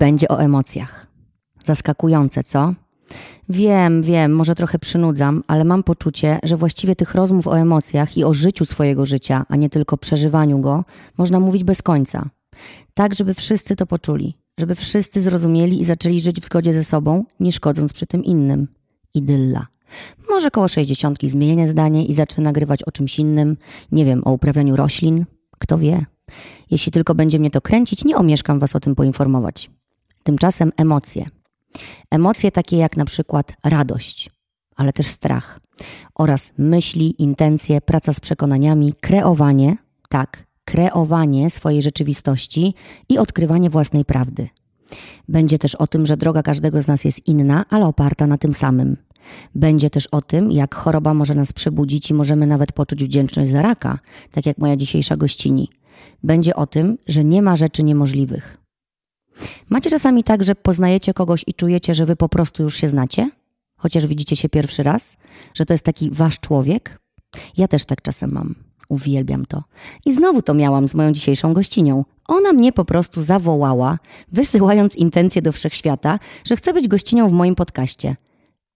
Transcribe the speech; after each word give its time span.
będzie 0.00 0.28
o 0.28 0.42
emocjach. 0.42 1.06
Zaskakujące, 1.64 2.44
co? 2.44 2.74
Wiem, 3.48 4.02
wiem, 4.02 4.32
może 4.32 4.54
trochę 4.54 4.78
przynudzam, 4.78 5.42
ale 5.46 5.64
mam 5.64 5.82
poczucie, 5.82 6.38
że 6.42 6.56
właściwie 6.56 6.96
tych 6.96 7.14
rozmów 7.14 7.46
o 7.46 7.58
emocjach 7.58 8.16
i 8.16 8.24
o 8.24 8.34
życiu 8.34 8.64
swojego 8.64 9.06
życia, 9.06 9.46
a 9.48 9.56
nie 9.56 9.70
tylko 9.70 9.96
przeżywaniu 9.96 10.58
go, 10.58 10.84
można 11.18 11.40
mówić 11.40 11.64
bez 11.64 11.82
końca. 11.82 12.30
Tak, 12.94 13.14
żeby 13.14 13.34
wszyscy 13.34 13.76
to 13.76 13.86
poczuli, 13.86 14.36
żeby 14.58 14.74
wszyscy 14.74 15.22
zrozumieli 15.22 15.80
i 15.80 15.84
zaczęli 15.84 16.20
żyć 16.20 16.40
w 16.40 16.44
zgodzie 16.44 16.72
ze 16.72 16.84
sobą, 16.84 17.24
nie 17.40 17.52
szkodząc 17.52 17.92
przy 17.92 18.06
tym 18.06 18.24
innym. 18.24 18.68
Idylla. 19.14 19.66
Może 20.30 20.50
koło 20.50 20.68
sześćdziesiątki 20.68 21.28
zmienię 21.28 21.66
zdanie 21.66 22.06
i 22.06 22.12
zacznę 22.12 22.44
nagrywać 22.44 22.82
o 22.82 22.92
czymś 22.92 23.18
innym, 23.18 23.56
nie 23.92 24.04
wiem, 24.04 24.22
o 24.24 24.32
uprawianiu 24.32 24.76
roślin. 24.76 25.24
Kto 25.58 25.78
wie? 25.78 26.06
Jeśli 26.70 26.92
tylko 26.92 27.14
będzie 27.14 27.38
mnie 27.38 27.50
to 27.50 27.60
kręcić, 27.60 28.04
nie 28.04 28.16
omieszkam 28.16 28.58
was 28.58 28.76
o 28.76 28.80
tym 28.80 28.94
poinformować. 28.94 29.70
Tymczasem 30.22 30.72
emocje. 30.76 31.26
Emocje 32.10 32.52
takie 32.52 32.76
jak 32.76 32.96
na 32.96 33.04
przykład 33.04 33.52
radość, 33.64 34.30
ale 34.76 34.92
też 34.92 35.06
strach 35.06 35.60
oraz 36.14 36.52
myśli, 36.58 37.22
intencje, 37.22 37.80
praca 37.80 38.12
z 38.12 38.20
przekonaniami, 38.20 38.94
kreowanie, 39.00 39.76
tak, 40.08 40.46
kreowanie 40.64 41.50
swojej 41.50 41.82
rzeczywistości 41.82 42.74
i 43.08 43.18
odkrywanie 43.18 43.70
własnej 43.70 44.04
prawdy. 44.04 44.48
Będzie 45.28 45.58
też 45.58 45.74
o 45.74 45.86
tym, 45.86 46.06
że 46.06 46.16
droga 46.16 46.42
każdego 46.42 46.82
z 46.82 46.86
nas 46.86 47.04
jest 47.04 47.26
inna, 47.26 47.64
ale 47.70 47.86
oparta 47.86 48.26
na 48.26 48.38
tym 48.38 48.54
samym. 48.54 48.96
Będzie 49.54 49.90
też 49.90 50.06
o 50.06 50.22
tym, 50.22 50.52
jak 50.52 50.74
choroba 50.74 51.14
może 51.14 51.34
nas 51.34 51.52
przebudzić 51.52 52.10
i 52.10 52.14
możemy 52.14 52.46
nawet 52.46 52.72
poczuć 52.72 53.04
wdzięczność 53.04 53.50
za 53.50 53.62
raka, 53.62 53.98
tak 54.32 54.46
jak 54.46 54.58
moja 54.58 54.76
dzisiejsza 54.76 55.16
gościni. 55.16 55.68
Będzie 56.22 56.56
o 56.56 56.66
tym, 56.66 56.98
że 57.08 57.24
nie 57.24 57.42
ma 57.42 57.56
rzeczy 57.56 57.82
niemożliwych. 57.82 58.59
Macie 59.68 59.90
czasami 59.90 60.24
tak, 60.24 60.42
że 60.42 60.54
poznajecie 60.54 61.14
kogoś 61.14 61.44
i 61.46 61.54
czujecie, 61.54 61.94
że 61.94 62.06
wy 62.06 62.16
po 62.16 62.28
prostu 62.28 62.62
już 62.62 62.76
się 62.76 62.88
znacie, 62.88 63.30
chociaż 63.76 64.06
widzicie 64.06 64.36
się 64.36 64.48
pierwszy 64.48 64.82
raz, 64.82 65.16
że 65.54 65.66
to 65.66 65.74
jest 65.74 65.84
taki 65.84 66.10
wasz 66.10 66.40
człowiek? 66.40 67.00
Ja 67.56 67.68
też 67.68 67.84
tak 67.84 68.02
czasem 68.02 68.32
mam. 68.32 68.54
Uwielbiam 68.88 69.46
to. 69.46 69.62
I 70.06 70.12
znowu 70.12 70.42
to 70.42 70.54
miałam 70.54 70.88
z 70.88 70.94
moją 70.94 71.12
dzisiejszą 71.12 71.54
gościnią. 71.54 72.04
Ona 72.28 72.52
mnie 72.52 72.72
po 72.72 72.84
prostu 72.84 73.20
zawołała, 73.20 73.98
wysyłając 74.32 74.96
intencję 74.96 75.42
do 75.42 75.52
wszechświata, 75.52 76.18
że 76.44 76.56
chce 76.56 76.72
być 76.72 76.88
gościnią 76.88 77.28
w 77.28 77.32
moim 77.32 77.54
podcaście. 77.54 78.16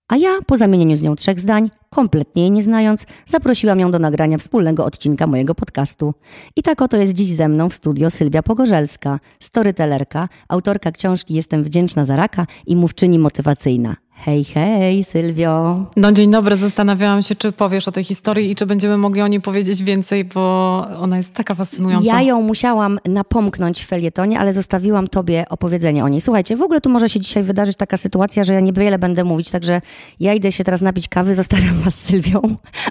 A 0.08 0.16
ja, 0.16 0.38
po 0.46 0.56
zamienieniu 0.56 0.96
z 0.96 1.02
nią 1.02 1.16
trzech 1.16 1.40
zdań, 1.40 1.70
kompletnie 1.90 2.42
jej 2.42 2.50
nie 2.50 2.62
znając, 2.62 3.06
zaprosiłam 3.26 3.80
ją 3.80 3.90
do 3.90 3.98
nagrania 3.98 4.38
wspólnego 4.38 4.84
odcinka 4.84 5.26
mojego 5.26 5.54
podcastu. 5.54 6.14
I 6.56 6.62
tak 6.62 6.82
oto 6.82 6.96
jest 6.96 7.12
dziś 7.12 7.28
ze 7.28 7.48
mną 7.48 7.68
w 7.68 7.74
studio 7.74 8.10
Sylwia 8.10 8.42
Pogorzelska, 8.42 9.20
storytellerka, 9.40 10.28
autorka 10.48 10.92
książki 10.92 11.34
Jestem 11.34 11.64
wdzięczna 11.64 12.04
za 12.04 12.16
raka 12.16 12.46
i 12.66 12.76
mówczyni 12.76 13.18
motywacyjna. 13.18 13.96
Hej, 14.16 14.44
hej, 14.44 15.04
Sylwio. 15.04 15.84
No 15.96 16.12
dzień 16.12 16.30
dobry, 16.30 16.56
zastanawiałam 16.56 17.22
się, 17.22 17.34
czy 17.34 17.52
powiesz 17.52 17.88
o 17.88 17.92
tej 17.92 18.04
historii 18.04 18.50
i 18.50 18.54
czy 18.54 18.66
będziemy 18.66 18.96
mogli 18.96 19.22
o 19.22 19.26
niej 19.26 19.40
powiedzieć 19.40 19.82
więcej, 19.82 20.24
bo 20.24 20.86
ona 21.00 21.16
jest 21.16 21.32
taka 21.34 21.54
fascynująca. 21.54 22.06
Ja 22.06 22.22
ją 22.22 22.42
musiałam 22.42 22.98
napomknąć 23.04 23.84
w 23.84 23.86
felietonie, 23.86 24.38
ale 24.38 24.52
zostawiłam 24.52 25.08
tobie 25.08 25.44
opowiedzenie 25.50 26.04
o 26.04 26.08
niej. 26.08 26.20
Słuchajcie, 26.20 26.56
w 26.56 26.62
ogóle 26.62 26.80
tu 26.80 26.90
może 26.90 27.08
się 27.08 27.20
dzisiaj 27.20 27.42
wydarzyć 27.42 27.76
taka 27.76 27.96
sytuacja, 27.96 28.44
że 28.44 28.54
ja 28.54 28.60
niewiele 28.60 28.98
będę 28.98 29.24
mówić, 29.24 29.50
także 29.50 29.80
ja 30.20 30.34
idę 30.34 30.52
się 30.52 30.64
teraz 30.64 30.80
napić 30.80 31.08
kawy, 31.08 31.34
zostawiam 31.34 31.74
was 31.84 31.94
z 31.94 32.04
Sylwią, 32.04 32.40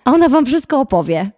a 0.06 0.12
ona 0.12 0.30
wam 0.30 0.46
wszystko 0.46 0.80
opowie. 0.80 1.32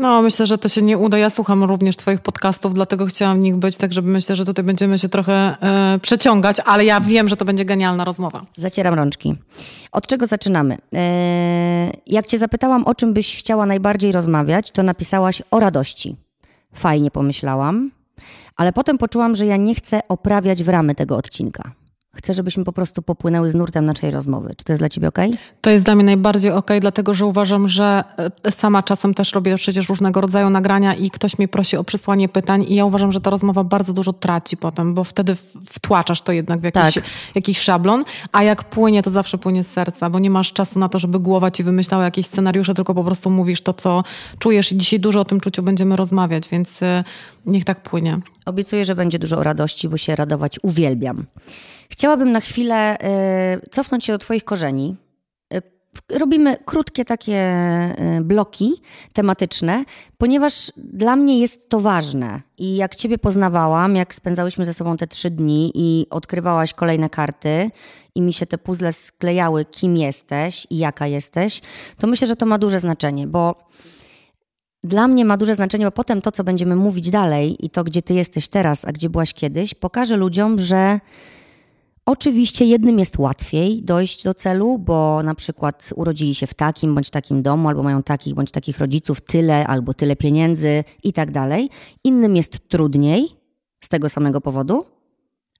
No, 0.00 0.22
myślę, 0.22 0.46
że 0.46 0.58
to 0.58 0.68
się 0.68 0.82
nie 0.82 0.98
uda. 0.98 1.18
Ja 1.18 1.30
słucham 1.30 1.64
również 1.64 1.96
Twoich 1.96 2.20
podcastów, 2.20 2.74
dlatego 2.74 3.06
chciałam 3.06 3.38
w 3.38 3.40
nich 3.40 3.56
być, 3.56 3.76
tak 3.76 3.92
żeby 3.92 4.10
myślę, 4.10 4.36
że 4.36 4.44
tutaj 4.44 4.64
będziemy 4.64 4.98
się 4.98 5.08
trochę 5.08 5.32
e, 5.32 5.98
przeciągać, 5.98 6.56
ale 6.64 6.84
ja 6.84 7.00
wiem, 7.00 7.28
że 7.28 7.36
to 7.36 7.44
będzie 7.44 7.64
genialna 7.64 8.04
rozmowa. 8.04 8.44
Zacieram 8.56 8.94
rączki. 8.94 9.34
Od 9.92 10.06
czego 10.06 10.26
zaczynamy? 10.26 10.78
E, 10.94 11.92
jak 12.06 12.26
Cię 12.26 12.38
zapytałam, 12.38 12.84
o 12.84 12.94
czym 12.94 13.12
byś 13.12 13.36
chciała 13.36 13.66
najbardziej 13.66 14.12
rozmawiać, 14.12 14.70
to 14.70 14.82
napisałaś 14.82 15.42
o 15.50 15.60
radości. 15.60 16.16
Fajnie 16.74 17.10
pomyślałam, 17.10 17.90
ale 18.56 18.72
potem 18.72 18.98
poczułam, 18.98 19.36
że 19.36 19.46
ja 19.46 19.56
nie 19.56 19.74
chcę 19.74 20.00
oprawiać 20.08 20.62
w 20.62 20.68
ramy 20.68 20.94
tego 20.94 21.16
odcinka. 21.16 21.72
Chcę, 22.16 22.34
żebyśmy 22.34 22.64
po 22.64 22.72
prostu 22.72 23.02
popłynęły 23.02 23.50
z 23.50 23.54
nurtem 23.54 23.84
naszej 23.84 24.10
rozmowy. 24.10 24.54
Czy 24.56 24.64
to 24.64 24.72
jest 24.72 24.80
dla 24.82 24.88
Ciebie 24.88 25.08
ok? 25.08 25.18
To 25.60 25.70
jest 25.70 25.84
dla 25.84 25.94
mnie 25.94 26.04
najbardziej 26.04 26.52
ok, 26.52 26.70
dlatego 26.80 27.14
że 27.14 27.26
uważam, 27.26 27.68
że 27.68 28.04
e, 28.44 28.52
sama 28.52 28.82
czasem 28.82 29.14
też 29.14 29.32
robię 29.32 29.56
przecież 29.56 29.88
różnego 29.88 30.20
rodzaju 30.20 30.50
nagrania 30.50 30.94
i 30.94 31.10
ktoś 31.10 31.38
mnie 31.38 31.48
prosi 31.48 31.76
o 31.76 31.84
przysłanie 31.84 32.28
pytań 32.28 32.64
i 32.68 32.74
ja 32.74 32.84
uważam, 32.84 33.12
że 33.12 33.20
ta 33.20 33.30
rozmowa 33.30 33.64
bardzo 33.64 33.92
dużo 33.92 34.12
traci 34.12 34.56
potem, 34.56 34.94
bo 34.94 35.04
wtedy 35.04 35.36
wtłaczasz 35.66 36.22
to 36.22 36.32
jednak 36.32 36.60
w 36.60 36.64
jakiś, 36.64 36.94
tak. 36.94 37.04
jakiś 37.34 37.60
szablon, 37.60 38.04
a 38.32 38.42
jak 38.42 38.64
płynie, 38.64 39.02
to 39.02 39.10
zawsze 39.10 39.38
płynie 39.38 39.64
z 39.64 39.70
serca, 39.70 40.10
bo 40.10 40.18
nie 40.18 40.30
masz 40.30 40.52
czasu 40.52 40.78
na 40.78 40.88
to, 40.88 40.98
żeby 40.98 41.18
głowa 41.18 41.50
Ci 41.50 41.64
wymyślała 41.64 42.04
jakieś 42.04 42.26
scenariusze, 42.26 42.74
tylko 42.74 42.94
po 42.94 43.04
prostu 43.04 43.30
mówisz 43.30 43.62
to, 43.62 43.74
co 43.74 44.04
czujesz 44.38 44.72
i 44.72 44.76
dzisiaj 44.76 45.00
dużo 45.00 45.20
o 45.20 45.24
tym 45.24 45.40
czuciu 45.40 45.62
będziemy 45.62 45.96
rozmawiać, 45.96 46.48
więc 46.48 46.82
e, 46.82 47.04
niech 47.46 47.64
tak 47.64 47.82
płynie. 47.82 48.18
Obiecuję, 48.46 48.84
że 48.84 48.94
będzie 48.94 49.18
dużo 49.18 49.42
radości, 49.42 49.88
bo 49.88 49.96
się 49.96 50.16
radować 50.16 50.58
uwielbiam. 50.62 51.26
Chciałabym 51.90 52.32
na 52.32 52.40
chwilę 52.40 52.96
y, 53.64 53.70
cofnąć 53.70 54.04
się 54.04 54.12
do 54.12 54.18
Twoich 54.18 54.44
korzeni. 54.44 54.96
Y, 55.54 55.62
robimy 56.18 56.56
krótkie 56.64 57.04
takie 57.04 57.56
y, 58.18 58.24
bloki 58.24 58.82
tematyczne, 59.12 59.84
ponieważ 60.18 60.72
dla 60.76 61.16
mnie 61.16 61.40
jest 61.40 61.68
to 61.68 61.80
ważne. 61.80 62.40
I 62.58 62.76
jak 62.76 62.96
Ciebie 62.96 63.18
poznawałam, 63.18 63.96
jak 63.96 64.14
spędzałyśmy 64.14 64.64
ze 64.64 64.74
sobą 64.74 64.96
te 64.96 65.06
trzy 65.06 65.30
dni 65.30 65.72
i 65.74 66.06
odkrywałaś 66.10 66.72
kolejne 66.72 67.10
karty 67.10 67.70
i 68.14 68.22
mi 68.22 68.32
się 68.32 68.46
te 68.46 68.58
puzzle 68.58 68.92
sklejały, 68.92 69.64
kim 69.64 69.96
jesteś 69.96 70.66
i 70.70 70.78
jaka 70.78 71.06
jesteś, 71.06 71.60
to 71.98 72.06
myślę, 72.06 72.26
że 72.26 72.36
to 72.36 72.46
ma 72.46 72.58
duże 72.58 72.78
znaczenie, 72.78 73.26
bo 73.26 73.68
dla 74.84 75.08
mnie 75.08 75.24
ma 75.24 75.36
duże 75.36 75.54
znaczenie, 75.54 75.84
bo 75.84 75.90
potem 75.90 76.20
to, 76.20 76.32
co 76.32 76.44
będziemy 76.44 76.76
mówić 76.76 77.10
dalej 77.10 77.66
i 77.66 77.70
to, 77.70 77.84
gdzie 77.84 78.02
ty 78.02 78.14
jesteś 78.14 78.48
teraz, 78.48 78.84
a 78.84 78.92
gdzie 78.92 79.10
byłaś 79.10 79.34
kiedyś, 79.34 79.74
pokaże 79.74 80.16
ludziom, 80.16 80.58
że 80.58 81.00
oczywiście 82.10 82.64
jednym 82.64 82.98
jest 82.98 83.18
łatwiej 83.18 83.82
dojść 83.82 84.24
do 84.24 84.34
celu, 84.34 84.78
bo 84.78 85.22
na 85.22 85.34
przykład 85.34 85.90
urodzili 85.96 86.34
się 86.34 86.46
w 86.46 86.54
takim 86.54 86.94
bądź 86.94 87.10
takim 87.10 87.42
domu, 87.42 87.68
albo 87.68 87.82
mają 87.82 88.02
takich 88.02 88.34
bądź 88.34 88.50
takich 88.50 88.78
rodziców, 88.78 89.20
tyle 89.20 89.66
albo 89.66 89.94
tyle 89.94 90.16
pieniędzy 90.16 90.84
i 91.02 91.12
tak 91.12 91.32
dalej. 91.32 91.70
Innym 92.04 92.36
jest 92.36 92.68
trudniej 92.68 93.28
z 93.80 93.88
tego 93.88 94.08
samego 94.08 94.40
powodu, 94.40 94.84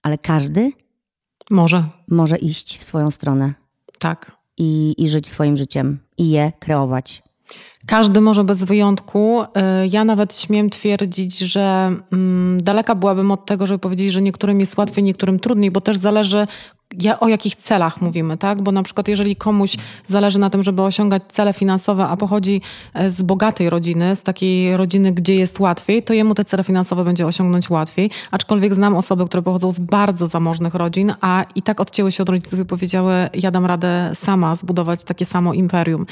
ale 0.03 0.19
każdy 0.19 0.73
może, 1.51 1.85
może 2.09 2.39
iść 2.39 2.79
w 2.79 2.85
swoją 2.85 3.11
stronę. 3.11 3.55
Tak. 3.99 4.41
I, 4.59 4.95
I 4.99 5.09
żyć 5.09 5.29
swoim 5.29 5.57
życiem, 5.57 5.99
i 6.19 6.31
je 6.31 6.53
kreować. 6.59 7.23
Każdy 7.87 8.21
może 8.21 8.45
bez 8.45 8.65
wyjątku. 8.65 9.43
Y, 9.43 9.47
ja 9.91 10.05
nawet 10.05 10.37
śmiem 10.37 10.71
twierdzić, 10.71 11.39
że 11.39 11.93
mm, 12.13 12.63
daleka 12.63 12.95
byłabym 12.95 13.31
od 13.31 13.47
tego, 13.47 13.67
żeby 13.67 13.79
powiedzieć, 13.79 14.13
że 14.13 14.23
niektórym 14.23 14.61
jest 14.61 14.77
łatwiej, 14.79 15.05
niektórym 15.05 15.39
trudniej, 15.39 15.71
bo 15.71 15.81
też 15.81 15.97
zależy, 15.97 16.47
o 17.21 17.29
jakich 17.29 17.57
celach 17.57 18.01
mówimy, 18.01 18.37
tak? 18.37 18.63
Bo 18.63 18.73
na 18.73 18.83
przykład 18.83 19.09
jeżeli 19.09 19.37
komuś 19.37 19.77
zależy 20.07 20.39
na 20.39 20.51
tym, 20.51 20.63
żeby 20.63 20.83
osiągać 20.83 21.23
cele 21.29 21.53
finansowe, 21.53 22.07
a 22.07 22.17
pochodzi 22.17 22.61
e, 22.95 23.11
z 23.11 23.23
bogatej 23.23 23.71
rodziny, 23.71 24.17
z 24.17 24.23
takiej 24.23 24.77
rodziny, 24.77 25.13
gdzie 25.13 25.35
jest 25.35 25.61
łatwiej, 25.61 26.03
to 26.03 26.15
jemu 26.15 26.35
te 26.35 26.45
cele 26.45 26.65
finansowe 26.65 27.05
będzie 27.05 27.27
osiągnąć 27.27 27.71
łatwiej. 27.71 28.11
Aczkolwiek 28.31 28.75
znam 28.75 28.97
osoby, 28.97 29.27
które 29.27 29.43
pochodzą 29.43 29.73
z 29.73 29.79
bardzo 29.79 30.27
zamożnych 30.27 30.75
rodzin, 30.75 31.15
a 31.21 31.45
i 31.55 31.63
tak 31.63 31.81
odcięły 31.81 32.13
się 32.13 32.23
od 32.23 32.29
rodziców 32.29 32.61
i 32.61 32.65
powiedziały, 32.65 33.15
ja 33.35 33.51
dam 33.51 33.67
radę 33.67 34.13
sama 34.15 34.55
zbudować 34.55 35.05
takie 35.05 35.27
samo 35.27 35.55
imperium. 35.55 36.07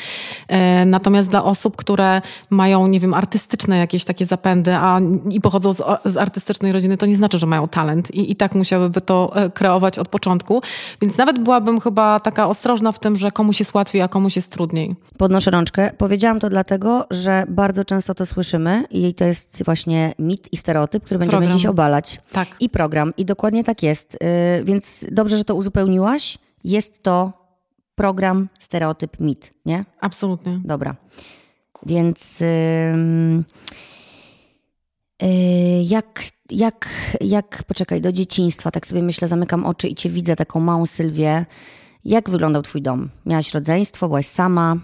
E, 0.48 0.84
natomiast 0.84 1.28
dla 1.28 1.44
osób, 1.44 1.76
które 1.76 2.22
mają, 2.50 2.86
nie 2.86 3.00
wiem, 3.00 3.14
artystyczne 3.14 3.78
jakieś 3.78 4.04
takie 4.04 4.26
zapędy, 4.26 4.74
a 4.74 5.00
i 5.30 5.40
pochodzą 5.40 5.72
z, 5.72 5.82
z 6.04 6.16
artystycznej 6.16 6.72
rodziny, 6.72 6.96
to 6.96 7.06
nie 7.06 7.16
znaczy, 7.16 7.38
że 7.38 7.46
mają 7.46 7.68
talent 7.68 8.10
i, 8.10 8.32
i 8.32 8.36
tak 8.36 8.54
musiałyby 8.54 9.00
to 9.00 9.32
e, 9.34 9.50
kreować 9.50 9.98
od 9.98 10.08
początku. 10.08 10.62
Więc 11.02 11.16
nawet 11.16 11.38
byłabym 11.38 11.80
chyba 11.80 12.20
taka 12.20 12.48
ostrożna 12.48 12.92
w 12.92 12.98
tym, 12.98 13.16
że 13.16 13.30
komuś 13.30 13.60
jest 13.60 13.74
łatwiej, 13.74 14.02
a 14.02 14.08
komuś 14.08 14.36
jest 14.36 14.50
trudniej. 14.50 14.96
Podnoszę 15.18 15.50
rączkę. 15.50 15.90
Powiedziałam 15.98 16.40
to 16.40 16.48
dlatego, 16.48 17.06
że 17.10 17.44
bardzo 17.48 17.84
często 17.84 18.14
to 18.14 18.26
słyszymy 18.26 18.84
i 18.90 19.14
to 19.14 19.24
jest 19.24 19.62
właśnie 19.64 20.14
mit 20.18 20.52
i 20.52 20.56
stereotyp, 20.56 21.04
który 21.04 21.18
będziemy 21.18 21.40
program. 21.40 21.58
dziś 21.58 21.66
obalać. 21.66 22.20
Tak. 22.32 22.48
I 22.60 22.68
program. 22.68 23.12
I 23.16 23.24
dokładnie 23.24 23.64
tak 23.64 23.82
jest. 23.82 24.14
Y, 24.14 24.18
więc 24.64 25.06
dobrze, 25.10 25.38
że 25.38 25.44
to 25.44 25.54
uzupełniłaś. 25.54 26.38
Jest 26.64 27.02
to 27.02 27.32
program, 27.94 28.48
stereotyp, 28.58 29.20
mit, 29.20 29.54
nie? 29.66 29.82
Absolutnie. 30.00 30.60
Dobra. 30.64 30.96
Więc... 31.86 32.40
Yy, 32.40 33.44
jak 35.84 36.24
jak, 36.50 36.88
jak, 37.20 37.62
poczekaj, 37.66 38.00
do 38.00 38.12
dzieciństwa, 38.12 38.70
tak 38.70 38.86
sobie 38.86 39.02
myślę, 39.02 39.28
zamykam 39.28 39.66
oczy 39.66 39.88
i 39.88 39.94
cię 39.94 40.10
widzę, 40.10 40.36
taką 40.36 40.60
małą 40.60 40.86
Sylwię. 40.86 41.46
Jak 42.04 42.30
wyglądał 42.30 42.62
twój 42.62 42.82
dom? 42.82 43.08
Miałaś 43.26 43.54
rodzeństwo, 43.54 44.08
byłaś 44.08 44.26
sama? 44.26 44.76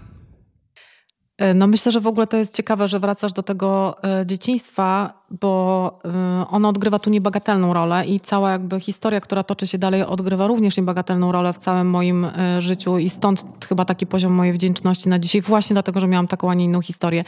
E, 1.37 1.53
no 1.53 1.67
myślę, 1.67 1.91
że 1.91 1.99
w 1.99 2.07
ogóle 2.07 2.27
to 2.27 2.37
jest 2.37 2.55
ciekawe, 2.55 2.87
że 2.87 2.99
wracasz 2.99 3.33
do 3.33 3.43
tego 3.43 3.97
e, 4.03 4.25
dzieciństwa, 4.25 5.13
bo 5.31 5.99
e, 6.05 6.47
ono 6.49 6.69
odgrywa 6.69 6.99
tu 6.99 7.09
niebagatelną 7.09 7.73
rolę 7.73 8.05
i 8.05 8.19
cała 8.19 8.51
jakby 8.51 8.79
historia, 8.79 9.21
która 9.21 9.43
toczy 9.43 9.67
się 9.67 9.77
dalej, 9.77 10.03
odgrywa 10.03 10.47
również 10.47 10.77
niebagatelną 10.77 11.31
rolę 11.31 11.53
w 11.53 11.57
całym 11.57 11.89
moim 11.89 12.27
życiu 12.59 12.97
i 12.97 13.09
stąd 13.09 13.45
chyba 13.69 13.85
taki 13.85 14.07
poziom 14.07 14.33
mojej 14.33 14.53
wdzięczności 14.53 15.09
na 15.09 15.19
dzisiaj, 15.19 15.41
właśnie 15.41 15.73
dlatego, 15.73 15.99
że 15.99 16.07
miałam 16.07 16.27
taką, 16.27 16.51
a 16.51 16.53
nie 16.53 16.65
inną 16.65 16.81
historię. 16.81 17.23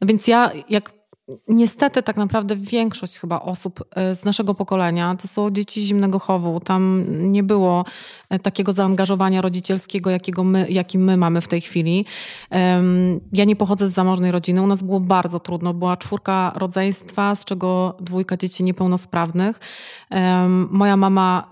No 0.00 0.06
więc 0.06 0.28
ja 0.28 0.50
jak 0.70 0.92
Niestety, 1.48 2.02
tak 2.02 2.16
naprawdę 2.16 2.56
większość 2.56 3.18
chyba 3.18 3.40
osób 3.40 3.84
e, 3.96 4.14
z 4.14 4.24
naszego 4.24 4.54
pokolenia 4.54 5.16
to 5.22 5.28
są 5.28 5.50
dzieci 5.50 5.84
zimnego 5.84 6.18
chowu. 6.18 6.60
Tam 6.60 7.04
nie 7.32 7.42
było 7.42 7.84
e, 8.30 8.38
takiego 8.38 8.72
zaangażowania 8.72 9.40
rodzicielskiego, 9.40 10.10
jakiego 10.10 10.44
my, 10.44 10.66
jakim 10.70 11.04
my 11.04 11.16
mamy 11.16 11.40
w 11.40 11.48
tej 11.48 11.60
chwili. 11.60 12.04
Ja 13.32 13.44
nie 13.44 13.56
pochodzę 13.56 13.88
z 13.88 13.92
zamożnej 13.92 14.30
rodziny. 14.30 14.62
U 14.62 14.66
nas 14.66 14.82
było 14.82 15.00
bardzo 15.00 15.40
trudno. 15.40 15.74
Była 15.74 15.96
czwórka 15.96 16.52
rodzeństwa, 16.56 17.34
z 17.34 17.44
czego 17.44 17.96
dwójka 18.00 18.36
dzieci 18.36 18.64
niepełnosprawnych. 18.64 19.60
Moja 20.70 20.96
mama 20.96 21.48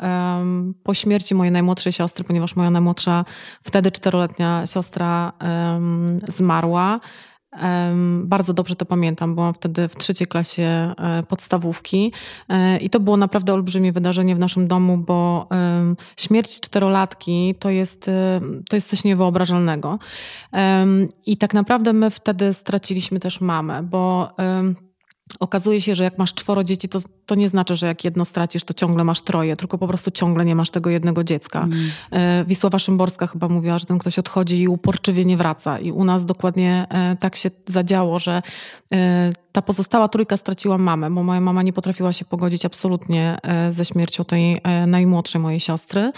po 0.82 0.94
śmierci 0.94 1.34
mojej 1.34 1.52
najmłodszej 1.52 1.92
siostry, 1.92 2.24
ponieważ 2.24 2.56
moja 2.56 2.70
najmłodsza, 2.70 3.24
wtedy 3.62 3.90
czteroletnia 3.90 4.66
siostra 4.66 5.32
zmarła, 6.28 7.00
bardzo 8.22 8.52
dobrze 8.52 8.76
to 8.76 8.86
pamiętam. 8.86 9.34
Byłam 9.34 9.54
wtedy 9.54 9.88
w 9.88 9.96
trzeciej 9.96 10.26
klasie 10.26 10.62
e, 10.62 11.22
podstawówki 11.28 12.12
e, 12.48 12.78
i 12.78 12.90
to 12.90 13.00
było 13.00 13.16
naprawdę 13.16 13.54
olbrzymie 13.54 13.92
wydarzenie 13.92 14.36
w 14.36 14.38
naszym 14.38 14.68
domu, 14.68 14.98
bo 14.98 15.48
śmierć 16.16 16.60
czterolatki 16.60 17.54
to 17.58 17.70
jest, 17.70 18.08
e, 18.08 18.40
to 18.68 18.76
jest 18.76 18.88
coś 18.88 19.04
niewyobrażalnego. 19.04 19.98
I 21.26 21.36
tak 21.36 21.54
naprawdę 21.54 21.92
my 21.92 22.10
wtedy 22.10 22.54
straciliśmy 22.54 23.20
też 23.20 23.40
mamę, 23.40 23.82
bo 23.82 24.30
Okazuje 25.40 25.80
się, 25.80 25.94
że 25.94 26.04
jak 26.04 26.18
masz 26.18 26.34
czworo 26.34 26.64
dzieci, 26.64 26.88
to, 26.88 27.00
to 27.26 27.34
nie 27.34 27.48
znaczy, 27.48 27.76
że 27.76 27.86
jak 27.86 28.04
jedno 28.04 28.24
stracisz, 28.24 28.64
to 28.64 28.74
ciągle 28.74 29.04
masz 29.04 29.20
troje, 29.20 29.56
tylko 29.56 29.78
po 29.78 29.88
prostu 29.88 30.10
ciągle 30.10 30.44
nie 30.44 30.54
masz 30.54 30.70
tego 30.70 30.90
jednego 30.90 31.24
dziecka. 31.24 31.68
Mm. 32.10 32.46
Wisława 32.46 32.78
Szymborska 32.78 33.26
chyba 33.26 33.48
mówiła, 33.48 33.78
że 33.78 33.86
ten 33.86 33.98
ktoś 33.98 34.18
odchodzi 34.18 34.60
i 34.60 34.68
uporczywie 34.68 35.24
nie 35.24 35.36
wraca. 35.36 35.78
I 35.78 35.92
u 35.92 36.04
nas 36.04 36.24
dokładnie 36.24 36.86
e, 36.90 37.16
tak 37.16 37.36
się 37.36 37.50
zadziało, 37.66 38.18
że 38.18 38.42
e, 38.92 39.32
ta 39.52 39.62
pozostała 39.62 40.08
trójka 40.08 40.36
straciła 40.36 40.78
mamę, 40.78 41.10
bo 41.10 41.22
moja 41.22 41.40
mama 41.40 41.62
nie 41.62 41.72
potrafiła 41.72 42.12
się 42.12 42.24
pogodzić 42.24 42.66
absolutnie 42.66 43.38
ze 43.70 43.84
śmiercią 43.84 44.24
tej 44.24 44.60
najmłodszej 44.86 45.40
mojej 45.40 45.60
siostry. 45.60 46.12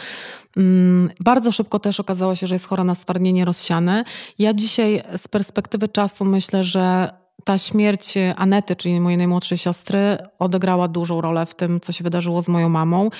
Mm, 0.56 1.10
bardzo 1.20 1.52
szybko 1.52 1.78
też 1.78 2.00
okazało 2.00 2.34
się, 2.34 2.46
że 2.46 2.54
jest 2.54 2.66
chora 2.66 2.84
na 2.84 2.94
stwardnienie 2.94 3.44
rozsiane. 3.44 4.04
Ja 4.38 4.54
dzisiaj 4.54 5.02
z 5.16 5.28
perspektywy 5.28 5.88
czasu 5.88 6.24
myślę, 6.24 6.64
że 6.64 7.10
ta 7.44 7.58
śmierć 7.58 8.14
Anety, 8.36 8.76
czyli 8.76 9.00
mojej 9.00 9.18
najmłodszej 9.18 9.58
siostry, 9.58 10.18
odegrała 10.38 10.88
dużą 10.88 11.20
rolę 11.20 11.46
w 11.46 11.54
tym, 11.54 11.80
co 11.80 11.92
się 11.92 12.04
wydarzyło 12.04 12.42
z 12.42 12.48
moją 12.48 12.68
mamą. 12.68 13.10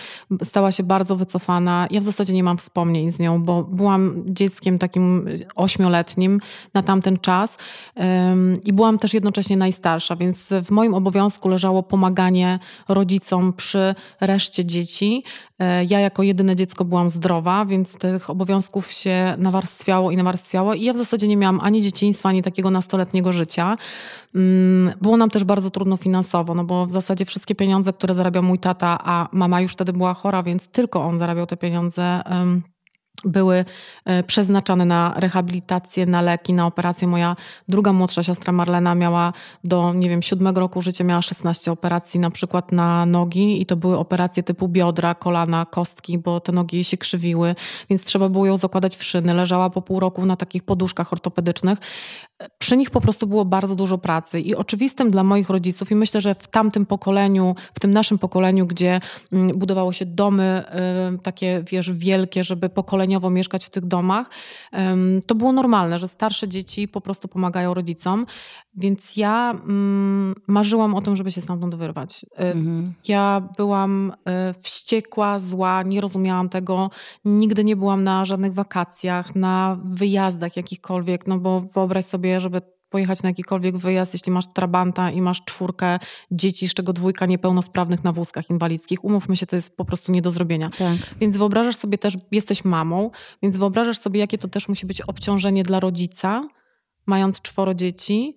Stała 0.43 0.73
się 0.73 0.83
bardzo 0.83 1.17
wycofana. 1.17 1.87
Ja 1.91 2.01
w 2.01 2.05
zasadzie 2.05 2.33
nie 2.33 2.45
mam 2.45 2.59
wspomnień 2.59 3.11
z 3.11 3.19
nią, 3.19 3.43
bo 3.43 3.63
byłam 3.63 4.23
dzieckiem 4.27 4.79
takim 4.79 5.29
ośmioletnim 5.55 6.41
na 6.75 6.83
tamten 6.83 7.19
czas 7.19 7.59
i 8.65 8.73
byłam 8.73 8.99
też 8.99 9.15
jednocześnie 9.15 9.57
najstarsza, 9.57 10.17
więc 10.17 10.39
w 10.65 10.71
moim 10.71 10.95
obowiązku 10.95 11.49
leżało 11.49 11.83
pomaganie 11.83 12.59
rodzicom 12.89 13.53
przy 13.53 13.95
reszcie 14.21 14.65
dzieci. 14.65 15.25
E, 15.59 15.85
ja 15.85 16.01
jako 16.01 16.23
jedyne 16.23 16.57
dziecko 16.57 16.85
byłam 16.85 17.11
zdrowa, 17.11 17.65
więc 17.65 17.93
tych 17.93 18.31
obowiązków 18.31 18.93
się 18.93 19.35
nawarstwiało 19.39 20.11
i 20.11 20.17
nawarstwiało. 20.17 20.75
I 20.75 20.83
ja 20.83 20.93
w 20.93 20.97
zasadzie 20.97 21.29
nie 21.29 21.37
miałam 21.37 21.61
ani 21.61 21.83
dzieciństwa, 21.83 22.29
ani 22.29 22.43
takiego 22.43 22.71
nastoletniego 22.71 23.33
życia. 23.33 23.77
Mm, 24.35 24.93
było 25.03 25.17
nam 25.17 25.31
też 25.31 25.45
bardzo 25.45 25.71
trudno 25.71 25.97
finansowo, 25.97 26.55
no 26.55 26.65
bo 26.65 26.87
w 26.87 26.93
zasadzie 26.93 27.25
wszystkie 27.25 27.55
pieniądze, 27.55 27.93
które 27.93 28.15
zarabiał 28.15 28.43
mój 28.43 28.59
tata, 28.59 28.99
a 29.05 29.29
mama 29.33 29.61
już 29.61 29.73
wtedy 29.73 29.93
była 29.93 30.15
chora, 30.15 30.43
więc 30.43 30.67
tylko 30.69 31.05
on 31.05 31.19
zarabiał 31.19 31.47
te 31.47 31.57
pieniądze 31.57 32.23
były 33.25 33.65
e, 34.05 34.23
przeznaczane 34.23 34.85
na 34.85 35.15
rehabilitację, 35.17 36.07
na 36.07 36.23
leki, 36.23 36.53
na 36.53 36.67
operacje. 36.67 37.09
Moja 37.09 37.37
druga 37.69 37.93
młodsza 37.93 38.23
siostra 38.23 38.53
Marlena 38.53 38.95
miała 38.95 39.33
do, 39.65 39.95
nie 39.95 40.09
wiem, 40.09 40.23
siódmego 40.23 40.61
roku 40.61 40.81
życia 40.83 41.05
miała 41.05 41.23
16 41.23 41.73
operacji 41.73 42.21
na 42.21 42.31
przykład 42.31 42.73
na 42.73 43.07
nogi 43.07 43.63
i 43.63 43.67
to 43.67 43.77
były 43.77 43.99
operacje 43.99 44.43
typu 44.43 44.69
biodra, 44.69 45.15
kolana, 45.15 45.67
kostki, 45.67 46.19
bo 46.19 46.41
te 46.41 46.53
nogi 46.53 46.77
jej 46.77 46.85
się 46.85 46.97
krzywiły, 46.97 47.55
więc 47.91 48.05
trzeba 48.05 48.29
było 48.29 48.47
ją 48.47 48.57
zakładać 48.57 48.97
w 48.97 49.05
szyny. 49.05 49.35
Leżała 49.35 49.71
po 49.71 49.83
pół 49.83 50.01
roku 50.01 50.27
na 50.27 50.37
takich 50.37 50.63
poduszkach 50.63 51.13
ortopedycznych. 51.13 51.79
Przy 52.59 52.77
nich 52.77 52.91
po 52.91 53.01
prostu 53.01 53.27
było 53.27 53.45
bardzo 53.45 53.75
dużo 53.75 53.99
pracy 53.99 54.41
i 54.41 54.55
oczywistym 54.55 55.11
dla 55.11 55.25
moich 55.25 55.51
rodziców 55.51 55.91
i 55.91 55.95
myślę, 55.95 56.21
że 56.21 56.35
w 56.35 56.49
tamtym 56.49 56.87
pokoleniu, 56.87 57.55
w 57.75 57.81
tym 57.81 57.93
naszym 57.93 58.19
pokoleniu, 58.19 58.67
gdzie 58.67 59.01
mm, 59.33 59.59
budowało 59.59 59.93
się 59.93 60.07
domy 60.07 60.65
y, 61.15 61.19
takie, 61.19 61.63
wiesz, 61.71 61.93
wielkie, 61.93 62.45
żeby 62.45 62.69
pokoleniowo 63.15 63.31
mieszkać 63.31 63.65
w 63.65 63.71
tych 63.71 63.87
domach, 63.87 64.31
to 65.27 65.35
było 65.35 65.53
normalne, 65.53 65.99
że 65.99 66.09
starsze 66.09 66.49
dzieci 66.49 66.89
po 66.89 67.01
prostu 67.01 67.29
pomagają 67.29 67.75
rodzicom. 67.75 68.27
Więc 68.77 69.17
ja 69.17 69.51
mm, 69.51 70.35
marzyłam 70.47 70.95
o 70.95 71.03
tym, 71.03 71.17
żeby 71.17 71.31
się 71.31 71.41
stamtąd 71.41 71.75
wyrwać. 71.75 72.25
Y, 72.25 72.39
mhm. 72.39 72.93
Ja 73.09 73.43
byłam 73.57 74.13
y, 74.51 74.63
wściekła, 74.63 75.39
zła, 75.39 75.83
nie 75.83 76.01
rozumiałam 76.01 76.49
tego. 76.49 76.91
Nigdy 77.25 77.65
nie 77.65 77.77
byłam 77.77 78.05
na 78.05 78.25
żadnych 78.25 78.55
wakacjach, 78.55 79.37
na 79.37 79.79
wyjazdach 79.85 80.57
jakichkolwiek, 80.57 81.27
no 81.27 81.39
bo 81.39 81.61
wyobraź 81.61 82.05
sobie, 82.05 82.41
żeby 82.41 82.63
pojechać 82.95 83.23
na 83.23 83.29
jakikolwiek 83.29 83.77
wyjazd, 83.77 84.13
jeśli 84.13 84.33
masz 84.33 84.47
trabanta 84.47 85.11
i 85.11 85.21
masz 85.21 85.45
czwórkę 85.45 85.99
dzieci, 86.31 86.69
z 86.69 86.75
czego 86.75 86.93
dwójka 86.93 87.27
niepełnosprawnych 87.27 88.05
na 88.05 88.13
wózkach 88.13 88.51
inwalidzkich. 88.51 89.05
Umówmy 89.05 89.37
się, 89.37 89.47
to 89.47 89.57
jest 89.57 89.77
po 89.77 89.85
prostu 89.85 90.13
nie 90.13 90.23
do 90.23 90.31
zrobienia. 90.31 90.71
Tak. 90.79 90.97
Więc 91.21 91.37
wyobrażasz 91.37 91.77
sobie 91.77 91.99
też, 91.99 92.17
jesteś 92.33 92.65
mamą, 92.65 93.11
więc 93.43 93.57
wyobrażasz 93.57 93.99
sobie, 93.99 94.21
jakie 94.21 94.39
to 94.39 94.49
też 94.49 94.69
musi 94.69 94.87
być 94.87 95.01
obciążenie 95.01 95.63
dla 95.63 95.81
rodzica, 95.81 96.49
mając 97.07 97.43
czworo 97.43 97.75
dzieci, 97.75 98.37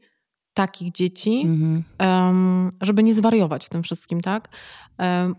takich 0.53 0.91
dzieci, 0.91 1.41
mhm. 1.45 2.69
żeby 2.81 3.03
nie 3.03 3.13
zwariować 3.13 3.65
w 3.65 3.69
tym 3.69 3.83
wszystkim, 3.83 4.21
tak? 4.21 4.49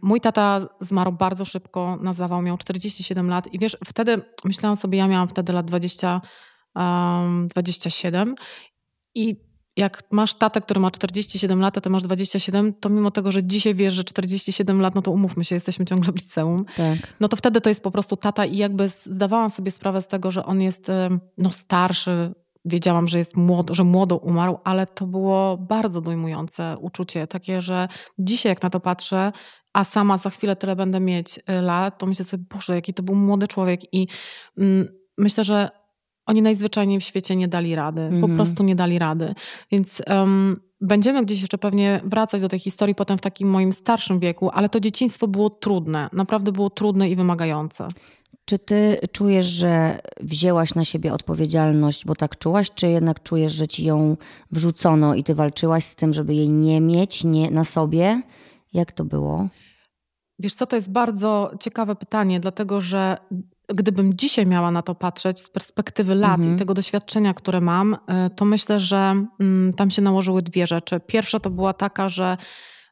Mój 0.02 0.20
tata 0.20 0.60
zmarł 0.80 1.12
bardzo 1.12 1.44
szybko, 1.44 1.98
nazywał, 2.00 2.42
miał 2.42 2.58
47 2.58 3.28
lat 3.28 3.54
i 3.54 3.58
wiesz, 3.58 3.76
wtedy 3.84 4.22
myślałam 4.44 4.76
sobie, 4.76 4.98
ja 4.98 5.08
miałam 5.08 5.28
wtedy 5.28 5.52
lat 5.52 5.66
20, 5.66 6.20
um, 6.74 7.48
27 7.48 8.34
i 9.18 9.48
jak 9.76 10.02
masz 10.12 10.34
tatę, 10.34 10.60
który 10.60 10.80
ma 10.80 10.90
47 10.90 11.60
lat, 11.60 11.78
a 11.78 11.80
ty 11.80 11.90
masz 11.90 12.02
27, 12.02 12.74
to 12.74 12.88
mimo 12.88 13.10
tego, 13.10 13.32
że 13.32 13.44
dzisiaj 13.44 13.74
wiesz, 13.74 13.94
że 13.94 14.04
47 14.04 14.80
lat, 14.80 14.94
no 14.94 15.02
to 15.02 15.10
umówmy 15.10 15.44
się, 15.44 15.54
jesteśmy 15.54 15.84
ciągle 15.84 16.12
w 16.12 16.16
liceum. 16.16 16.64
Tak. 16.76 16.98
No 17.20 17.28
to 17.28 17.36
wtedy 17.36 17.60
to 17.60 17.68
jest 17.68 17.82
po 17.82 17.90
prostu 17.90 18.16
tata 18.16 18.44
i 18.44 18.56
jakby 18.56 18.88
zdawałam 18.88 19.50
sobie 19.50 19.70
sprawę 19.70 20.02
z 20.02 20.06
tego, 20.06 20.30
że 20.30 20.44
on 20.44 20.60
jest 20.60 20.90
no, 21.38 21.50
starszy, 21.50 22.34
wiedziałam, 22.64 23.08
że 23.08 23.18
jest 23.18 23.36
młodo, 23.36 23.74
że 23.74 23.84
młodo 23.84 24.16
umarł, 24.16 24.58
ale 24.64 24.86
to 24.86 25.06
było 25.06 25.56
bardzo 25.56 26.00
dojmujące 26.00 26.76
uczucie, 26.80 27.26
takie, 27.26 27.62
że 27.62 27.88
dzisiaj 28.18 28.50
jak 28.50 28.62
na 28.62 28.70
to 28.70 28.80
patrzę, 28.80 29.32
a 29.72 29.84
sama 29.84 30.18
za 30.18 30.30
chwilę 30.30 30.56
tyle 30.56 30.76
będę 30.76 31.00
mieć 31.00 31.38
y, 31.38 31.62
lat, 31.62 31.98
to 31.98 32.06
myślę 32.06 32.24
sobie, 32.24 32.44
Boże, 32.54 32.74
jaki 32.74 32.94
to 32.94 33.02
był 33.02 33.14
młody 33.14 33.46
człowiek 33.46 33.94
i 33.94 34.08
mm, 34.58 34.88
myślę, 35.18 35.44
że 35.44 35.70
oni 36.28 36.42
najzwyczajniej 36.42 37.00
w 37.00 37.04
świecie 37.04 37.36
nie 37.36 37.48
dali 37.48 37.74
rady, 37.74 38.00
mm 38.00 38.20
po 38.20 38.26
mhm. 38.26 38.36
prostu 38.36 38.62
nie 38.62 38.76
dali 38.76 38.98
rady. 38.98 39.34
Więc 39.72 40.02
um, 40.06 40.60
będziemy 40.80 41.24
gdzieś 41.24 41.40
jeszcze 41.40 41.58
pewnie 41.58 42.00
wracać 42.04 42.40
do 42.40 42.48
tej 42.48 42.58
historii 42.58 42.94
potem 42.94 43.18
w 43.18 43.20
takim 43.20 43.50
moim 43.50 43.72
starszym 43.72 44.18
wieku, 44.18 44.50
ale 44.50 44.68
to 44.68 44.80
dzieciństwo 44.80 45.28
było 45.28 45.50
trudne, 45.50 46.08
naprawdę 46.12 46.52
było 46.52 46.70
trudne 46.70 47.10
i 47.10 47.16
wymagające. 47.16 47.88
Czy 48.44 48.58
ty 48.58 48.98
czujesz, 49.12 49.46
że 49.46 50.00
wzięłaś 50.20 50.74
na 50.74 50.84
siebie 50.84 51.12
odpowiedzialność, 51.12 52.04
bo 52.04 52.14
tak 52.14 52.38
czułaś, 52.38 52.70
czy 52.70 52.88
jednak 52.88 53.22
czujesz, 53.22 53.52
że 53.52 53.68
ci 53.68 53.84
ją 53.84 54.16
wrzucono 54.50 55.14
i 55.14 55.24
ty 55.24 55.34
walczyłaś 55.34 55.84
z 55.84 55.96
tym, 55.96 56.12
żeby 56.12 56.34
jej 56.34 56.48
nie 56.48 56.80
mieć 56.80 57.24
nie, 57.24 57.50
na 57.50 57.64
sobie? 57.64 58.22
Jak 58.72 58.92
to 58.92 59.04
było? 59.04 59.48
Wiesz 60.38 60.54
co, 60.54 60.66
to 60.66 60.76
jest 60.76 60.90
bardzo 60.90 61.50
ciekawe 61.60 61.96
pytanie, 61.96 62.40
dlatego 62.40 62.80
że 62.80 63.16
gdybym 63.74 64.16
dzisiaj 64.16 64.46
miała 64.46 64.70
na 64.70 64.82
to 64.82 64.94
patrzeć 64.94 65.40
z 65.40 65.50
perspektywy 65.50 66.14
lat 66.14 66.38
mhm. 66.38 66.54
i 66.54 66.58
tego 66.58 66.74
doświadczenia, 66.74 67.34
które 67.34 67.60
mam, 67.60 67.96
e, 68.06 68.30
to 68.30 68.44
myślę, 68.44 68.80
że 68.80 69.24
mm, 69.40 69.72
tam 69.72 69.90
się 69.90 70.02
nałożyły 70.02 70.42
dwie 70.42 70.66
rzeczy. 70.66 71.00
Pierwsza 71.06 71.40
to 71.40 71.50
była 71.50 71.72
taka, 71.72 72.08
że 72.08 72.36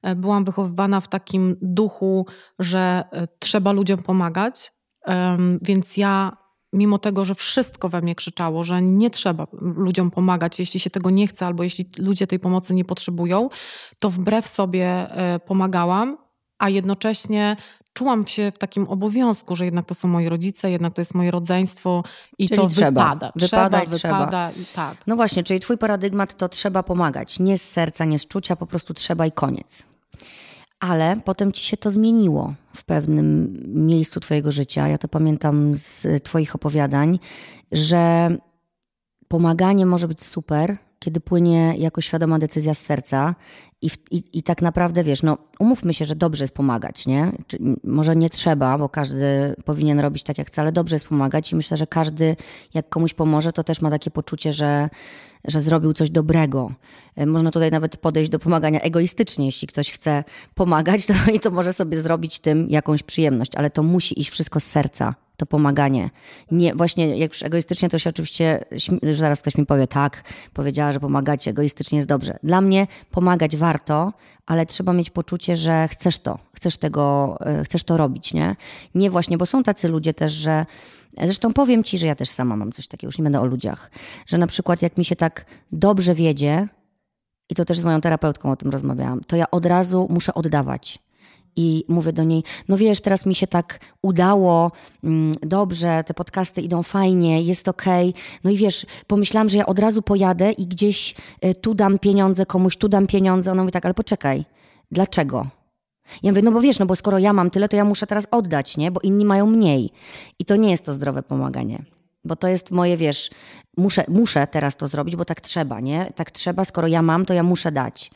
e, 0.03 0.15
byłam 0.15 0.45
wychowywana 0.45 1.01
w 1.01 1.09
takim 1.09 1.57
duchu, 1.63 2.27
że 2.59 3.05
e, 3.13 3.29
trzeba 3.39 3.73
ludziom 3.73 4.03
pomagać, 4.03 4.77
więc 5.63 5.97
ja 5.97 6.37
mimo 6.73 6.99
tego, 6.99 7.25
że 7.25 7.35
wszystko 7.35 7.89
we 7.89 8.01
mnie 8.01 8.15
krzyczało, 8.15 8.65
że 8.65 8.83
nie 8.83 9.11
trzeba 9.11 9.47
ludziom 9.53 10.11
pomagać, 10.11 10.59
jeśli 10.61 10.81
się 10.81 10.91
tego 10.91 11.11
nie 11.11 11.27
chce, 11.27 11.47
albo 11.47 11.63
jeśli 11.63 11.91
ludzie 11.99 12.27
tej 12.27 12.39
pomocy 12.39 12.75
nie 12.75 12.85
potrzebują, 12.85 13.49
to 13.99 14.11
wbrew 14.11 14.49
sobie 14.49 15.07
pomagałam, 15.47 16.17
a 16.59 16.69
jednocześnie 16.69 17.57
czułam 17.97 18.27
się 18.27 18.53
w 18.55 18.59
takim 18.59 18.89
obowiązku, 18.89 19.57
że 19.57 19.65
jednak 19.65 19.87
to 19.87 19.95
są 19.95 20.09
moi 20.09 20.29
rodzice, 20.29 20.71
jednak 20.71 20.95
to 20.95 21.01
jest 21.01 21.15
moje 21.15 21.31
rodzeństwo 21.31 22.05
i 22.39 22.49
Czyli 22.49 22.61
to 22.61 22.69
trzeba. 22.69 22.91
wypada. 22.91 23.33
Wypada 23.37 23.81
trzeba, 23.81 23.97
trzeba. 23.97 24.19
wypada 24.19 24.51
i 24.51 24.65
tak. 24.75 24.97
No 25.07 25.17
właśnie, 25.17 25.43
czyli 25.45 25.61
twój 25.61 25.79
paradygmat 25.79 26.37
to 26.37 26.49
trzeba 26.49 26.83
pomagać. 26.83 27.39
Nie 27.39 27.59
z 27.59 27.63
serca, 27.63 28.05
nie 28.05 28.19
z 28.19 28.27
czucia, 28.27 28.57
po 28.57 28.67
prostu 28.67 28.95
trzeba 28.95 29.27
i 29.27 29.33
koniec. 29.33 29.87
Ale 30.81 31.17
potem 31.25 31.53
ci 31.53 31.65
się 31.65 31.77
to 31.77 31.91
zmieniło 31.91 32.55
w 32.77 32.85
pewnym 32.85 33.59
miejscu 33.67 34.21
twojego 34.21 34.53
życia. 34.53 34.89
Ja 34.89 34.99
to 34.99 35.09
pamiętam 35.09 35.75
z 35.75 36.23
twoich 36.25 36.55
opowiadań, 36.55 37.19
że 37.73 38.29
pomaganie 39.29 39.87
może 39.87 40.09
być 40.09 40.23
super, 40.23 40.77
kiedy 40.99 41.21
płynie 41.21 41.75
jako 41.79 42.01
świadoma 42.01 42.39
decyzja 42.39 42.75
z 42.75 42.79
serca 42.79 43.35
i, 43.83 43.91
i, 44.11 44.23
i 44.33 44.43
tak 44.43 44.63
naprawdę 44.63 45.05
wiesz, 45.05 45.23
no 45.23 45.39
umówmy 45.59 45.95
się, 45.95 46.05
że 46.05 46.17
dobrze 46.17 46.45
jest 46.45 46.55
pomagać, 46.55 47.07
nie? 47.07 47.33
Czy, 47.47 47.59
może 47.85 48.17
nie 48.17 48.31
trzeba, 48.31 48.79
bo 48.79 48.89
każdy 48.89 49.55
powinien 49.65 50.01
robić 50.01 50.23
tak 50.23 50.39
jak 50.39 50.47
chce, 50.47 50.63
ale 50.63 50.73
dobrze 50.73 50.97
jest 50.97 51.09
pomagać 51.09 51.53
i 51.53 51.57
myślę, 51.57 51.77
że 51.77 51.87
każdy 51.87 52.37
jak 52.75 52.89
komuś 52.89 53.15
pomoże, 53.15 53.53
to 53.53 53.65
też 53.65 53.81
ma 53.81 53.91
takie 53.91 54.11
poczucie, 54.11 54.53
że, 54.53 54.89
że 55.45 55.61
zrobił 55.61 55.93
coś 55.93 56.11
dobrego. 56.11 56.73
E, 57.17 57.27
Można 57.27 57.51
tutaj 57.51 57.71
nawet 57.71 57.97
podejść 57.97 58.31
do 58.31 58.39
pomagania 58.39 58.81
egoistycznie, 58.81 59.47
jeśli 59.47 59.69
ktoś 59.69 59.93
chce 59.93 60.25
pomagać, 60.55 61.07
to, 61.07 61.15
to 61.43 61.51
może 61.51 61.73
sobie 61.73 62.03
zrobić 62.03 62.39
tym 62.39 62.71
jakąś 62.71 63.03
przyjemność, 63.03 63.55
ale 63.55 63.71
to 63.71 63.83
musi 63.83 64.21
iść 64.21 64.31
wszystko 64.31 64.61
z 64.61 64.65
serca, 64.65 65.15
to 65.37 65.47
pomaganie. 65.47 66.11
Nie, 66.51 66.75
właśnie 66.75 67.19
jak 67.19 67.33
już 67.33 67.43
egoistycznie, 67.43 67.89
to 67.89 67.99
się 67.99 68.11
oczywiście, 68.11 68.65
że 69.03 69.15
zaraz 69.15 69.43
ktoś 69.43 69.57
mi 69.59 69.67
powie, 69.67 69.87
tak, 69.87 70.23
powiedziała, 70.53 70.93
że 70.93 71.01
pomagać 71.01 71.49
egoistycznie 71.49 71.97
jest 71.97 72.09
dobrze. 72.09 72.39
Dla 72.43 72.61
mnie 72.61 72.87
pomagać 73.11 73.57
warto, 73.57 74.13
ale 74.47 74.67
trzeba 74.67 74.93
mieć 74.93 75.11
poczucie, 75.11 75.57
że 75.57 75.89
chcesz 75.89 76.19
to, 76.19 76.39
chcesz 76.53 76.77
tego, 76.77 77.37
e, 77.41 77.65
chcesz 77.65 77.85
to 77.85 77.97
robić, 77.97 78.35
nie? 78.35 78.57
Nie 78.95 79.11
właśnie, 79.11 79.39
bo 79.39 79.47
są 79.47 79.63
tacy 79.63 79.89
ludzie 79.89 80.15
też, 80.15 80.33
że 80.33 80.67
Zresztą 81.23 81.53
powiem 81.53 81.85
ci, 81.85 81.99
że 81.99 82.07
ja 82.07 82.15
też 82.15 82.29
sama 82.29 82.57
mam 82.57 82.73
coś 82.73 82.87
takiego, 82.87 83.09
już 83.09 83.19
nie 83.19 83.25
będę 83.25 83.41
o 83.41 83.47
ludziach, 83.47 83.91
że 84.27 84.39
na 84.39 84.47
przykład 84.47 84.83
jak 84.83 84.99
mi 84.99 85.05
się 85.05 85.17
tak 85.17 85.47
dobrze 85.73 86.15
wiedzie, 86.15 86.69
i 87.49 87.55
to 87.55 87.65
też 87.65 87.79
z 87.79 87.85
moją 87.85 88.01
terapeutką 88.01 88.51
o 88.51 88.57
tym 88.57 88.71
rozmawiałam, 88.71 89.21
to 89.27 89.37
ja 89.37 89.51
od 89.51 89.67
razu 89.67 90.07
muszę 90.11 90.35
oddawać. 90.35 90.99
I 91.59 91.85
mówię 91.89 92.13
do 92.13 92.25
niej, 92.25 92.43
no 92.69 92.77
wiesz, 92.77 93.01
teraz 93.01 93.27
mi 93.27 93.35
się 93.35 93.47
tak 93.47 93.81
udało, 94.03 94.73
mm, 95.05 95.35
dobrze, 95.43 96.05
te 96.07 96.15
podcasty 96.15 96.61
idą 96.61 96.83
fajnie, 96.83 97.43
jest 97.43 97.69
okej. 97.69 98.15
No 98.45 98.51
i 98.51 98.57
wiesz, 98.57 98.87
pomyślałam, 99.07 99.49
że 99.49 99.59
ja 99.59 99.67
od 99.67 99.79
razu 99.79 100.03
pojadę 100.03 100.53
i 100.53 100.67
gdzieś 100.67 101.15
y, 101.45 101.55
tu 101.55 101.75
dam 101.75 101.99
pieniądze 101.99 102.47
komuś, 102.47 102.77
tu 102.77 102.89
dam 102.89 103.07
pieniądze. 103.07 103.53
Ona 103.53 103.63
mówi 103.63 103.73
tak, 103.73 103.85
ale 103.85 103.95
poczekaj, 103.95 104.45
dlaczego? 104.91 105.47
Ja 106.23 106.33
mówię, 106.33 106.43
no 106.43 106.53
bo 106.53 106.61
wiesz, 106.61 106.79
no 106.79 106.87
bo 106.87 106.97
skoro 106.97 107.19
ja 107.19 107.33
mam 107.33 107.51
tyle, 107.51 107.69
to 107.69 107.77
ja 107.77 107.85
muszę 107.85 108.07
teraz 108.07 108.27
oddać, 108.31 108.77
nie? 108.77 108.91
Bo 108.91 109.01
inni 109.01 109.25
mają 109.25 109.47
mniej. 109.47 109.91
I 110.39 110.45
to 110.45 110.57
nie 110.57 110.71
jest 110.71 110.85
to 110.85 110.93
zdrowe 110.93 111.23
pomaganie. 111.23 111.85
Bo 112.25 112.37
to 112.37 112.49
jest 112.49 112.71
moje, 112.71 112.97
wiesz, 112.97 113.31
muszę, 113.77 114.05
muszę 114.09 114.47
teraz 114.47 114.77
to 114.77 114.87
zrobić, 114.87 115.17
bo 115.17 115.25
tak 115.25 115.41
trzeba, 115.41 115.81
nie? 115.81 116.13
Tak 116.15 116.31
trzeba, 116.31 116.65
skoro 116.65 116.89
ja 116.89 117.03
mam, 117.03 117.25
to 117.25 117.35
ja 117.35 117.43
muszę 117.43 117.73
dać. 117.73 118.11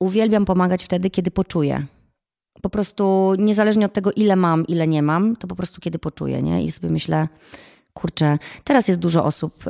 Uwielbiam 0.00 0.44
pomagać 0.44 0.84
wtedy, 0.84 1.10
kiedy 1.10 1.30
poczuję. 1.30 1.86
Po 2.62 2.70
prostu 2.70 3.34
niezależnie 3.38 3.86
od 3.86 3.92
tego, 3.92 4.12
ile 4.12 4.36
mam, 4.36 4.66
ile 4.66 4.88
nie 4.88 5.02
mam, 5.02 5.36
to 5.36 5.46
po 5.46 5.56
prostu 5.56 5.80
kiedy 5.80 5.98
poczuję, 5.98 6.42
nie? 6.42 6.64
I 6.64 6.72
sobie 6.72 6.90
myślę, 6.90 7.28
kurczę, 7.92 8.38
teraz 8.64 8.88
jest 8.88 9.00
dużo 9.00 9.24
osób 9.24 9.64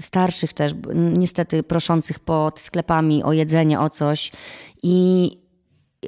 starszych 0.00 0.52
też, 0.52 0.72
niestety 0.94 1.62
proszących 1.62 2.18
pod 2.18 2.60
sklepami 2.60 3.22
o 3.22 3.32
jedzenie, 3.32 3.80
o 3.80 3.88
coś. 3.88 4.32
I 4.82 5.30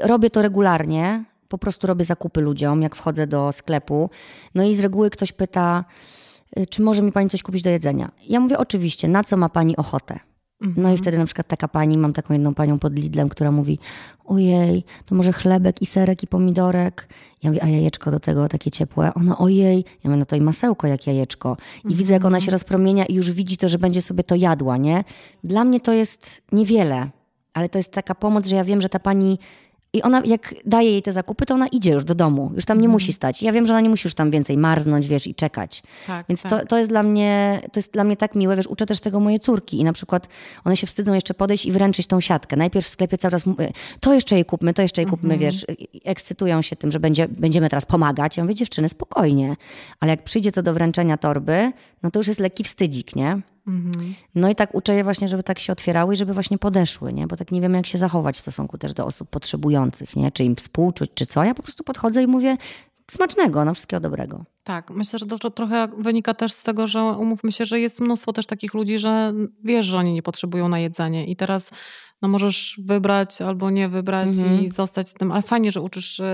robię 0.03 0.31
to 0.31 0.43
regularnie. 0.43 1.25
Po 1.49 1.59
prostu 1.59 1.87
robię 1.87 2.05
zakupy 2.05 2.41
ludziom, 2.41 2.83
jak 2.83 2.97
wchodzę 2.97 3.27
do 3.27 3.53
sklepu. 3.53 4.11
No 4.55 4.65
i 4.65 4.75
z 4.75 4.81
reguły 4.81 5.11
ktoś 5.11 5.33
pyta, 5.33 5.85
y, 6.59 6.67
czy 6.67 6.83
może 6.83 7.03
mi 7.03 7.13
pani 7.13 7.31
coś 7.31 7.43
kupić 7.43 7.63
do 7.63 7.71
jedzenia? 7.71 8.11
Ja 8.29 8.41
mówię, 8.41 8.59
oczywiście, 8.59 9.09
na 9.09 9.25
co 9.25 9.37
ma 9.37 9.49
pani 9.49 9.77
ochotę? 9.77 10.19
No 10.77 10.93
i 10.93 10.99
wtedy 10.99 11.19
na 11.19 11.25
przykład 11.25 11.47
taka 11.47 11.69
pani, 11.69 11.99
mam 11.99 12.13
taką 12.13 12.35
jedną 12.35 12.55
panią 12.55 12.79
pod 12.79 12.95
Lidlem, 12.99 13.29
która 13.29 13.51
mówi, 13.51 13.79
ojej, 14.25 14.85
to 15.07 15.15
może 15.15 15.33
chlebek 15.33 15.83
i 15.83 15.87
serek 15.87 16.23
i 16.23 16.27
pomidorek. 16.27 17.09
Ja 17.43 17.51
mówię, 17.51 17.65
a 17.65 17.69
jajeczko 17.69 18.11
do 18.11 18.21
tego 18.21 18.49
takie 18.49 18.71
ciepłe? 18.71 19.15
Ona, 19.15 19.39
ojej. 19.39 19.77
Ja 19.77 20.11
mówię, 20.11 20.17
no 20.17 20.25
to 20.25 20.37
i 20.37 20.41
masełko 20.41 20.87
jak 20.87 21.07
jajeczko. 21.07 21.57
I 21.89 21.95
widzę, 21.95 22.13
jak 22.13 22.25
ona 22.25 22.41
się 22.41 22.51
rozpromienia 22.51 23.07
i 23.07 23.15
już 23.15 23.31
widzi 23.31 23.57
to, 23.57 23.69
że 23.69 23.79
będzie 23.79 24.03
sobie 24.03 24.25
to 24.25 24.35
jadła, 24.35 24.77
nie? 24.77 25.05
Dla 25.45 25.65
mnie 25.65 25.81
to 25.81 25.93
jest 25.93 26.43
niewiele, 26.53 27.11
ale 27.55 27.69
to 27.69 27.79
jest 27.79 27.93
taka 27.93 28.15
pomoc, 28.15 28.47
że 28.47 28.57
ja 28.57 28.65
wiem, 28.65 28.81
że 28.81 28.89
ta 28.89 28.99
pani 28.99 29.39
i 29.95 30.03
ona, 30.03 30.23
jak 30.25 30.55
daje 30.67 30.91
jej 30.91 31.03
te 31.03 31.13
zakupy, 31.13 31.47
to 31.47 31.55
ona 31.55 31.67
idzie 31.69 31.93
już 31.93 32.05
do 32.05 32.15
domu. 32.15 32.53
Już 32.55 32.65
tam 32.65 32.81
nie 32.81 32.89
musi 32.89 33.13
stać. 33.13 33.43
Ja 33.43 33.53
wiem, 33.53 33.67
że 33.67 33.73
ona 33.73 33.81
nie 33.81 33.89
musi 33.89 34.07
już 34.07 34.15
tam 34.15 34.31
więcej 34.31 34.57
marznąć, 34.59 35.07
wiesz, 35.07 35.27
i 35.27 35.35
czekać. 35.35 35.83
Tak, 36.07 36.27
Więc 36.29 36.43
tak. 36.43 36.51
to, 36.51 36.67
to, 36.67 36.79
jest 36.79 36.91
dla 36.91 37.03
mnie, 37.03 37.61
to 37.73 37.79
jest 37.81 37.93
dla 37.93 38.05
mnie 38.05 38.17
tak 38.17 38.35
miłe. 38.35 38.57
Wiesz, 38.57 38.67
uczę 38.67 38.87
też 38.87 39.01
tego 39.01 39.21
moje 39.21 39.39
córki. 39.39 39.81
I 39.81 39.85
na 39.85 39.93
przykład 39.93 40.29
one 40.65 40.77
się 40.77 40.87
wstydzą 40.87 41.15
jeszcze 41.15 41.35
podejść 41.35 41.67
i 41.67 41.73
wręczyć 41.73 42.07
tą 42.07 42.21
siatkę. 42.21 42.57
Najpierw 42.57 42.87
w 42.87 42.89
sklepie 42.89 43.19
cały 43.19 43.33
czas 43.33 43.47
mówię, 43.47 43.73
to 44.01 44.15
jeszcze 44.15 44.35
jej 44.35 44.45
kupmy, 44.45 44.75
to 44.75 44.83
jeszcze 44.83 45.03
jej 45.03 45.11
kupmy, 45.11 45.39
wiesz. 45.39 45.67
i- 45.69 45.97
i 45.97 46.01
Ekscytują 46.05 46.63
się 46.63 46.77
tym, 46.77 46.91
że 46.91 47.01
będzie, 47.01 47.29
będziemy 47.29 47.69
teraz 47.69 47.87
pomagać. 47.87 48.37
Ja 48.37 48.43
mówię, 48.45 48.55
dziewczyny, 48.55 48.89
spokojnie. 48.89 49.57
Ale 50.01 50.11
jak 50.11 50.23
przyjdzie 50.25 50.53
co 50.53 50.63
do 50.63 50.75
wręczenia 50.75 51.17
torby, 51.17 51.73
no 52.03 52.11
to 52.11 52.19
już 52.21 52.27
jest 52.29 52.41
lekki 52.41 52.65
wstydzik, 52.65 53.17
nie? 53.17 53.41
No 54.35 54.51
i 54.51 54.55
tak 54.55 54.75
uczę 54.75 54.95
je 54.95 55.05
właśnie, 55.05 55.29
żeby 55.29 55.43
tak 55.43 55.59
się 55.59 55.73
otwierały 55.73 56.15
i 56.15 56.17
żeby 56.17 56.35
właśnie 56.35 56.59
podeszły, 56.59 57.13
nie? 57.13 57.27
Bo 57.27 57.37
tak 57.37 57.53
nie 57.53 57.61
wiem, 57.61 57.75
jak 57.75 57.87
się 57.87 57.99
zachować 57.99 58.37
w 58.37 58.41
stosunku 58.41 58.79
też 58.79 58.93
do 58.93 59.07
osób 59.07 59.31
potrzebujących, 59.31 60.17
nie? 60.17 60.33
Czy 60.33 60.45
im 60.45 60.57
współczuć, 60.57 61.11
czy 61.15 61.27
co. 61.27 61.45
Ja 61.45 61.55
po 61.55 61.63
prostu 61.63 61.85
podchodzę 61.85 62.23
i 62.23 62.27
mówię 62.27 62.57
smacznego, 63.11 63.65
no 63.65 63.75
wszystkiego 63.75 64.01
dobrego. 64.01 64.45
Tak, 64.65 64.91
myślę, 64.91 65.19
że 65.19 65.27
to, 65.27 65.39
to 65.39 65.51
trochę 65.51 65.89
wynika 65.99 66.35
też 66.35 66.53
z 66.53 66.63
tego, 66.63 66.87
że 66.87 67.03
umówmy 67.03 67.53
się, 67.53 67.65
że 67.65 67.81
jest 67.81 68.01
mnóstwo 68.01 68.33
też 68.33 68.47
takich 68.47 68.75
ludzi, 68.75 68.99
że 68.99 69.33
wiesz, 69.65 69.87
że 69.87 69.99
oni 69.99 70.13
nie 70.13 70.23
potrzebują 70.23 70.69
na 70.69 70.79
jedzenie 70.79 71.27
i 71.27 71.37
teraz 71.37 71.71
no 72.23 72.29
możesz 72.29 72.81
wybrać 72.85 73.43
albo 73.43 73.71
nie 73.71 73.89
wybrać 73.89 74.29
Mhm. 74.29 74.63
i 74.65 74.69
zostać 74.69 75.09
z 75.09 75.15
tym, 75.15 75.33
ale 75.33 75.43
fajnie, 75.43 75.73
że 75.73 75.81
uczysz 75.81 76.21
y, 76.21 76.25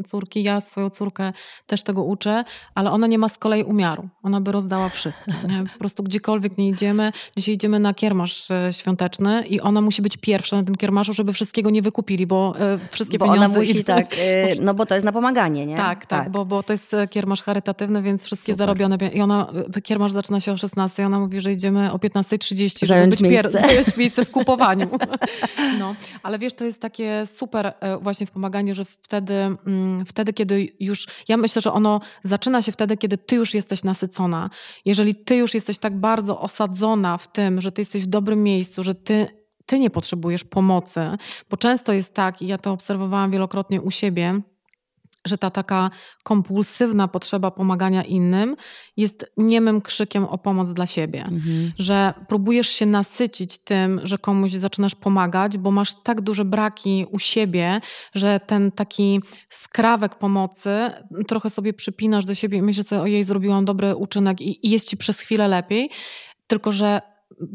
y, 0.00 0.02
córki, 0.02 0.42
ja 0.42 0.60
swoją 0.60 0.90
córkę 0.90 1.32
też 1.66 1.82
tego 1.82 2.02
uczę, 2.04 2.44
ale 2.74 2.90
ona 2.90 3.06
nie 3.06 3.18
ma 3.18 3.28
z 3.28 3.38
kolei 3.38 3.62
umiaru, 3.64 4.08
ona 4.22 4.40
by 4.40 4.52
rozdała 4.52 4.88
wszystko, 4.88 5.30
nie? 5.48 5.64
po 5.72 5.78
prostu 5.78 6.02
gdziekolwiek 6.02 6.58
nie 6.58 6.68
idziemy, 6.68 7.12
dzisiaj 7.36 7.54
idziemy 7.54 7.78
na 7.78 7.94
kiermasz 7.94 8.50
y, 8.50 8.54
świąteczny 8.72 9.46
i 9.46 9.60
ona 9.60 9.80
musi 9.80 10.02
być 10.02 10.16
pierwsza 10.16 10.56
na 10.56 10.62
tym 10.62 10.74
kiermaszu, 10.74 11.14
żeby 11.14 11.32
wszystkiego 11.32 11.70
nie 11.70 11.82
wykupili, 11.82 12.26
bo 12.26 12.54
wszystkie 12.90 13.18
Bo 13.18 13.24
pieniądze 13.24 13.46
ona 13.46 13.58
musi 13.58 13.84
tak, 13.84 14.16
no 14.62 14.74
bo 14.74 14.86
to 14.86 14.94
jest 14.94 15.04
na 15.04 15.12
pomaganie, 15.12 15.66
nie? 15.66 15.76
tak, 15.76 16.06
tak, 16.06 16.30
Bo, 16.30 16.44
bo 16.44 16.62
to 16.62 16.72
jest 16.72 16.96
kiermasz 17.10 17.42
charytatywny, 17.42 18.02
więc 18.02 18.24
wszystkie 18.24 18.52
Super. 18.52 18.66
zarobione. 18.66 18.98
I 19.14 19.20
ona, 19.20 19.52
kiermasz 19.84 20.12
zaczyna 20.12 20.40
się 20.40 20.52
o 20.52 20.56
16, 20.56 21.06
ona 21.06 21.20
mówi, 21.20 21.40
że 21.40 21.52
idziemy 21.52 21.92
o 21.92 21.96
15.30, 21.96 22.78
żeby 22.80 22.88
Zająć 22.88 23.10
być 23.10 23.20
pier- 23.20 23.30
miejsce. 23.30 23.50
zająć 23.50 23.96
miejsce 23.96 24.24
w 24.24 24.30
kupowaniu. 24.30 24.88
No, 25.78 25.94
ale 26.22 26.38
wiesz, 26.38 26.54
to 26.54 26.64
jest 26.64 26.80
takie 26.80 27.26
super 27.36 27.74
e, 27.80 27.98
właśnie 27.98 28.26
w 28.26 28.30
pomaganiu, 28.30 28.74
że 28.74 28.84
wtedy, 28.84 29.34
mm, 29.34 30.04
wtedy, 30.06 30.32
kiedy 30.32 30.68
już, 30.80 31.06
ja 31.28 31.36
myślę, 31.36 31.62
że 31.62 31.72
ono 31.72 32.00
zaczyna 32.24 32.62
się 32.62 32.72
wtedy, 32.72 32.96
kiedy 32.96 33.18
ty 33.18 33.36
już 33.36 33.54
jesteś 33.54 33.84
nasycona. 33.84 34.50
Jeżeli 34.84 35.14
ty 35.14 35.36
już 35.36 35.54
jesteś 35.54 35.78
tak 35.78 36.00
bardzo 36.00 36.40
osadzona 36.40 37.18
w 37.18 37.32
tym, 37.32 37.60
że 37.60 37.72
ty 37.72 37.80
jesteś 37.80 38.02
w 38.02 38.06
dobrym 38.06 38.42
miejscu, 38.42 38.82
że 38.82 38.94
ty 38.94 39.42
ty 39.66 39.78
nie 39.78 39.90
potrzebujesz 39.90 40.44
pomocy, 40.44 41.00
bo 41.50 41.56
często 41.56 41.92
jest 41.92 42.14
tak, 42.14 42.42
i 42.42 42.46
ja 42.46 42.58
to 42.58 42.72
obserwowałam 42.72 43.30
wielokrotnie 43.30 43.80
u 43.80 43.90
siebie, 43.90 44.40
że 45.26 45.38
ta 45.38 45.50
taka 45.50 45.90
kompulsywna 46.22 47.08
potrzeba 47.08 47.50
pomagania 47.50 48.02
innym 48.02 48.56
jest 48.96 49.32
niemym 49.36 49.80
krzykiem 49.80 50.24
o 50.24 50.38
pomoc 50.38 50.72
dla 50.72 50.86
siebie. 50.86 51.20
Mhm. 51.20 51.72
Że 51.78 52.14
próbujesz 52.28 52.68
się 52.68 52.86
nasycić 52.86 53.58
tym, 53.58 54.00
że 54.04 54.18
komuś 54.18 54.52
zaczynasz 54.52 54.94
pomagać, 54.94 55.58
bo 55.58 55.70
masz 55.70 55.94
tak 56.02 56.20
duże 56.20 56.44
braki 56.44 57.06
u 57.10 57.18
siebie, 57.18 57.80
że 58.14 58.40
ten 58.40 58.72
taki 58.72 59.20
skrawek 59.50 60.14
pomocy 60.14 60.90
trochę 61.28 61.50
sobie 61.50 61.72
przypinasz 61.72 62.24
do 62.24 62.34
siebie 62.34 62.58
i 62.58 62.62
myślisz 62.62 62.86
sobie, 62.86 63.02
ojej, 63.02 63.24
zrobiłam 63.24 63.64
dobry 63.64 63.96
uczynek 63.96 64.40
i, 64.40 64.66
i 64.66 64.70
jest 64.70 64.88
ci 64.88 64.96
przez 64.96 65.20
chwilę 65.20 65.48
lepiej. 65.48 65.90
Tylko, 66.46 66.72
że 66.72 67.00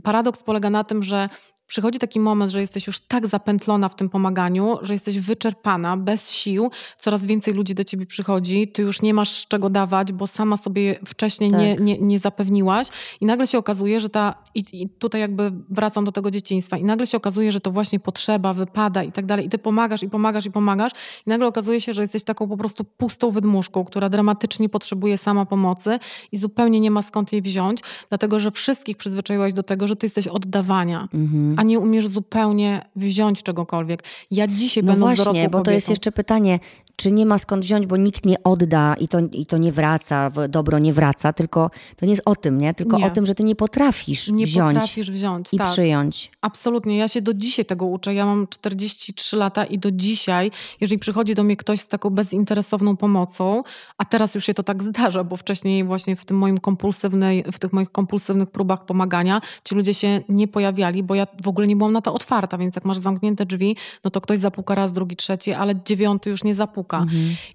paradoks 0.03 0.43
polega 0.43 0.69
na 0.69 0.83
tym, 0.83 1.03
że 1.03 1.29
przychodzi 1.67 1.99
taki 1.99 2.19
moment, 2.19 2.51
że 2.51 2.61
jesteś 2.61 2.87
już 2.87 2.99
tak 2.99 3.27
zapętlona 3.27 3.89
w 3.89 3.95
tym 3.95 4.09
pomaganiu, 4.09 4.77
że 4.81 4.93
jesteś 4.93 5.19
wyczerpana, 5.19 5.97
bez 5.97 6.31
sił, 6.31 6.71
coraz 6.99 7.25
więcej 7.25 7.53
ludzi 7.53 7.75
do 7.75 7.83
ciebie 7.83 8.05
przychodzi, 8.05 8.67
ty 8.67 8.81
już 8.81 9.01
nie 9.01 9.13
masz 9.13 9.47
czego 9.47 9.69
dawać, 9.69 10.11
bo 10.11 10.27
sama 10.27 10.57
sobie 10.57 10.99
wcześniej 11.05 11.51
Tak. 11.51 11.59
nie, 11.59 11.75
nie, 11.75 11.97
nie 11.97 12.19
zapewniłaś 12.19 12.87
i 13.21 13.25
nagle 13.25 13.47
się 13.47 13.57
okazuje, 13.57 14.01
że 14.01 14.09
ta, 14.09 14.35
i, 14.55 14.63
i 14.73 14.89
tutaj 14.89 15.21
jakby 15.21 15.51
wracam 15.69 16.05
do 16.05 16.11
tego 16.11 16.31
dzieciństwa, 16.31 16.77
i 16.77 16.83
nagle 16.83 17.07
się 17.07 17.17
okazuje, 17.17 17.51
że 17.51 17.59
to 17.59 17.71
właśnie 17.71 17.99
potrzeba, 17.99 18.53
wypada 18.53 19.03
i 19.03 19.11
tak 19.11 19.25
dalej, 19.25 19.45
i 19.45 19.49
ty 19.49 19.57
pomagasz, 19.57 20.03
i 20.03 20.09
pomagasz, 20.09 20.45
i 20.45 20.51
pomagasz, 20.51 20.91
i 21.25 21.29
nagle 21.29 21.47
okazuje 21.47 21.81
się, 21.81 21.93
że 21.93 22.01
jesteś 22.01 22.23
taką 22.23 22.47
po 22.47 22.57
prostu 22.57 22.83
pustą 22.83 23.31
wydmuszką, 23.31 23.85
która 23.85 24.09
dramatycznie 24.09 24.69
potrzebuje 24.69 25.17
sama 25.17 25.45
pomocy 25.45 25.99
i 26.31 26.37
zupełnie 26.37 26.79
nie 26.79 26.91
ma 26.91 27.01
skąd 27.01 27.33
jej 27.33 27.41
wziąć, 27.41 27.79
dlatego 28.09 28.39
że 28.39 28.51
wszystkich 28.51 28.97
przyzwyczaiłaś 28.97 29.53
do 29.53 29.63
tego, 29.63 29.87
że 29.87 29.95
ty 29.95 30.05
jesteś 30.05 30.27
oddawania 30.27 31.07
Mhm. 31.13 31.56
A 31.57 31.63
nie 31.63 31.79
umiesz 31.79 32.07
zupełnie 32.07 32.85
wziąć 32.95 33.43
czegokolwiek. 33.43 34.03
Ja 34.31 34.47
dzisiaj 34.47 34.83
No 34.83 34.91
będąc 34.91 35.17
właśnie, 35.23 35.49
bo 35.49 35.61
to 35.61 35.71
jest 35.71 35.85
kobietą- 35.87 35.91
jeszcze 35.91 36.11
pytanie, 36.11 36.59
czy 36.99 37.11
nie 37.11 37.25
ma 37.25 37.37
skąd 37.37 37.63
wziąć, 37.63 37.85
bo 37.85 37.97
nikt 37.97 38.25
nie 38.25 38.43
odda 38.43 38.95
i 38.99 39.07
to, 39.07 39.19
i 39.31 39.45
to 39.45 39.57
nie 39.57 39.71
wraca, 39.71 40.31
dobro 40.49 40.79
nie 40.79 40.93
wraca, 40.93 41.33
tylko 41.33 41.71
to 41.95 42.05
nie 42.05 42.11
jest 42.11 42.21
o 42.25 42.35
tym, 42.35 42.57
nie? 42.59 42.73
Tylko 42.73 42.97
Nie. 42.97 43.05
o 43.05 43.09
tym, 43.09 43.25
że 43.25 43.35
ty 43.35 43.43
nie 43.43 43.55
potrafisz 43.55 44.27
Nie 44.27 44.45
wziąć 44.45 44.73
potrafisz 44.77 45.11
wziąć. 45.11 45.53
i 45.53 45.57
tak. 45.57 45.67
przyjąć. 45.71 46.31
Absolutnie. 46.41 46.97
Ja 46.97 47.07
się 47.07 47.21
do 47.21 47.33
dzisiaj 47.33 47.65
tego 47.65 47.85
uczę. 47.85 48.13
Ja 48.13 48.25
mam 48.25 48.47
43 48.47 49.37
lata 49.37 49.65
i 49.65 49.79
do 49.79 49.91
dzisiaj, 49.91 50.51
jeżeli 50.81 50.99
przychodzi 50.99 51.35
do 51.35 51.43
mnie 51.43 51.57
ktoś 51.57 51.79
z 51.79 51.87
taką 51.87 52.09
bezinteresowną 52.09 52.97
pomocą, 52.97 53.63
a 53.97 54.05
teraz 54.05 54.35
już 54.35 54.45
się 54.45 54.53
to 54.53 54.63
tak 54.63 54.83
zdarza, 54.83 55.23
bo 55.23 55.35
wcześniej 55.37 55.83
właśnie 55.83 56.15
w 56.15 56.25
tym 56.25 56.37
moim 56.37 56.57
kompulsywnej, 56.57 57.43
w 57.51 57.59
tych 57.59 57.73
moich 57.73 57.91
kompulsywnych 57.91 58.51
próbach 58.51 58.85
pomagania 58.85 59.41
ci 59.63 59.75
ludzie 59.75 59.93
się 59.93 60.21
nie 60.29 60.47
pojawiali, 60.47 61.03
bo 61.03 61.15
ja 61.15 61.27
w 61.43 61.47
ogóle 61.47 61.67
nie 61.67 61.75
byłam 61.75 61.93
na 61.93 62.01
to 62.01 62.13
otwarta, 62.13 62.57
więc 62.57 62.75
jak 62.75 62.85
masz 62.85 62.97
zamknięte 62.97 63.45
drzwi, 63.45 63.75
no 64.03 64.11
to 64.11 64.21
ktoś 64.21 64.39
zapuka 64.39 64.75
raz, 64.75 64.93
drugi, 64.93 65.15
trzeci, 65.15 65.53
ale 65.53 65.75
dziewiąty 65.85 66.29
już 66.29 66.43
nie 66.43 66.55
zapuka. 66.55 66.86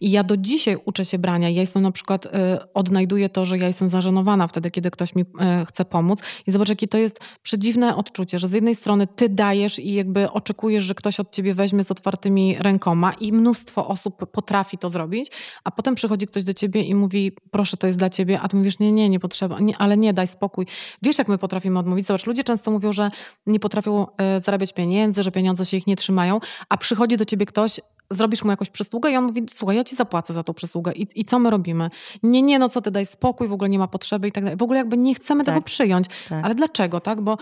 I 0.00 0.10
ja 0.10 0.24
do 0.24 0.36
dzisiaj 0.36 0.76
uczę 0.84 1.04
się 1.04 1.18
brania. 1.18 1.50
Ja 1.50 1.60
jestem 1.60 1.82
na 1.82 1.92
przykład, 1.92 2.26
y, 2.26 2.28
odnajduję 2.74 3.28
to, 3.28 3.44
że 3.44 3.58
ja 3.58 3.66
jestem 3.66 3.88
zażenowana 3.88 4.46
wtedy, 4.46 4.70
kiedy 4.70 4.90
ktoś 4.90 5.14
mi 5.14 5.22
y, 5.22 5.26
chce 5.66 5.84
pomóc. 5.84 6.22
I 6.46 6.50
zobacz, 6.50 6.68
jakie 6.68 6.88
to 6.88 6.98
jest 6.98 7.20
przedziwne 7.42 7.96
odczucie, 7.96 8.38
że 8.38 8.48
z 8.48 8.52
jednej 8.52 8.74
strony 8.74 9.06
ty 9.06 9.28
dajesz 9.28 9.78
i 9.78 9.94
jakby 9.94 10.30
oczekujesz, 10.30 10.84
że 10.84 10.94
ktoś 10.94 11.20
od 11.20 11.30
ciebie 11.30 11.54
weźmie 11.54 11.84
z 11.84 11.90
otwartymi 11.90 12.56
rękoma 12.58 13.12
i 13.12 13.32
mnóstwo 13.32 13.88
osób 13.88 14.30
potrafi 14.30 14.78
to 14.78 14.88
zrobić, 14.88 15.30
a 15.64 15.70
potem 15.70 15.94
przychodzi 15.94 16.26
ktoś 16.26 16.44
do 16.44 16.54
ciebie 16.54 16.82
i 16.82 16.94
mówi, 16.94 17.32
proszę, 17.50 17.76
to 17.76 17.86
jest 17.86 17.98
dla 17.98 18.10
ciebie, 18.10 18.40
a 18.40 18.48
ty 18.48 18.56
mówisz, 18.56 18.78
nie, 18.78 18.92
nie, 18.92 19.08
nie 19.08 19.20
potrzeba, 19.20 19.60
nie, 19.60 19.76
ale 19.76 19.96
nie, 19.96 20.12
daj 20.12 20.26
spokój. 20.26 20.66
Wiesz, 21.02 21.18
jak 21.18 21.28
my 21.28 21.38
potrafimy 21.38 21.78
odmówić? 21.78 22.06
Zobacz, 22.06 22.26
ludzie 22.26 22.44
często 22.44 22.70
mówią, 22.70 22.92
że 22.92 23.10
nie 23.46 23.60
potrafią 23.60 24.06
y, 24.06 24.40
zarabiać 24.40 24.72
pieniędzy, 24.72 25.22
że 25.22 25.30
pieniądze 25.30 25.64
się 25.64 25.76
ich 25.76 25.86
nie 25.86 25.96
trzymają, 25.96 26.40
a 26.68 26.76
przychodzi 26.76 27.16
do 27.16 27.24
ciebie 27.24 27.46
ktoś, 27.46 27.80
zrobisz 28.14 28.44
mu 28.44 28.50
jakąś 28.50 28.70
przysługę 28.70 29.10
i 29.10 29.16
on 29.16 29.24
mówi, 29.24 29.42
słuchaj, 29.54 29.76
ja 29.76 29.84
ci 29.84 29.96
zapłacę 29.96 30.32
za 30.32 30.42
tą 30.42 30.54
przysługę. 30.54 30.92
I, 30.92 31.20
I 31.20 31.24
co 31.24 31.38
my 31.38 31.50
robimy? 31.50 31.90
Nie, 32.22 32.42
nie, 32.42 32.58
no 32.58 32.68
co 32.68 32.80
ty, 32.80 32.90
daj 32.90 33.06
spokój, 33.06 33.48
w 33.48 33.52
ogóle 33.52 33.70
nie 33.70 33.78
ma 33.78 33.88
potrzeby 33.88 34.28
i 34.28 34.32
tak 34.32 34.44
dalej. 34.44 34.58
W 34.58 34.62
ogóle 34.62 34.78
jakby 34.78 34.96
nie 34.96 35.14
chcemy 35.14 35.44
Tak. 35.44 35.54
tego 35.54 35.64
przyjąć. 35.64 36.06
Tak. 36.28 36.44
Ale 36.44 36.54
dlaczego, 36.54 37.00
tak? 37.00 37.20
Bo 37.20 37.38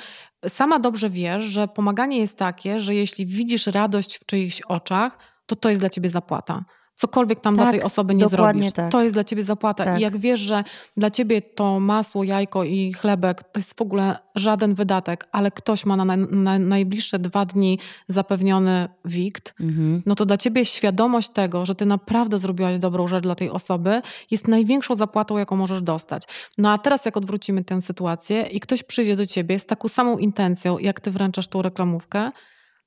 sama 0.48 0.78
dobrze 0.78 1.10
wiesz, 1.10 1.44
że 1.44 1.68
pomaganie 1.68 2.18
jest 2.18 2.36
takie, 2.36 2.80
że 2.80 2.94
jeśli 2.94 3.26
widzisz 3.26 3.66
radość 3.66 4.16
w 4.16 4.26
czyichś 4.26 4.60
oczach, 4.60 5.18
to 5.46 5.56
to 5.56 5.68
jest 5.68 5.82
dla 5.82 5.90
ciebie 5.90 6.10
zapłata. 6.10 6.64
Cokolwiek 7.00 7.40
tam 7.40 7.54
dla 7.54 7.64
Tak, 7.64 7.73
tej 7.73 7.83
osoby 7.83 8.14
nie 8.14 8.28
zrobisz, 8.28 8.73
tak. 8.73 8.92
to 8.92 9.02
jest 9.02 9.14
dla 9.16 9.25
ciebie 9.25 9.42
zapłata. 9.42 9.85
Tak. 9.85 9.99
I 9.99 10.02
jak 10.02 10.16
wiesz, 10.19 10.40
że 10.40 10.64
dla 10.97 11.11
ciebie 11.11 11.42
to 11.42 11.80
masło, 11.80 12.25
jajko 12.25 12.64
i 12.64 12.92
chlebek 12.92 13.42
to 13.42 13.61
jest 13.61 13.75
w 13.78 13.83
ogóle 13.83 14.19
żaden 14.35 14.75
wydatek, 14.75 15.28
ale 15.33 15.50
ktoś 15.50 15.87
ma 15.87 15.97
na, 15.97 16.04
na, 16.04 16.16
na 16.16 16.59
najbliższe 16.59 17.19
dwa 17.19 17.45
dni 17.47 17.78
zapewniony 18.09 18.88
wikt, 19.04 19.54
Mhm. 19.61 20.02
no 20.07 20.14
to 20.14 20.26
dla 20.26 20.37
ciebie 20.37 20.64
świadomość 20.64 21.28
tego, 21.28 21.66
że 21.66 21.75
ty 21.75 21.87
naprawdę 21.87 22.38
zrobiłaś 22.38 22.78
dobrą 22.78 23.09
rzecz 23.09 23.23
dla 23.23 23.35
tej 23.35 23.50
osoby, 23.50 24.02
jest 24.30 24.49
największą 24.49 24.95
zapłatą, 24.95 25.38
jaką 25.38 25.57
możesz 25.57 25.83
dostać. 25.83 26.23
No 26.59 26.71
a 26.73 26.78
teraz, 26.78 27.04
jak 27.04 27.16
odwrócimy 27.16 27.64
tę 27.64 27.83
sytuację 27.83 28.42
i 28.42 28.61
ktoś 28.61 28.83
przyjdzie 28.83 29.16
do 29.16 29.26
ciebie 29.26 29.59
z 29.59 29.66
taką 29.66 29.88
samą 29.88 30.19
intencją, 30.19 30.78
jak 30.78 31.00
ty 31.00 31.11
wręczasz 31.11 31.49
tą 31.49 31.62
reklamówkę, 31.62 32.30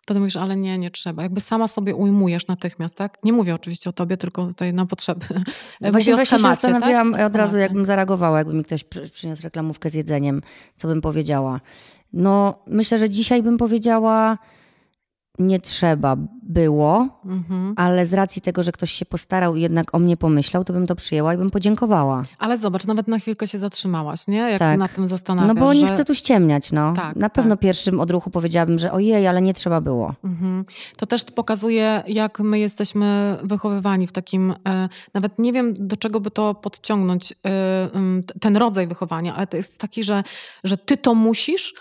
to 0.06 0.14
ty 0.14 0.20
mówisz, 0.20 0.36
ale 0.36 0.58
nie, 0.58 0.78
nie 0.78 0.92
trzeba. 0.92 1.24
Jakby 1.24 1.42
sama 1.42 1.68
sobie 1.68 1.96
ujmujesz 1.96 2.48
natychmiast, 2.48 2.96
tak? 2.96 3.18
Nie 3.24 3.34
mówię 3.34 3.56
oczywiście 3.56 3.90
o 3.90 3.94
tobie, 3.94 4.18
tylko 4.18 4.48
tutaj 4.48 4.74
na 4.74 4.86
potrzeby. 4.86 5.26
Właśnie, 5.82 5.92
właśnie 5.92 6.16
się 6.16 6.26
schemacie, 6.26 6.62
zastanawiałam 6.62 7.14
tak? 7.14 7.28
Od 7.28 7.36
razu, 7.36 7.50
schemacie. 7.50 7.64
jakbym 7.64 7.86
zareagowała, 7.86 8.38
jakby 8.38 8.54
mi 8.54 8.64
ktoś 8.64 8.84
przy, 8.84 9.10
przyniósł 9.10 9.44
reklamówkę 9.44 9.90
z 9.90 9.94
jedzeniem, 9.94 10.42
co 10.76 10.88
bym 10.88 11.02
powiedziała. 11.02 11.62
No, 12.14 12.60
myślę, 12.68 13.00
że 13.00 13.10
dzisiaj 13.10 13.44
bym 13.44 13.58
powiedziała, 13.58 14.38
nie 15.40 15.60
trzeba 15.60 16.16
było, 16.44 17.08
Mhm. 17.26 17.74
ale 17.78 18.06
z 18.06 18.14
racji 18.14 18.42
tego, 18.42 18.64
że 18.64 18.72
ktoś 18.72 18.92
się 18.92 19.06
postarał 19.06 19.56
i 19.56 19.62
jednak 19.62 19.96
o 19.96 20.00
mnie 20.00 20.18
pomyślał, 20.18 20.64
to 20.64 20.74
bym 20.74 20.88
to 20.88 20.96
przyjęła 20.96 21.34
i 21.34 21.38
bym 21.38 21.50
podziękowała. 21.50 22.22
Ale 22.40 22.58
zobacz, 22.58 22.88
nawet 22.88 23.08
na 23.08 23.20
chwilkę 23.20 23.48
się 23.48 23.60
zatrzymałaś, 23.60 24.28
nie? 24.28 24.38
Jak 24.38 24.60
Tak. 24.60 24.72
się 24.72 24.78
nad 24.78 24.94
tym 24.94 25.08
zastanawiasz. 25.08 25.48
No 25.56 25.62
bo 25.62 25.74
nie 25.74 25.80
że... 25.88 25.94
chcę 25.94 26.06
tu 26.06 26.16
ściemniać, 26.16 26.72
no. 26.72 26.94
Tak, 26.96 27.16
Na 27.16 27.30
pewno 27.30 27.56
tak. 27.56 27.60
pierwszym 27.62 28.00
odruchu 28.00 28.30
powiedziałabym, 28.30 28.80
że 28.80 28.92
ojej, 28.92 29.28
ale 29.28 29.42
nie 29.42 29.54
trzeba 29.54 29.82
było. 29.82 30.14
Mhm. 30.24 30.66
To 30.98 31.06
też 31.06 31.24
pokazuje, 31.26 32.04
jak 32.08 32.40
my 32.40 32.60
jesteśmy 32.60 33.38
wychowywani 33.44 34.08
w 34.08 34.12
takim, 34.12 34.54
e, 34.68 34.90
nawet 35.14 35.40
nie 35.40 35.54
wiem, 35.54 35.74
do 35.88 35.98
czego 35.98 36.20
by 36.20 36.32
to 36.32 36.56
podciągnąć, 36.56 37.32
e, 37.32 37.36
ten 38.42 38.58
rodzaj 38.58 38.88
wychowania, 38.88 39.36
ale 39.36 39.48
to 39.48 39.58
jest 39.58 39.78
taki, 39.78 40.04
że, 40.04 40.24
że 40.64 40.78
ty 40.78 40.98
to 40.98 41.16
musisz, 41.16 41.74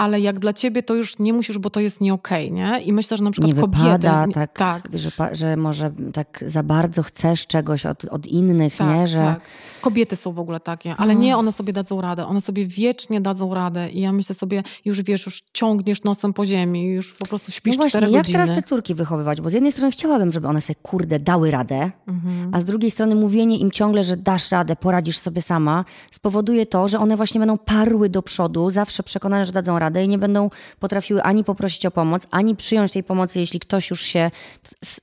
ale 0.00 0.20
jak 0.20 0.38
dla 0.38 0.52
ciebie 0.52 0.82
to 0.82 0.94
już 0.94 1.18
nie 1.18 1.32
musisz, 1.32 1.58
bo 1.58 1.70
to 1.70 1.80
jest 1.80 2.00
nie 2.00 2.14
okej, 2.14 2.52
nie? 2.52 2.80
I 2.80 2.92
myślę, 2.92 3.16
że 3.16 3.24
na 3.24 3.30
przykład 3.30 3.54
Nie 3.54 3.60
kobiety... 3.60 3.82
wypada 3.84 4.26
nie- 4.26 4.34
tak, 4.34 4.52
tak, 4.58 4.88
Że, 4.94 5.10
że 5.32 5.56
może 5.56 5.90
tak 6.12 6.44
za 6.46 6.62
bardzo 6.62 7.02
chcesz 7.02 7.46
czegoś 7.46 7.86
od, 7.86 8.04
od 8.04 8.26
innych, 8.26 8.76
tak, 8.76 8.88
nie? 8.96 9.06
Że 9.06 9.18
tak. 9.18 9.40
Kobiety 9.80 10.16
są 10.16 10.32
w 10.32 10.38
ogóle 10.38 10.60
takie, 10.60 10.94
ale 10.98 11.16
nie 11.16 11.36
one 11.36 11.52
sobie 11.52 11.72
dadzą 11.72 12.00
radę. 12.00 12.26
One 12.26 12.40
sobie 12.40 12.66
wiecznie 12.66 13.20
dadzą 13.20 13.54
radę 13.54 13.90
i 13.90 14.00
ja 14.00 14.12
myślę 14.12 14.34
sobie, 14.34 14.62
już 14.84 15.02
wiesz, 15.02 15.26
już 15.26 15.42
ciągniesz 15.52 16.04
nosem 16.04 16.32
po 16.32 16.46
ziemi, 16.46 16.84
już 16.86 17.14
po 17.14 17.26
prostu 17.26 17.52
śpisz 17.52 17.76
no 17.76 17.82
właśnie, 17.82 18.08
jak 18.10 18.26
teraz 18.26 18.48
te 18.48 18.62
córki 18.62 18.94
wychowywać? 18.94 19.40
Bo 19.40 19.50
z 19.50 19.52
jednej 19.52 19.72
strony 19.72 19.90
chciałabym, 19.92 20.30
żeby 20.30 20.48
one 20.48 20.60
sobie 20.60 20.76
kurde 20.82 21.20
dały 21.20 21.50
radę, 21.50 21.90
Mhm. 22.08 22.50
a 22.54 22.60
z 22.60 22.64
drugiej 22.64 22.90
strony 22.90 23.14
mówienie 23.14 23.58
im 23.58 23.70
ciągle, 23.70 24.04
że 24.04 24.16
dasz 24.16 24.50
radę, 24.50 24.76
poradzisz 24.76 25.18
sobie 25.18 25.42
sama, 25.42 25.84
spowoduje 26.10 26.66
to, 26.66 26.88
że 26.88 26.98
one 26.98 27.16
właśnie 27.16 27.38
będą 27.40 27.58
parły 27.58 28.08
do 28.08 28.22
przodu, 28.22 28.70
zawsze 28.70 29.02
przekonane, 29.02 29.46
że 29.46 29.52
dadzą 29.52 29.78
radę 29.78 29.89
i 30.04 30.08
nie 30.08 30.18
będą 30.18 30.50
potrafiły 30.80 31.22
ani 31.22 31.44
poprosić 31.44 31.86
o 31.86 31.90
pomoc, 31.90 32.26
ani 32.30 32.56
przyjąć 32.56 32.92
tej 32.92 33.04
pomocy, 33.04 33.40
jeśli 33.40 33.60
ktoś 33.60 33.90
już 33.90 34.00
się, 34.00 34.30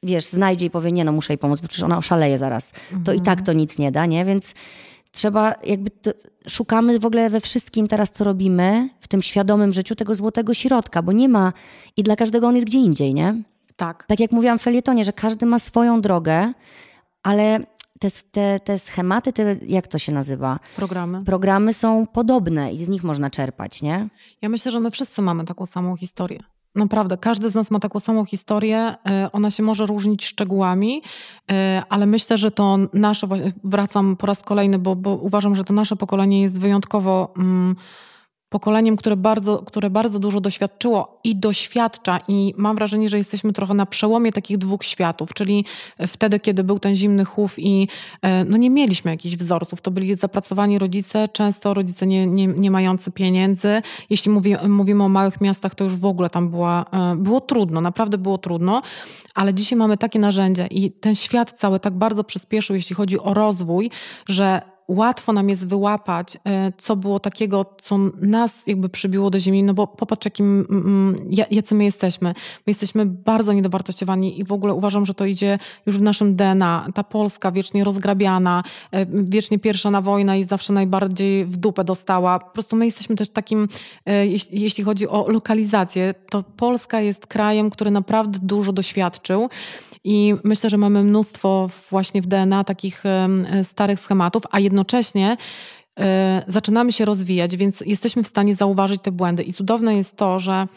wiesz, 0.03 0.25
znajdzie 0.25 0.65
i 0.65 0.69
powie, 0.69 0.91
nie 0.91 1.05
no, 1.05 1.11
muszę 1.11 1.33
jej 1.33 1.37
pomóc, 1.37 1.61
bo 1.61 1.67
przecież 1.67 1.83
ona 1.83 1.97
oszaleje 1.97 2.37
zaraz. 2.37 2.73
To 3.05 3.13
i 3.13 3.21
tak 3.21 3.41
to 3.41 3.53
nic 3.53 3.79
nie 3.79 3.91
da, 3.91 4.05
nie? 4.05 4.25
Więc 4.25 4.53
trzeba 5.11 5.55
jakby... 5.63 5.89
To, 5.89 6.11
szukamy 6.49 6.99
w 6.99 7.05
ogóle 7.05 7.29
we 7.29 7.41
wszystkim 7.41 7.87
teraz, 7.87 8.11
co 8.11 8.23
robimy, 8.23 8.89
w 8.99 9.07
tym 9.07 9.21
świadomym 9.21 9.71
życiu, 9.71 9.95
tego 9.95 10.15
złotego 10.15 10.53
środka, 10.53 11.01
bo 11.01 11.11
nie 11.11 11.29
ma 11.29 11.53
i 11.97 12.03
dla 12.03 12.15
każdego 12.15 12.47
on 12.47 12.55
jest 12.55 12.67
gdzie 12.67 12.79
indziej, 12.79 13.13
nie? 13.13 13.35
Tak. 13.75 14.05
tak 14.07 14.19
jak 14.19 14.31
mówiłam 14.31 14.59
w 14.59 14.61
felietonie, 14.61 15.05
że 15.05 15.13
każdy 15.13 15.45
ma 15.45 15.59
swoją 15.59 16.01
drogę, 16.01 16.53
ale 17.23 17.59
te, 17.99 18.07
te, 18.31 18.59
te 18.59 18.77
schematy, 18.77 19.33
te, 19.33 19.55
jak 19.67 19.87
to 19.87 19.97
się 19.97 20.11
nazywa? 20.11 20.59
Programy. 20.75 21.23
Programy 21.23 21.73
są 21.73 22.07
podobne 22.07 22.73
i 22.73 22.83
z 22.83 22.89
nich 22.89 23.03
można 23.03 23.29
czerpać, 23.29 23.81
nie? 23.81 24.07
Ja 24.41 24.49
myślę, 24.49 24.71
że 24.71 24.79
my 24.79 24.91
wszyscy 24.91 25.21
mamy 25.21 25.45
taką 25.45 25.65
samą 25.65 25.95
historię. 25.95 26.39
Naprawdę, 26.75 27.17
każdy 27.17 27.49
z 27.49 27.55
nas 27.55 27.71
ma 27.71 27.79
taką 27.79 27.99
samą 27.99 28.25
historię. 28.25 28.95
e, 29.09 29.29
Ona 29.31 29.51
się 29.51 29.63
może 29.63 29.85
różnić 29.85 30.25
szczegółami, 30.25 31.01
e, 31.51 31.83
ale 31.89 32.05
myślę, 32.05 32.37
że 32.37 32.51
to 32.51 32.77
nasze, 32.93 33.27
wracam 33.63 34.15
po 34.15 34.27
raz 34.27 34.41
kolejny, 34.43 34.79
bo, 34.79 34.95
bo 34.95 35.15
uważam, 35.15 35.55
że 35.55 35.63
to 35.63 35.73
nasze 35.73 35.95
pokolenie 35.95 36.41
jest 36.41 36.59
wyjątkowo 36.59 37.33
mm, 37.37 37.75
pokoleniem, 38.49 38.95
które 38.95 39.17
bardzo, 39.17 39.57
które 39.57 39.89
bardzo 39.89 40.19
dużo 40.19 40.41
doświadczyło 40.41 41.19
i 41.23 41.35
doświadcza 41.35 42.19
i 42.27 42.53
mam 42.57 42.75
wrażenie, 42.75 43.09
że 43.09 43.17
jesteśmy 43.17 43.53
trochę 43.53 43.73
na 43.73 43.85
przełomie 43.85 44.31
takich 44.31 44.57
dwóch 44.57 44.83
światów, 44.83 45.33
czyli 45.33 45.65
wtedy, 46.07 46.39
kiedy 46.39 46.63
był 46.63 46.79
ten 46.79 46.95
zimny 46.95 47.25
chów 47.25 47.55
i 47.57 47.87
e, 48.21 48.45
no 48.45 48.57
nie 48.57 48.69
mieliśmy 48.69 49.11
jakichś 49.11 49.35
wzorców, 49.35 49.81
to 49.81 49.91
byli 49.91 50.15
zapracowani 50.15 50.79
rodzice, 50.79 51.27
często 51.27 51.73
rodzice 51.73 52.07
nie, 52.07 52.27
nie, 52.27 52.47
nie 52.47 52.71
mający 52.71 53.11
pieniędzy. 53.11 53.81
Jeśli 54.09 54.31
mówi, 54.31 54.55
mówimy 54.67 55.03
o 55.03 55.09
małych 55.09 55.41
miastach, 55.41 55.75
to 55.75 55.83
już 55.83 55.95
w 55.95 56.05
ogóle 56.05 56.29
tam 56.29 56.49
była, 56.49 56.85
e, 56.91 57.15
było 57.15 57.41
trudno, 57.41 57.81
naprawdę 57.81 58.17
było 58.17 58.37
trudno, 58.37 58.81
ale 59.35 59.53
dzisiaj 59.53 59.77
mamy 59.77 59.97
takie 59.97 60.19
narzędzia 60.19 60.67
i 60.67 60.91
ten 60.91 61.15
świat 61.15 61.51
cały 61.51 61.79
tak 61.79 61.93
bardzo 61.93 62.23
przyspieszył, 62.23 62.75
jeśli 62.75 62.95
chodzi 62.95 63.19
o 63.19 63.33
rozwój, 63.33 63.91
że 64.27 64.76
łatwo 64.87 65.33
nam 65.33 65.49
jest 65.49 65.67
wyłapać, 65.67 66.37
e, 66.45 66.71
co 66.77 66.95
było 66.95 67.19
takiego, 67.19 67.65
co 67.83 67.97
nas 68.21 68.51
jakby 68.67 68.89
przybiło 68.89 69.29
do 69.29 69.39
ziemi, 69.39 69.63
no 69.63 69.73
bo 69.73 69.87
popatrz, 69.87 70.25
jakim, 70.25 70.65
ja- 71.29 71.45
jacy 71.51 71.75
my 71.75 71.83
jesteśmy. 71.83 72.29
My 72.29 72.71
jesteśmy 72.71 73.05
bardzo 73.05 73.53
niedowartościowani 73.53 74.39
i 74.39 74.43
w 74.43 74.51
ogóle 74.51 74.73
uważam, 74.73 75.05
że 75.05 75.13
to 75.13 75.25
idzie 75.25 75.59
już 75.85 75.97
w 75.97 76.01
naszym 76.01 76.35
DNA. 76.35 76.87
Ta 76.93 77.03
Polska 77.03 77.51
wiecznie 77.51 77.83
rozgrabiana, 77.83 78.63
e, 78.91 79.05
wiecznie 79.05 79.59
pierwsza 79.59 79.91
na 79.91 80.01
wojnę 80.01 80.39
i 80.39 80.43
zawsze 80.43 80.73
najbardziej 80.73 81.45
w 81.45 81.57
dupę 81.57 81.83
dostała. 81.83 82.39
Po 82.39 82.51
prostu 82.51 82.75
my 82.75 82.85
jesteśmy 82.85 83.15
też 83.15 83.29
takim, 83.29 83.67
e, 84.05 84.27
jeśli 84.51 84.83
chodzi 84.83 85.07
o 85.07 85.25
lokalizację, 85.27 86.13
to 86.29 86.43
Polska 86.57 87.01
jest 87.01 87.27
krajem, 87.27 87.69
który 87.69 87.91
naprawdę 87.91 88.39
dużo 88.41 88.73
doświadczył 88.73 89.49
i 90.09 90.35
myślę, 90.43 90.69
że 90.69 90.77
mamy 90.77 91.03
mnóstwo 91.03 91.69
właśnie 91.89 92.21
w 92.21 92.27
DNA 92.27 92.63
takich 92.63 93.03
starych 93.63 93.99
schematów, 93.99 94.43
a 94.51 94.59
jednocześnie 94.59 95.37
e, 95.99 96.43
zaczynamy 96.47 96.91
się 96.91 97.05
rozwijać, 97.05 97.57
więc 97.57 97.81
jesteśmy 97.81 98.23
w 98.23 98.27
stanie 98.27 98.55
zauważyć 98.55 99.01
te 99.01 99.11
błędy. 99.11 99.43
I 99.43 99.53
cudowne 99.53 99.95
jest 99.95 100.15
to, 100.15 100.39
że 100.39 100.67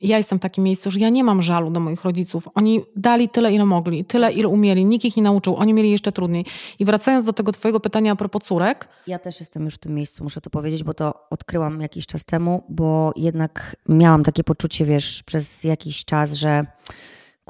ja 0.00 0.18
jestem 0.18 0.38
w 0.38 0.42
takim 0.42 0.64
miejscu, 0.64 0.90
że 0.90 1.00
ja 1.00 1.08
nie 1.08 1.24
mam 1.24 1.42
żalu 1.42 1.70
do 1.70 1.80
moich 1.80 2.04
rodziców. 2.04 2.48
Oni 2.54 2.80
dali 2.96 3.28
tyle, 3.28 3.52
ile 3.52 3.64
mogli, 3.64 4.04
tyle, 4.04 4.32
ile 4.32 4.48
umieli. 4.48 4.84
Nikt 4.84 5.04
ich 5.04 5.16
nie 5.16 5.22
nauczył, 5.22 5.56
oni 5.56 5.74
mieli 5.74 5.90
jeszcze 5.90 6.12
trudniej. 6.12 6.44
I 6.78 6.84
wracając 6.84 7.24
do 7.24 7.32
tego 7.32 7.52
twojego 7.52 7.80
pytania 7.80 8.12
a 8.12 8.16
propos 8.16 8.44
córek, 8.44 8.88
Ja 9.06 9.18
też 9.18 9.40
jestem 9.40 9.64
już 9.64 9.74
w 9.74 9.78
tym 9.78 9.94
miejscu, 9.94 10.24
muszę 10.24 10.40
to 10.40 10.50
powiedzieć, 10.50 10.84
bo 10.84 10.94
to 10.94 11.14
odkryłam 11.30 11.80
jakiś 11.80 12.06
czas 12.06 12.24
temu, 12.24 12.62
bo 12.68 13.12
jednak 13.16 13.76
miałam 13.88 14.24
takie 14.24 14.44
poczucie, 14.44 14.84
wiesz, 14.84 15.22
przez 15.22 15.64
jakiś 15.64 16.04
czas, 16.04 16.32
że 16.32 16.66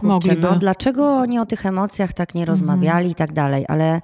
kurczę, 0.01 0.15
Mogliby. 0.15 0.43
no 0.43 0.57
dlaczego 0.59 1.17
oni 1.17 1.39
o 1.39 1.47
tych 1.47 1.67
emocjach 1.67 2.13
tak 2.13 2.35
nie 2.35 2.45
rozmawiali 2.45 3.11
i 3.11 3.15
tak 3.15 3.33
dalej, 3.33 3.65
ale 3.69 4.01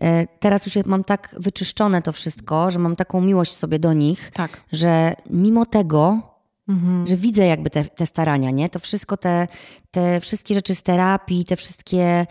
e, 0.00 0.26
teraz 0.26 0.66
już 0.66 0.86
mam 0.86 1.04
tak 1.04 1.34
wyczyszczone 1.38 2.02
to 2.02 2.12
wszystko, 2.12 2.70
że 2.70 2.78
mam 2.78 2.96
taką 2.96 3.20
miłość 3.20 3.56
sobie 3.56 3.78
do 3.78 3.92
nich, 3.92 4.30
Tak. 4.34 4.50
że 4.72 5.14
mimo 5.30 5.66
tego, 5.66 6.20
Mhm. 6.68 7.06
że 7.06 7.16
widzę 7.16 7.46
jakby 7.46 7.70
te, 7.70 7.84
te 7.84 8.06
starania, 8.06 8.50
nie? 8.50 8.68
To 8.68 8.78
wszystko, 8.78 9.16
te, 9.16 9.48
te 9.90 10.20
wszystkie 10.20 10.54
rzeczy 10.54 10.74
z 10.74 10.82
terapii, 10.82 11.44
te 11.44 11.56
wszystkie, 11.56 12.26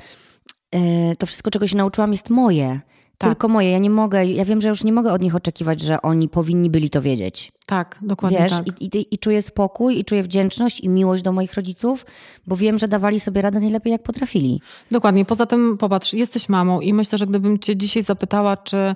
e, 0.71 1.15
to 1.15 1.25
wszystko, 1.25 1.51
czego 1.51 1.67
się 1.67 1.77
nauczyłam 1.77 2.11
jest 2.11 2.29
moje. 2.29 2.79
Tak. 3.21 3.29
Tylko 3.29 3.47
moje. 3.47 3.71
Ja 3.71 3.77
nie 3.79 3.89
mogę, 3.89 4.25
ja 4.25 4.45
wiem, 4.45 4.61
że 4.61 4.69
już 4.69 4.83
nie 4.83 4.93
mogę 4.93 5.11
od 5.13 5.21
nich 5.21 5.35
oczekiwać, 5.35 5.81
że 5.81 6.01
oni 6.01 6.29
powinni 6.29 6.69
byli 6.69 6.89
to 6.89 7.01
wiedzieć. 7.01 7.51
Tak, 7.65 7.99
dokładnie 8.01 8.37
Wiesz, 8.39 8.51
tak. 8.51 8.81
i, 8.81 8.97
i, 8.97 9.13
i 9.15 9.17
czuję 9.17 9.41
spokój, 9.41 9.99
i 9.99 10.05
czuję 10.05 10.23
wdzięczność 10.23 10.79
i 10.79 10.89
miłość 10.89 11.21
do 11.23 11.31
moich 11.31 11.53
rodziców, 11.53 12.05
bo 12.47 12.55
wiem, 12.55 12.79
że 12.79 12.87
dawali 12.87 13.19
sobie 13.19 13.41
radę 13.41 13.59
najlepiej, 13.59 13.91
jak 13.91 14.03
potrafili. 14.03 14.61
Dokładnie. 14.91 15.25
Poza 15.25 15.45
tym, 15.45 15.77
popatrz, 15.77 16.13
jesteś 16.13 16.49
mamą 16.49 16.79
i 16.79 16.93
myślę, 16.93 17.17
że 17.17 17.27
gdybym 17.27 17.59
cię 17.59 17.75
dzisiaj 17.75 18.03
zapytała, 18.03 18.57
czy 18.57 18.95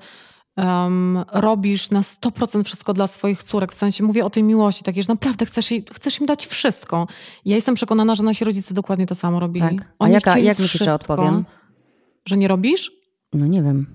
em, 0.55 1.23
robisz 1.33 1.89
na 1.91 2.01
100% 2.01 2.63
wszystko 2.63 2.93
dla 2.93 3.07
swoich 3.07 3.43
córek, 3.43 3.71
w 3.71 3.75
sensie 3.75 4.03
mówię 4.03 4.25
o 4.25 4.29
tej 4.29 4.43
miłości, 4.43 4.83
takiej, 4.83 5.03
że 5.03 5.13
naprawdę 5.13 5.45
chcesz, 5.45 5.71
jej, 5.71 5.85
chcesz 5.93 6.19
im 6.19 6.25
dać 6.25 6.45
wszystko. 6.47 7.07
Ja 7.45 7.55
jestem 7.55 7.75
przekonana, 7.75 8.15
że 8.15 8.23
nasi 8.23 8.45
rodzice 8.45 8.73
dokładnie 8.73 9.05
to 9.05 9.15
samo 9.15 9.39
robili. 9.39 9.69
Tak. 9.69 9.81
A 9.99 10.05
Oni 10.05 10.13
jaka- 10.13 10.37
jak 10.37 10.59
myślisz, 10.59 10.83
że 10.83 10.93
odpowiem? 10.93 11.45
Że 12.25 12.37
nie 12.37 12.47
robisz? 12.47 12.91
No 13.33 13.47
nie 13.47 13.63
wiem, 13.63 13.85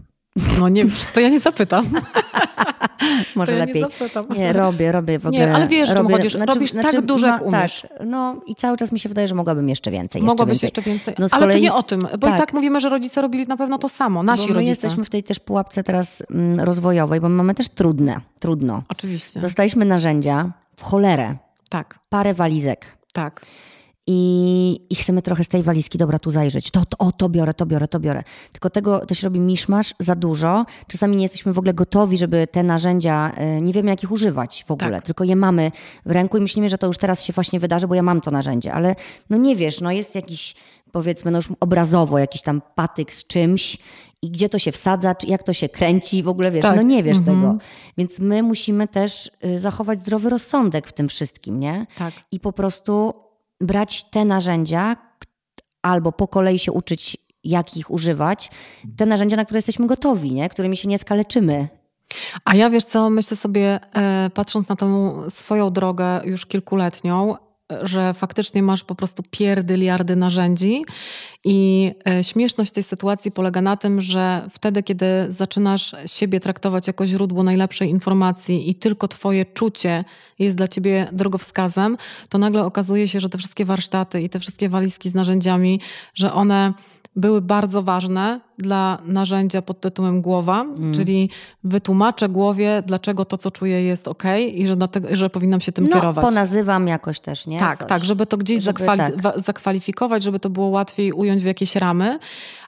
No 0.58 0.68
nie, 0.68 0.84
to 1.14 1.20
ja 1.20 1.28
nie 1.28 1.40
zapytam. 1.40 1.84
może 3.36 3.52
ja 3.52 3.58
lepiej. 3.58 3.82
Nie 3.82 3.88
zapytam. 3.88 4.26
Nie, 4.38 4.52
robię, 4.52 4.92
robię 4.92 5.18
w 5.18 5.26
ogóle. 5.26 5.46
Nie, 5.46 5.54
ale 5.54 5.68
wiesz, 5.68 5.90
robię, 5.90 6.16
chodzisz. 6.16 6.34
Robisz 6.34 6.72
tak 6.72 7.00
dużo, 7.00 7.26
jak 7.26 7.46
umiesz. 7.46 7.86
Tak, 7.98 8.06
no 8.06 8.40
i 8.46 8.54
cały 8.54 8.76
czas 8.76 8.92
mi 8.92 9.00
się 9.00 9.08
wydaje, 9.08 9.28
że 9.28 9.34
mogłabym 9.34 9.68
jeszcze 9.68 9.90
więcej. 9.90 10.22
Jeszcze 10.22 10.32
Mogłabyś 10.32 10.52
więcej. 10.60 10.66
jeszcze 10.66 10.90
więcej. 10.90 11.14
No 11.18 11.26
ale 11.30 11.46
kolei- 11.46 11.52
to 11.52 11.58
nie 11.58 11.74
o 11.74 11.82
tym, 11.82 12.00
bo 12.00 12.26
tak. 12.26 12.34
i 12.34 12.38
tak 12.38 12.52
mówimy, 12.52 12.80
że 12.80 12.88
rodzice 12.88 13.22
robili 13.22 13.46
na 13.46 13.56
pewno 13.56 13.78
to 13.78 13.88
samo. 13.88 14.22
Nasi 14.22 14.42
Bo 14.42 14.48
my 14.48 14.54
rodzice. 14.54 14.68
jesteśmy 14.68 15.04
w 15.04 15.10
tej 15.10 15.22
też 15.22 15.40
pułapce 15.40 15.82
teraz 15.84 16.22
mm, 16.30 16.60
rozwojowej, 16.60 17.20
bo 17.20 17.28
my 17.28 17.34
mamy 17.34 17.54
też 17.54 17.68
trudne, 17.68 18.20
trudno. 18.40 18.82
Oczywiście. 18.88 19.40
Dostaliśmy 19.40 19.84
narzędzia 19.84 20.52
w 20.76 20.82
cholerę, 20.82 21.36
Tak, 21.68 21.98
parę 22.08 22.34
walizek. 22.34 22.96
tak. 23.12 23.40
I, 24.06 24.80
I 24.90 24.94
chcemy 24.94 25.22
trochę 25.22 25.44
z 25.44 25.48
tej 25.48 25.62
walizki, 25.62 25.98
dobra, 25.98 26.18
tu 26.18 26.30
zajrzeć. 26.30 26.70
To, 26.70 26.84
to, 26.84 26.98
o, 26.98 27.12
to 27.12 27.28
biorę, 27.28 27.54
to 27.54 27.66
biorę, 27.66 27.88
to 27.88 28.00
biorę. 28.00 28.22
Tylko 28.52 28.70
tego 28.70 29.00
się 29.12 29.26
robi 29.26 29.40
miszmasz 29.40 29.94
za 29.98 30.14
dużo. 30.14 30.64
Czasami 30.86 31.16
nie 31.16 31.22
jesteśmy 31.22 31.52
w 31.52 31.58
ogóle 31.58 31.74
gotowi, 31.74 32.16
żeby 32.18 32.46
te 32.46 32.62
narzędzia, 32.62 33.32
y, 33.58 33.62
nie 33.62 33.72
wiemy 33.72 33.90
jak 33.90 34.02
ich 34.02 34.12
używać 34.12 34.64
w 34.68 34.70
ogóle. 34.70 34.90
Tak. 34.92 35.04
Tylko 35.04 35.24
je 35.24 35.36
mamy 35.36 35.72
w 36.06 36.10
ręku 36.10 36.38
i 36.38 36.40
myślimy, 36.40 36.70
że 36.70 36.78
to 36.78 36.86
już 36.86 36.98
teraz 36.98 37.24
się 37.24 37.32
właśnie 37.32 37.60
wydarzy, 37.60 37.88
bo 37.88 37.94
ja 37.94 38.02
mam 38.02 38.20
to 38.20 38.30
narzędzie. 38.30 38.72
Ale 38.72 38.96
no 39.30 39.36
nie 39.36 39.56
wiesz, 39.56 39.80
no 39.80 39.90
jest 39.92 40.14
jakiś, 40.14 40.54
powiedzmy, 40.92 41.30
no 41.30 41.38
już 41.38 41.48
obrazowo 41.60 42.18
jakiś 42.18 42.42
tam 42.42 42.62
patyk 42.74 43.12
z 43.12 43.26
czymś 43.26 43.78
i 44.22 44.30
gdzie 44.30 44.48
to 44.48 44.58
się 44.58 44.72
wsadza, 44.72 45.14
czy 45.14 45.26
jak 45.26 45.42
to 45.42 45.52
się 45.52 45.68
kręci, 45.68 46.22
w 46.22 46.28
ogóle 46.28 46.50
wiesz, 46.50 46.62
Tak. 46.62 46.76
no 46.76 46.82
nie 46.82 47.02
wiesz 47.02 47.16
Mhm. 47.18 47.36
tego. 47.40 47.58
Więc 47.98 48.18
my 48.18 48.42
musimy 48.42 48.88
też 48.88 49.30
y, 49.44 49.58
zachować 49.58 50.00
zdrowy 50.00 50.30
rozsądek 50.30 50.86
w 50.88 50.92
tym 50.92 51.08
wszystkim, 51.08 51.60
nie? 51.60 51.86
Tak. 51.98 52.14
i 52.32 52.40
po 52.40 52.52
prostu 52.52 53.14
brać 53.60 54.04
te 54.04 54.24
narzędzia 54.24 54.96
albo 55.82 56.12
po 56.12 56.28
kolei 56.28 56.58
się 56.58 56.72
uczyć, 56.72 57.16
jak 57.44 57.76
ich 57.76 57.90
używać, 57.90 58.50
te 58.96 59.06
narzędzia, 59.06 59.36
na 59.36 59.44
które 59.44 59.58
jesteśmy 59.58 59.86
gotowi, 59.86 60.32
nie? 60.32 60.48
którymi 60.48 60.76
się 60.76 60.88
nie 60.88 60.98
skaleczymy. 60.98 61.68
A 62.44 62.54
ja 62.54 62.70
wiesz 62.70 62.84
co, 62.84 63.10
myślę 63.10 63.36
sobie, 63.36 63.80
e, 63.94 64.30
patrząc 64.34 64.68
na 64.68 64.76
tą 64.76 65.16
swoją 65.30 65.70
drogę 65.70 66.20
już 66.24 66.46
kilkuletnią, 66.46 67.36
że 67.82 68.14
faktycznie 68.14 68.62
masz 68.62 68.84
po 68.84 68.94
prostu 68.94 69.22
pierdyliardy 69.30 70.16
narzędzi 70.16 70.84
i 71.44 71.90
e, 72.08 72.24
śmieszność 72.24 72.70
tej 72.72 72.82
sytuacji 72.82 73.30
polega 73.30 73.62
na 73.62 73.76
tym, 73.76 74.00
że 74.00 74.48
wtedy, 74.50 74.82
kiedy 74.82 75.06
zaczynasz 75.28 75.94
siebie 76.06 76.40
traktować 76.40 76.86
jako 76.86 77.06
źródło 77.06 77.42
najlepszej 77.42 77.88
informacji 77.88 78.70
i 78.70 78.74
tylko 78.74 79.08
twoje 79.08 79.44
czucie 79.44 80.04
jest 80.38 80.56
dla 80.56 80.68
ciebie 80.68 81.08
drogowskazem, 81.12 81.96
to 82.28 82.38
nagle 82.38 82.64
okazuje 82.64 83.08
się, 83.08 83.20
że 83.20 83.28
te 83.28 83.38
wszystkie 83.38 83.64
warsztaty 83.64 84.22
i 84.22 84.28
te 84.28 84.40
wszystkie 84.40 84.68
walizki 84.68 85.10
z 85.10 85.14
narzędziami, 85.14 85.80
że 86.14 86.32
one 86.32 86.72
były 87.16 87.42
bardzo 87.42 87.82
ważne 87.82 88.40
dla 88.58 88.98
narzędzia 89.04 89.62
pod 89.62 89.80
tytułem 89.80 90.22
głowa, 90.22 90.64
czyli 90.94 91.30
wytłumaczę 91.64 92.28
głowie, 92.28 92.82
dlaczego 92.86 93.24
to, 93.24 93.38
co 93.38 93.50
czuję, 93.50 93.82
jest 93.82 94.08
ok 94.08 94.22
i 94.54 94.66
że, 94.66 94.76
dlatego, 94.76 95.08
że 95.16 95.30
powinnam 95.30 95.60
się 95.60 95.72
tym 95.72 95.84
No, 95.86 95.94
kierować. 95.96 96.24
ponazywam 96.24 96.88
jakoś 96.88 97.20
też, 97.20 97.46
nie? 97.46 97.58
Tak, 97.58 97.78
Coś. 97.78 97.88
tak, 97.88 98.04
żeby 98.04 98.26
to 98.26 98.36
gdzieś 98.36 98.62
Żeby 98.62 98.78
zakwali- 98.84 98.98
tak. 98.98 99.22
wa- 99.22 99.38
zakwalifikować, 99.38 100.22
żeby 100.22 100.40
to 100.40 100.50
było 100.50 100.66
łatwiej 100.66 101.12
ująć 101.12 101.42
w 101.42 101.46
jakieś 101.46 101.76
ramy. 101.76 102.18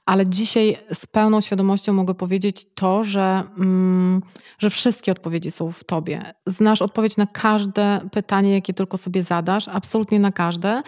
Ale 0.05 0.27
dzisiaj 0.27 0.77
z 0.93 1.05
pełną 1.05 1.41
świadomością 1.41 1.93
mogę 1.93 2.13
powiedzieć 2.13 2.65
to, 2.75 3.03
że, 3.03 3.43
mm, 3.57 4.21
że 4.59 4.69
wszystkie 4.69 5.11
odpowiedzi 5.11 5.51
są 5.51 5.71
w 5.71 5.83
tobie. 5.83 6.33
Znasz 6.45 6.81
odpowiedź 6.81 7.17
na 7.17 7.27
każde 7.27 8.01
pytanie, 8.11 8.53
jakie 8.53 8.73
tylko 8.73 8.97
sobie 8.97 9.23
zadasz, 9.23 9.67
absolutnie 9.67 10.19
na 10.19 10.31
każde. 10.31 10.83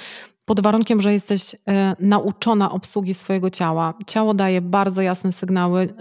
Pod 0.45 0.60
warunkiem, 0.60 1.01
że 1.01 1.13
jesteś 1.13 1.55
e, 1.67 1.95
nauczona 1.99 2.71
obsługi 2.71 3.13
swojego 3.13 3.49
ciała. 3.49 3.93
Ciało 4.08 4.34
daje 4.34 4.62
bardzo 4.62 5.01
jasne 5.01 5.31
sygnały. 5.31 5.93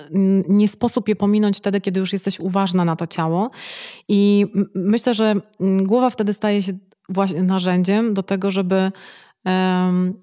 Nie 0.49 0.69
sposób 0.69 1.09
je 1.09 1.17
pominąć 1.17 1.59
wtedy, 1.59 1.81
kiedy 1.81 2.01
już 2.01 2.13
jesteś 2.13 2.41
uważna 2.41 2.85
na 2.85 2.97
to 2.97 3.07
ciało. 3.07 3.51
I 4.09 4.47
myślę, 4.75 5.15
że 5.15 5.35
głowa 5.61 6.11
wtedy 6.11 6.33
staje 6.33 6.63
się 6.63 6.73
właśnie 7.09 7.43
narzędziem 7.43 8.15
do 8.15 8.23
tego, 8.23 8.51
żeby, 8.51 8.93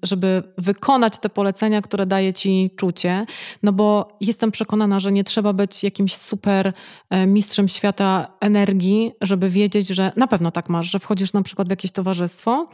żeby 0.02 0.42
wykonać 0.58 1.18
te 1.18 1.28
polecenia, 1.28 1.82
które 1.82 2.06
daje 2.06 2.32
ci 2.32 2.70
czucie. 2.76 3.26
No 3.62 3.72
bo 3.72 4.16
jestem 4.20 4.50
przekonana, 4.50 5.00
że 5.00 5.12
nie 5.12 5.24
trzeba 5.24 5.52
być 5.52 5.84
jakimś 5.84 6.16
super 6.16 6.72
e, 7.10 7.26
mistrzem 7.26 7.68
świata 7.68 8.26
energii, 8.40 9.12
żeby 9.20 9.48
wiedzieć, 9.48 9.88
że 9.88 10.12
na 10.16 10.26
pewno 10.26 10.50
tak 10.50 10.68
masz, 10.68 10.90
że 10.90 10.98
wchodzisz 10.98 11.32
na 11.32 11.42
przykład 11.42 11.68
w 11.68 11.70
jakieś 11.70 11.92
towarzystwo 11.92 12.66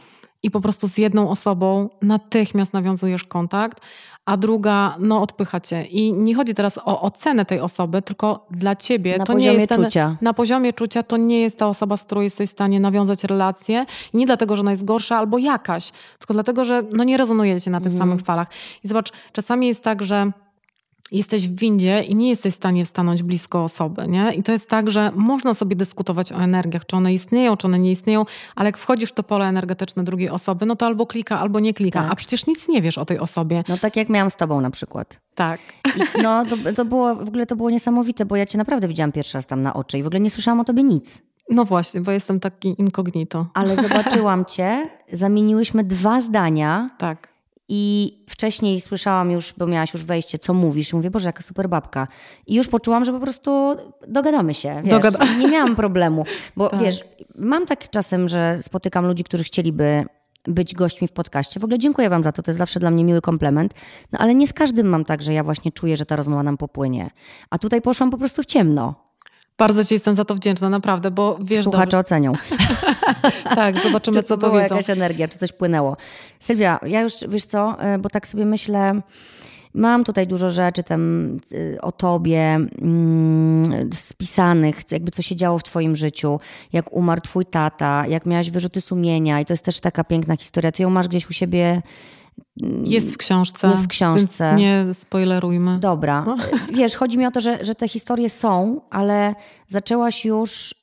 i 0.43 0.51
po 0.51 0.61
prostu 0.61 0.87
z 0.87 0.97
jedną 0.97 1.29
osobą 1.29 1.89
natychmiast 2.01 2.73
nawiązujesz 2.73 3.23
kontakt, 3.23 3.81
a 4.29 4.37
druga 4.37 4.95
no 4.99 5.21
odpycha 5.21 5.59
cię. 5.59 5.83
I 5.83 6.13
nie 6.13 6.35
chodzi 6.35 6.53
teraz 6.53 6.77
o 6.85 7.01
ocenę 7.01 7.45
tej 7.45 7.59
osoby, 7.59 8.01
tylko 8.01 8.45
dla 8.51 8.75
ciebie 8.75 9.17
Na 9.17 9.25
to 9.25 9.33
nie 9.33 9.53
jest 9.53 9.69
ten, 9.69 9.83
czucia. 9.85 10.15
na 10.21 10.33
poziomie 10.33 10.73
czucia 10.73 11.03
to 11.03 11.17
nie 11.17 11.39
jest 11.41 11.57
ta 11.57 11.67
osoba, 11.67 11.97
z 11.97 12.03
którą 12.03 12.21
jesteś 12.21 12.49
w 12.49 12.51
stanie 12.51 12.79
nawiązać 12.79 13.23
relację. 13.23 13.85
I 14.13 14.17
nie 14.17 14.25
dlatego, 14.25 14.55
że 14.55 14.59
ona 14.61 14.71
jest 14.71 14.85
gorsza 14.85 15.17
albo 15.17 15.37
jakaś, 15.37 15.91
tylko 16.19 16.33
dlatego, 16.33 16.65
że 16.65 16.83
no 16.91 17.03
nie 17.03 17.17
rezonujecie 17.17 17.71
na 17.71 17.77
tych 17.81 17.91
Mhm. 17.93 18.09
samych 18.09 18.25
falach. 18.25 18.47
I 18.83 18.87
zobacz, 18.87 19.11
czasami 19.33 19.67
jest 19.67 19.83
tak, 19.83 20.03
że 20.03 20.31
jesteś 21.11 21.47
w 21.47 21.55
windzie 21.55 22.01
i 22.03 22.15
nie 22.15 22.29
jesteś 22.29 22.53
w 22.53 22.57
stanie 22.57 22.85
stanąć 22.85 23.23
blisko 23.23 23.63
osoby, 23.63 24.07
nie? 24.07 24.33
I 24.33 24.43
to 24.43 24.51
jest 24.51 24.69
tak, 24.69 24.91
że 24.91 25.11
można 25.15 25.53
sobie 25.53 25.75
dyskutować 25.75 26.31
o 26.31 26.35
energiach, 26.35 26.85
czy 26.85 26.95
one 26.95 27.13
istnieją, 27.13 27.57
czy 27.57 27.67
one 27.67 27.79
nie 27.79 27.91
istnieją, 27.91 28.25
ale 28.55 28.67
jak 28.67 28.77
wchodzisz 28.77 29.09
w 29.09 29.13
to 29.13 29.23
pole 29.23 29.45
energetyczne 29.45 30.03
drugiej 30.03 30.29
osoby, 30.29 30.65
no 30.65 30.75
to 30.75 30.85
albo 30.85 31.05
klika, 31.05 31.39
albo 31.39 31.59
nie 31.59 31.73
klika, 31.73 32.03
Tak. 32.03 32.11
a 32.11 32.15
przecież 32.15 32.47
nic 32.47 32.67
nie 32.67 32.81
wiesz 32.81 32.97
o 32.97 33.05
tej 33.05 33.19
osobie. 33.19 33.63
No 33.69 33.77
tak 33.77 33.95
jak 33.95 34.09
miałam 34.09 34.29
z 34.29 34.35
tobą 34.35 34.61
na 34.61 34.69
przykład. 34.71 35.19
Tak. 35.35 35.59
I, 35.95 36.21
no 36.23 36.45
to, 36.45 36.73
to 36.75 36.85
było, 36.85 37.15
w 37.15 37.27
ogóle 37.27 37.45
to 37.45 37.55
było 37.55 37.69
niesamowite, 37.69 38.25
bo 38.25 38.35
ja 38.35 38.45
cię 38.45 38.57
naprawdę 38.57 38.87
widziałam 38.87 39.11
pierwszy 39.11 39.37
raz 39.37 39.47
tam 39.47 39.61
na 39.61 39.73
oczy 39.73 39.97
i 39.99 40.03
w 40.03 40.07
ogóle 40.07 40.19
nie 40.19 40.29
słyszałam 40.29 40.59
o 40.59 40.63
tobie 40.63 40.83
nic. 40.83 41.21
No 41.51 41.65
właśnie, 41.65 42.01
bo 42.01 42.11
jestem 42.11 42.39
taki 42.39 42.75
incognito. 42.77 43.45
Ale 43.53 43.75
zobaczyłam 43.75 44.45
cię, 44.45 44.89
zamieniłyśmy 45.11 45.83
dwa 45.83 46.21
zdania 46.21 46.89
Tak. 46.97 47.28
I 47.71 48.13
wcześniej 48.29 48.81
słyszałam 48.81 49.31
już, 49.31 49.53
bo 49.57 49.67
miałaś 49.67 49.93
już 49.93 50.03
wejście, 50.03 50.37
co 50.39 50.53
mówisz. 50.53 50.93
I 50.93 50.95
mówię, 50.95 51.11
Boże, 51.11 51.29
jaka 51.29 51.41
super 51.41 51.69
babka. 51.69 52.07
I 52.47 52.55
już 52.55 52.67
poczułam, 52.67 53.05
że 53.05 53.11
po 53.11 53.19
prostu 53.19 53.75
dogadamy 54.07 54.53
się. 54.53 54.81
Wiesz? 54.83 54.93
Dogada- 54.93 55.25
Nie 55.39 55.47
miałam 55.47 55.75
problemu. 55.75 56.25
Bo 56.55 56.69
Tak. 56.69 56.79
wiesz, 56.79 57.03
mam 57.35 57.65
tak 57.65 57.89
czasem, 57.89 58.29
że 58.29 58.57
spotykam 58.61 59.05
ludzi, 59.05 59.23
którzy 59.23 59.43
chcieliby 59.43 60.05
być 60.45 60.75
gośćmi 60.75 61.07
w 61.07 61.11
podcaście. 61.11 61.59
W 61.59 61.63
ogóle 61.63 61.79
dziękuję 61.79 62.09
wam 62.09 62.23
za 62.23 62.31
to, 62.31 62.43
to 62.43 62.51
jest 62.51 62.57
zawsze 62.57 62.79
dla 62.79 62.91
mnie 62.91 63.03
miły 63.03 63.21
komplement. 63.21 63.73
No 64.11 64.19
ale 64.19 64.35
nie 64.35 64.47
z 64.47 64.53
każdym 64.53 64.87
mam 64.87 65.05
tak, 65.05 65.21
że 65.21 65.33
ja 65.33 65.43
właśnie 65.43 65.71
czuję, 65.71 65.97
że 65.97 66.05
ta 66.05 66.15
rozmowa 66.15 66.43
nam 66.43 66.57
popłynie. 66.57 67.09
A 67.49 67.59
tutaj 67.59 67.81
poszłam 67.81 68.09
po 68.11 68.17
prostu 68.17 68.43
w 68.43 68.45
ciemno. 68.45 69.08
Bardzo 69.59 69.83
Ci 69.83 69.93
jestem 69.93 70.15
za 70.15 70.25
to 70.25 70.35
wdzięczna, 70.35 70.69
naprawdę, 70.69 71.11
bo 71.11 71.37
wiesz 71.41 71.63
Słuchacze 71.63 71.97
ocenią. 71.97 72.31
dobrze- 72.33 72.55
Tak, 73.55 73.79
zobaczymy, 73.79 74.17
czy 74.17 74.23
co 74.23 74.27
to 74.27 74.37
była 74.37 74.51
powiedzą. 74.51 74.75
jakaś 74.75 74.89
energia, 74.89 75.27
czy 75.27 75.37
coś 75.37 75.51
płynęło. 75.51 75.97
Sylwia, 76.39 76.79
ja 76.85 77.01
już, 77.01 77.13
wiesz 77.29 77.45
co, 77.45 77.75
e, 77.81 77.97
bo 77.99 78.09
tak 78.09 78.27
sobie 78.27 78.45
myślę, 78.45 79.01
mam 79.73 80.03
tutaj 80.03 80.27
dużo 80.27 80.49
rzeczy 80.49 80.83
tam 80.83 81.27
y, 81.53 81.77
o 81.81 81.91
tobie 81.91 82.39
mm, 82.81 83.89
spisanych, 83.93 84.79
jakby 84.91 85.11
co 85.11 85.21
się 85.21 85.35
działo 85.35 85.57
w 85.59 85.63
twoim 85.63 85.95
życiu, 85.95 86.39
jak 86.73 86.93
umarł 86.93 87.21
twój 87.21 87.45
tata, 87.45 88.03
jak 88.07 88.25
miałaś 88.25 88.49
wyrzuty 88.49 88.81
sumienia 88.81 89.41
i 89.41 89.45
to 89.45 89.53
jest 89.53 89.65
też 89.65 89.79
taka 89.79 90.03
piękna 90.03 90.35
historia. 90.37 90.71
Ty 90.71 90.83
ją 90.83 90.89
masz 90.89 91.07
gdzieś 91.07 91.29
u 91.29 91.33
siebie, 91.33 91.81
Jest 92.83 93.13
w 93.13 93.17
książce. 93.17 93.67
Jest 93.67 93.83
w 93.83 93.87
książce. 93.87 94.55
Nie 94.55 94.85
spoilerujmy. 94.93 95.79
dobra. 95.79 96.23
No. 96.25 96.37
Wiesz, 96.77 96.95
chodzi 96.95 97.17
mi 97.17 97.25
o 97.25 97.31
to, 97.31 97.41
że, 97.41 97.65
że 97.65 97.75
te 97.75 97.87
historie 97.87 98.29
są, 98.29 98.81
ale 98.89 99.35
zaczęłaś 99.67 100.25
już 100.25 100.75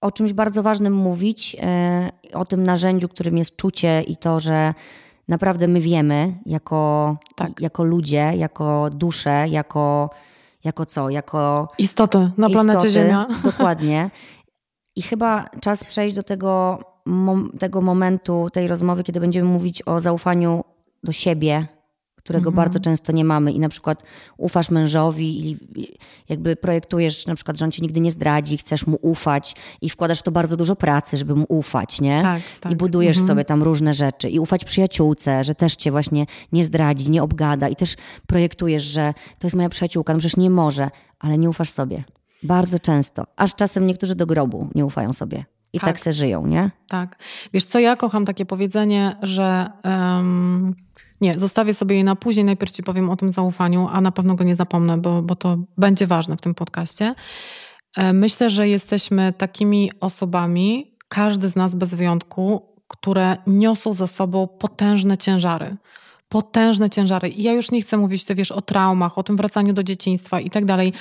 o 0.00 0.10
czymś 0.10 0.32
bardzo 0.32 0.62
ważnym 0.62 0.92
mówić, 0.92 1.56
e, 1.60 2.10
o 2.32 2.44
tym 2.44 2.64
narzędziu, 2.64 3.08
którym 3.08 3.38
jest 3.38 3.56
czucie 3.56 4.02
i 4.02 4.16
to, 4.16 4.40
że 4.40 4.74
naprawdę 5.28 5.68
my 5.68 5.80
wiemy 5.80 6.34
jako, 6.46 7.16
Tak. 7.36 7.60
jako 7.60 7.84
ludzie, 7.84 8.32
jako 8.36 8.90
dusze, 8.90 9.48
jako, 9.48 10.10
jako 10.64 10.86
co? 10.86 11.10
Jako 11.10 11.68
Istoty 11.78 12.30
na 12.38 12.50
planecie 12.50 12.86
istoty. 12.86 13.04
Ziemia. 13.04 13.26
Dokładnie. 13.44 14.10
I 14.96 15.02
chyba 15.02 15.50
czas 15.60 15.84
przejść 15.84 16.14
do 16.14 16.22
tego, 16.22 16.78
tego 17.58 17.80
momentu, 17.80 18.48
tej 18.52 18.68
rozmowy, 18.68 19.02
kiedy 19.02 19.20
będziemy 19.20 19.48
mówić 19.48 19.82
o 19.86 20.00
zaufaniu 20.00 20.64
do 21.02 21.12
siebie, 21.12 21.66
którego 22.16 22.48
Mhm. 22.48 22.56
bardzo 22.56 22.80
często 22.80 23.12
nie 23.12 23.24
mamy. 23.24 23.52
I 23.52 23.58
na 23.58 23.68
przykład 23.68 24.02
ufasz 24.36 24.70
mężowi 24.70 25.50
i 25.50 25.58
jakby 26.28 26.56
projektujesz 26.56 27.26
na 27.26 27.34
przykład, 27.34 27.58
że 27.58 27.64
on 27.64 27.70
cię 27.72 27.82
nigdy 27.82 28.00
nie 28.00 28.10
zdradzi, 28.10 28.56
chcesz 28.58 28.86
mu 28.86 28.98
ufać 29.02 29.56
i 29.80 29.90
wkładasz 29.90 30.20
w 30.20 30.22
to 30.22 30.30
bardzo 30.30 30.56
dużo 30.56 30.76
pracy, 30.76 31.16
żeby 31.16 31.34
mu 31.34 31.44
ufać, 31.48 32.00
nie? 32.00 32.22
Tak, 32.22 32.42
tak. 32.60 32.72
I 32.72 32.76
budujesz 32.76 33.16
Mhm. 33.16 33.26
sobie 33.26 33.44
tam 33.44 33.62
różne 33.62 33.94
rzeczy. 33.94 34.30
I 34.30 34.38
ufać 34.40 34.64
przyjaciółce, 34.64 35.44
że 35.44 35.54
też 35.54 35.76
cię 35.76 35.90
właśnie 35.90 36.26
nie 36.52 36.64
zdradzi, 36.64 37.10
nie 37.10 37.22
obgada. 37.22 37.68
I 37.68 37.76
też 37.76 37.94
projektujesz, 38.26 38.82
że 38.82 39.14
to 39.38 39.46
jest 39.46 39.56
moja 39.56 39.68
przyjaciółka, 39.68 40.12
no 40.12 40.18
przecież 40.18 40.36
nie 40.36 40.50
może, 40.50 40.90
ale 41.18 41.38
nie 41.38 41.48
ufasz 41.50 41.70
sobie. 41.70 42.04
Bardzo 42.42 42.78
często. 42.78 43.24
Aż 43.36 43.54
czasem 43.54 43.86
niektórzy 43.86 44.14
do 44.14 44.26
grobu 44.26 44.68
nie 44.74 44.84
ufają 44.86 45.12
sobie. 45.12 45.44
I 45.72 45.80
tak, 45.80 45.88
Tak. 45.88 46.00
se 46.00 46.12
żyją, 46.12 46.46
nie? 46.46 46.70
Tak. 46.88 47.18
Wiesz 47.52 47.64
co, 47.64 47.78
ja 47.78 47.96
kocham 47.96 48.24
takie 48.24 48.46
powiedzenie, 48.46 49.16
że 49.22 49.70
em, 49.82 50.74
nie, 51.20 51.34
zostawię 51.38 51.74
sobie 51.74 51.96
je 51.96 52.04
na 52.04 52.16
później, 52.16 52.44
najpierw 52.44 52.72
ci 52.72 52.82
powiem 52.82 53.10
o 53.10 53.16
tym 53.16 53.32
zaufaniu, 53.32 53.88
a 53.92 54.00
na 54.00 54.12
pewno 54.12 54.34
go 54.34 54.44
nie 54.44 54.56
zapomnę, 54.56 54.98
bo, 54.98 55.22
bo 55.22 55.36
to 55.36 55.56
będzie 55.78 56.06
ważne 56.06 56.36
w 56.36 56.40
tym 56.40 56.54
podcaście. 56.54 57.14
E, 57.96 58.12
Myślę, 58.12 58.50
że 58.50 58.68
jesteśmy 58.68 59.32
takimi 59.32 59.90
osobami, 60.00 60.96
każdy 61.08 61.48
z 61.48 61.56
nas 61.56 61.74
bez 61.74 61.88
wyjątku, 61.88 62.62
które 62.88 63.36
niosą 63.46 63.94
za 63.94 64.06
sobą 64.06 64.48
potężne 64.48 65.18
ciężary. 65.18 65.76
Potężne 66.28 66.90
ciężary. 66.90 67.28
I 67.28 67.42
ja 67.42 67.52
już 67.52 67.70
nie 67.70 67.82
chcę 67.82 67.96
mówić, 67.96 68.24
ty 68.24 68.34
wiesz, 68.34 68.52
o 68.52 68.62
traumach, 68.62 69.18
o 69.18 69.22
tym 69.22 69.36
wracaniu 69.36 69.72
do 69.72 69.82
dzieciństwa 69.82 70.40
i 70.40 70.50
tak 70.50 70.64
dalej. 70.64 70.92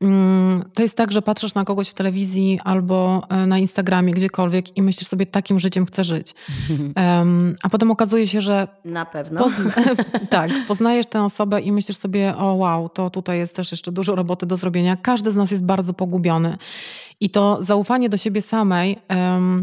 Mm, 0.00 0.64
To 0.74 0.82
jest 0.82 0.96
tak, 0.96 1.12
że 1.12 1.22
patrzysz 1.22 1.54
na 1.54 1.64
kogoś 1.64 1.88
w 1.88 1.94
telewizji 1.94 2.60
albo 2.64 3.22
e, 3.28 3.46
na 3.46 3.58
Instagramie, 3.58 4.12
gdziekolwiek 4.14 4.76
i 4.76 4.82
myślisz 4.82 5.08
sobie, 5.08 5.26
takim 5.26 5.60
życiem 5.60 5.86
chcę 5.86 6.04
żyć. 6.04 6.34
Em, 6.94 7.56
a 7.62 7.68
potem 7.68 7.90
okazuje 7.90 8.26
się, 8.26 8.40
że 8.40 8.68
Na 8.84 9.04
pewno. 9.06 9.40
Pozna- 9.40 9.72
tak, 10.30 10.50
poznajesz 10.68 11.06
tę 11.06 11.22
osobę 11.24 11.60
i 11.60 11.72
myślisz 11.72 11.96
sobie, 11.98 12.36
o 12.36 12.54
wow, 12.54 12.88
to 12.88 13.10
tutaj 13.10 13.38
jest 13.38 13.56
też 13.56 13.70
jeszcze 13.70 13.92
dużo 13.92 14.14
roboty 14.14 14.46
do 14.46 14.56
zrobienia. 14.56 14.96
Każdy 14.96 15.30
z 15.30 15.36
nas 15.36 15.50
jest 15.50 15.64
bardzo 15.64 15.92
pogubiony. 15.94 16.56
I 17.20 17.30
to 17.30 17.58
zaufanie 17.60 18.08
do 18.08 18.16
siebie 18.16 18.42
samej, 18.42 18.98
em, 19.08 19.62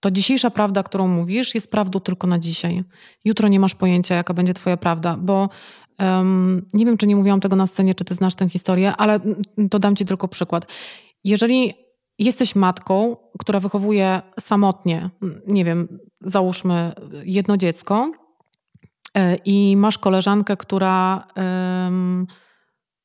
to 0.00 0.10
dzisiejsza 0.10 0.50
prawda, 0.50 0.82
którą 0.82 1.08
mówisz, 1.08 1.54
jest 1.54 1.70
prawdą 1.70 2.00
tylko 2.00 2.26
na 2.26 2.38
dzisiaj. 2.38 2.84
Jutro 3.24 3.48
nie 3.48 3.60
masz 3.60 3.74
pojęcia, 3.74 4.14
jaka 4.14 4.34
będzie 4.34 4.54
twoja 4.54 4.76
prawda, 4.76 5.16
bo 5.16 5.48
em, 5.98 6.66
nie 6.72 6.86
wiem, 6.86 6.96
czy 6.96 7.06
nie 7.06 7.16
mówiłam 7.16 7.40
tego 7.40 7.56
na 7.56 7.66
scenie, 7.66 7.94
czy 7.94 8.04
ty 8.04 8.14
znasz 8.14 8.34
tę 8.34 8.48
historię, 8.48 8.96
ale 8.96 9.20
to 9.70 9.78
dam 9.78 9.96
ci 9.96 10.04
tylko 10.04 10.28
przykład. 10.28 10.66
Jeżeli 11.24 11.74
jesteś 12.18 12.56
matką, 12.56 13.16
która 13.38 13.60
wychowuje 13.60 14.22
samotnie, 14.40 15.10
nie 15.46 15.64
wiem, 15.64 15.98
załóżmy 16.20 16.92
jedno 17.24 17.56
dziecko, 17.56 18.10
E, 19.14 19.36
i 19.44 19.76
masz 19.76 19.98
koleżankę, 19.98 20.56
która, 20.56 21.26
em, 21.34 22.26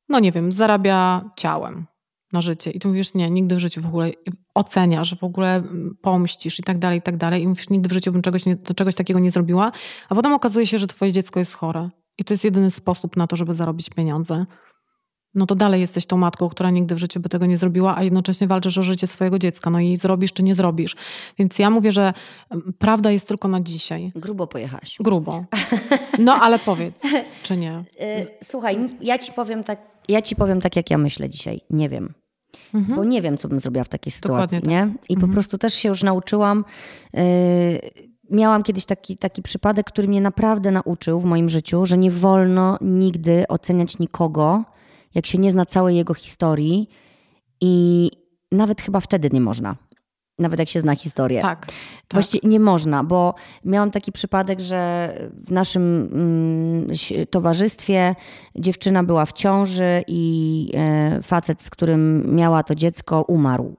no 0.10 0.19
nie 0.19 0.32
wiem, 0.32 0.52
zarabia 0.52 1.30
ciałem 1.38 1.86
na 2.34 2.41
życie 2.41 2.71
i 2.71 2.80
ty 2.80 2.88
mówisz, 2.88 3.13
nie, 3.13 3.30
nigdy 3.30 3.56
w 3.56 3.60
życiu 3.60 3.82
w 3.82 3.86
ogóle 3.86 4.12
oceniasz, 4.56 5.15
w 5.15 5.23
ogóle 5.23 5.63
pomścisz 6.02 6.60
i 6.60 6.63
tak 6.63 6.80
dalej, 6.80 6.99
i 6.99 7.02
tak 7.02 7.17
dalej 7.17 7.43
i 7.43 7.47
mówisz, 7.47 7.69
nigdy 7.69 7.89
w 7.89 7.91
życiu 7.91 8.12
bym 8.12 8.21
czegoś, 8.21 8.45
nie, 8.45 8.58
czegoś 8.58 8.95
takiego 8.95 9.19
nie 9.19 9.32
zrobiła, 9.32 9.71
a 10.10 10.15
potem 10.15 10.34
okazuje 10.34 10.67
się, 10.67 10.80
że 10.80 10.88
twoje 10.88 11.12
dziecko 11.12 11.39
jest 11.39 11.54
chore 11.54 11.89
i 12.19 12.23
to 12.23 12.34
jest 12.34 12.43
jedyny 12.43 12.71
sposób 12.71 13.17
na 13.17 13.27
to, 13.27 13.36
żeby 13.36 13.53
zarobić 13.53 13.89
pieniądze. 13.89 14.45
No 15.36 15.45
to 15.45 15.55
dalej 15.55 15.82
jesteś 15.82 16.05
tą 16.05 16.17
matką, 16.17 16.49
która 16.49 16.69
nigdy 16.69 16.95
w 16.95 16.97
życiu 16.97 17.19
by 17.19 17.29
tego 17.29 17.45
nie 17.45 17.58
zrobiła, 17.58 17.97
a 17.97 18.03
jednocześnie 18.03 18.47
walczysz 18.47 18.77
o 18.77 18.84
życie 18.84 19.08
swojego 19.08 19.39
dziecka. 19.39 19.69
No 19.69 19.79
i 19.79 19.97
zrobisz 19.97 20.34
czy 20.34 20.43
nie 20.43 20.55
zrobisz. 20.55 20.95
Więc 21.38 21.60
ja 21.60 21.69
mówię, 21.69 21.91
że 21.91 22.13
mm, 22.49 22.73
prawda 22.79 23.12
jest 23.12 23.27
tylko 23.27 23.47
na 23.47 23.62
dzisiaj. 23.62 24.12
Grubo 24.15 24.47
pojechałaś. 24.47 24.97
Grubo. 24.99 25.45
No 26.19 26.34
ale 26.36 26.60
powiedz, 26.60 26.95
czy 27.43 27.58
nie? 27.58 27.84
Y, 28.01 28.27
Słuchaj, 28.43 28.77
ja 29.01 29.17
ci 29.17 29.32
powiem 29.32 29.63
tak, 29.63 29.79
ja 30.08 30.21
ci 30.21 30.36
powiem 30.36 30.62
tak, 30.62 30.75
jak 30.75 30.89
ja 30.89 30.97
myślę 30.97 31.29
dzisiaj. 31.29 31.62
Nie 31.69 31.89
wiem. 31.89 32.13
Bo 32.73 33.03
nie 33.03 33.21
wiem, 33.21 33.38
co 33.38 33.47
bym 33.47 33.60
zrobiła 33.60 33.84
w 33.84 33.89
takiej 33.89 34.12
sytuacji, 34.12 34.58
Mhm. 34.58 34.89
Tak. 34.89 34.89
nie? 35.10 35.15
I 35.15 35.17
po 35.17 35.27
prostu 35.27 35.58
też 35.58 35.73
się 35.73 35.89
już 35.89 36.03
nauczyłam. 36.03 36.65
y, 37.17 38.08
miałam 38.31 38.63
kiedyś 38.63 38.85
taki, 38.85 39.17
taki 39.17 39.41
przypadek, 39.41 39.85
który 39.85 40.07
mnie 40.07 40.21
naprawdę 40.21 40.71
nauczył 40.71 41.19
w 41.19 41.25
moim 41.25 41.49
życiu, 41.49 41.85
że 41.85 41.97
nie 41.97 42.11
wolno 42.11 42.77
nigdy 42.81 43.47
oceniać 43.47 43.99
nikogo, 43.99 44.63
jak 45.15 45.25
się 45.25 45.37
nie 45.37 45.51
zna 45.51 45.65
całej 45.65 45.95
jego 45.95 46.13
historii 46.13 46.89
i 47.61 48.11
nawet 48.51 48.81
chyba 48.81 48.99
wtedy 48.99 49.29
nie 49.33 49.41
można. 49.41 49.75
Nawet 50.39 50.59
jak 50.59 50.69
się 50.69 50.79
zna 50.79 50.95
historię. 50.95 51.41
Tak. 51.41 51.65
tak. 51.65 51.73
Właściwie 52.13 52.49
nie 52.49 52.59
można, 52.59 53.03
bo 53.03 53.33
miałam 53.65 53.91
taki 53.91 54.11
przypadek, 54.11 54.59
że 54.59 55.13
w 55.47 55.51
naszym 55.51 56.09
mm, 56.13 56.87
towarzystwie 57.29 58.15
dziewczyna 58.55 59.03
była 59.03 59.25
w 59.25 59.33
ciąży 59.33 60.03
i 60.07 60.71
e, 60.73 61.21
facet, 61.21 61.61
z 61.61 61.69
którym 61.69 62.35
miała 62.35 62.63
to 62.63 62.75
dziecko, 62.75 63.21
umarł. 63.21 63.75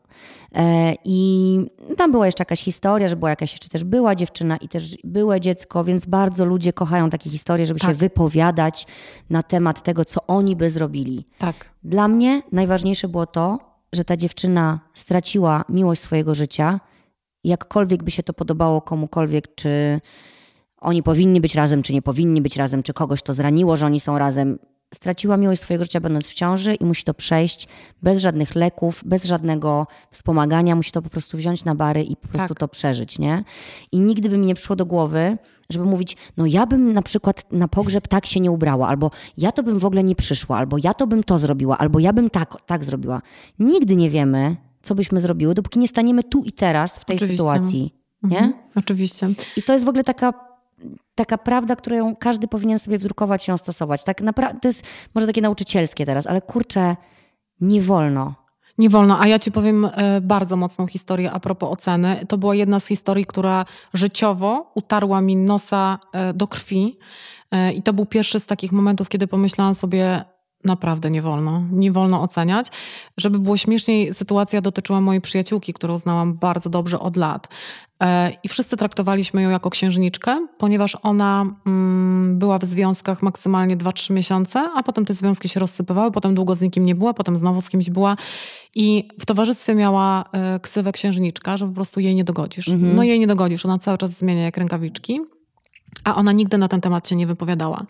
E, 0.55 0.95
I 1.05 1.59
tam 1.97 2.13
była 2.13 2.27
jeszcze 2.27 2.41
jakaś 2.43 2.63
historia, 2.63 3.09
że 3.09 3.17
była 3.17 3.31
jakaś 3.31 3.53
jeszcze 3.53 3.69
też 3.69 3.85
była 3.85 4.15
dziewczyna 4.15 4.57
i 4.57 4.69
też 4.69 4.97
byłe 5.05 5.41
dziecko, 5.41 5.85
więc 5.85 6.07
bardzo 6.07 6.45
ludzie 6.45 6.73
kochają 6.73 7.11
takie 7.11 7.31
historie, 7.31 7.67
żeby 7.67 7.81
się 7.81 7.87
Tak. 7.87 7.97
wypowiadać 7.97 8.87
na 9.31 9.43
temat 9.43 9.83
tego, 9.83 10.05
co 10.05 10.21
oni 10.27 10.57
by 10.57 10.71
zrobili. 10.71 11.25
Tak. 11.39 11.57
Dla 11.85 12.09
mnie 12.09 12.43
najważniejsze 12.53 13.09
było 13.09 13.27
to, 13.27 13.59
że 13.93 14.05
ta 14.05 14.17
dziewczyna 14.17 14.81
straciła 14.95 15.65
miłość 15.69 16.01
swojego 16.01 16.35
życia. 16.35 16.81
Jakkolwiek 17.45 18.03
by 18.03 18.11
się 18.11 18.23
to 18.23 18.33
podobało 18.33 18.81
komukolwiek, 18.83 19.55
czy 19.55 20.01
oni 20.81 21.03
powinni 21.03 21.41
być 21.41 21.55
razem, 21.55 21.83
czy 21.83 21.93
nie 21.93 22.03
powinni 22.03 22.43
być 22.43 22.57
razem, 22.57 22.83
czy 22.83 22.93
kogoś 22.93 23.23
to 23.23 23.35
zraniło, 23.35 23.77
że 23.77 23.87
oni 23.87 24.01
są 24.01 24.19
razem. 24.19 24.59
Straciła 24.95 25.37
miłość 25.37 25.61
swojego 25.61 25.85
życia, 25.85 26.01
będąc 26.01 26.27
w 26.27 26.35
ciąży, 26.35 26.75
i 26.75 26.85
musi 26.85 27.05
to 27.05 27.15
przejść 27.15 27.69
bez 28.03 28.21
żadnych 28.21 28.55
leków, 28.55 29.03
bez 29.07 29.25
żadnego 29.25 29.87
wspomagania. 30.11 30.77
Musi 30.77 30.93
to 30.93 31.03
po 31.03 31.11
prostu 31.11 31.37
wziąć 31.37 31.65
na 31.65 31.75
bary 31.75 32.03
i 32.03 32.17
po 32.17 32.29
prostu 32.29 32.49
Tak. 32.49 32.59
to 32.59 32.69
przeżyć, 32.69 33.19
nie? 33.19 33.45
I 33.93 33.99
nigdy 34.01 34.29
by 34.29 34.39
mi 34.39 34.47
nie 34.47 34.55
przyszło 34.55 34.77
do 34.77 34.87
głowy, 34.87 35.39
żeby 35.71 35.85
mówić, 35.85 36.17
no 36.37 36.47
ja 36.47 36.67
bym 36.67 36.93
na 36.93 37.03
przykład 37.03 37.53
na 37.53 37.69
pogrzeb 37.69 38.09
tak 38.09 38.27
się 38.27 38.41
nie 38.41 38.51
ubrała, 38.51 38.89
albo 38.89 39.11
ja 39.37 39.53
to 39.53 39.63
bym 39.63 39.79
w 39.79 39.85
ogóle 39.85 40.05
nie 40.05 40.15
przyszła, 40.15 40.59
albo 40.59 40.77
ja 40.85 40.95
to 40.95 41.07
bym 41.07 41.23
to 41.23 41.39
zrobiła, 41.39 41.79
albo 41.79 41.99
ja 41.99 42.13
bym 42.13 42.31
tak, 42.31 42.57
tak 42.67 42.85
zrobiła. 42.85 43.23
Nigdy 43.59 43.97
nie 43.97 44.11
wiemy, 44.11 44.57
co 44.83 44.95
byśmy 44.95 45.21
zrobiły, 45.21 45.55
dopóki 45.55 45.79
nie 45.79 45.89
staniemy 45.89 46.25
tu 46.25 46.43
i 46.43 46.53
teraz 46.53 46.97
w 46.97 47.05
tej 47.05 47.17
Oczywiście. 47.17 47.37
sytuacji. 47.37 47.95
Nie? 48.23 48.39
Mhm. 48.39 48.55
Oczywiście. 48.77 49.29
I 49.57 49.63
to 49.63 49.73
jest 49.73 49.85
w 49.85 49.89
ogóle 49.89 50.05
taka, 50.05 50.33
taka 51.15 51.39
prawda, 51.39 51.77
którą 51.77 52.17
każdy 52.17 52.49
powinien 52.49 52.79
sobie 52.79 52.99
wdrukować 52.99 53.49
i 53.49 53.51
ją 53.51 53.57
stosować. 53.57 54.05
Tak 54.05 54.21
naprawdę, 54.21 54.61
to 54.61 54.69
jest 54.69 54.85
może 55.15 55.27
takie 55.27 55.41
nauczycielskie 55.41 56.07
teraz, 56.07 56.27
ale 56.27 56.41
kurczę, 56.41 56.97
nie 57.61 57.83
wolno. 57.83 58.35
Nie 58.79 58.91
wolno, 58.91 59.21
a 59.21 59.27
ja 59.27 59.39
ci 59.39 59.53
powiem 59.53 59.85
e, 59.85 60.21
bardzo 60.21 60.57
mocną 60.57 60.87
historię 60.87 61.33
a 61.33 61.41
propos 61.41 61.71
oceny. 61.71 62.27
To 62.29 62.39
była 62.39 62.55
jedna 62.55 62.81
z 62.81 62.87
historii, 62.87 63.27
która 63.27 63.65
życiowo 63.95 64.73
utarła 64.75 65.21
mi 65.21 65.37
nosa 65.37 65.99
e, 66.13 66.35
do 66.35 66.49
krwi. 66.49 66.99
E, 67.51 67.73
I 67.73 67.83
to 67.83 67.93
był 67.93 68.07
pierwszy 68.07 68.41
z 68.41 68.47
takich 68.47 68.73
momentów, 68.73 69.09
kiedy 69.09 69.27
pomyślałam 69.27 69.75
sobie, 69.75 70.25
naprawdę 70.65 71.11
nie 71.11 71.23
wolno, 71.23 71.63
nie 71.73 71.93
wolno 71.93 72.23
oceniać. 72.23 72.67
Żeby 73.17 73.39
było 73.39 73.57
śmieszniej, 73.57 74.15
sytuacja 74.15 74.61
dotyczyła 74.61 75.01
mojej 75.01 75.21
przyjaciółki, 75.21 75.73
którą 75.73 75.99
znałam 75.99 76.35
bardzo 76.35 76.71
dobrze 76.71 77.01
od 77.01 77.17
lat. 77.17 77.49
E, 78.03 78.33
I 78.43 78.49
wszyscy 78.49 78.77
traktowaliśmy 78.77 79.43
ją 79.43 79.51
jako 79.51 79.71
księżniczkę, 79.71 80.47
ponieważ 80.59 80.97
ona 81.03 81.47
mm, 81.67 82.39
była 82.39 82.59
w 82.59 82.65
związkach 82.65 83.23
maksymalnie 83.23 83.77
2-3 83.77 84.13
miesiące, 84.13 84.71
a 84.75 84.83
potem 84.83 85.05
te 85.05 85.15
związki 85.15 85.49
się 85.49 85.61
rozsypywały, 85.61 86.11
potem 86.11 86.35
długo 86.35 86.55
z 86.55 86.61
nikim 86.61 86.87
nie 86.87 86.95
była, 86.95 87.15
potem 87.15 87.37
znowu 87.37 87.61
z 87.61 87.69
kimś 87.69 87.91
była. 87.91 88.17
I 88.75 89.09
w 89.21 89.27
towarzystwie 89.27 89.75
miała 89.75 90.25
e, 90.33 90.61
ksywę 90.61 90.93
księżniczka, 90.93 91.57
że 91.57 91.67
po 91.67 91.73
prostu 91.73 92.01
jej 92.01 92.15
nie 92.15 92.25
dogodzisz. 92.25 92.69
Mhm. 92.69 92.97
No 92.97 93.03
jej 93.03 93.21
nie 93.21 93.27
dogodzisz, 93.27 93.67
ona 93.67 93.79
cały 93.79 93.99
czas 93.99 94.11
zmienia 94.11 94.43
jak 94.43 94.57
rękawiczki, 94.57 95.21
a 96.05 96.17
ona 96.17 96.33
nigdy 96.33 96.59
na 96.59 96.69
ten 96.69 96.81
temat 96.81 97.09
się 97.09 97.17
nie 97.17 97.27
wypowiadała. 97.27 97.87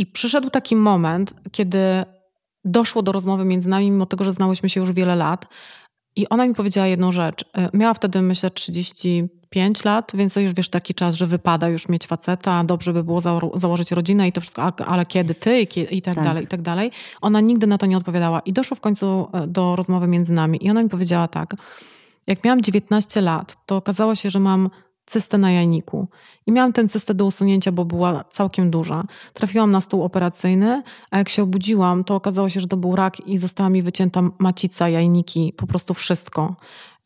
I 0.00 0.06
przyszedł 0.06 0.50
taki 0.50 0.76
moment, 0.76 1.34
kiedy 1.52 1.78
doszło 2.64 3.02
do 3.02 3.12
rozmowy 3.12 3.44
między 3.44 3.68
nami, 3.68 3.90
mimo 3.90 4.06
tego, 4.06 4.24
że 4.24 4.32
znałyśmy 4.32 4.68
się 4.68 4.80
już 4.80 4.92
wiele 4.92 5.16
lat. 5.16 5.46
I 6.16 6.28
ona 6.28 6.46
mi 6.46 6.54
powiedziała 6.54 6.86
jedną 6.86 7.12
rzecz. 7.12 7.44
E, 7.54 7.68
Miała 7.72 7.94
wtedy, 7.94 8.22
myślę, 8.22 8.50
35 8.50 9.84
lat, 9.84 10.12
więc 10.14 10.34
to 10.34 10.40
już 10.40 10.52
wiesz 10.54 10.68
taki 10.68 10.94
czas, 10.94 11.16
że 11.16 11.26
wypada 11.26 11.68
już 11.68 11.88
mieć 11.88 12.06
faceta, 12.06 12.64
dobrze 12.64 12.92
by 12.92 13.04
było 13.04 13.20
zało- 13.20 13.58
założyć 13.58 13.92
rodzinę 13.92 14.28
i 14.28 14.32
to 14.32 14.40
wszystko, 14.40 14.62
ale 14.86 15.06
kiedy 15.06 15.34
ty 15.34 15.60
i, 15.60 15.96
i 15.96 16.02
tak, 16.02 16.14
Tak. 16.14 16.24
dalej, 16.24 16.44
i 16.44 16.46
tak 16.46 16.62
dalej. 16.62 16.90
Ona 17.20 17.40
nigdy 17.40 17.66
na 17.66 17.78
to 17.78 17.86
nie 17.86 17.96
odpowiadała. 17.96 18.40
I 18.40 18.52
doszło 18.52 18.76
w 18.76 18.80
końcu 18.80 19.28
e, 19.32 19.46
do 19.46 19.76
rozmowy 19.76 20.06
między 20.06 20.32
nami. 20.32 20.64
I 20.66 20.70
ona 20.70 20.82
mi 20.82 20.88
powiedziała 20.88 21.28
tak. 21.28 21.54
Jak 22.26 22.44
miałam 22.44 22.62
19 22.62 23.20
lat, 23.20 23.56
to 23.66 23.76
okazało 23.76 24.14
się, 24.14 24.30
że 24.30 24.40
mam 24.40 24.70
cystę 25.10 25.38
na 25.38 25.52
jajniku. 25.52 26.08
I 26.46 26.52
miałam 26.52 26.72
tę 26.72 26.88
cystę 26.88 27.14
do 27.14 27.24
usunięcia, 27.26 27.72
bo 27.72 27.84
była 27.84 28.24
całkiem 28.24 28.70
duża. 28.70 29.04
Trafiłam 29.34 29.70
na 29.70 29.80
stół 29.80 30.02
operacyjny, 30.02 30.82
a 31.10 31.18
jak 31.18 31.28
się 31.28 31.42
obudziłam, 31.42 32.04
to 32.04 32.14
okazało 32.14 32.48
się, 32.48 32.60
że 32.60 32.66
to 32.66 32.76
był 32.76 32.96
rak 32.96 33.26
i 33.26 33.38
została 33.38 33.68
mi 33.68 33.82
wycięta 33.82 34.22
macica, 34.38 34.88
jajniki, 34.88 35.52
po 35.56 35.66
prostu 35.66 35.94
wszystko. 35.94 36.56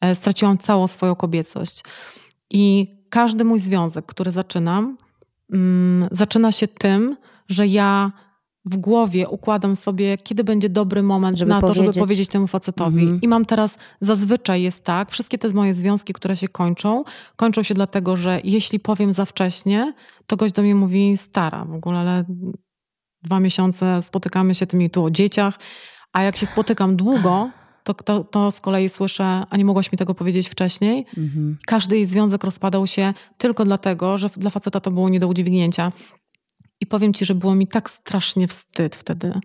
E, 0.01 0.15
straciłam 0.15 0.59
całą 0.59 0.87
swoją 0.87 1.15
kobiecość. 1.15 1.85
I 2.51 2.87
każdy 3.11 3.45
mój 3.45 3.59
związek, 3.59 4.07
który 4.07 4.31
zaczynam, 4.31 4.97
mm, 5.53 6.09
zaczyna 6.11 6.53
się 6.53 6.69
tym, 6.69 7.17
że 7.49 7.67
ja 7.67 8.13
w 8.65 8.77
głowie 8.77 9.29
układam 9.29 9.77
sobie, 9.77 10.17
kiedy 10.17 10.45
będzie 10.45 10.69
dobry 10.69 11.03
moment 11.03 11.39
żeby 11.39 11.49
na 11.49 11.61
to, 11.61 11.75
żeby 11.75 11.93
powiedzieć 11.93 12.29
temu 12.29 12.47
facetowi. 12.47 13.01
Mhm. 13.01 13.21
I 13.21 13.29
mam 13.29 13.45
teraz, 13.45 13.79
zazwyczaj 14.01 14.63
jest 14.63 14.85
tak, 14.85 15.11
wszystkie 15.11 15.39
te 15.39 15.51
moje 15.51 15.75
związki, 15.75 16.13
które 16.13 16.37
się 16.37 16.49
kończą, 16.49 17.05
kończą 17.37 17.63
się 17.63 17.75
dlatego, 17.75 18.17
że 18.17 18.41
jeśli 18.45 18.81
powiem 18.81 19.13
za 19.13 19.25
wcześnie, 19.25 19.95
to 20.27 20.37
gość 20.37 20.55
do 20.55 20.63
mnie 20.63 20.75
mówi 20.75 21.17
stara 21.17 21.65
w 21.65 21.75
ogóle, 21.75 21.99
ale 21.99 22.25
dwa 23.23 23.41
miesiące 23.41 24.03
spotykamy 24.03 24.55
się 24.55 24.67
tymi 24.67 24.91
tu 24.91 25.05
o 25.05 25.11
dzieciach, 25.11 25.59
a 26.13 26.23
jak 26.23 26.37
się 26.37 26.47
spotykam 26.47 26.97
długo, 26.97 27.51
to, 27.85 27.95
to, 27.95 28.25
to 28.25 28.51
z 28.51 28.61
kolei 28.61 28.89
słyszę, 28.89 29.47
a 29.51 29.57
nie 29.57 29.65
mogłaś 29.65 29.93
mi 29.93 29.99
tego 29.99 30.15
powiedzieć 30.15 30.49
wcześniej. 30.49 31.07
Mhm. 31.17 31.57
Każdy 31.67 31.97
jej 31.97 32.07
związek 32.07 32.45
rozpadał 32.45 32.87
się 32.87 33.15
tylko 33.39 33.65
dlatego, 33.65 34.19
że 34.19 34.29
dla 34.37 34.51
faceta 34.51 34.81
to 34.81 34.91
było 34.91 35.09
nie 35.09 35.21
do 35.21 35.29
udźwignięcia. 35.29 35.93
I 36.85 36.87
powiem 36.87 37.15
ci, 37.15 37.25
że 37.25 37.35
było 37.35 37.55
mi 37.55 37.67
tak 37.67 37.91
strasznie 37.91 38.49
wstyd 38.49 38.97
wtedy. 38.97 39.41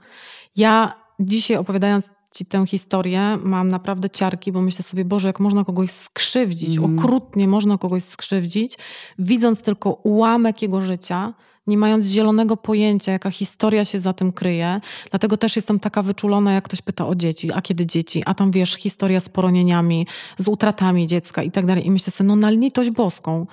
Ja 0.56 0.94
dzisiaj 1.20 1.58
opowiadając 1.58 2.10
ci 2.36 2.46
tę 2.46 2.68
historię, 2.68 3.38
mam 3.44 3.70
naprawdę 3.70 4.10
ciarki, 4.10 4.52
bo 4.52 4.62
myślę 4.62 4.84
sobie, 4.84 5.06
Boże, 5.06 5.28
jak 5.30 5.40
można 5.40 5.66
kogoś 5.66 5.92
skrzywdzić, 5.92 6.78
mm. 6.78 7.00
okrutnie 7.00 7.48
można 7.48 7.78
kogoś 7.78 8.04
skrzywdzić, 8.04 8.78
widząc 9.20 9.62
tylko 9.62 9.90
ułamek 9.92 10.62
jego 10.62 10.82
życia, 10.82 11.34
nie 11.68 11.78
mając 11.78 12.06
zielonego 12.06 12.58
pojęcia, 12.58 13.12
jaka 13.12 13.32
historia 13.32 13.86
się 13.86 14.00
za 14.00 14.14
tym 14.14 14.32
kryje. 14.32 14.82
Dlatego 15.10 15.38
też 15.38 15.56
jestem 15.56 15.80
taka 15.80 16.02
wyczulona, 16.02 16.54
jak 16.54 16.64
ktoś 16.64 16.82
pyta 16.82 17.08
o 17.08 17.16
dzieci, 17.16 17.52
a 17.54 17.62
kiedy 17.62 17.86
dzieci, 17.86 18.24
a 18.26 18.34
tam 18.34 18.52
wiesz, 18.52 18.74
historia 18.74 19.20
z 19.20 19.30
poronieniami, 19.30 20.08
z 20.38 20.48
utratami 20.48 21.08
dziecka 21.08 21.44
i 21.44 21.52
tak 21.52 21.66
dalej. 21.66 21.88
I 21.88 21.92
myślę 21.92 22.12
sobie, 22.12 22.28
no 22.28 22.36
na 22.36 22.50
litość 22.50 22.90
boską, 22.90 23.48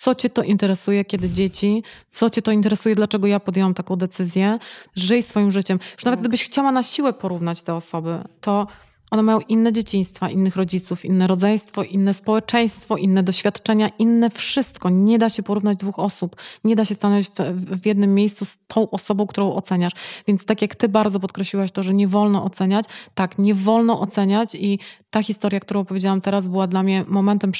co 0.00 0.14
cię 0.14 0.30
to 0.30 0.42
interesuje, 0.42 1.04
kiedy 1.04 1.30
dzieci, 1.30 1.82
co 2.10 2.30
cię 2.30 2.42
to 2.42 2.52
interesuje, 2.52 2.94
dlaczego 2.94 3.26
ja 3.26 3.40
podjęłam 3.40 3.74
taką 3.74 3.96
decyzję, 3.96 4.58
żyj 4.96 5.22
swoim 5.22 5.50
życiem. 5.50 5.78
Już 5.94 6.04
nawet 6.04 6.20
gdybyś 6.20 6.44
chciała 6.44 6.72
na 6.72 6.82
siłę 6.82 7.12
porównać 7.12 7.62
te 7.62 7.74
osoby, 7.74 8.24
to 8.40 8.66
one 9.10 9.22
mają 9.22 9.40
inne 9.40 9.72
dzieciństwa, 9.72 10.30
innych 10.30 10.56
rodziców, 10.56 11.04
inne 11.04 11.26
rodzeństwo, 11.26 11.82
inne 11.82 12.14
społeczeństwo, 12.14 12.96
inne 12.96 13.22
doświadczenia, 13.22 13.90
inne 13.98 14.30
wszystko. 14.30 14.90
Nie 14.90 15.18
da 15.18 15.30
się 15.30 15.42
porównać 15.42 15.78
dwóch 15.78 15.98
osób. 15.98 16.36
Nie 16.64 16.76
da 16.76 16.84
się 16.84 16.94
stanąć 16.94 17.28
w, 17.28 17.80
w, 17.80 17.86
jednym 17.86 18.14
miejscu 18.14 18.44
z 18.44 18.56
tą 18.66 18.90
osobą, 18.90 19.26
którą 19.26 19.52
oceniasz. 19.52 19.92
Więc 20.26 20.44
tak 20.44 20.62
jak 20.62 20.74
ty 20.74 20.88
bardzo 20.88 21.20
podkreśliłaś 21.20 21.72
to, 21.72 21.82
że 21.82 21.94
nie 21.94 22.08
wolno 22.08 22.44
oceniać, 22.44 22.84
tak, 23.14 23.38
nie 23.38 23.54
wolno 23.54 24.00
oceniać 24.00 24.54
i 24.54 24.78
ta 25.10 25.22
historia, 25.22 25.60
którą 25.60 25.80
opowiedziałam 25.80 26.20
teraz, 26.20 26.46
była 26.46 26.66
dla 26.66 26.82
mnie 26.82 27.04
momentem 27.08 27.52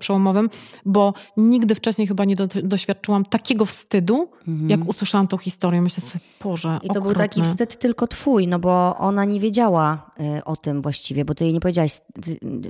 przełomowym, 0.00 0.50
bo 0.84 1.14
nigdy 1.36 1.74
wcześniej 1.74 2.06
chyba 2.06 2.24
nie 2.24 2.36
do, 2.36 2.46
doświadczyłam 2.62 3.24
takiego 3.24 3.66
wstydu, 3.66 4.28
mhm. 4.48 4.70
jak 4.70 4.88
usłyszałam 4.88 5.28
tą 5.28 5.38
historię. 5.38 5.82
Myślę 5.82 6.02
sobie, 6.02 6.24
Boże, 6.44 6.80
I 6.82 6.86
to 6.86 6.98
okrutne. 6.98 7.00
był 7.00 7.14
taki 7.14 7.42
wstyd 7.42 7.78
tylko 7.78 8.06
twój, 8.06 8.46
no 8.46 8.58
bo 8.58 8.96
ona 8.98 9.24
nie 9.24 9.40
wiedziała 9.40 10.10
y, 10.38 10.44
o 10.44 10.56
tym 10.56 10.67
właściwie, 10.74 11.24
bo 11.24 11.34
ty 11.34 11.44
jej 11.44 11.52
nie 11.54 11.60
powiedziałaś, 11.60 12.00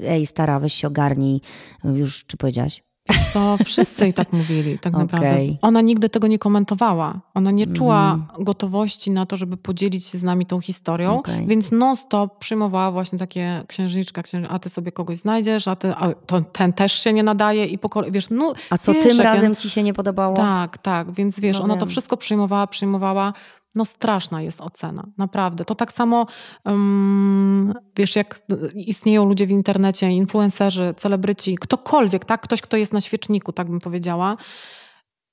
ej 0.03 0.27
stara, 0.27 0.61
weź 0.61 0.75
się 0.75 0.89
ogarnij, 0.89 1.41
już 1.85 2.25
czy 2.27 2.37
powiedziałaś? 2.37 2.83
To 3.33 3.59
wszyscy 3.65 4.05
jej 4.05 4.15
tak 4.15 4.33
mówili, 4.33 4.79
tak 4.79 4.95
okay. 4.95 5.05
naprawdę. 5.05 5.37
Ona 5.63 5.81
nigdy 5.81 6.09
tego 6.09 6.27
nie 6.27 6.39
komentowała. 6.39 7.21
Ona 7.35 7.51
nie 7.51 7.67
czuła 7.67 8.15
mm. 8.15 8.45
gotowości 8.45 9.11
na 9.11 9.27
to, 9.27 9.37
żeby 9.37 9.57
podzielić 9.57 10.07
się 10.07 10.19
z 10.19 10.23
nami 10.23 10.47
tą 10.47 10.61
historią, 10.61 11.19
okay. 11.19 11.47
więc 11.47 11.73
non-stop 11.73 12.39
przyjmowała 12.39 12.91
właśnie 12.91 13.19
takie 13.19 13.65
księżniczka, 13.69 14.23
księżniczka, 14.23 14.55
a 14.55 14.59
ty 14.59 14.69
sobie 14.69 14.93
kogoś 14.93 15.19
znajdziesz, 15.19 15.69
a, 15.69 15.77
ty, 15.77 15.95
a 15.95 16.13
to, 16.13 16.41
ten 16.41 16.73
też 16.73 16.93
się 16.93 17.13
nie 17.13 17.23
nadaje 17.23 17.67
i 17.67 17.79
po 17.79 18.03
wiesz, 18.11 18.31
no... 18.31 18.53
A 18.71 18.79
co 18.79 18.93
wiesz, 18.93 19.05
tym 19.05 19.21
razem 19.21 19.57
ci 19.57 19.71
się 19.71 19.83
nie 19.83 19.93
podobało? 19.93 20.37
Tak, 20.37 20.79
tak, 20.79 21.13
więc 21.13 21.41
wiesz, 21.41 21.59
no 21.59 21.65
ona 21.65 21.75
wiem. 21.75 21.81
to 21.81 21.87
wszystko 21.87 22.17
przyjmowała, 22.17 22.67
przyjmowała 22.67 23.33
no 23.75 23.85
straszna 23.85 24.43
jest 24.43 24.61
ocena, 24.61 25.07
naprawdę. 25.19 25.65
To 25.65 25.75
tak 25.75 25.93
samo, 25.93 26.27
um, 26.65 27.75
wiesz, 27.97 28.17
jak 28.17 28.43
istnieją 28.75 29.25
ludzie 29.25 29.47
w 29.47 29.51
internecie, 29.51 30.11
influencerzy, 30.11 30.95
celebryci, 30.97 31.57
ktokolwiek, 31.61 32.25
tak? 32.25 32.41
Ktoś, 32.41 32.61
kto 32.61 32.77
jest 32.77 32.93
na 32.93 33.01
świeczniku, 33.01 33.53
tak 33.53 33.71
bym 33.71 33.81
powiedziała, 33.81 34.37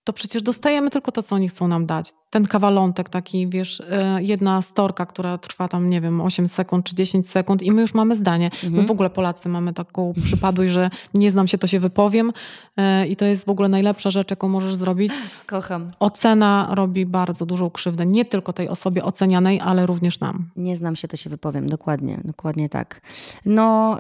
to 0.04 0.14
przecież 0.14 0.42
dostajemy 0.42 0.90
tylko 0.90 1.12
to, 1.12 1.24
co 1.24 1.36
oni 1.36 1.50
chcą 1.50 1.68
nam 1.68 1.86
dać. 1.86 2.12
Ten 2.36 2.46
kawalątek 2.46 3.10
taki, 3.10 3.48
wiesz, 3.48 3.82
e, 3.90 4.24
jedna 4.24 4.62
storka, 4.62 5.06
która 5.06 5.38
trwa 5.38 5.68
tam, 5.68 5.90
nie 5.90 6.02
wiem, 6.02 6.22
8 6.22 6.48
sekund 6.48 6.86
czy 6.86 6.96
10 6.96 7.30
sekund 7.30 7.62
i 7.62 7.72
my 7.72 7.82
już 7.82 7.94
mamy 7.94 8.16
zdanie. 8.16 8.46
Mhm. 8.46 8.74
My 8.74 8.84
w 8.84 8.92
ogóle 8.92 9.10
Polacy 9.10 9.50
mamy 9.50 9.74
taką 9.74 10.14
przypadłość, 10.24 10.72
że 10.72 10.90
nie 11.14 11.32
znam 11.32 11.48
się, 11.48 11.58
to 11.58 11.68
się 11.68 11.80
wypowiem 11.80 12.34
e, 12.78 13.08
i 13.08 13.16
to 13.16 13.26
jest 13.26 13.46
w 13.46 13.50
ogóle 13.50 13.70
najlepsza 13.70 14.12
rzecz, 14.12 14.30
jaką 14.30 14.50
możesz 14.50 14.76
zrobić. 14.76 15.14
Kocham. 15.48 15.92
Ocena 16.00 16.70
robi 16.72 17.06
bardzo 17.06 17.46
dużą 17.46 17.70
krzywdę. 17.70 18.06
Nie 18.06 18.26
tylko 18.26 18.54
tej 18.54 18.70
osobie 18.70 19.04
ocenianej, 19.04 19.62
ale 19.62 19.86
również 19.86 20.20
nam. 20.20 20.50
Nie 20.56 20.76
znam 20.76 20.96
się, 20.96 21.08
to 21.08 21.18
się 21.18 21.30
wypowiem. 21.30 21.70
Dokładnie, 21.70 22.20
dokładnie 22.24 22.70
tak. 22.70 23.02
No, 23.46 23.98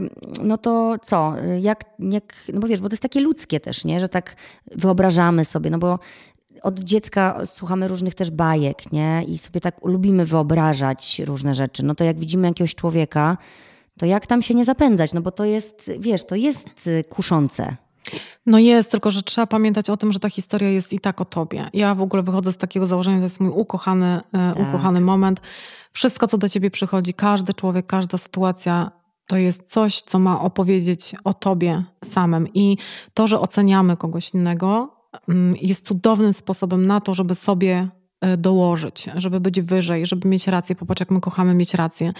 yy, 0.00 0.10
no 0.42 0.58
to 0.58 0.96
co? 1.02 1.34
Jak, 1.60 1.84
jak, 1.98 2.34
no 2.52 2.60
bo 2.60 2.66
wiesz, 2.66 2.80
bo 2.80 2.88
to 2.88 2.92
jest 2.92 3.02
takie 3.02 3.20
ludzkie 3.20 3.60
też, 3.60 3.84
nie? 3.84 4.00
Że 4.00 4.08
tak 4.08 4.36
wyobrażamy 4.76 5.44
sobie, 5.44 5.70
no 5.70 5.78
bo 5.78 5.98
od 6.62 6.78
dziecka 6.78 7.40
słuchamy 7.44 7.88
różnych 7.88 8.14
też 8.14 8.30
bajek, 8.30 8.92
nie? 8.92 9.24
I 9.28 9.38
sobie 9.38 9.60
tak 9.60 9.84
lubimy 9.84 10.26
wyobrażać 10.26 11.22
różne 11.24 11.54
rzeczy. 11.54 11.84
No 11.84 11.94
to 11.94 12.04
jak 12.04 12.18
widzimy 12.18 12.48
jakiegoś 12.48 12.74
człowieka, 12.74 13.38
to 13.98 14.06
jak 14.06 14.26
tam 14.26 14.42
się 14.42 14.54
nie 14.54 14.64
zapędzać? 14.64 15.12
No 15.12 15.20
bo 15.20 15.30
to 15.30 15.44
jest, 15.44 15.90
wiesz, 15.98 16.26
to 16.26 16.34
jest 16.34 16.86
y, 16.86 17.04
kuszące. 17.04 17.76
No 18.46 18.58
jest, 18.58 18.90
tylko 18.90 19.10
że 19.10 19.22
trzeba 19.22 19.46
pamiętać 19.46 19.90
o 19.90 19.96
tym, 19.96 20.12
że 20.12 20.18
ta 20.18 20.30
historia 20.30 20.70
jest 20.70 20.92
i 20.92 21.00
tak 21.00 21.20
o 21.20 21.24
tobie. 21.24 21.70
Ja 21.72 21.94
w 21.94 22.00
ogóle 22.00 22.22
wychodzę 22.22 22.52
z 22.52 22.56
takiego 22.56 22.86
założenia, 22.86 23.16
to 23.16 23.22
jest 23.22 23.40
mój 23.40 23.50
ukochany, 23.50 24.20
y, 24.20 24.32
tak. 24.32 24.68
ukochany 24.68 25.00
moment. 25.00 25.40
Wszystko, 25.92 26.28
co 26.28 26.38
do 26.38 26.48
ciebie 26.48 26.70
przychodzi, 26.70 27.14
każdy 27.14 27.54
człowiek, 27.54 27.86
każda 27.86 28.18
sytuacja 28.18 28.90
to 29.26 29.36
jest 29.36 29.70
coś, 29.70 30.02
co 30.02 30.18
ma 30.18 30.40
opowiedzieć 30.40 31.14
o 31.24 31.34
tobie 31.34 31.84
samym. 32.04 32.48
I 32.54 32.76
to, 33.14 33.26
że 33.26 33.40
oceniamy 33.40 33.96
kogoś 33.96 34.30
innego, 34.34 34.95
jest 35.62 35.86
cudownym 35.86 36.32
sposobem 36.32 36.86
na 36.86 37.00
to, 37.00 37.14
żeby 37.14 37.34
sobie 37.34 37.88
e, 38.20 38.36
dołożyć, 38.36 39.08
żeby 39.14 39.40
być 39.40 39.60
wyżej, 39.60 40.06
żeby 40.06 40.28
mieć 40.28 40.46
rację. 40.46 40.76
Popatrz, 40.76 41.00
jak 41.00 41.10
my 41.10 41.20
kochamy 41.20 41.54
mieć 41.54 41.74
rację. 41.74 42.12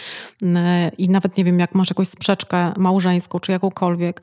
I 0.98 1.08
nawet 1.08 1.36
nie 1.36 1.44
wiem, 1.44 1.58
jak 1.58 1.74
masz 1.74 1.90
jakąś 1.90 2.08
sprzeczkę 2.08 2.72
małżeńską 2.76 3.38
czy 3.38 3.52
jakąkolwiek, 3.52 4.22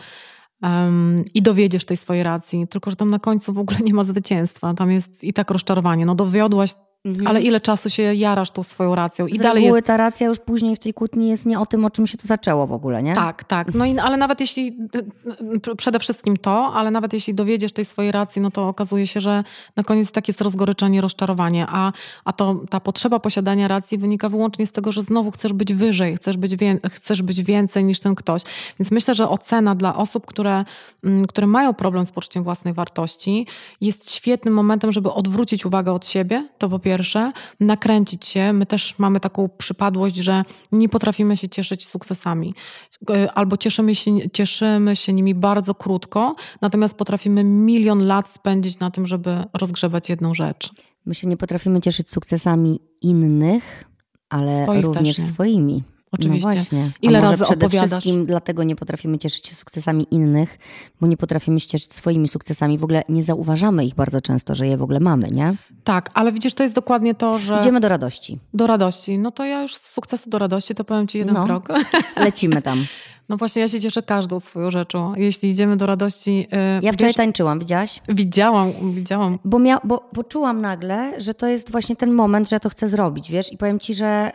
i 1.33 1.41
dowiedziesz 1.41 1.86
tej 1.86 1.97
swojej 1.97 2.23
racji, 2.23 2.67
tylko 2.67 2.89
że 2.89 2.95
tam 2.95 3.09
na 3.09 3.19
końcu 3.19 3.53
w 3.53 3.59
ogóle 3.59 3.79
nie 3.79 3.93
ma 3.93 4.03
zwycięstwa. 4.03 4.73
Tam 4.73 4.91
jest 4.91 5.23
i 5.23 5.33
tak 5.33 5.51
rozczarowanie. 5.51 6.05
No 6.05 6.15
dowiodłaś 6.15 6.73
Mhm. 7.05 7.27
Ale 7.27 7.41
ile 7.41 7.61
czasu 7.61 7.89
się 7.89 8.13
jarasz 8.13 8.51
tą 8.51 8.63
swoją 8.63 8.95
racją? 8.95 9.27
I 9.27 9.37
Z 9.37 9.41
dalej 9.41 9.63
jest... 9.63 9.87
ta 9.87 9.97
racja 9.97 10.27
już 10.27 10.39
później 10.39 10.75
w 10.75 10.79
tej 10.79 10.93
kłótni 10.93 11.29
jest 11.29 11.45
nie 11.45 11.59
o 11.59 11.65
tym, 11.65 11.85
o 11.85 11.89
czym 11.89 12.07
się 12.07 12.17
to 12.17 12.27
zaczęło 12.27 12.67
w 12.67 12.73
ogóle, 12.73 13.03
nie? 13.03 13.13
Tak, 13.13 13.43
tak. 13.43 13.73
No 13.73 13.85
i, 13.85 13.99
ale 13.99 14.17
nawet 14.17 14.39
jeśli, 14.39 14.77
przede 15.77 15.99
wszystkim 15.99 16.37
to, 16.37 16.73
ale 16.73 16.91
nawet 16.91 17.13
jeśli 17.13 17.33
dowiedziesz 17.33 17.73
tej 17.73 17.85
swojej 17.85 18.11
racji, 18.11 18.41
no 18.41 18.51
to 18.51 18.67
okazuje 18.67 19.07
się, 19.07 19.19
że 19.19 19.43
na 19.75 19.83
koniec 19.83 20.11
tak 20.11 20.27
jest 20.27 20.41
rozgoryczenie, 20.41 21.01
rozczarowanie, 21.01 21.65
a, 21.69 21.91
a 22.25 22.33
to 22.33 22.61
ta 22.69 22.79
potrzeba 22.79 23.19
posiadania 23.19 23.67
racji 23.67 23.97
wynika 23.97 24.29
wyłącznie 24.29 24.67
z 24.67 24.71
tego, 24.71 24.91
że 24.91 25.01
znowu 25.01 25.31
chcesz 25.31 25.53
być 25.53 25.73
wyżej, 25.73 26.15
chcesz 26.15 26.37
być, 26.37 26.55
wie, 26.55 26.79
chcesz 26.89 27.21
być 27.21 27.43
więcej 27.43 27.83
niż 27.85 27.99
ten 27.99 28.15
ktoś. 28.15 28.41
Więc 28.79 28.91
myślę, 28.91 29.15
że 29.15 29.29
ocena 29.29 29.75
dla 29.75 29.95
osób, 29.95 30.25
które, 30.25 30.65
mm, 31.03 31.27
które 31.27 31.47
mają 31.47 31.73
problem 31.73 32.05
z 32.05 32.11
poczuciem 32.11 32.43
własnej 32.43 32.73
wartości 32.73 33.47
jest 33.81 34.11
świetnym 34.11 34.53
momentem, 34.53 34.91
żeby 34.91 35.11
odwrócić 35.11 35.65
uwagę 35.65 35.93
od 35.93 36.07
siebie, 36.07 36.47
to 36.57 36.69
po 36.69 36.79
pierwsze 36.79 36.92
pierwsze, 36.93 37.32
nakręcić 37.60 38.25
się. 38.25 38.53
My 38.53 38.65
też 38.65 38.99
mamy 38.99 39.19
taką 39.19 39.49
przypadłość, 39.58 40.15
że 40.15 40.43
nie 40.72 40.89
potrafimy 40.89 41.38
się 41.38 41.49
cieszyć 41.49 41.88
sukcesami. 41.88 42.53
E, 43.09 43.32
albo 43.32 43.57
cieszymy 43.57 43.95
się, 43.95 44.30
cieszymy 44.30 44.95
się 44.95 45.13
nimi 45.13 45.36
bardzo 45.36 45.76
krótko, 45.76 46.36
natomiast 46.61 46.97
potrafimy 46.97 47.43
milion 47.43 48.07
lat 48.07 48.30
spędzić 48.30 48.80
na 48.80 48.91
tym, 48.91 49.07
żeby 49.07 49.43
rozgrzebać 49.53 50.09
jedną 50.09 50.34
rzecz. 50.34 50.72
My 51.05 51.15
się 51.15 51.28
nie 51.28 51.38
potrafimy 51.38 51.82
cieszyć 51.82 52.09
sukcesami 52.09 52.80
innych, 53.01 53.84
ale 54.30 54.63
Swoich 54.63 54.86
również 54.86 55.17
swoimi. 55.17 55.84
Oczywiście. 56.14 56.49
No 56.49 56.55
właśnie. 56.55 56.91
Ile 57.01 57.22
razy 57.22 57.43
przede 57.43 57.66
opowiadasz? 57.66 57.89
wszystkim 57.89 58.26
dlatego 58.26 58.64
nie 58.64 58.76
potrafimy 58.76 59.18
cieszyć 59.18 59.47
się 59.47 59.55
sukcesami 59.55 60.07
innych, 60.11 60.57
bo 61.01 61.07
nie 61.07 61.18
potrafimy 61.18 61.59
się 61.59 61.68
cieszyć 61.68 61.93
swoimi 61.93 62.28
sukcesami. 62.28 62.78
W 62.78 62.84
ogóle 62.84 63.03
nie 63.09 63.24
zauważamy 63.24 63.86
ich 63.86 63.95
bardzo 63.95 64.22
często, 64.22 64.55
że 64.55 64.68
je 64.68 64.78
w 64.78 64.84
ogóle 64.84 64.99
mamy, 64.99 65.28
nie? 65.32 65.55
Tak, 65.84 66.09
ale 66.14 66.32
widzisz, 66.32 66.53
to 66.53 66.64
jest 66.64 66.76
dokładnie 66.76 67.16
to, 67.16 67.39
że... 67.39 67.59
Idziemy 67.59 67.80
do 67.80 67.89
radości. 67.89 68.39
Do 68.53 68.68
radości. 68.68 69.18
No 69.18 69.32
to 69.32 69.45
ja 69.45 69.61
już 69.61 69.76
z 69.76 69.91
sukcesu 69.93 70.30
do 70.30 70.39
radości 70.39 70.76
to 70.76 70.84
powiem 70.84 71.07
Ci 71.07 71.18
jeden 71.18 71.36
no, 71.36 71.45
krok. 71.45 71.70
Lecimy 72.18 72.61
tam. 72.61 72.86
No 73.30 73.38
właśnie, 73.38 73.61
ja 73.61 73.68
się 73.68 73.80
cieszę 73.80 74.01
każdą 74.01 74.39
swoją 74.39 74.72
rzeczą. 74.72 75.16
Jeśli 75.16 75.49
idziemy 75.49 75.78
do 75.78 75.86
radości... 75.86 76.47
Ja 76.82 76.93
wczoraj 76.93 77.09
wiesz, 77.09 77.16
tańczyłam, 77.16 77.59
widziałaś? 77.59 78.01
Widziałam, 78.09 78.72
widziałam. 78.93 79.39
Bo, 79.45 79.59
mia, 79.59 79.80
bo 79.84 79.97
poczułam 79.97 80.61
nagle, 80.61 81.22
że 81.22 81.34
to 81.34 81.47
jest 81.47 81.72
właśnie 81.72 81.95
ten 81.95 82.11
moment, 82.11 82.49
że 82.49 82.55
ja 82.55 82.59
to 82.59 82.70
chcę 82.70 82.88
zrobić, 82.88 83.32
wiesz? 83.32 83.53
I 83.53 83.57
powiem 83.57 83.80
ci, 83.80 83.93
że 83.93 84.32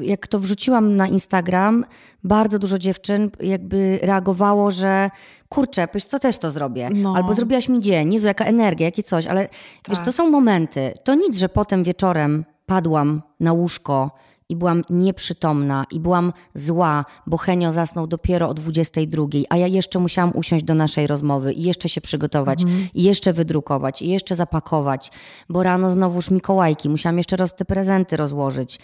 jak 0.00 0.26
to 0.26 0.38
wrzuciłam 0.38 0.96
na 0.96 1.06
Instagram, 1.06 1.84
bardzo 2.24 2.58
dużo 2.58 2.78
dziewczyn 2.78 3.30
jakby 3.40 3.98
reagowało, 4.02 4.70
że 4.70 5.10
kurczę, 5.48 5.88
wiesz 5.94 6.04
co, 6.04 6.18
też 6.18 6.38
to 6.38 6.50
zrobię. 6.50 6.88
No. 6.94 7.14
Albo 7.16 7.34
zrobiłaś 7.34 7.68
mi 7.68 7.80
dzień, 7.80 8.12
Jezu, 8.12 8.26
jaka 8.26 8.44
energia, 8.44 8.86
jakie 8.86 9.02
coś. 9.02 9.26
Ale 9.26 9.48
tak. 9.48 9.54
wiesz, 9.88 9.98
to 9.98 10.04
tak. 10.04 10.14
są 10.14 10.30
momenty. 10.30 10.92
To 11.04 11.14
nic, 11.14 11.36
że 11.36 11.48
potem 11.48 11.84
wieczorem 11.84 12.44
padłam 12.66 13.22
na 13.40 13.52
łóżko 13.52 14.10
i 14.48 14.56
byłam 14.56 14.84
nieprzytomna 14.90 15.84
i 15.90 16.00
byłam 16.00 16.32
zła, 16.54 17.04
bo 17.26 17.36
Henio 17.36 17.72
zasnął 17.72 18.06
dopiero 18.06 18.48
o 18.48 18.54
22, 18.54 19.26
a 19.48 19.56
ja 19.56 19.66
jeszcze 19.66 19.98
musiałam 19.98 20.32
usiąść 20.34 20.64
do 20.64 20.74
naszej 20.74 21.06
rozmowy 21.06 21.52
i 21.52 21.62
jeszcze 21.62 21.88
się 21.88 22.00
przygotować 22.00 22.62
mhm. 22.62 22.88
i 22.94 23.02
jeszcze 23.02 23.32
wydrukować 23.32 24.02
i 24.02 24.08
jeszcze 24.08 24.34
zapakować, 24.34 25.10
bo 25.48 25.62
rano 25.62 25.90
znowuż 25.90 26.30
Mikołajki, 26.30 26.88
musiałam 26.88 27.18
jeszcze 27.18 27.36
roz 27.36 27.54
te 27.54 27.64
prezenty 27.64 28.16
rozłożyć. 28.16 28.78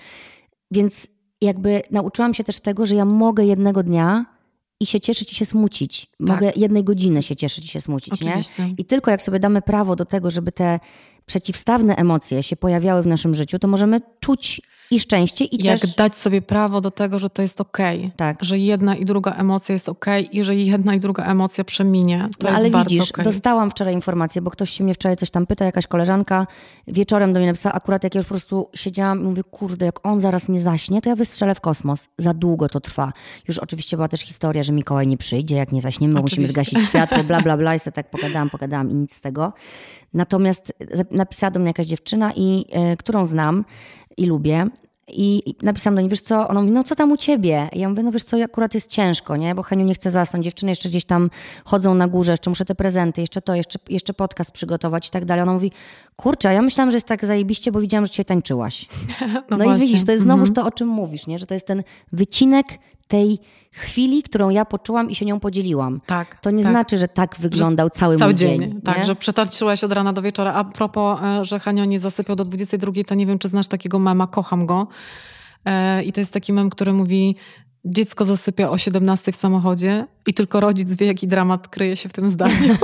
Więc 0.75 1.09
jakby 1.41 1.83
nauczyłam 1.91 2.35
się 2.35 2.45
też 2.45 2.61
tego, 2.61 2.87
że 2.87 2.95
ja 2.95 3.05
mogę 3.05 3.45
jednego 3.45 3.83
dnia 3.83 4.27
i 4.81 4.87
się 4.87 5.01
cieszyć 5.01 5.33
i 5.33 5.35
się 5.35 5.45
smucić. 5.45 6.07
Mogę 6.21 6.47
tak. 6.47 6.57
jednej 6.57 6.85
godziny 6.85 7.23
się 7.23 7.37
cieszyć 7.37 7.65
i 7.65 7.69
się 7.69 7.81
smucić. 7.81 8.15
Oczywiście. 8.15 8.65
Nie? 8.65 8.75
I 8.79 8.85
tylko 8.85 9.11
jak 9.11 9.23
sobie 9.23 9.41
damy 9.41 9.63
prawo 9.63 9.97
do 9.97 10.05
tego, 10.05 10.31
żeby 10.31 10.53
te 10.53 10.81
przeciwstawne 11.27 11.97
emocje 11.97 12.43
się 12.43 12.57
pojawiały 12.57 13.03
w 13.03 13.07
naszym 13.07 13.35
życiu, 13.35 13.59
to 13.59 13.69
możemy 13.69 14.01
czuć 14.21 14.61
i 14.91 15.01
szczęście 15.01 15.45
i 15.45 15.65
Jak 15.65 15.81
też... 15.81 15.95
dać 15.95 16.15
sobie 16.15 16.43
prawo 16.43 16.81
do 16.81 16.91
tego, 16.91 17.19
że 17.19 17.31
to 17.31 17.43
jest 17.43 17.61
okej. 17.61 17.99
Okay. 17.99 18.11
Tak. 18.17 18.37
Że 18.41 18.59
jedna 18.59 18.97
i 18.97 19.05
druga 19.05 19.33
emocja 19.33 19.73
jest 19.73 19.89
okej 19.89 20.25
okay 20.27 20.41
i 20.41 20.45
że 20.45 20.55
jedna 20.55 20.95
i 20.95 21.01
druga 21.01 21.25
emocja 21.25 21.65
przeminie. 21.65 22.29
To 22.39 22.51
no, 22.51 22.57
ale 22.57 22.71
widzisz, 22.71 23.11
okay. 23.11 23.25
dostałam 23.25 23.71
wczoraj 23.71 23.95
informację, 23.95 24.43
bo 24.43 24.51
ktoś 24.51 24.71
się 24.71 24.85
mnie 24.85 24.95
wczoraj 24.95 25.17
coś 25.17 25.31
tam 25.31 25.47
pyta, 25.47 25.65
jakaś 25.65 25.87
koleżanka 25.87 26.47
wieczorem 26.89 27.33
do 27.33 27.39
mnie 27.39 27.47
napisała, 27.47 27.73
akurat 27.73 28.05
jak 28.05 28.15
ja 28.15 28.19
już 28.19 28.27
po 28.27 28.35
prostu 28.35 28.69
siedziałam 28.75 29.21
i 29.21 29.23
mówię, 29.25 29.43
kurde, 29.51 29.87
jak 29.87 30.07
on 30.07 30.21
zaraz 30.21 30.49
nie 30.49 30.61
zaśnie, 30.61 31.03
to 31.03 31.09
ja 31.09 31.17
wystrzelę 31.17 31.55
w 31.55 31.61
kosmos. 31.61 32.09
Za 32.19 32.35
długo 32.35 32.69
to 32.69 32.81
trwa. 32.81 33.13
Już 33.49 33.59
oczywiście 33.59 33.97
była 33.97 34.09
też 34.09 34.21
historia, 34.21 34.63
że 34.63 34.73
Mikołaj 34.73 35.07
nie 35.07 35.17
przyjdzie, 35.17 35.57
jak 35.57 35.73
nie 35.73 35.81
zaśniemy, 35.81 36.15
oczywiście. 36.15 36.41
musimy 36.41 36.53
zgasić 36.53 36.89
światło, 36.89 37.25
bla, 37.25 37.41
bla, 37.41 37.57
bla. 37.57 37.75
I 37.75 37.79
sobie 37.79 37.93
tak 37.93 38.11
pogadałam, 38.11 38.51
pogadałam 38.51 38.91
i 38.91 38.95
nic 38.95 39.15
z 39.15 39.21
tego. 39.21 39.53
Natomiast 40.15 40.73
napisała 41.11 41.51
do 41.51 41.61
mnie 41.61 41.69
jakaś 41.69 41.87
dziewczyna, 41.87 42.33
i, 42.37 42.65
y, 42.93 42.97
którą 42.97 43.27
znam 43.27 43.65
i 44.17 44.27
lubię, 44.27 44.67
i 45.09 45.55
napisałam 45.63 45.95
do 45.95 46.01
niej, 46.01 46.11
wiesz 46.11 46.21
co, 46.21 46.49
ona 46.49 46.61
mówi, 46.61 46.73
no 46.73 46.85
co 46.85 46.95
tam 46.95 47.13
u 47.13 47.17
ciebie? 47.17 47.69
I 47.73 47.81
ja 47.81 47.89
mówię, 47.89 48.03
no 48.03 48.13
wiesz 48.13 48.25
co, 48.25 48.43
akurat 48.43 48.75
jest 48.75 48.91
ciężko, 48.91 49.37
nie? 49.37 49.55
Bo 49.55 49.63
Heniu 49.63 49.85
nie 49.85 49.95
chce 49.95 50.11
zasnąć, 50.11 50.45
dziewczyny 50.45 50.73
jeszcze 50.73 50.89
gdzieś 50.89 51.05
tam 51.05 51.31
chodzą 51.65 51.95
na 51.95 52.09
górze, 52.09 52.33
jeszcze 52.33 52.51
muszę 52.51 52.65
te 52.65 52.75
prezenty, 52.75 53.21
jeszcze 53.21 53.43
to, 53.43 53.55
jeszcze, 53.55 53.79
jeszcze 53.89 54.15
podcast 54.15 54.51
przygotować 54.51 55.09
i 55.09 55.11
tak 55.11 55.25
dalej. 55.25 55.43
Ona 55.43 55.53
mówi, 55.53 55.73
kurczę, 56.17 56.55
ja 56.55 56.63
myślałam, 56.63 56.91
że 56.91 56.97
jest 56.97 57.07
tak 57.07 57.25
zajebiście, 57.25 57.73
bo 57.73 57.81
widziałam, 57.81 58.07
że 58.07 58.11
dzisiaj 58.11 58.25
tańczyłaś. 58.25 58.87
No, 59.51 59.57
no 59.57 59.77
i 59.77 59.81
widzisz, 59.81 60.05
to 60.05 60.13
jest 60.13 60.25
znowuż 60.25 60.49
mhm. 60.49 60.55
to, 60.55 60.67
o 60.67 60.73
czym 60.73 60.89
mówisz, 60.89 61.27
nie? 61.27 61.39
Że 61.39 61.47
to 61.47 61.55
jest 61.55 61.67
ten 61.67 61.83
wycinek 62.13 62.67
tej 63.09 63.39
chwili, 63.71 64.23
którą 64.23 64.51
ja 64.51 64.65
poczułam 64.65 65.11
i 65.11 65.15
się 65.15 65.25
nią 65.25 65.41
podzieliłam. 65.41 66.01
Tak. 66.07 66.41
To 66.41 66.51
nie 66.51 66.63
tak. 66.63 66.73
znaczy, 66.73 66.99
że 66.99 67.09
tak 67.09 67.37
wyglądał 67.39 67.87
że 67.87 67.91
cały, 68.01 68.17
cały 68.17 68.33
mój 68.33 68.39
dzień. 68.39 68.61
dzień 68.61 68.81
tak, 68.83 69.05
że 69.05 69.17
przetańczyłaś 69.17 69.85
od 69.85 69.93
rana 69.93 70.13
do 70.13 70.23
wieczora. 70.23 70.53
A 70.53 70.65
propos, 70.65 71.21
e, 71.23 71.45
że 71.45 71.59
Hanio 71.59 71.85
nie 71.85 72.01
zasypiał 72.01 72.37
do 72.37 72.45
22, 72.45 72.93
to 73.07 73.15
nie 73.15 73.27
wiem, 73.27 73.39
czy 73.39 73.49
znasz 73.49 73.69
takiego 73.69 73.99
mema, 73.99 74.27
kocham 74.27 74.67
go. 74.67 74.87
E, 75.65 76.03
I 76.03 76.13
to 76.13 76.21
jest 76.21 76.33
taki 76.33 76.53
mem, 76.53 76.71
który 76.71 76.93
mówi, 76.93 77.37
dziecko 77.85 78.25
zasypia 78.25 78.71
o 78.71 78.79
17 78.79 79.33
w 79.33 79.37
samochodzie 79.37 80.07
i 80.27 80.35
tylko 80.35 80.61
rodzic 80.61 80.97
wie, 80.97 81.07
jaki 81.07 81.29
dramat 81.29 81.69
kryje 81.69 81.97
się 81.97 82.09
w 82.09 82.13
tym 82.13 82.31
zdaniu. 82.31 82.77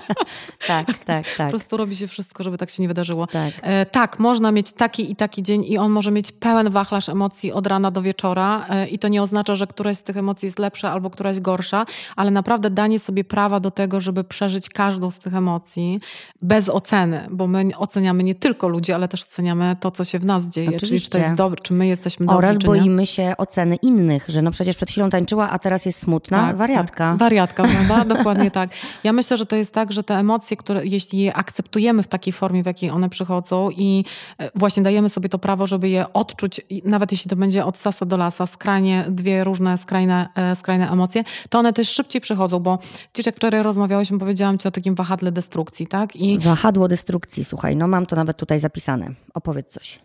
tak, 0.66 0.86
tak, 1.04 1.34
tak. 1.36 1.46
Po 1.46 1.50
prostu 1.50 1.76
robi 1.76 1.96
się 1.96 2.08
wszystko, 2.08 2.42
żeby 2.42 2.58
tak 2.58 2.70
się 2.70 2.82
nie 2.82 2.88
wydarzyło. 2.88 3.26
Tak. 3.26 3.54
E, 3.62 3.86
tak, 3.86 4.18
można 4.18 4.52
mieć 4.52 4.72
taki 4.72 5.12
i 5.12 5.16
taki 5.16 5.42
dzień 5.42 5.64
i 5.64 5.78
on 5.78 5.92
może 5.92 6.10
mieć 6.10 6.32
pełen 6.32 6.70
wachlarz 6.70 7.08
emocji 7.08 7.52
od 7.52 7.66
rana 7.66 7.90
do 7.90 8.02
wieczora 8.02 8.66
e, 8.68 8.88
i 8.88 8.98
to 8.98 9.08
nie 9.08 9.22
oznacza, 9.22 9.54
że 9.54 9.66
któraś 9.66 9.96
z 9.96 10.02
tych 10.02 10.16
emocji 10.16 10.46
jest 10.46 10.58
lepsza 10.58 10.92
albo 10.92 11.10
któraś 11.10 11.40
gorsza, 11.40 11.86
ale 12.16 12.30
naprawdę 12.30 12.70
danie 12.70 12.98
sobie 12.98 13.24
prawa 13.24 13.60
do 13.60 13.70
tego, 13.70 14.00
żeby 14.00 14.24
przeżyć 14.24 14.68
każdą 14.68 15.10
z 15.10 15.18
tych 15.18 15.34
emocji 15.34 16.00
bez 16.42 16.68
oceny, 16.68 17.26
bo 17.30 17.46
my 17.46 17.70
oceniamy 17.76 18.24
nie 18.24 18.34
tylko 18.34 18.68
ludzi, 18.68 18.92
ale 18.92 19.08
też 19.08 19.22
oceniamy 19.22 19.76
to, 19.80 19.90
co 19.90 20.04
się 20.04 20.18
w 20.18 20.24
nas 20.24 20.44
dzieje, 20.44 20.68
Oczywiście. 20.68 20.88
czyli 20.88 21.00
czy 21.00 21.10
to 21.10 21.18
jest 21.18 21.34
dobre, 21.34 21.60
czy 21.62 21.74
my 21.74 21.86
jesteśmy 21.86 22.26
dobrzy, 22.26 22.38
Oraz 22.38 22.58
boimy 22.58 23.06
się 23.06 23.34
oceny 23.38 23.76
innych, 23.76 24.24
że 24.28 24.42
no 24.42 24.50
przecież 24.50 24.76
przed 24.76 24.90
chwilą 24.90 25.10
tańczyła, 25.10 25.50
a 25.50 25.58
teraz 25.58 25.86
jest 25.86 25.98
smutna, 25.98 26.46
tak, 26.46 26.56
wariatka. 26.80 27.16
Wariatka, 27.16 27.62
prawda? 27.62 28.04
Dokładnie 28.16 28.50
tak. 28.50 28.70
Ja 29.04 29.12
myślę, 29.12 29.36
że 29.36 29.46
to 29.46 29.56
jest 29.56 29.72
tak, 29.74 29.92
że 29.92 30.04
te 30.04 30.14
emocje, 30.14 30.56
które 30.56 30.86
jeśli 30.86 31.18
je 31.18 31.34
akceptujemy 31.34 32.02
w 32.02 32.08
takiej 32.08 32.32
formie, 32.32 32.62
w 32.62 32.66
jakiej 32.66 32.90
one 32.90 33.08
przychodzą 33.08 33.70
i 33.70 34.04
e, 34.38 34.50
właśnie 34.54 34.82
dajemy 34.82 35.08
sobie 35.08 35.28
to 35.28 35.38
prawo, 35.38 35.66
żeby 35.66 35.88
je 35.88 36.12
odczuć, 36.12 36.60
nawet 36.84 37.12
jeśli 37.12 37.30
to 37.30 37.36
będzie 37.36 37.64
od 37.64 37.76
sasa 37.76 38.06
do 38.06 38.16
lasa, 38.16 38.46
skrajnie, 38.46 39.04
dwie 39.08 39.44
różne 39.44 39.78
skrajne, 39.78 40.28
e, 40.34 40.56
skrajne 40.56 40.90
emocje, 40.90 41.24
to 41.48 41.58
one 41.58 41.72
też 41.72 41.88
szybciej 41.88 42.20
przychodzą, 42.20 42.58
bo 42.58 42.78
gdzieś 43.14 43.26
jak 43.26 43.36
wczoraj 43.36 43.62
rozmawiałyśmy, 43.62 44.18
powiedziałam 44.18 44.58
ci 44.58 44.68
o 44.68 44.70
takim 44.70 44.94
wahadle 44.94 45.32
destrukcji, 45.32 45.86
tak? 45.86 46.16
I... 46.16 46.38
Wahadło 46.38 46.88
destrukcji, 46.88 47.44
słuchaj, 47.44 47.76
no 47.76 47.88
mam 47.88 48.06
to 48.06 48.16
nawet 48.16 48.36
tutaj 48.36 48.58
zapisane. 48.58 49.10
Opowiedz 49.34 49.72
coś. 49.72 50.00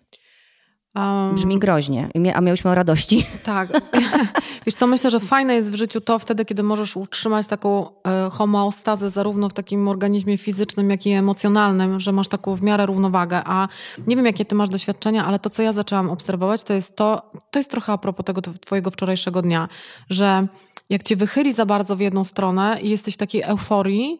Um, 0.95 1.35
Brzmi 1.35 1.59
groźnie, 1.59 2.09
a 2.33 2.41
miałyśmy 2.41 2.71
o 2.71 2.75
radości. 2.75 3.25
Tak. 3.43 3.69
Wiesz 4.65 4.75
co, 4.75 4.87
myślę, 4.87 5.09
że 5.09 5.19
fajne 5.19 5.55
jest 5.55 5.71
w 5.71 5.75
życiu 5.75 6.01
to 6.01 6.19
wtedy, 6.19 6.45
kiedy 6.45 6.63
możesz 6.63 6.97
utrzymać 6.97 7.47
taką 7.47 7.87
e, 7.87 8.29
homeostazę 8.29 9.09
zarówno 9.09 9.49
w 9.49 9.53
takim 9.53 9.87
organizmie 9.87 10.37
fizycznym, 10.37 10.89
jak 10.89 11.05
i 11.05 11.11
emocjonalnym, 11.11 11.99
że 11.99 12.11
masz 12.11 12.27
taką 12.27 12.55
w 12.55 12.61
miarę 12.61 12.85
równowagę. 12.85 13.41
A 13.45 13.67
nie 14.07 14.15
wiem, 14.15 14.25
jakie 14.25 14.45
ty 14.45 14.55
masz 14.55 14.69
doświadczenia, 14.69 15.25
ale 15.25 15.39
to, 15.39 15.49
co 15.49 15.61
ja 15.61 15.73
zaczęłam 15.73 16.09
obserwować, 16.09 16.63
to 16.63 16.73
jest 16.73 16.95
to, 16.95 17.31
to 17.51 17.59
jest 17.59 17.71
trochę 17.71 17.93
a 17.93 17.97
propos 17.97 18.25
tego 18.25 18.41
twojego 18.41 18.91
wczorajszego 18.91 19.41
dnia, 19.41 19.67
że 20.09 20.47
jak 20.89 21.03
cię 21.03 21.15
wychyli 21.15 21.53
za 21.53 21.65
bardzo 21.65 21.95
w 21.95 21.99
jedną 21.99 22.23
stronę 22.23 22.79
i 22.81 22.89
jesteś 22.89 23.13
w 23.13 23.17
takiej 23.17 23.41
euforii, 23.41 24.19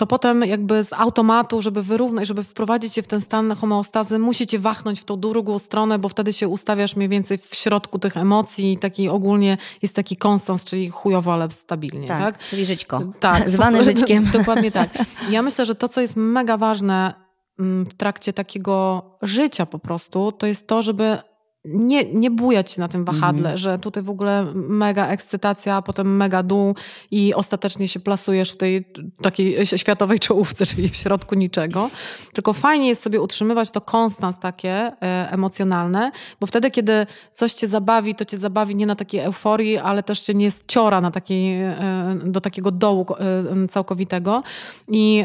to 0.00 0.06
potem 0.06 0.40
jakby 0.44 0.84
z 0.84 0.92
automatu, 0.92 1.62
żeby 1.62 1.82
wyrównać, 1.82 2.28
żeby 2.28 2.44
wprowadzić 2.44 2.94
się 2.94 3.02
w 3.02 3.06
ten 3.06 3.20
stan 3.20 3.52
homeostazy, 3.52 4.18
musicie 4.18 4.58
wachnąć 4.58 5.00
w 5.00 5.04
tą 5.04 5.20
drugą 5.20 5.58
stronę, 5.58 5.98
bo 5.98 6.08
wtedy 6.08 6.32
się 6.32 6.48
ustawiasz 6.48 6.96
mniej 6.96 7.08
więcej 7.08 7.38
w 7.38 7.54
środku 7.54 7.98
tych 7.98 8.16
emocji 8.16 8.72
i 8.72 8.78
taki 8.78 9.08
ogólnie 9.08 9.56
jest 9.82 9.94
taki 9.94 10.16
konstans, 10.16 10.64
czyli 10.64 10.90
chujowo, 10.90 11.32
ale 11.32 11.50
stabilnie. 11.50 12.08
Tak, 12.08 12.20
tak? 12.36 12.48
czyli 12.48 12.64
żyćko. 12.64 13.02
Tak. 13.20 13.50
Zwane 13.56 13.84
żyćkiem. 13.84 14.30
Dokładnie 14.38 14.70
tak. 14.70 14.88
Ja 15.30 15.42
myślę, 15.42 15.66
że 15.66 15.74
to, 15.74 15.88
co 15.88 16.00
jest 16.00 16.16
mega 16.16 16.56
ważne 16.56 17.14
mm, 17.58 17.86
w 17.86 17.94
trakcie 17.94 18.32
takiego 18.32 19.02
życia 19.22 19.66
po 19.66 19.78
prostu, 19.78 20.32
to 20.32 20.46
jest 20.46 20.66
to, 20.66 20.82
żeby 20.82 21.18
nie, 21.64 22.04
nie 22.04 22.30
bujać 22.30 22.72
się 22.72 22.80
na 22.80 22.88
tym 22.88 23.04
wahadle, 23.04 23.48
mm. 23.48 23.56
że 23.56 23.78
tutaj 23.78 24.02
w 24.02 24.10
ogóle 24.10 24.52
mega 24.54 25.06
ekscytacja, 25.06 25.76
a 25.76 25.82
potem 25.82 26.16
mega 26.16 26.42
dół 26.42 26.74
i 27.10 27.34
ostatecznie 27.34 27.88
się 27.88 28.00
plasujesz 28.00 28.52
w 28.52 28.56
tej 28.56 28.84
takiej 29.22 29.66
światowej 29.66 30.18
czołówce, 30.18 30.66
czyli 30.70 30.88
w 30.88 30.96
środku 30.96 31.34
niczego. 31.34 31.90
Tylko 32.32 32.52
fajnie 32.52 32.88
jest 32.88 33.02
sobie 33.02 33.20
utrzymywać 33.20 33.70
to 33.70 33.80
konstans 33.80 34.36
takie 34.38 34.72
e, 34.72 34.92
emocjonalne, 35.32 36.12
bo 36.40 36.46
wtedy, 36.46 36.70
kiedy 36.70 37.06
coś 37.34 37.52
cię 37.52 37.68
zabawi, 37.68 38.14
to 38.14 38.24
cię 38.24 38.38
zabawi 38.38 38.76
nie 38.76 38.86
na 38.86 38.94
takiej 38.94 39.20
euforii, 39.20 39.78
ale 39.78 40.02
też 40.02 40.20
cię 40.20 40.34
nie 40.34 40.50
ciora 40.66 41.00
na 41.00 41.10
takiej, 41.10 41.62
e, 41.62 41.76
do 42.24 42.40
takiego 42.40 42.70
dołu 42.70 43.06
e, 43.10 43.68
całkowitego. 43.68 44.42
I 44.88 45.24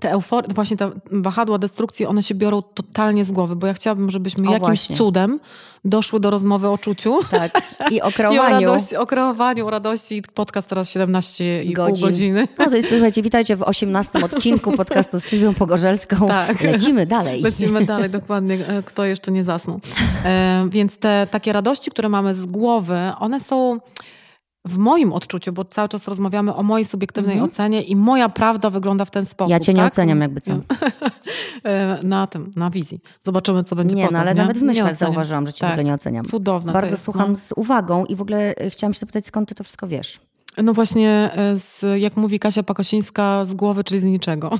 te 0.00 0.10
euforie, 0.10 0.54
właśnie 0.54 0.76
te 0.76 0.90
wahadła 1.12 1.58
destrukcji, 1.58 2.06
one 2.06 2.22
się 2.22 2.34
biorą 2.34 2.62
totalnie 2.62 3.24
z 3.24 3.32
głowy, 3.32 3.56
bo 3.56 3.66
ja 3.66 3.74
chciałabym, 3.74 4.10
żebyśmy 4.10 4.48
o, 4.48 4.52
jakimś 4.52 4.68
właśnie. 4.68 4.96
cudem 4.96 5.40
doszły 5.84 6.20
do 6.20 6.30
rozmowy 6.30 6.68
o 6.68 6.78
czuciu. 6.78 7.18
Tak. 7.30 7.62
I 7.90 8.02
o 8.02 8.12
kreowaniu. 8.12 8.60
I 8.60 8.66
o, 8.66 8.72
radości, 8.72 8.96
o 8.96 9.06
kreowaniu, 9.06 9.66
o 9.66 9.70
radości. 9.70 10.22
Podcast 10.34 10.68
teraz 10.68 10.90
17,5 10.90 11.72
Godzin. 11.72 12.06
godziny. 12.06 12.48
No 12.58 12.66
to 12.66 12.76
jest, 12.76 12.88
słuchajcie, 12.88 13.22
witajcie 13.22 13.56
w 13.56 13.62
18 13.62 14.24
odcinku 14.24 14.72
podcastu 14.72 15.20
z 15.20 15.24
Sylwią 15.24 15.54
Pogorzelską. 15.54 16.28
Tak. 16.34 16.62
Lecimy 16.62 17.06
dalej. 17.06 17.42
Lecimy 17.42 17.84
dalej, 17.84 18.10
dokładnie. 18.10 18.68
E, 18.68 18.82
kto 18.82 19.04
jeszcze 19.04 19.32
nie 19.32 19.44
zasnął. 19.44 19.80
E, 20.24 20.66
więc 20.70 20.98
te 20.98 21.26
takie 21.30 21.52
radości, 21.52 21.90
które 21.90 22.08
mamy 22.08 22.34
z 22.34 22.46
głowy, 22.46 22.98
one 23.20 23.40
są 23.40 23.78
w 24.64 24.78
moim 24.78 25.12
odczuciu, 25.12 25.52
bo 25.52 25.64
cały 25.64 25.88
czas 25.88 26.08
rozmawiamy 26.08 26.54
o 26.54 26.62
mojej 26.62 26.84
subiektywnej 26.84 27.32
mhm. 27.34 27.50
ocenie 27.50 27.82
i 27.82 27.96
moja 27.96 28.28
prawda 28.28 28.70
wygląda 28.70 29.04
w 29.04 29.10
ten 29.10 29.26
sposób. 29.26 29.50
Ja 29.50 29.60
cię 29.60 29.74
nie 29.74 29.80
tak? 29.80 29.92
oceniam 29.92 30.20
jakby 30.20 30.40
co. 30.40 30.52
E, 31.64 31.98
na 32.02 32.26
tym, 32.26 32.50
na 32.56 32.70
wizji. 32.70 33.00
Zobaczymy, 33.22 33.64
co 33.64 33.76
będzie 33.76 33.96
nie, 33.96 34.02
potem. 34.02 34.14
No, 34.14 34.20
ale 34.20 34.34
nie? 34.34 34.40
nawet 34.40 34.58
w 34.58 34.62
myślach 34.62 34.96
zauważyłam, 34.96 35.46
że 35.46 35.52
cię 35.52 35.60
tak. 35.60 35.70
w 35.70 35.72
ogóle 35.72 35.84
nie 35.84 35.94
oceniam. 35.94 36.24
Cudowne. 36.24 36.72
Bardzo 36.72 36.90
jest, 36.90 37.02
słucham 37.02 37.30
no. 37.30 37.36
z 37.36 37.52
uwagą 37.56 38.04
i 38.04 38.16
w 38.16 38.22
ogóle 38.22 38.54
chciałam 38.68 38.94
się 38.94 39.00
zapytać, 39.00 39.26
skąd 39.26 39.48
ty 39.48 39.54
to 39.54 39.64
wszystko 39.64 39.86
wiesz? 39.86 40.20
No 40.62 40.74
właśnie, 40.74 41.10
e, 41.10 41.58
z, 41.58 42.00
jak 42.00 42.16
mówi 42.16 42.38
Kasia 42.38 42.62
Pakosińska, 42.62 43.44
z 43.44 43.54
głowy, 43.54 43.84
czyli 43.84 44.00
z 44.00 44.04
niczego. 44.04 44.50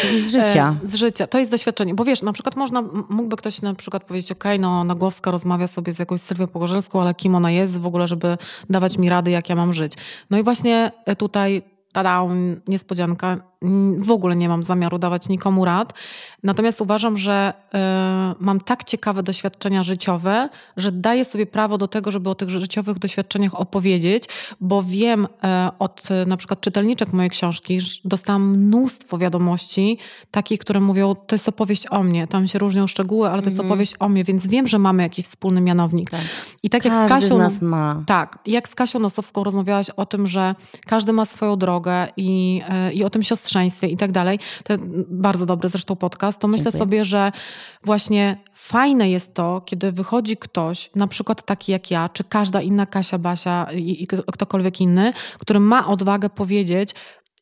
Czyli 0.00 0.20
z 0.20 0.30
życia. 0.36 0.76
E, 0.84 0.88
z 0.88 0.94
życia. 0.94 1.26
To 1.26 1.38
jest 1.38 1.50
doświadczenie. 1.50 1.94
Bo 1.94 2.04
wiesz, 2.04 2.22
na 2.22 2.32
przykład 2.32 2.56
można, 2.56 2.82
mógłby 3.08 3.36
ktoś 3.36 3.62
na 3.62 3.74
przykład 3.74 4.04
powiedzieć, 4.04 4.32
okej, 4.32 4.52
okay, 4.52 4.58
no 4.58 4.84
Nagłowska 4.84 5.30
rozmawia 5.30 5.66
sobie 5.66 5.92
z 5.92 5.98
jakąś 5.98 6.20
Sylwią 6.20 6.48
Pogorzelską, 6.48 7.00
ale 7.00 7.14
kim 7.14 7.34
ona 7.34 7.50
jest 7.50 7.78
w 7.78 7.86
ogóle, 7.86 8.06
żeby 8.06 8.38
dawać 8.70 8.98
mi 8.98 9.08
rady, 9.08 9.30
jak 9.30 9.48
ja 9.48 9.56
mam 9.56 9.72
żyć. 9.72 9.92
No 10.30 10.38
i 10.38 10.42
właśnie 10.42 10.92
tutaj 11.18 11.62
tada, 11.92 12.22
niespodzianka, 12.68 13.40
w 13.98 14.10
ogóle 14.10 14.36
nie 14.36 14.48
mam 14.48 14.62
zamiaru 14.62 14.98
dawać 14.98 15.28
nikomu 15.28 15.64
rad. 15.64 15.92
Natomiast 16.42 16.80
uważam, 16.80 17.18
że 17.18 17.52
y, 17.74 17.78
mam 18.40 18.60
tak 18.60 18.84
ciekawe 18.84 19.22
doświadczenia 19.22 19.82
życiowe, 19.82 20.48
że 20.76 20.92
daję 20.92 21.24
sobie 21.24 21.46
prawo 21.46 21.78
do 21.78 21.88
tego, 21.88 22.10
żeby 22.10 22.30
o 22.30 22.34
tych 22.34 22.50
życiowych 22.50 22.98
doświadczeniach 22.98 23.60
opowiedzieć, 23.60 24.24
bo 24.60 24.82
wiem 24.82 25.24
y, 25.24 25.28
od 25.78 26.08
na 26.26 26.36
przykład 26.36 26.60
czytelniczek 26.60 27.12
mojej 27.12 27.30
książki, 27.30 27.80
że 27.80 28.00
dostałam 28.04 28.48
mnóstwo 28.48 29.18
wiadomości 29.18 29.98
takich, 30.30 30.60
które 30.60 30.80
mówią, 30.80 31.14
to 31.14 31.34
jest 31.34 31.48
opowieść 31.48 31.86
o 31.90 32.02
mnie. 32.02 32.26
Tam 32.26 32.46
się 32.46 32.58
różnią 32.58 32.86
szczegóły, 32.86 33.28
ale 33.28 33.42
to 33.42 33.48
jest 33.48 33.60
mhm. 33.60 33.72
opowieść 33.72 33.94
o 33.98 34.08
mnie, 34.08 34.24
więc 34.24 34.46
wiem, 34.46 34.68
że 34.68 34.78
mamy 34.78 35.02
jakiś 35.02 35.24
wspólny 35.24 35.60
mianownik. 35.60 36.10
Tak. 36.10 36.20
I 36.62 36.70
tak 36.70 36.82
Każdy 36.82 36.98
jak 36.98 37.08
z 37.08 37.12
Kasią. 37.12 37.36
Z 37.36 37.38
nas 37.38 37.62
ma. 37.62 38.02
Tak. 38.06 38.38
Jak 38.46 38.68
z 38.68 38.74
Kasią 38.74 38.98
Nosowską 38.98 39.44
rozmawiałaś 39.44 39.90
o 39.90 40.06
tym, 40.06 40.26
że 40.26 40.54
każdy 40.86 41.12
ma 41.12 41.24
swoją 41.24 41.56
drogę 41.56 42.08
i, 42.16 42.62
i 42.92 43.04
o 43.04 43.10
tym 43.10 43.22
siostrze 43.22 43.55
i 43.64 43.96
tak 43.96 44.12
dalej. 44.12 44.38
To 44.64 44.74
bardzo 45.08 45.46
dobry 45.46 45.68
zresztą 45.68 45.96
podcast. 45.96 46.38
To 46.38 46.48
myślę 46.48 46.64
Dziękuję. 46.64 46.78
sobie, 46.78 47.04
że 47.04 47.32
właśnie 47.84 48.36
fajne 48.54 49.10
jest 49.10 49.34
to, 49.34 49.60
kiedy 49.60 49.92
wychodzi 49.92 50.36
ktoś, 50.36 50.90
na 50.94 51.06
przykład 51.06 51.46
taki 51.46 51.72
jak 51.72 51.90
ja, 51.90 52.08
czy 52.08 52.24
każda 52.24 52.60
inna 52.60 52.86
Kasia, 52.86 53.18
Basia 53.18 53.66
i, 53.72 54.02
i 54.02 54.06
ktokolwiek 54.06 54.80
inny, 54.80 55.12
który 55.38 55.60
ma 55.60 55.86
odwagę 55.86 56.30
powiedzieć, 56.30 56.94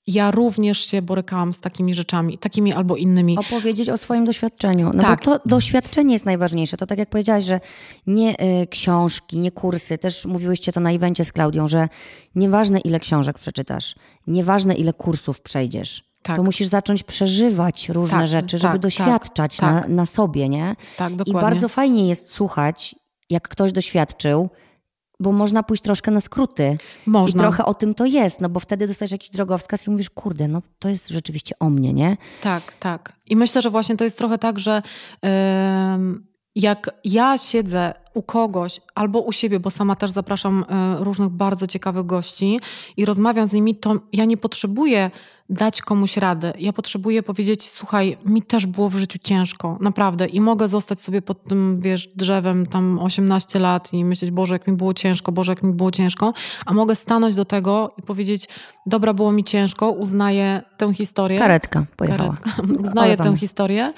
ja 0.06 0.30
również 0.30 0.78
się 0.78 1.02
borykałam 1.02 1.52
z 1.52 1.60
takimi 1.60 1.94
rzeczami, 1.94 2.38
takimi 2.38 2.72
albo 2.72 2.96
innymi. 2.96 3.38
Opowiedzieć 3.38 3.88
o 3.88 3.96
swoim 3.96 4.24
doświadczeniu. 4.24 4.90
No 4.94 5.02
tak. 5.02 5.24
bo 5.24 5.38
to 5.38 5.48
doświadczenie 5.48 6.12
jest 6.12 6.24
najważniejsze. 6.24 6.76
To 6.76 6.86
tak 6.86 6.98
jak 6.98 7.10
powiedziałaś, 7.10 7.44
że 7.44 7.60
nie 8.06 8.40
y, 8.62 8.66
książki, 8.66 9.38
nie 9.38 9.50
kursy, 9.50 9.98
też 9.98 10.26
mówiłyście 10.26 10.72
to 10.72 10.80
na 10.80 10.92
evencie 10.92 11.24
z 11.24 11.32
Klaudią, 11.32 11.68
że 11.68 11.88
nieważne 12.34 12.80
ile 12.80 13.00
książek 13.00 13.38
przeczytasz, 13.38 13.94
nieważne 14.26 14.74
ile 14.74 14.92
kursów 14.92 15.40
przejdziesz, 15.40 16.04
tak. 16.22 16.36
to 16.36 16.42
musisz 16.42 16.66
zacząć 16.66 17.02
przeżywać 17.02 17.88
różne 17.88 18.18
tak, 18.18 18.26
rzeczy, 18.26 18.58
żeby 18.58 18.72
tak, 18.72 18.82
doświadczać 18.82 19.56
tak, 19.56 19.88
na, 19.88 19.94
na 19.94 20.06
sobie, 20.06 20.48
nie? 20.48 20.76
Tak, 20.96 21.14
dokładnie. 21.14 21.40
I 21.40 21.42
bardzo 21.50 21.68
fajnie 21.68 22.08
jest 22.08 22.28
słuchać, 22.28 22.94
jak 23.30 23.48
ktoś 23.48 23.72
doświadczył, 23.72 24.50
bo 25.20 25.32
można 25.32 25.62
pójść 25.62 25.82
troszkę 25.82 26.10
na 26.10 26.20
skróty. 26.20 26.76
Można. 27.06 27.38
I 27.38 27.42
trochę 27.42 27.64
o 27.64 27.74
tym 27.74 27.94
to 27.94 28.04
jest, 28.04 28.40
no 28.40 28.48
bo 28.48 28.60
wtedy 28.60 28.86
dostajesz 28.86 29.12
jakiś 29.12 29.30
drogowskaz 29.30 29.86
i 29.86 29.90
mówisz, 29.90 30.10
kurde, 30.10 30.48
no 30.48 30.62
to 30.78 30.88
jest 30.88 31.08
rzeczywiście 31.08 31.54
o 31.60 31.70
mnie, 31.70 31.92
nie? 31.92 32.16
Tak, 32.42 32.62
tak. 32.80 33.12
I 33.26 33.36
myślę, 33.36 33.62
że 33.62 33.70
właśnie 33.70 33.96
to 33.96 34.04
jest 34.04 34.18
trochę 34.18 34.38
tak, 34.38 34.58
że 34.58 34.82
yy, 35.22 35.30
jak 36.54 36.90
ja 37.04 37.38
siedzę 37.38 37.94
u 38.14 38.22
kogoś 38.22 38.80
albo 38.94 39.20
u 39.20 39.32
siebie, 39.32 39.60
bo 39.60 39.70
sama 39.70 39.96
też 39.96 40.10
zapraszam 40.10 40.64
yy, 40.98 41.04
różnych 41.04 41.28
bardzo 41.28 41.66
ciekawych 41.66 42.06
gości 42.06 42.60
i 42.96 43.04
rozmawiam 43.04 43.46
z 43.46 43.52
nimi, 43.52 43.74
to 43.74 43.94
ja 44.12 44.24
nie 44.24 44.36
potrzebuję 44.36 45.10
dać 45.50 45.82
komuś 45.82 46.16
radę. 46.16 46.52
Ja 46.58 46.72
potrzebuję 46.72 47.22
powiedzieć, 47.22 47.70
słuchaj, 47.70 48.16
mi 48.24 48.42
też 48.42 48.66
było 48.66 48.88
w 48.88 48.96
życiu 48.96 49.18
ciężko, 49.22 49.78
naprawdę. 49.80 50.26
I 50.26 50.40
mogę 50.40 50.68
zostać 50.68 51.00
sobie 51.00 51.22
pod 51.22 51.44
tym, 51.44 51.80
wiesz, 51.80 52.08
drzewem 52.08 52.66
tam 52.66 52.98
18 52.98 53.58
lat 53.58 53.92
i 53.92 54.04
myśleć, 54.04 54.30
Boże, 54.30 54.54
jak 54.54 54.68
mi 54.68 54.76
było 54.76 54.94
ciężko, 54.94 55.32
Boże, 55.32 55.52
jak 55.52 55.62
mi 55.62 55.72
było 55.72 55.90
ciężko. 55.90 56.32
A 56.66 56.72
mogę 56.72 56.96
stanąć 56.96 57.34
do 57.34 57.44
tego 57.44 57.94
i 57.98 58.02
powiedzieć, 58.02 58.48
dobra, 58.86 59.14
było 59.14 59.32
mi 59.32 59.44
ciężko, 59.44 59.90
uznaję 59.90 60.62
tę 60.76 60.94
historię. 60.94 61.38
Karetka 61.38 61.86
pojechała. 61.96 62.36
Karetka. 62.36 62.62
Uznaję 62.88 63.16
tę 63.16 63.36
historię, 63.36 63.88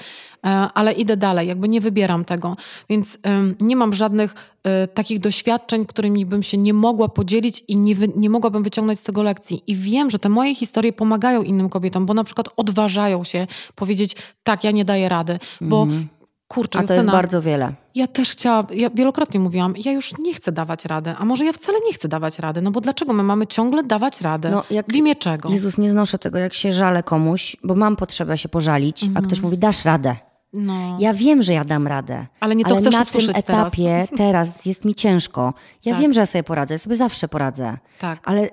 e, 0.45 0.49
ale 0.49 0.93
idę 0.93 1.17
dalej, 1.17 1.49
jakby 1.49 1.69
nie 1.69 1.81
wybieram 1.81 2.25
tego. 2.25 2.57
Więc 2.89 3.19
nie 3.61 3.77
mam 3.77 3.95
żadnych 3.95 4.35
e, 4.65 4.89
takich 4.89 5.19
doświadczeń, 5.19 5.87
którymi 5.87 6.27
bym 6.27 6.43
się 6.43 6.59
nie 6.59 6.75
mogła 6.75 7.09
podzielić 7.09 7.65
i 7.69 7.77
nie, 7.77 7.95
nie 8.17 8.31
mogłabym 8.31 8.63
wyciągnąć 8.63 8.99
z 8.99 9.03
tego 9.03 9.23
lekcji. 9.23 9.63
I 9.67 9.77
wiem, 9.77 10.11
że 10.11 10.19
te 10.19 10.29
moje 10.29 10.55
historie 10.55 10.93
pomagają 10.93 11.43
innym 11.43 11.69
kobietom, 11.69 12.07
bo 12.07 12.15
na 12.15 12.25
przykład 12.25 12.49
odważają 12.57 13.25
się 13.25 13.47
powiedzieć, 13.75 14.17
tak, 14.45 14.65
ja 14.65 14.71
nie 14.71 14.85
daję 14.85 15.09
rady, 15.09 15.39
bo 15.61 15.83
mm. 15.83 16.09
Kurczę, 16.49 16.79
a 16.79 16.83
to 16.83 16.95
jest 16.95 17.07
bardzo 17.07 17.43
wiele. 17.43 17.73
Ja 17.95 18.07
też 18.07 18.31
chciałam, 18.31 18.67
ja 18.71 18.91
wielokrotnie 18.91 19.41
mówiłam, 19.41 19.75
ja 19.85 19.93
już 19.93 20.19
nie 20.19 20.35
chcę 20.35 20.53
dawać 20.53 20.85
rady, 20.85 21.15
a 21.19 21.25
może 21.25 21.45
ja 21.45 21.53
wcale 21.53 21.79
nie 21.87 21.93
chcę 21.93 22.09
dawać 22.09 22.39
rady, 22.39 22.63
no 22.63 22.71
bo 22.71 22.81
dlaczego 22.81 23.13
my 23.13 23.23
mamy 23.23 23.47
ciągle 23.47 23.83
dawać 23.83 24.21
radę? 24.21 24.51
No, 24.51 24.65
jak, 24.71 24.87
w 24.87 24.95
imię 24.95 25.17
czego? 25.17 25.49
Jezus, 25.49 25.79
nie 25.79 25.91
znoszę 25.91 26.19
tego, 26.19 26.39
jak 26.39 26.55
się 26.55 26.73
żalę 26.73 27.03
komuś, 27.03 27.57
bo 27.65 27.75
mam 27.75 27.97
potrzebę 27.97 28.39
się 28.39 28.49
pożalić, 28.49 29.03
mhm. 29.05 29.25
a 29.25 29.27
ktoś 29.27 29.41
mówi, 29.41 29.59
dasz 29.59 29.85
radę. 29.85 30.17
No. 30.53 30.97
Ja 31.01 31.15
wiem, 31.15 31.43
że 31.43 31.53
ja 31.53 31.65
dam 31.65 31.87
radę. 31.87 32.27
Ale 32.41 32.57
nie 32.57 32.65
to 32.65 32.71
ale 32.71 32.81
chcesz 32.81 32.95
na 32.95 33.05
tym 33.05 33.31
etapie 33.35 33.85
teraz. 33.85 34.19
teraz. 34.19 34.67
jest 34.67 34.85
mi 34.85 34.95
ciężko. 34.95 35.55
Ja 35.85 35.93
tak. 35.93 36.03
wiem, 36.03 36.13
że 36.13 36.21
ja 36.21 36.27
sobie 36.27 36.45
poradzę, 36.45 36.75
ja 36.75 36.79
sobie 36.79 36.97
zawsze 36.97 37.29
poradzę. 37.29 37.79
Tak. 37.99 38.19
Ale 38.25 38.51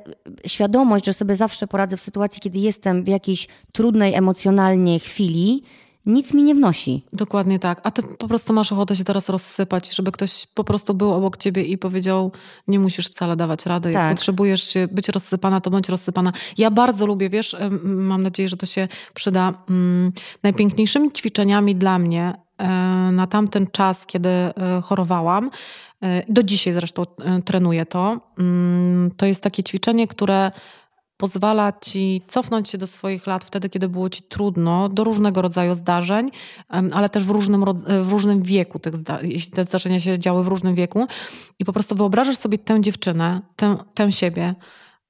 świadomość, 0.48 1.06
że 1.06 1.14
sobie 1.14 1.36
zawsze 1.36 1.68
poradzę 1.68 1.98
w 1.98 2.02
sytuacji, 2.02 2.42
kiedy 2.42 2.60
jestem 2.60 3.04
w 3.04 3.08
jakiejś 3.08 3.48
trudnej 3.72 4.14
emocjonalnie 4.14 5.00
chwili, 5.00 5.64
nic 6.06 6.34
mi 6.34 6.44
nie 6.44 6.56
wnosi. 6.56 7.06
Dokładnie 7.14 7.60
tak. 7.60 7.82
A 7.84 7.92
ty 7.92 8.04
po 8.04 8.28
prostu 8.28 8.54
masz 8.54 8.72
ochotę 8.72 8.96
się 8.96 9.04
teraz 9.04 9.30
rozsypać, 9.30 9.96
żeby 9.96 10.12
ktoś 10.12 10.48
po 10.54 10.64
prostu 10.64 10.94
był 10.94 11.14
obok 11.14 11.38
ciebie 11.38 11.64
i 11.64 11.78
powiedział, 11.78 12.32
nie 12.68 12.80
musisz 12.80 13.08
wcale 13.08 13.36
dawać 13.36 13.66
rady. 13.66 13.94
Tak. 13.94 14.04
Jak 14.04 14.18
potrzebujesz 14.18 14.64
się 14.64 14.88
być 14.92 15.10
rozsypana, 15.10 15.62
to 15.62 15.70
bądź 15.70 15.90
rozsypana. 15.90 16.34
Ja 16.58 16.72
bardzo 16.72 17.06
lubię, 17.06 17.30
wiesz, 17.30 17.56
mam 17.84 18.24
nadzieję, 18.24 18.50
że 18.50 18.58
to 18.58 18.66
się 18.66 18.88
przyda. 19.14 19.54
Mm, 19.70 20.12
najpiękniejszymi 20.44 21.12
ćwiczeniami 21.12 21.76
dla 21.76 22.00
mnie 22.00 22.34
e, 22.58 22.68
na 23.12 23.28
tamten 23.28 23.68
czas, 23.68 24.06
kiedy 24.06 24.30
e, 24.30 24.54
chorowałam, 24.84 25.50
e, 26.02 26.24
do 26.34 26.44
dzisiaj 26.44 26.74
zresztą 26.74 27.04
trenuję 27.46 27.86
to, 27.86 28.20
mm, 28.40 29.12
to 29.18 29.26
jest 29.26 29.44
takie 29.44 29.64
ćwiczenie, 29.64 30.08
które 30.08 30.52
pozwala 31.24 31.72
ci 31.72 32.22
cofnąć 32.28 32.70
się 32.70 32.78
do 32.78 32.88
swoich 32.88 33.28
lat 33.28 33.44
wtedy, 33.44 33.70
kiedy 33.70 33.90
było 33.90 34.10
ci 34.10 34.24
trudno, 34.24 34.90
do 34.90 35.04
różnego 35.04 35.42
rodzaju 35.42 35.74
zdarzeń, 35.74 36.32
ale 36.68 37.10
też 37.10 37.24
w 37.24 37.30
różnym, 37.30 37.66
w 38.04 38.12
różnym 38.12 38.42
wieku, 38.42 38.80
tych 38.80 38.96
zda 38.96 39.20
jeśli 39.22 39.52
te 39.52 39.66
zdarzenia 39.66 40.00
się 40.00 40.20
działy 40.20 40.44
w 40.44 40.48
różnym 40.48 40.76
wieku. 40.76 41.08
I 41.60 41.66
po 41.66 41.74
prostu 41.74 41.96
wyobrażasz 41.96 42.38
sobie 42.38 42.58
tę 42.58 42.82
dziewczynę, 42.82 43.42
tę, 43.56 43.78
tę 43.94 44.12
siebie, 44.12 44.56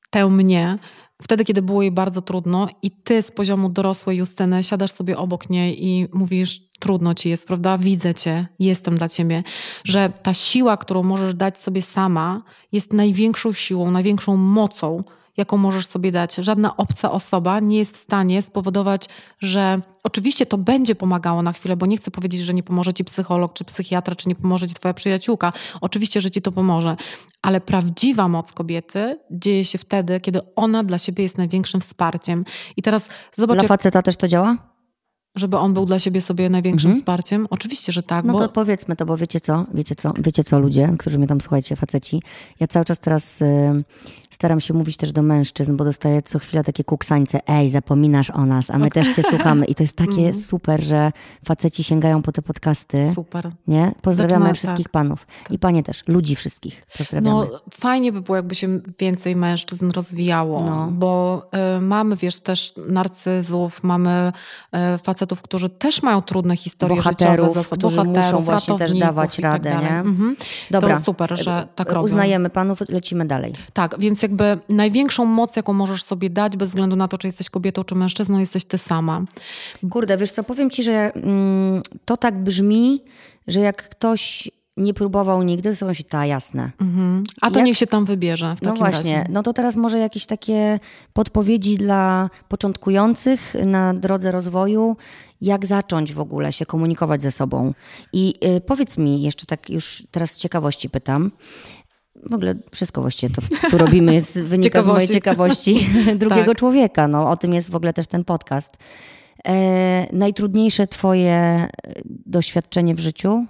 tę 0.09 0.29
mnie, 0.29 0.79
wtedy, 1.21 1.45
kiedy 1.45 1.61
było 1.61 1.81
jej 1.81 1.91
bardzo 1.91 2.21
trudno, 2.21 2.67
i 2.81 2.91
ty 2.91 3.21
z 3.21 3.31
poziomu 3.31 3.69
dorosłej 3.69 4.17
Justyny 4.17 4.63
siadasz 4.63 4.91
sobie 4.91 5.17
obok 5.17 5.49
niej 5.49 5.85
i 5.85 6.07
mówisz: 6.13 6.61
Trudno 6.79 7.13
ci 7.13 7.29
jest, 7.29 7.47
prawda? 7.47 7.77
Widzę 7.77 8.13
cię, 8.13 8.47
jestem 8.59 8.97
dla 8.97 9.09
ciebie. 9.09 9.43
Że 9.83 10.09
ta 10.23 10.33
siła, 10.33 10.77
którą 10.77 11.03
możesz 11.03 11.35
dać 11.35 11.57
sobie 11.57 11.81
sama, 11.81 12.43
jest 12.71 12.93
największą 12.93 13.53
siłą, 13.53 13.91
największą 13.91 14.37
mocą 14.37 15.03
jaką 15.37 15.57
możesz 15.57 15.87
sobie 15.87 16.11
dać. 16.11 16.35
Żadna 16.35 16.77
obca 16.77 17.11
osoba 17.11 17.59
nie 17.59 17.77
jest 17.77 17.97
w 17.97 17.99
stanie 17.99 18.41
spowodować, 18.41 19.09
że 19.39 19.81
oczywiście 20.03 20.45
to 20.45 20.57
będzie 20.57 20.95
pomagało 20.95 21.41
na 21.41 21.53
chwilę, 21.53 21.77
bo 21.77 21.85
nie 21.85 21.97
chcę 21.97 22.11
powiedzieć, 22.11 22.41
że 22.41 22.53
nie 22.53 22.63
pomoże 22.63 22.93
ci 22.93 23.03
psycholog 23.03 23.53
czy 23.53 23.65
psychiatra, 23.65 24.15
czy 24.15 24.29
nie 24.29 24.35
pomoże 24.35 24.67
ci 24.67 24.73
twoja 24.73 24.93
przyjaciółka. 24.93 25.53
Oczywiście, 25.81 26.21
że 26.21 26.31
ci 26.31 26.41
to 26.41 26.51
pomoże, 26.51 26.95
ale 27.41 27.61
prawdziwa 27.61 28.27
moc 28.27 28.51
kobiety 28.51 29.19
dzieje 29.31 29.65
się 29.65 29.77
wtedy, 29.77 30.19
kiedy 30.19 30.41
ona 30.55 30.83
dla 30.83 30.97
siebie 30.97 31.23
jest 31.23 31.37
największym 31.37 31.81
wsparciem. 31.81 32.45
I 32.77 32.81
teraz 32.81 33.07
zobacz. 33.37 33.59
Dla 33.59 33.67
faceta 33.67 34.01
też 34.01 34.15
to 34.15 34.27
działa? 34.27 34.72
Żeby 35.35 35.57
on 35.57 35.73
był 35.73 35.85
dla 35.85 35.99
siebie 35.99 36.21
sobie 36.21 36.49
największym 36.49 36.89
mhm. 36.89 37.01
wsparciem? 37.01 37.47
Oczywiście, 37.49 37.91
że 37.91 38.03
tak. 38.03 38.25
No 38.25 38.33
bo... 38.33 38.39
to 38.39 38.49
powiedzmy 38.49 38.95
to, 38.95 39.05
bo 39.05 39.17
wiecie 39.17 39.39
co, 39.39 39.65
wiecie 39.73 39.95
co, 39.95 40.13
wiecie 40.17 40.43
co 40.43 40.59
ludzie, 40.59 40.95
którzy 40.99 41.17
mnie 41.17 41.27
tam 41.27 41.41
słuchajcie, 41.41 41.75
faceci. 41.75 42.21
Ja 42.59 42.67
cały 42.67 42.85
czas 42.85 42.99
teraz 42.99 43.41
y, 43.41 43.83
staram 44.29 44.59
się 44.59 44.73
mówić 44.73 44.97
też 44.97 45.11
do 45.11 45.21
mężczyzn, 45.21 45.75
bo 45.75 45.83
dostaję 45.83 46.21
co 46.21 46.39
chwila 46.39 46.63
takie 46.63 46.83
kuksańce, 46.83 47.39
ej, 47.47 47.69
zapominasz 47.69 48.29
o 48.29 48.45
nas, 48.45 48.69
a 48.69 48.77
my 48.77 48.87
okay. 48.87 49.03
też 49.03 49.15
cię 49.15 49.23
słuchamy. 49.23 49.65
I 49.65 49.75
to 49.75 49.83
jest 49.83 49.97
takie 49.97 50.11
mhm. 50.11 50.33
super, 50.33 50.83
że 50.83 51.11
faceci 51.45 51.83
sięgają 51.83 52.21
po 52.21 52.31
te 52.31 52.41
podcasty. 52.41 53.11
Super. 53.15 53.51
Nie? 53.67 53.91
Pozdrawiamy 54.01 54.45
Zaczyna, 54.45 54.53
wszystkich 54.53 54.85
tak. 54.85 54.91
panów. 54.91 55.27
I 55.49 55.59
panie 55.59 55.83
też, 55.83 56.03
ludzi 56.07 56.35
wszystkich. 56.35 56.85
Pozdrawiamy. 56.97 57.35
No 57.35 57.61
fajnie 57.71 58.11
by 58.11 58.21
było, 58.21 58.35
jakby 58.35 58.55
się 58.55 58.79
więcej 58.99 59.35
mężczyzn 59.35 59.91
rozwijało, 59.91 60.63
no. 60.65 60.91
bo 60.91 61.43
y, 61.77 61.81
mamy, 61.81 62.15
wiesz, 62.15 62.39
też 62.39 62.73
narcyzów, 62.87 63.83
mamy 63.83 64.31
y, 64.95 64.97
facetów 64.97 65.22
facetów, 65.23 65.41
którzy 65.41 65.69
też 65.69 66.03
mają 66.03 66.21
trudne 66.21 66.57
historie 66.57 66.95
bohaterów, 66.95 67.47
życiowe, 67.47 67.69
za 67.69 67.75
którzy 67.75 68.03
muszą 68.03 68.39
właśnie 68.39 68.77
też 68.77 68.93
dawać 68.93 69.35
tak 69.35 69.43
radę. 69.43 69.71
Tak 69.71 69.81
nie? 69.81 69.99
Mhm. 69.99 70.35
Dobra. 70.71 70.97
To 70.97 71.03
super, 71.03 71.43
że 71.43 71.67
tak 71.75 71.91
robią. 71.91 72.03
Uznajemy 72.03 72.49
panów, 72.49 72.79
lecimy 72.89 73.25
dalej. 73.25 73.53
Tak, 73.73 73.95
więc 73.99 74.21
jakby 74.21 74.57
największą 74.69 75.25
moc, 75.25 75.55
jaką 75.55 75.73
możesz 75.73 76.03
sobie 76.03 76.29
dać, 76.29 76.57
bez 76.57 76.69
względu 76.69 76.95
na 76.95 77.07
to, 77.07 77.17
czy 77.17 77.27
jesteś 77.27 77.49
kobietą, 77.49 77.83
czy 77.83 77.95
mężczyzną, 77.95 78.39
jesteś 78.39 78.65
ty 78.65 78.77
sama. 78.77 79.21
Kurde, 79.91 80.17
wiesz 80.17 80.31
co, 80.31 80.43
powiem 80.43 80.69
ci, 80.69 80.83
że 80.83 81.13
mm, 81.15 81.81
to 82.05 82.17
tak 82.17 82.43
brzmi, 82.43 83.03
że 83.47 83.59
jak 83.59 83.89
ktoś 83.89 84.51
nie 84.77 84.93
próbował 84.93 85.43
nigdy, 85.43 85.75
sobie 85.75 85.89
myśli, 85.89 86.05
ta 86.05 86.25
jasne. 86.25 86.71
Mhm. 86.81 87.23
A 87.41 87.51
to 87.51 87.59
Jak- 87.59 87.65
niech 87.65 87.77
się 87.77 87.87
tam 87.87 88.05
wybierze 88.05 88.55
w 88.55 88.59
takim 88.59 88.69
No 88.69 88.75
właśnie, 88.75 89.13
razie. 89.13 89.29
no 89.31 89.43
to 89.43 89.53
teraz 89.53 89.75
może 89.75 89.99
jakieś 89.99 90.25
takie 90.25 90.79
podpowiedzi 91.13 91.77
dla 91.77 92.29
początkujących 92.47 93.53
na 93.65 93.93
drodze 93.93 94.31
rozwoju, 94.31 94.97
jak 95.41 95.65
zacząć 95.65 96.13
w 96.13 96.19
ogóle 96.19 96.51
się 96.51 96.65
komunikować 96.65 97.21
ze 97.21 97.31
sobą. 97.31 97.73
I 98.13 98.33
y, 98.57 98.61
powiedz 98.61 98.97
mi, 98.97 99.21
jeszcze 99.21 99.45
tak 99.45 99.69
już 99.69 100.03
teraz 100.11 100.31
z 100.31 100.37
ciekawości 100.37 100.89
pytam, 100.89 101.31
w 102.29 102.33
ogóle 102.35 102.55
wszystko 102.71 103.01
właściwie 103.01 103.35
to, 103.35 103.41
tu 103.69 103.77
robimy, 103.77 104.13
jest, 104.19 104.39
wynika 104.41 104.81
z 104.81 104.85
mojej 104.85 105.07
ciekawości. 105.07 105.89
drugiego 106.15 106.45
Tak. 106.51 106.57
człowieka. 106.57 107.07
No, 107.07 107.29
o 107.29 107.37
tym 107.37 107.53
jest 107.53 107.69
w 107.71 107.75
ogóle 107.75 107.93
też 107.93 108.07
ten 108.07 108.23
podcast. 108.23 108.77
E, 109.47 110.07
najtrudniejsze 110.15 110.87
twoje 110.87 111.31
e, 111.33 111.67
doświadczenie 112.25 112.95
w 112.95 112.99
życiu? 112.99 113.45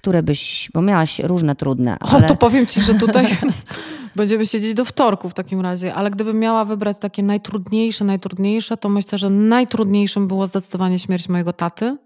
Które 0.00 0.22
byś, 0.22 0.70
bo 0.74 0.82
miałaś 0.82 1.18
różne 1.18 1.54
trudne, 1.56 1.96
O, 2.00 2.08
ale... 2.08 2.22
to 2.28 2.36
powiem 2.36 2.66
ci, 2.66 2.80
że 2.80 2.94
tutaj 2.94 3.26
będziemy 4.16 4.46
siedzieć 4.46 4.74
do 4.74 4.84
wtorku 4.84 5.28
w 5.28 5.34
takim 5.34 5.60
razie, 5.60 5.94
ale 5.94 6.10
gdybym 6.10 6.38
miała 6.38 6.64
wybrać 6.64 6.96
takie 7.00 7.22
najtrudniejsze, 7.22 8.04
najtrudniejsze, 8.04 8.76
to 8.76 8.88
myślę, 8.88 9.18
że 9.18 9.30
najtrudniejszym 9.30 10.28
było 10.28 10.46
zdecydowanie 10.46 10.98
śmierć 10.98 11.28
mojego 11.28 11.52
taty. 11.52 11.96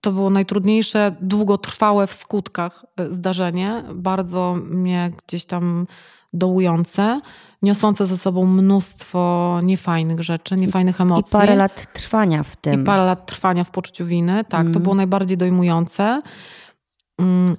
To 0.00 0.12
było 0.12 0.30
najtrudniejsze, 0.30 1.14
długotrwałe 1.20 2.06
w 2.06 2.12
skutkach 2.12 2.84
y, 3.00 3.12
zdarzenie, 3.12 3.84
bardzo 3.94 4.56
mnie 4.70 5.12
gdzieś 5.26 5.44
tam 5.44 5.86
dołujące, 6.32 7.20
niosące 7.62 8.06
ze 8.06 8.16
sobą 8.18 8.46
mnóstwo 8.46 9.60
niefajnych 9.62 10.22
rzeczy, 10.22 10.56
niefajnych 10.56 10.98
I 10.98 11.02
emocji. 11.02 11.24
parę 11.32 11.56
lat 11.56 11.92
trwania 11.92 12.42
w 12.42 12.56
tym. 12.56 12.82
I 12.82 12.84
parę 12.84 13.04
lat 13.04 13.26
trwania 13.26 13.64
w 13.64 13.70
poczuciu 13.70 14.04
winy. 14.04 14.44
Tak, 14.44 14.62
to 14.62 14.70
Mm. 14.70 14.82
było 14.82 14.94
najbardziej 14.94 15.36
dojmujące. 15.38 16.20
Mm, 17.18 17.56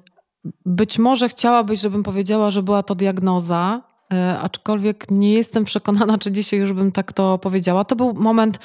Być 0.65 0.99
może 0.99 1.29
chciałabyś, 1.29 1.81
żebym 1.81 2.03
powiedziała, 2.03 2.49
że 2.49 2.63
była 2.63 2.83
to 2.83 2.95
diagnoza, 2.95 3.81
e, 4.13 4.39
aczkolwiek 4.39 5.11
nie 5.11 5.33
jestem 5.33 5.65
przekonana, 5.65 6.17
czy 6.23 6.31
dzisiaj 6.31 6.59
już 6.59 6.73
bym 6.73 6.91
tak 6.91 7.13
to 7.13 7.37
powiedziała. 7.37 7.85
To 7.85 7.95
był 7.95 8.13
moment 8.13 8.59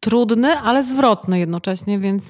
trudny, 0.00 0.58
ale 0.58 0.82
zwrotny 0.82 1.38
jednocześnie, 1.38 1.98
więc, 1.98 2.24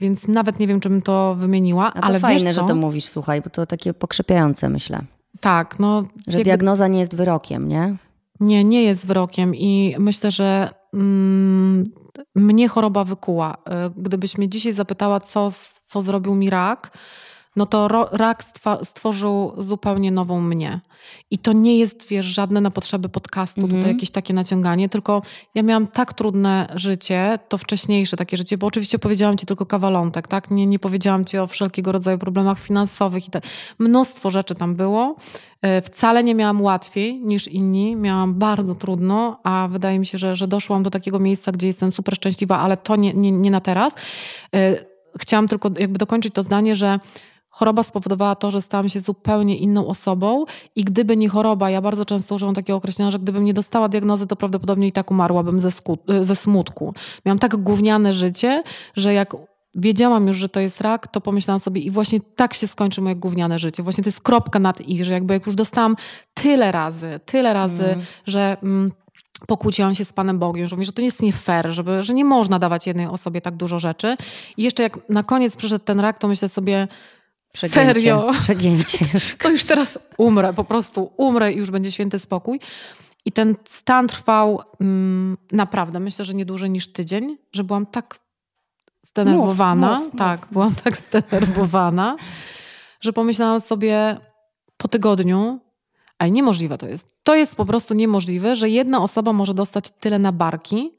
więc 0.00 0.28
nawet 0.28 0.58
nie 0.58 0.66
wiem, 0.66 0.80
czy 0.80 0.88
bym 0.88 1.02
to 1.02 1.34
wymieniła. 1.34 1.86
A 1.94 2.00
to 2.00 2.06
ale 2.06 2.20
fajne, 2.20 2.44
wiesz 2.44 2.56
że 2.56 2.62
to 2.62 2.74
mówisz, 2.74 3.04
słuchaj, 3.04 3.42
bo 3.42 3.50
to 3.50 3.66
takie 3.66 3.94
pokrzepiające, 3.94 4.68
myślę. 4.68 5.04
Tak, 5.40 5.78
no. 5.78 6.02
Że 6.02 6.08
jakby- 6.26 6.44
diagnoza 6.44 6.88
nie 6.88 6.98
jest 6.98 7.16
wyrokiem, 7.16 7.68
nie? 7.68 7.96
Nie, 8.40 8.64
nie 8.64 8.82
jest 8.82 9.06
wyrokiem 9.06 9.54
i 9.54 9.96
myślę, 9.98 10.30
że 10.30 10.70
mm, 10.94 11.84
mnie 12.34 12.68
choroba 12.68 13.04
wykuła. 13.04 13.54
Y, 13.54 14.02
Gdybyś 14.02 14.38
mnie 14.38 14.48
dzisiaj 14.48 14.72
zapytała, 14.72 15.20
co, 15.20 15.52
co 15.94 16.00
zrobił 16.00 16.34
mi 16.34 16.50
rak, 16.50 16.90
no 17.56 17.66
to 17.66 17.88
rak 18.12 18.44
stworzył 18.84 19.52
zupełnie 19.58 20.10
nową 20.10 20.40
mnie. 20.40 20.80
I 21.30 21.38
to 21.38 21.52
nie 21.52 21.78
jest, 21.78 22.08
wiesz, 22.08 22.26
żadne 22.26 22.60
na 22.60 22.70
potrzeby 22.70 23.08
podcastu, 23.08 23.60
Mhm. 23.60 23.78
tutaj 23.80 23.92
jakieś 23.94 24.10
takie 24.10 24.34
naciąganie, 24.34 24.88
tylko 24.88 25.22
ja 25.54 25.62
miałam 25.62 25.86
tak 25.86 26.12
trudne 26.12 26.68
życie, 26.74 27.38
to 27.48 27.58
wcześniejsze 27.58 28.16
takie 28.16 28.36
życie, 28.36 28.58
bo 28.58 28.66
oczywiście 28.66 28.98
powiedziałam 28.98 29.36
ci 29.38 29.46
tylko 29.46 29.66
kawalątek, 29.66 30.28
tak? 30.28 30.50
Nie, 30.50 30.66
nie 30.66 30.78
powiedziałam 30.78 31.24
ci 31.24 31.38
o 31.38 31.46
wszelkiego 31.46 31.92
rodzaju 31.92 32.18
problemach 32.18 32.58
finansowych 32.60 33.28
i 33.28 33.30
tak. 33.30 33.42
Mnóstwo 33.78 34.30
rzeczy 34.30 34.54
tam 34.54 34.74
było. 34.74 35.16
E, 35.62 35.82
Wcale 35.82 36.24
nie 36.24 36.34
miałam 36.34 36.62
łatwiej 36.62 37.20
niż 37.20 37.48
inni, 37.48 37.96
miałam 37.96 38.34
bardzo 38.34 38.74
trudno, 38.74 39.40
a 39.44 39.68
wydaje 39.70 39.98
mi 39.98 40.06
się, 40.06 40.18
że, 40.18 40.36
że 40.36 40.48
doszłam 40.48 40.82
do 40.82 40.90
takiego 40.90 41.18
miejsca, 41.18 41.52
gdzie 41.52 41.66
jestem 41.66 41.92
super 41.92 42.14
szczęśliwa, 42.16 42.58
ale 42.58 42.76
to 42.76 42.96
nie, 42.96 43.14
nie, 43.14 43.32
nie 43.32 43.50
na 43.50 43.60
teraz. 43.60 43.92
Chciałam 45.18 45.48
tylko 45.48 45.70
jakby 45.78 45.98
dokończyć 45.98 46.34
to 46.34 46.42
zdanie, 46.42 46.76
że 46.76 46.98
choroba 47.50 47.82
spowodowała 47.82 48.34
to, 48.34 48.50
że 48.50 48.62
stałam 48.62 48.88
się 48.88 49.00
zupełnie 49.00 49.56
inną 49.56 49.86
osobą 49.86 50.44
i 50.76 50.84
gdyby 50.84 51.16
nie 51.16 51.28
choroba, 51.28 51.70
ja 51.70 51.80
bardzo 51.80 52.04
często 52.04 52.34
używam 52.34 52.54
takiego 52.54 52.76
określenia, 52.76 53.10
że 53.10 53.18
gdybym 53.18 53.44
nie 53.44 53.54
dostała 53.54 53.88
diagnozy, 53.88 54.26
to 54.26 54.36
prawdopodobnie 54.36 54.88
i 54.88 54.92
tak 54.92 55.10
umarłabym 55.10 55.60
ze, 55.60 55.70
ze 56.22 56.36
smutku. 56.36 56.94
Miałam 57.26 57.38
tak 57.38 57.56
gówniane 57.56 58.12
życie, 58.12 58.62
że 58.94 59.14
jak 59.14 59.36
wiedziałam 59.74 60.26
już, 60.26 60.36
że 60.36 60.48
to 60.48 60.60
jest 60.60 60.80
rak, 60.80 61.08
to 61.08 61.20
pomyślałam 61.20 61.60
sobie 61.60 61.80
i 61.80 61.90
właśnie 61.90 62.20
tak 62.36 62.54
się 62.54 62.66
skończy 62.68 63.00
moje 63.00 63.16
gówniane 63.16 63.58
życie. 63.58 63.82
Właśnie 63.82 64.04
to 64.04 64.08
jest 64.08 64.20
kropka 64.20 64.58
nad 64.58 64.80
i, 64.80 65.04
że 65.04 65.12
jakby 65.12 65.34
jak 65.34 65.46
już 65.46 65.54
dostałam 65.54 65.96
tyle 66.34 66.72
razy, 66.72 67.20
tyle 67.26 67.52
razy, 67.52 67.84
Mm. 67.84 68.04
że... 68.26 68.56
Mm, 68.62 68.92
pokłóciłam 69.46 69.94
się 69.94 70.04
z 70.04 70.12
Panem 70.12 70.38
Bogiem, 70.38 70.66
że 70.66 70.76
mówi, 70.76 70.86
że 70.86 70.92
to 70.92 71.00
nie 71.02 71.06
jest 71.06 71.22
nie 71.22 71.32
fair, 71.32 71.70
żeby, 71.70 72.02
że 72.02 72.14
nie 72.14 72.24
można 72.24 72.58
dawać 72.58 72.86
jednej 72.86 73.06
osobie 73.06 73.40
tak 73.40 73.56
dużo 73.56 73.78
rzeczy. 73.78 74.16
I 74.56 74.62
jeszcze 74.62 74.82
jak 74.82 75.08
na 75.08 75.22
koniec 75.22 75.56
przyszedł 75.56 75.84
ten 75.84 76.00
rak, 76.00 76.18
to 76.18 76.28
myślę 76.28 76.48
sobie, 76.48 76.88
Przegięcie, 77.52 77.86
serio, 77.86 78.30
Przegięcie 78.42 78.98
już. 79.14 79.36
to 79.36 79.50
już 79.50 79.64
teraz 79.64 79.98
umrę, 80.18 80.52
po 80.54 80.64
prostu 80.64 81.12
umrę 81.16 81.52
i 81.52 81.56
już 81.56 81.70
będzie 81.70 81.92
święty 81.92 82.18
spokój. 82.18 82.60
I 83.24 83.32
ten 83.32 83.54
stan 83.68 84.08
trwał 84.08 84.60
mm, 84.80 85.36
naprawdę, 85.52 86.00
myślę, 86.00 86.24
że 86.24 86.34
nie 86.34 86.44
dłużej 86.44 86.70
niż 86.70 86.92
tydzień, 86.92 87.36
że 87.52 87.64
byłam 87.64 87.86
tak 87.86 88.18
zdenerwowana, 89.02 89.94
Mów, 89.98 90.04
mów, 90.12 90.18
tak, 90.18 90.40
mów. 90.40 90.52
byłam 90.52 90.74
tak 90.74 90.96
zdenerwowana, 91.06 92.16
że 93.00 93.12
pomyślałam 93.12 93.60
sobie 93.60 94.16
po 94.76 94.88
tygodniu, 94.88 95.60
a 96.24 96.28
niemożliwe 96.28 96.78
to 96.78 96.86
jest. 96.86 97.06
To 97.22 97.34
jest 97.34 97.56
po 97.56 97.66
prostu 97.66 97.94
niemożliwe, 97.94 98.56
że 98.56 98.68
jedna 98.68 99.02
osoba 99.02 99.32
może 99.32 99.54
dostać 99.54 99.90
tyle 99.90 100.18
na 100.18 100.32
barki, 100.32 100.92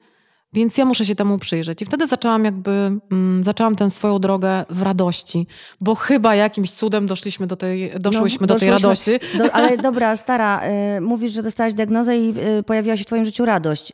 więc 0.55 0.77
ja 0.77 0.85
muszę 0.85 1.05
się 1.05 1.15
temu 1.15 1.37
przyjrzeć. 1.37 1.81
I 1.81 1.85
wtedy 1.85 2.07
zaczęłam 2.07 2.45
jakby, 2.45 2.71
mm, 3.11 3.43
zaczęłam 3.43 3.75
tę 3.75 3.89
swoją 3.89 4.19
drogę 4.19 4.65
w 4.69 4.81
radości, 4.81 5.47
bo 5.81 5.95
chyba 5.95 6.35
jakimś 6.35 6.71
cudem 6.71 7.07
doszliśmy 7.07 7.47
do 7.47 7.55
tej, 7.55 7.91
doszłyśmy 7.99 8.47
do 8.47 8.55
tej 8.55 8.67
No, 8.67 8.73
radości. 8.73 9.11
Do, 9.37 9.51
ale 9.51 9.77
dobra, 9.87 10.15
stara, 10.15 10.61
y, 10.97 11.01
mówisz, 11.01 11.31
że 11.31 11.43
dostałaś 11.43 11.73
diagnozę 11.73 12.17
i 12.17 12.33
y, 12.59 12.63
pojawiła 12.63 12.97
się 12.97 13.03
w 13.03 13.07
twoim 13.07 13.25
życiu 13.25 13.45
radość. 13.45 13.89
Y, 13.89 13.93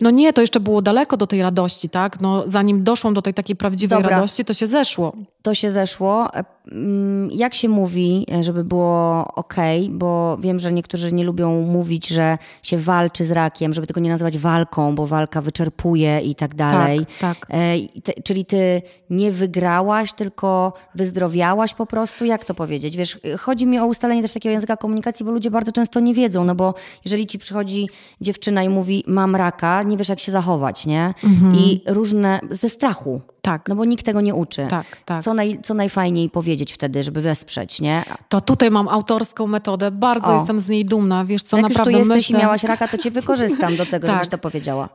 No 0.00 0.10
nie, 0.10 0.32
to 0.32 0.40
jeszcze 0.40 0.60
było 0.60 0.82
daleko 0.82 1.16
do 1.16 1.26
tej 1.26 1.42
radości, 1.42 1.88
tak? 1.88 2.20
No, 2.20 2.42
zanim 2.46 2.82
doszłam 2.82 3.14
do 3.14 3.22
tej 3.22 3.34
takiej 3.34 3.56
prawdziwej 3.56 3.98
Dobra. 3.98 4.16
radości, 4.16 4.44
to 4.44 4.54
się 4.54 4.66
zeszło. 4.66 5.12
to 5.42 5.54
się 5.54 5.70
zeszło. 5.70 6.28
Mm, 6.72 7.30
Jak 7.30 7.54
się 7.54 7.68
mówi, 7.68 8.26
żeby 8.40 8.64
było 8.64 9.24
ok, 9.34 9.54
bo 9.90 10.36
wiem, 10.36 10.58
że 10.58 10.72
niektórzy 10.72 11.12
nie 11.12 11.24
lubią 11.24 11.62
mówić, 11.62 12.08
że 12.08 12.38
się 12.62 12.78
walczy 12.78 13.24
z 13.24 13.30
rakiem, 13.30 13.74
żeby 13.74 13.86
tego 13.86 14.00
nie 14.00 14.10
nazywać 14.10 14.38
walką, 14.38 14.94
bo 14.94 15.06
walka 15.06 15.42
wyczerpuje 15.58 16.20
i 16.20 16.34
tak 16.34 16.54
dalej. 16.54 17.06
Tak, 17.20 17.46
tak. 17.46 17.48
E, 17.50 18.22
czyli 18.24 18.44
ty 18.44 18.82
nie 19.10 19.32
wygrałaś, 19.32 20.12
tylko 20.12 20.72
wyzdrowiałaś 20.94 21.74
po 21.74 21.86
prostu? 21.86 22.24
Jak 22.24 22.44
to 22.44 22.54
powiedzieć? 22.54 22.96
Wiesz, 22.96 23.18
chodzi 23.40 23.66
mi 23.66 23.78
o 23.78 23.86
ustalenie 23.86 24.22
też 24.22 24.32
takiego 24.32 24.52
języka 24.52 24.76
komunikacji, 24.76 25.26
bo 25.26 25.32
ludzie 25.32 25.50
bardzo 25.50 25.72
często 25.72 26.00
nie 26.00 26.14
wiedzą, 26.14 26.44
no 26.44 26.54
bo 26.54 26.74
jeżeli 27.04 27.26
ci 27.26 27.38
przychodzi 27.38 27.88
dziewczyna 28.20 28.62
i 28.62 28.68
mówi 28.68 29.04
mam 29.06 29.36
raka, 29.36 29.82
nie 29.82 29.96
wiesz 29.96 30.08
jak 30.08 30.20
się 30.20 30.32
zachować, 30.32 30.86
nie? 30.86 31.14
I 31.54 31.82
różne, 31.86 32.40
ze 32.50 32.68
strachu, 32.68 33.20
Tak, 33.42 33.68
no 33.68 33.74
bo 33.76 33.84
nikt 33.84 34.04
tego 34.06 34.20
nie 34.20 34.34
uczy. 34.34 34.66
tak, 34.70 34.86
tak. 35.04 35.22
Co, 35.22 35.34
naj, 35.34 35.58
co 35.62 35.74
najfajniej 35.74 36.30
powiedzieć 36.30 36.72
wtedy, 36.72 37.02
żeby 37.02 37.20
wesprzeć, 37.20 37.80
nie? 37.80 38.02
To 38.28 38.40
tutaj 38.40 38.70
mam 38.70 38.88
autorską 38.88 39.46
metodę, 39.46 39.90
bardzo 39.90 40.26
O. 40.28 40.38
jestem 40.38 40.60
z 40.60 40.68
niej 40.68 40.84
dumna. 40.84 41.24
Wiesz 41.24 41.42
co, 41.42 41.56
Jak 41.56 41.66
już 41.68 41.72
tu 41.76 41.78
naprawdę 41.78 41.98
jesteś 41.98 42.16
myślę... 42.16 42.38
i 42.38 42.42
miałaś 42.42 42.64
raka, 42.64 42.88
to 42.88 42.98
cię 42.98 43.10
wykorzystam 43.10 43.76
do 43.76 43.86
tego, 43.86 44.06
Tak. 44.06 44.16
żebyś 44.16 44.28
to 44.28 44.38
powiedziała. 44.38 44.88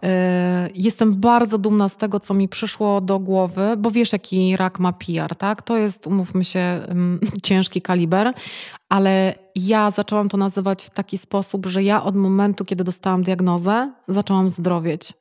Jestem 0.76 1.16
bardzo 1.16 1.58
dumna 1.58 1.90
z 1.90 1.98
tego, 1.98 2.20
co 2.20 2.34
mi 2.34 2.48
przyszło 2.48 3.02
do 3.02 3.20
głowy, 3.20 3.78
bo 3.78 3.92
wiesz, 3.92 4.14
jaki 4.14 4.58
rak 4.58 4.80
ma 4.80 4.94
PR, 4.94 5.36
tak? 5.36 5.62
To 5.62 5.78
jest, 5.78 6.08
umówmy 6.08 6.44
się, 6.44 6.60
mm, 6.60 7.20
ciężki 7.44 7.82
kaliber, 7.82 8.34
ale 8.90 9.36
ja 9.56 9.92
zaczęłam 9.92 10.30
to 10.30 10.38
nazywać 10.38 10.84
w 10.84 10.90
taki 10.90 11.18
sposób, 11.18 11.66
że 11.66 11.84
ja 11.84 12.04
od 12.04 12.16
momentu, 12.16 12.66
kiedy 12.66 12.84
dostałam 12.84 13.24
diagnozę, 13.24 13.94
zaczęłam 14.08 14.50
zdrowieć. 14.50 15.14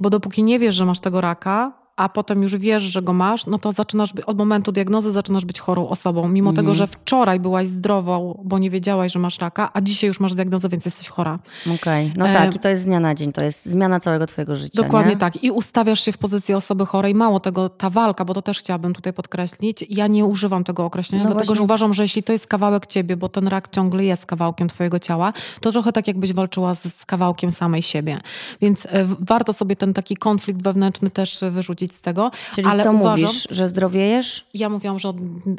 Bo 0.00 0.10
dopóki 0.10 0.42
nie 0.42 0.58
wiesz, 0.58 0.74
że 0.74 0.84
masz 0.84 1.00
tego 1.00 1.20
raka, 1.20 1.81
a 2.02 2.08
potem 2.08 2.42
już 2.42 2.56
wiesz, 2.56 2.82
że 2.82 3.02
go 3.02 3.12
masz, 3.12 3.46
no 3.46 3.58
to 3.58 3.72
zaczynasz 3.72 4.10
od 4.26 4.38
momentu 4.38 4.72
diagnozy 4.72 5.12
zaczynasz 5.12 5.44
być 5.44 5.60
chorą 5.60 5.88
osobą. 5.88 6.28
Mimo 6.28 6.50
Mhm. 6.50 6.66
tego, 6.66 6.74
że 6.74 6.86
wczoraj 6.86 7.40
byłaś 7.40 7.68
zdrową, 7.68 8.40
bo 8.44 8.58
nie 8.58 8.70
wiedziałaś, 8.70 9.12
że 9.12 9.18
masz 9.18 9.38
raka, 9.38 9.70
a 9.72 9.80
dzisiaj 9.80 10.08
już 10.08 10.20
masz 10.20 10.34
diagnozę, 10.34 10.68
więc 10.68 10.84
jesteś 10.84 11.08
chora. 11.08 11.38
Okej, 11.74 12.12
no 12.16 12.28
E, 12.28 12.34
tak, 12.34 12.56
i 12.56 12.58
to 12.58 12.68
jest 12.68 12.82
z 12.82 12.84
dnia 12.84 13.00
na 13.00 13.14
dzień, 13.14 13.32
to 13.32 13.42
jest 13.42 13.66
zmiana 13.66 14.00
całego 14.00 14.26
twojego 14.26 14.56
życia, 14.56 14.82
Dokładnie 14.82 15.12
nie? 15.12 15.18
tak. 15.18 15.44
I 15.44 15.50
ustawiasz 15.50 16.00
się 16.00 16.12
w 16.12 16.18
pozycji 16.18 16.54
osoby 16.54 16.86
chorej. 16.86 17.14
Mało 17.14 17.40
tego, 17.40 17.68
ta 17.68 17.90
walka, 17.90 18.24
bo 18.24 18.34
to 18.34 18.42
też 18.42 18.58
chciałabym 18.58 18.94
tutaj 18.94 19.12
podkreślić, 19.12 19.84
ja 19.90 20.06
nie 20.06 20.24
używam 20.24 20.64
tego 20.64 20.84
określenia, 20.84 21.24
No 21.24 21.30
dlatego 21.30 21.46
właśnie. 21.46 21.56
że 21.56 21.62
uważam, 21.62 21.94
że 21.94 22.02
jeśli 22.02 22.22
to 22.22 22.32
jest 22.32 22.46
kawałek 22.46 22.86
ciebie, 22.86 23.16
bo 23.16 23.28
ten 23.28 23.48
rak 23.48 23.68
ciągle 23.70 24.04
jest 24.04 24.26
kawałkiem 24.26 24.68
twojego 24.68 24.98
ciała, 24.98 25.32
to 25.60 25.72
trochę 25.72 25.92
tak 25.92 26.08
jakbyś 26.08 26.32
walczyła 26.32 26.74
z, 26.74 26.82
z 26.82 27.06
kawałkiem 27.06 27.52
samej 27.52 27.82
siebie. 27.82 28.20
Więc 28.60 28.86
e, 28.86 29.04
warto 29.20 29.52
sobie 29.52 29.76
ten 29.76 29.94
taki 29.94 30.16
konflikt 30.16 30.62
wewnętrzny 30.62 31.10
też 31.10 31.42
e, 31.42 31.50
wyrzucić. 31.50 31.91
Z 31.94 32.00
tego. 32.00 32.30
Czyli 32.54 32.68
ale 32.68 32.84
co 32.84 32.92
uważam, 32.92 33.20
mówisz, 33.20 33.48
że 33.50 33.68
zdrowiejesz? 33.68 34.46
Ja 34.54 34.68
mówiłam, 34.68 34.98
że 34.98 35.08
od, 35.08 35.16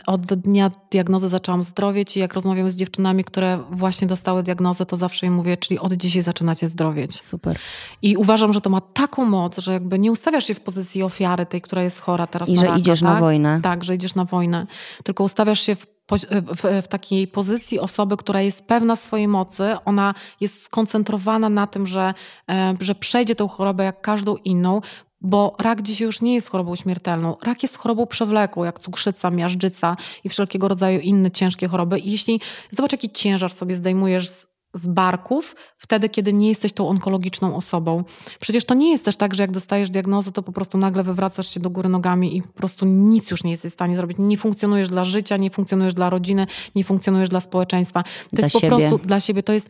od 0.07 0.21
dnia 0.21 0.71
diagnozy 0.91 1.29
zaczęłam 1.29 1.63
zdrowieć 1.63 2.17
i 2.17 2.19
jak 2.19 2.33
rozmawiam 2.33 2.69
z 2.69 2.75
dziewczynami, 2.75 3.23
które 3.23 3.59
właśnie 3.71 4.07
dostały 4.07 4.43
diagnozę, 4.43 4.85
to 4.85 4.97
zawsze 4.97 5.25
im 5.25 5.33
mówię, 5.33 5.57
czyli 5.57 5.79
od 5.79 5.93
dzisiaj 5.93 6.21
zaczynacie 6.21 6.67
zdrowieć. 6.67 7.23
Super. 7.23 7.59
I 8.01 8.17
uważam, 8.17 8.53
że 8.53 8.61
to 8.61 8.69
ma 8.69 8.81
taką 8.81 9.25
moc, 9.25 9.57
że 9.57 9.73
jakby 9.73 9.99
nie 9.99 10.11
ustawiasz 10.11 10.45
się 10.45 10.53
w 10.53 10.59
pozycji 10.59 11.03
ofiary 11.03 11.45
tej, 11.45 11.61
która 11.61 11.83
jest 11.83 11.99
chora 11.99 12.27
teraz 12.27 12.49
I 12.49 12.53
na 12.53 12.61
że 12.61 12.67
raka, 12.67 12.79
idziesz 12.79 12.99
tak? 12.99 13.09
na 13.09 13.19
wojnę. 13.19 13.59
Tak, 13.63 13.83
że 13.83 13.95
idziesz 13.95 14.15
na 14.15 14.25
wojnę. 14.25 14.67
Tylko 15.03 15.23
ustawiasz 15.23 15.61
się 15.61 15.75
w, 15.75 15.85
w, 16.11 16.83
w, 16.83 16.87
takiej 16.87 17.27
pozycji 17.27 17.79
osoby, 17.79 18.17
która 18.17 18.41
jest 18.41 18.61
pewna 18.61 18.95
swojej 18.95 19.27
mocy. 19.27 19.75
Ona 19.85 20.13
jest 20.41 20.63
skoncentrowana 20.63 21.49
na 21.49 21.67
tym, 21.67 21.87
że, 21.87 22.13
e, 22.49 22.73
że 22.79 22.95
przejdzie 22.95 23.35
tą 23.35 23.47
chorobę 23.47 23.83
jak 23.83 24.01
każdą 24.01 24.35
inną, 24.35 24.81
bo 25.23 25.55
rak 25.59 25.81
dzisiaj 25.81 26.05
już 26.05 26.21
nie 26.21 26.33
jest 26.33 26.49
chorobą 26.49 26.75
śmiertelną. 26.75 27.35
Rak 27.41 27.63
jest 27.63 27.77
chorobą 27.77 28.05
przewlekłą, 28.07 28.63
jak 28.63 28.79
cukrzyca, 28.79 29.29
miażdżyca 29.29 29.97
i 30.23 30.29
wszelkiego 30.29 30.67
rodzaju 30.67 30.99
inne 30.99 31.31
ciężkie 31.31 31.67
choroby. 31.67 31.99
I 31.99 32.11
jeśli 32.11 32.39
zobacz, 32.71 32.91
jaki 32.91 33.09
ciężar 33.09 33.51
sobie 33.53 33.75
zdejmujesz 33.75 34.29
z, 34.29 34.47
z 34.73 34.87
barków 34.87 35.55
wtedy, 35.77 36.09
kiedy 36.09 36.33
nie 36.33 36.49
jesteś 36.49 36.73
tą 36.73 36.89
onkologiczną 36.89 37.55
osobą. 37.55 38.03
Przecież 38.39 38.65
to 38.65 38.73
nie 38.73 38.91
jest 38.91 39.05
też 39.05 39.17
tak, 39.17 39.35
że 39.35 39.43
jak 39.43 39.51
dostajesz 39.51 39.89
diagnozę, 39.89 40.31
to 40.31 40.43
po 40.43 40.51
prostu 40.51 40.77
nagle 40.77 41.03
wywracasz 41.03 41.53
się 41.53 41.59
do 41.59 41.69
góry 41.69 41.89
nogami 41.89 42.37
i 42.37 42.41
po 42.41 42.53
prostu 42.53 42.85
nic 42.85 43.31
już 43.31 43.43
nie 43.43 43.51
jesteś 43.51 43.71
w 43.71 43.75
stanie 43.75 43.95
zrobić. 43.95 44.17
Nie 44.19 44.37
funkcjonujesz 44.37 44.89
dla 44.89 45.03
życia, 45.03 45.37
nie 45.37 45.49
funkcjonujesz 45.49 45.93
dla 45.93 46.09
rodziny, 46.09 46.47
nie 46.75 46.83
funkcjonujesz 46.83 47.29
dla 47.29 47.39
społeczeństwa. 47.39 48.03
To 48.03 48.09
Dla 48.31 48.45
jest 48.45 48.53
po 48.53 48.59
siebie. 48.59 48.77
prostu 48.77 49.07
dla 49.07 49.19
siebie. 49.19 49.43
To 49.43 49.53
jest, 49.53 49.69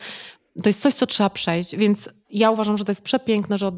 to 0.62 0.68
jest 0.68 0.80
coś, 0.80 0.94
co 0.94 1.06
trzeba 1.06 1.30
przejść. 1.30 1.76
Więc 1.76 2.08
ja 2.30 2.50
uważam, 2.50 2.78
że 2.78 2.84
to 2.84 2.90
jest 2.90 3.02
przepiękne, 3.02 3.58
że 3.58 3.66
od 3.66 3.74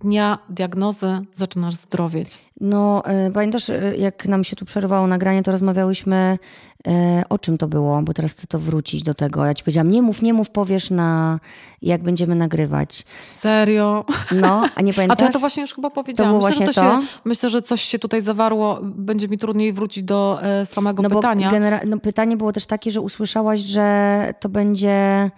dnia 0.00 0.38
diagnozy 0.48 1.20
zaczynasz 1.34 1.74
zdrowieć. 1.74 2.38
No, 2.60 3.02
y, 3.28 3.32
pamiętasz, 3.32 3.68
y, 3.68 3.94
jak 3.98 4.26
nam 4.26 4.44
się 4.44 4.56
tu 4.56 4.64
przerwało 4.64 5.06
nagranie, 5.06 5.42
to 5.42 5.50
rozmawiałyśmy, 5.50 6.38
y, 6.86 6.90
o 7.28 7.38
czym 7.38 7.58
to 7.58 7.68
było, 7.68 8.02
bo 8.02 8.14
teraz 8.14 8.32
chcę 8.32 8.46
to 8.46 8.58
wrócić 8.58 9.02
do 9.02 9.14
tego. 9.14 9.46
Ja 9.46 9.54
ci 9.54 9.64
powiedziałam, 9.64 9.90
nie 9.90 10.02
mów, 10.02 10.22
nie 10.22 10.34
mów, 10.34 10.50
powiesz 10.50 10.90
na, 10.90 11.40
jak 11.82 12.02
będziemy 12.02 12.34
nagrywać. 12.34 13.04
Serio? 13.38 14.04
No, 14.32 14.64
a 14.74 14.82
nie 14.82 14.92
A 14.92 14.94
pamiętasz? 14.94 15.18
to 15.18 15.24
ja 15.24 15.30
to 15.30 15.38
właśnie 15.38 15.60
już 15.60 15.74
chyba 15.74 15.90
powiedziałam. 15.90 16.32
było 16.32 16.48
myślę, 16.48 16.66
że 16.66 16.72
właśnie 16.72 16.82
to 16.84 16.96
to? 16.96 17.02
Się, 17.02 17.08
myślę, 17.24 17.50
że 17.50 17.62
coś 17.62 17.82
się 17.82 17.98
tutaj 17.98 18.22
zawarło. 18.22 18.78
Będzie 18.82 19.28
mi 19.28 19.38
trudniej 19.38 19.72
wrócić 19.72 20.04
do 20.04 20.38
e, 20.42 20.66
samego 20.66 21.02
no 21.02 21.10
pytania. 21.10 21.50
Bo 21.50 21.56
genera- 21.56 21.86
no, 21.86 21.98
pytanie 21.98 22.36
było 22.36 22.52
też 22.52 22.66
takie, 22.66 22.90
że 22.90 23.00
usłyszałaś, 23.00 23.60
że 23.60 24.34
to 24.40 24.48
będzie... 24.48 25.30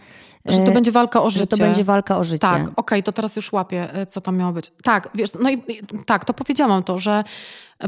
Że 0.47 0.59
to 0.59 0.71
e, 0.71 0.75
będzie 0.75 0.93
walka 0.93 1.23
o 1.23 1.31
życie. 1.31 1.41
Że 1.41 1.47
to 1.47 1.57
będzie 1.57 1.85
walka 1.85 2.19
o 2.19 2.25
życie. 2.25 2.39
Tak, 2.39 2.71
okej, 2.77 3.03
to 3.03 3.13
teraz 3.13 3.37
już 3.37 3.53
łapię, 3.53 3.95
e, 3.95 4.07
co 4.07 4.21
tam 4.21 4.37
miało 4.37 4.53
być. 4.53 4.73
Tak, 4.83 5.09
wiesz, 5.15 5.31
no 5.41 5.51
i 5.51 5.55
i 5.55 5.83
tak, 6.07 6.25
to 6.25 6.35
powiedziałam 6.35 6.83
to, 6.83 6.99
że 6.99 7.25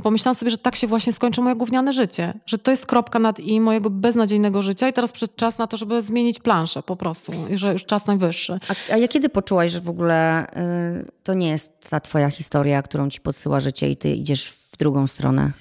pomyślałam 0.02 0.34
sobie, 0.34 0.50
że 0.50 0.58
tak 0.58 0.76
się 0.76 0.86
właśnie 0.86 1.12
skończy 1.12 1.40
moje 1.40 1.56
gówniane 1.56 1.92
życie. 1.92 2.34
Że 2.46 2.58
to 2.58 2.70
jest 2.70 2.86
kropka 2.86 3.18
nad 3.18 3.40
i 3.40 3.60
mojego 3.60 3.90
beznadziejnego 3.90 4.62
życia 4.62 4.88
i 4.88 4.92
teraz 4.92 5.12
przyszedł 5.12 5.32
czas 5.36 5.58
na 5.58 5.66
to, 5.66 5.76
żeby 5.76 6.02
zmienić 6.02 6.40
planszę 6.40 6.82
po 6.82 6.96
prostu. 6.96 7.32
I 7.50 7.58
że 7.58 7.72
już 7.72 7.84
czas 7.84 8.06
najwyższy. 8.06 8.58
A, 8.68 8.94
a 8.94 8.96
ja 8.96 9.08
kiedy 9.08 9.28
poczułaś, 9.28 9.70
że 9.70 9.80
w 9.80 9.90
ogóle 9.90 10.46
y, 11.00 11.10
to 11.22 11.34
nie 11.34 11.48
jest 11.48 11.90
ta 11.90 12.00
twoja 12.00 12.30
historia, 12.30 12.82
którą 12.82 13.10
ci 13.10 13.20
podsyła 13.20 13.60
życie 13.60 13.90
i 13.90 13.96
ty 13.96 14.10
idziesz 14.10 14.48
w 14.72 14.76
drugą 14.76 15.06
stronę? 15.06 15.52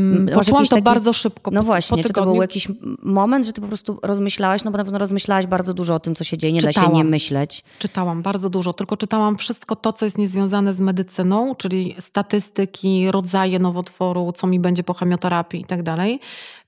Mm, 0.00 0.34
Poczułam 0.34 0.60
jakiś 0.60 0.68
to 0.68 0.76
taki- 0.76 0.84
bardzo 0.84 1.12
szybko. 1.12 1.50
No 1.50 1.62
właśnie, 1.62 1.96
po 2.02 2.08
czy 2.08 2.12
to 2.12 2.24
był 2.24 2.34
jakiś 2.34 2.68
moment, 3.02 3.46
że 3.46 3.52
ty 3.52 3.60
po 3.60 3.66
prostu 3.66 3.98
rozmyślałaś, 4.02 4.64
no 4.64 4.70
bo 4.70 4.78
na 4.78 4.84
pewno 4.84 4.98
rozmyślałaś 4.98 5.46
bardzo 5.46 5.74
dużo 5.74 5.94
o 5.94 6.00
tym, 6.00 6.14
co 6.14 6.24
się 6.24 6.38
dzieje, 6.38 6.52
nie 6.52 6.60
da 6.60 6.66
się 6.72 6.80
Czytałam. 6.80 6.96
nie 6.96 7.04
myśleć. 7.04 7.64
Czytałam 7.78 8.22
bardzo 8.22 8.50
dużo, 8.50 8.72
tylko 8.72 8.96
czytałam 8.96 9.36
wszystko 9.36 9.76
to, 9.76 9.92
co 9.92 10.04
jest 10.04 10.18
niezwiązane 10.18 10.74
z 10.74 10.80
medycyną, 10.80 11.54
czyli 11.54 11.94
statystyki, 11.98 13.10
rodzaje 13.10 13.58
nowotworu, 13.58 14.32
co 14.32 14.46
mi 14.46 14.60
będzie 14.60 14.82
po 14.82 14.94
chemioterapii 14.94 15.60
i 15.60 15.64
tak 15.64 15.82
dalej. 15.82 16.20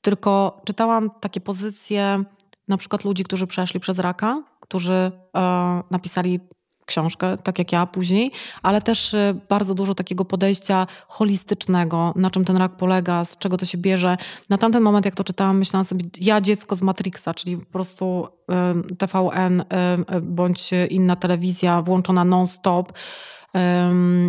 Tylko 0.03 0.61
czytałam 0.65 1.11
takie 1.21 1.41
pozycje 1.41 2.25
na 2.69 2.77
przykład 2.77 3.05
ludzi, 3.05 3.25
którzy 3.25 3.47
przeszli 3.47 3.81
przez 3.81 3.99
raka, 3.99 4.43
którzy 4.61 5.13
e, 5.37 5.83
napisali 5.91 6.41
książkę, 6.87 7.37
tak 7.37 7.59
jak 7.59 7.73
ja 7.73 7.87
później, 7.87 8.33
ale 8.63 8.83
też 8.83 9.15
e, 9.15 9.35
bardzo 9.49 9.75
dużo 9.75 9.95
takiego 9.95 10.25
podejścia 10.25 10.87
holistycznego, 11.09 12.13
na 12.17 12.31
czym 12.31 12.45
ten 12.45 12.57
rak 12.57 12.77
polega, 12.77 13.25
z 13.25 13.39
czego 13.39 13.57
to 13.57 13.67
się 13.67 13.79
bierze. 13.79 14.17
Na 14.49 14.59
tamten 14.59 14.83
moment, 14.83 15.05
jak 15.05 15.15
to 15.15 15.25
czytałam, 15.25 15.59
myślałam 15.59 15.85
sobie, 15.85 16.05
ja 16.21 16.41
dziecko 16.41 16.77
z 16.77 16.83
Matrixa, 16.83 17.29
czyli 17.35 17.57
po 17.57 17.67
prostu 17.67 18.29
em, 18.49 18.85
TVN 18.99 19.65
em, 19.69 20.05
bądź 20.23 20.71
inna 20.91 21.17
telewizja 21.17 21.83
włączona 21.83 22.25
non-stop. 22.25 22.93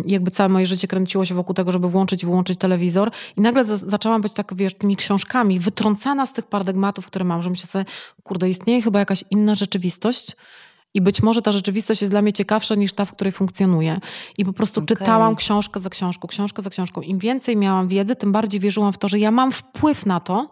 Jakby 0.06 0.30
całe 0.30 0.48
moje 0.48 0.66
życie 0.66 0.88
kręciło 0.88 1.24
się 1.24 1.34
wokół 1.34 1.54
tego, 1.54 1.72
żeby 1.72 1.88
włączyć 1.88 2.22
i 2.22 2.26
wyłączyć 2.26 2.58
telewizor. 2.58 3.10
I 3.36 3.40
nagle 3.40 3.64
za- 3.64 3.76
zaczęłam 3.76 4.22
być 4.22 4.32
tak, 4.32 4.54
wiesz, 4.56 4.74
tymi 4.74 4.96
książkami 4.96 5.60
wytrącana 5.60 6.26
z 6.26 6.32
tych 6.32 6.46
paradygmatów, 6.46 7.06
które 7.06 7.24
mam, 7.24 7.42
że 7.42 7.50
myślę 7.50 7.66
sobie, 7.66 7.84
kurde, 8.22 8.48
istnieje 8.48 8.82
chyba 8.82 8.98
jakaś 8.98 9.24
inna 9.30 9.54
rzeczywistość. 9.54 10.36
I 10.94 11.00
być 11.00 11.22
może 11.22 11.42
ta 11.42 11.52
rzeczywistość 11.52 12.00
jest 12.02 12.12
dla 12.12 12.22
mnie 12.22 12.32
ciekawsza 12.32 12.74
niż 12.74 12.92
ta, 12.92 13.04
w 13.04 13.12
której 13.12 13.32
funkcjonuję. 13.32 14.00
I 14.38 14.44
po 14.44 14.52
prostu 14.52 14.80
Okej. 14.80 14.96
czytałam 14.96 15.36
książkę 15.36 15.80
za 15.80 15.90
książką, 15.90 16.28
książkę 16.28 16.62
za 16.62 16.70
książką. 16.70 17.00
Im 17.00 17.18
więcej 17.18 17.56
miałam 17.56 17.88
wiedzy, 17.88 18.16
tym 18.16 18.32
bardziej 18.32 18.60
wierzyłam 18.60 18.92
w 18.92 18.98
to, 18.98 19.08
że 19.08 19.18
ja 19.18 19.30
mam 19.30 19.52
wpływ 19.52 20.06
na 20.06 20.20
to, 20.20 20.50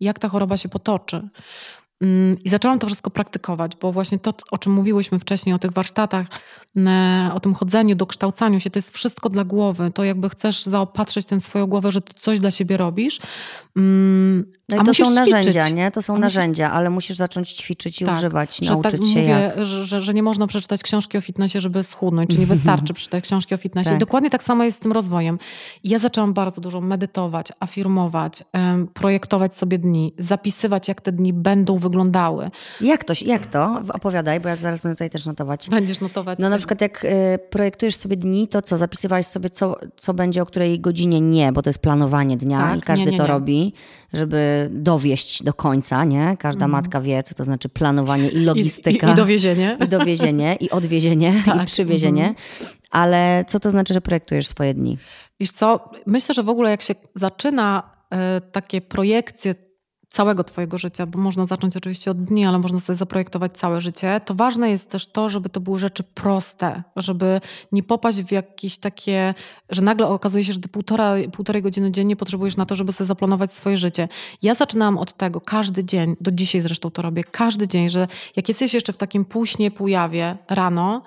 jak 0.00 0.18
ta 0.18 0.28
choroba 0.28 0.56
się 0.56 0.68
potoczy. 0.68 1.28
Mm, 2.00 2.36
I 2.44 2.50
zaczęłam 2.50 2.78
to 2.78 2.86
wszystko 2.86 3.10
praktykować, 3.10 3.76
bo 3.76 3.92
właśnie 3.92 4.18
to, 4.18 4.34
o 4.50 4.58
czym 4.58 4.72
mówiłyśmy 4.72 5.18
wcześniej, 5.18 5.54
o 5.54 5.58
tych 5.58 5.72
warsztatach, 5.72 6.26
o 7.34 7.40
tym 7.40 7.54
chodzeniu, 7.54 7.94
dokształcaniu 7.94 8.60
się, 8.60 8.70
to 8.70 8.78
jest 8.78 8.90
wszystko 8.90 9.28
dla 9.28 9.44
głowy. 9.44 9.90
To 9.94 10.04
jakby 10.04 10.30
chcesz 10.30 10.62
zaopatrzyć 10.64 11.26
tę 11.26 11.40
swoją 11.40 11.66
głowę, 11.66 11.92
że 11.92 12.00
ty 12.00 12.14
coś 12.14 12.38
dla 12.38 12.50
siebie 12.50 12.76
robisz. 12.76 13.20
Mm, 13.76 14.44
No 14.68 14.76
i 14.82 14.86
to 14.86 14.94
są 14.94 15.04
ćwiczyć. 15.04 15.14
narzędzia, 15.14 15.68
nie? 15.68 15.90
To 15.90 16.02
są 16.02 16.18
narzędzia, 16.18 16.72
ale 16.72 16.90
musisz 16.90 17.16
zacząć 17.16 17.52
ćwiczyć 17.52 18.02
i 18.02 18.04
Tak, 18.04 18.16
używać, 18.18 18.56
że 18.56 18.70
nauczyć 18.72 18.92
tak 18.92 19.00
się 19.00 19.06
mówię, 19.06 19.52
jak. 19.56 19.64
że, 19.64 20.00
że, 20.00 20.14
nie 20.14 20.22
można 20.22 20.46
przeczytać 20.46 20.82
książki 20.82 21.18
o 21.18 21.20
fitnessie, 21.20 21.60
żeby 21.60 21.82
schudnąć, 21.82 22.30
czy 22.30 22.38
nie 22.38 22.46
wystarczy 22.54 22.94
przeczytać 22.94 23.24
książki 23.24 23.54
o 23.54 23.58
fitnessie. 23.58 23.90
Tak. 23.90 23.98
Dokładnie 23.98 24.30
tak 24.30 24.42
samo 24.42 24.64
jest 24.64 24.76
z 24.76 24.80
tym 24.80 24.92
rozwojem. 24.92 25.38
Ja 25.84 25.98
zaczęłam 25.98 26.32
bardzo 26.34 26.60
dużo 26.60 26.80
medytować, 26.80 27.48
afirmować, 27.60 28.44
projektować 28.94 29.54
sobie 29.54 29.78
dni, 29.78 30.14
zapisywać, 30.18 30.88
jak 30.88 31.00
te 31.00 31.12
dni 31.12 31.32
będą 31.32 31.78
wyglądały. 31.84 32.48
Jak 32.80 33.04
to, 33.04 33.14
jak 33.24 33.46
to? 33.46 33.82
Opowiadaj, 33.92 34.40
bo 34.40 34.48
ja 34.48 34.56
zaraz 34.56 34.82
będę 34.82 34.94
tutaj 34.96 35.10
też 35.10 35.26
notować. 35.26 35.70
Będziesz 35.70 36.00
notować. 36.00 36.38
No 36.38 36.48
na 36.48 36.58
przykład 36.58 36.80
jak 36.80 37.04
y, 37.04 37.08
projektujesz 37.50 37.96
sobie 37.96 38.16
dni, 38.16 38.48
to 38.48 38.62
co? 38.62 38.78
Zapisywałeś 38.78 39.26
sobie, 39.26 39.50
co, 39.50 39.76
co 39.96 40.14
będzie 40.14 40.42
o 40.42 40.46
której 40.46 40.80
godzinie 40.80 41.20
nie, 41.20 41.52
bo 41.52 41.62
to 41.62 41.68
jest 41.70 41.78
planowanie 41.78 42.36
dnia 42.36 42.58
Tak, 42.58 42.78
i 42.78 42.82
każdy 42.82 43.04
nie, 43.06 43.12
nie, 43.12 43.18
to 43.18 43.22
nie. 43.22 43.28
robi, 43.28 43.72
żeby 44.12 44.70
dowieść 44.72 45.42
do 45.42 45.54
końca, 45.54 46.04
nie? 46.04 46.36
Każda 46.38 46.68
matka 46.68 47.00
wie, 47.00 47.22
co 47.22 47.34
to 47.34 47.44
znaczy 47.44 47.68
planowanie 47.68 48.28
i 48.28 48.44
logistyka. 48.44 49.06
Mhm. 49.06 49.08
I, 49.08 49.10
i, 49.10 49.14
i 49.14 49.16
dowiezienie. 49.16 49.76
I 49.84 49.88
dowiezienie, 49.88 50.56
i 50.60 50.70
odwiezienie, 50.70 51.34
i 51.46 51.50
Tak, 51.50 51.66
przywiezienie. 51.66 52.34
Ale 52.90 53.44
co 53.48 53.60
to 53.60 53.70
znaczy, 53.70 53.94
że 53.94 54.00
projektujesz 54.00 54.46
swoje 54.46 54.74
dni? 54.74 54.98
Wiesz 55.40 55.52
co, 55.52 55.90
myślę, 56.06 56.34
że 56.34 56.42
w 56.42 56.48
ogóle 56.48 56.70
jak 56.70 56.82
się 56.82 56.94
zaczyna 57.16 57.82
e, 58.10 58.40
takie 58.40 58.80
projekcje 58.80 59.54
całego 60.14 60.44
twojego 60.44 60.78
życia, 60.78 61.06
bo 61.06 61.18
można 61.18 61.46
zacząć 61.46 61.76
oczywiście 61.76 62.10
od 62.10 62.24
dni, 62.24 62.46
ale 62.46 62.58
można 62.58 62.80
sobie 62.80 62.96
zaprojektować 62.96 63.52
całe 63.52 63.80
życie, 63.80 64.20
to 64.24 64.34
ważne 64.34 64.70
jest 64.70 64.90
też 64.90 65.06
to, 65.06 65.28
żeby 65.28 65.48
to 65.48 65.60
były 65.60 65.78
rzeczy 65.78 66.02
proste, 66.02 66.82
żeby 66.96 67.40
nie 67.72 67.82
popaść 67.82 68.22
w 68.22 68.32
jakieś 68.32 68.78
takie, 68.78 69.34
że 69.70 69.82
nagle 69.82 70.06
okazuje 70.06 70.44
się, 70.44 70.52
że 70.52 70.60
ty 70.60 70.68
półtora, 70.68 71.14
półtorej 71.32 71.62
godziny 71.62 71.90
dziennie 71.90 72.16
potrzebujesz 72.16 72.56
na 72.56 72.66
to, 72.66 72.74
żeby 72.74 72.92
sobie 72.92 73.08
zaplanować 73.08 73.52
swoje 73.52 73.76
życie. 73.76 74.08
Ja 74.42 74.54
zaczynałam 74.54 74.98
od 74.98 75.12
tego 75.12 75.40
każdy 75.40 75.84
dzień, 75.84 76.16
do 76.20 76.30
dzisiaj 76.30 76.60
zresztą 76.60 76.90
to 76.90 77.02
robię, 77.02 77.24
każdy 77.24 77.68
dzień, 77.68 77.88
że 77.88 78.08
jak 78.36 78.48
jesteś 78.48 78.74
jeszcze 78.74 78.92
w 78.92 78.96
takim 78.96 79.24
półśnie, 79.24 79.70
półjawie 79.70 80.36
rano, 80.48 81.02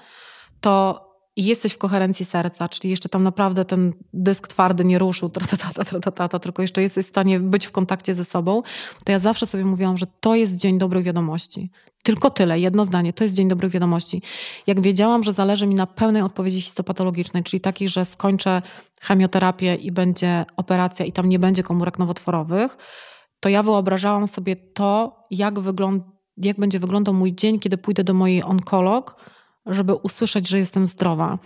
to 0.62 1.07
i 1.38 1.46
jesteś 1.46 1.74
w 1.74 1.78
koherencji 1.78 2.26
serca, 2.26 2.70
czyli 2.70 2.90
jeszcze 2.90 3.10
tam 3.10 3.24
naprawdę 3.24 3.66
ten 3.66 3.94
dysk 4.14 4.48
twardy 4.48 4.86
nie 4.86 5.00
ruszył, 5.00 5.30
tratatata, 5.30 5.86
tratatata, 5.86 6.40
tylko 6.40 6.62
jeszcze 6.62 6.82
jesteś 6.82 7.06
w 7.06 7.10
stanie 7.10 7.40
być 7.40 7.66
w 7.66 7.72
kontakcie 7.72 8.14
ze 8.14 8.26
sobą, 8.26 8.62
to 9.04 9.12
ja 9.12 9.20
zawsze 9.20 9.48
sobie 9.48 9.66
mówiłam, 9.66 9.98
że 9.98 10.08
to 10.20 10.36
jest 10.36 10.56
dzień 10.56 10.78
dobrych 10.78 11.04
wiadomości. 11.04 11.72
Tylko 12.04 12.30
tyle, 12.30 12.60
jedno 12.60 12.86
zdanie, 12.86 13.14
to 13.14 13.24
jest 13.24 13.36
dzień 13.36 13.48
dobrych 13.48 13.72
wiadomości. 13.72 14.22
Jak 14.68 14.82
wiedziałam, 14.82 15.24
że 15.24 15.34
zależy 15.34 15.68
mi 15.68 15.76
na 15.76 15.88
pełnej 15.88 16.22
odpowiedzi 16.22 16.62
histopatologicznej, 16.62 17.44
czyli 17.44 17.62
takiej, 17.62 17.90
że 17.90 18.06
skończę 18.06 18.62
chemioterapię 19.02 19.76
i 19.76 19.92
będzie 19.92 20.46
operacja 20.56 21.06
i 21.06 21.12
tam 21.12 21.30
nie 21.30 21.40
będzie 21.40 21.64
komórek 21.64 22.00
nowotworowych, 22.00 22.78
to 23.40 23.50
ja 23.50 23.64
wyobrażałam 23.64 24.28
sobie 24.28 24.56
to, 24.56 25.20
jak, 25.32 25.60
wygląd- 25.60 26.04
jak 26.38 26.58
będzie 26.58 26.80
wyglądał 26.80 27.14
mój 27.14 27.36
dzień, 27.36 27.60
kiedy 27.60 27.78
pójdę 27.78 28.04
do 28.04 28.14
mojej 28.14 28.44
onkolog, 28.44 29.16
żeby 29.70 29.94
usłyszeć, 29.94 30.48
że 30.48 30.60
jestem 30.60 30.88
zdrowa. 30.88 31.38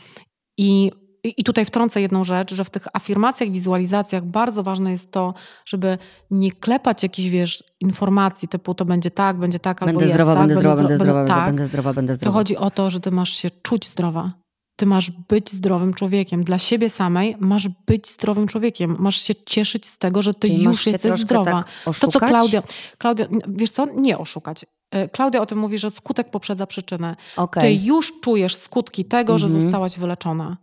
I, 0.57 0.91
i 1.24 1.43
tutaj 1.43 1.65
wtrącę 1.65 2.01
jedną 2.01 2.24
rzecz, 2.24 2.53
że 2.53 2.63
w 2.63 2.69
tych 2.69 2.88
afirmacjach, 2.93 3.49
wizualizacjach 3.49 4.26
bardzo 4.26 4.63
ważne 4.63 4.91
jest 4.91 5.11
to, 5.11 5.34
żeby 5.65 5.97
nie 6.32 6.51
klepać 6.51 7.03
jakichś, 7.03 7.30
wiesz, 7.30 7.63
informacji 7.80 8.47
typu 8.47 8.74
to 8.76 8.86
będzie 8.86 9.11
tak, 9.11 9.38
będzie 9.38 9.59
tak, 9.59 9.82
albo 9.82 9.91
Będę 9.91 10.05
jest 10.05 10.13
zdrowa, 10.13 10.34
tak, 10.34 10.41
będę 10.41 10.55
zdrowa, 10.55 10.76
zdro- 10.76 10.88
będę 10.88 11.03
zdrowa, 11.03 11.28
tak. 11.28 11.45
będę 11.45 11.65
zdrowa, 11.65 11.93
będę 11.93 12.13
To 12.13 12.15
zdrowa. 12.17 12.38
chodzi 12.38 12.57
o 12.57 12.72
to, 12.72 12.89
że 12.89 12.99
ty 12.99 13.11
masz 13.11 13.30
się 13.30 13.49
czuć 13.61 13.88
zdrowa. 13.88 14.34
ty 14.76 14.86
masz 14.86 15.11
być 15.11 15.51
zdrowym 15.51 15.93
człowiekiem. 15.93 16.43
Dla 16.43 16.59
siebie 16.59 16.89
samej 16.89 17.36
masz 17.39 17.67
być 17.67 18.07
zdrowym 18.09 18.47
człowiekiem. 18.47 18.95
Masz 18.99 19.22
się 19.22 19.34
cieszyć 19.45 19.86
z 19.86 19.97
tego, 19.97 20.22
że 20.22 20.34
ty 20.34 20.47
Czyli 20.47 20.63
już 20.63 20.88
jesteś 20.88 21.19
zdrowa. 21.19 21.63
Tak 21.86 21.95
to, 21.99 22.07
co 22.11 22.19
Klaudia, 22.19 22.63
Klaudia, 22.97 23.26
wiesz 23.47 23.69
co, 23.72 23.86
nie 23.86 24.17
oszukać. 24.17 24.65
E, 24.91 25.09
Klaudia 25.09 25.41
o 25.41 25.45
tym 25.45 25.57
mówi, 25.57 25.77
że 25.77 25.91
skutek 25.91 26.29
poprzedza 26.29 26.67
przyczynę. 26.67 27.15
Okay. 27.37 27.63
Ty 27.63 27.73
już 27.73 28.13
czujesz 28.21 28.55
skutki 28.55 29.05
tego, 29.05 29.33
mhm. 29.33 29.39
że 29.39 29.61
zostałaś 29.61 29.99
wyleczona. 29.99 30.57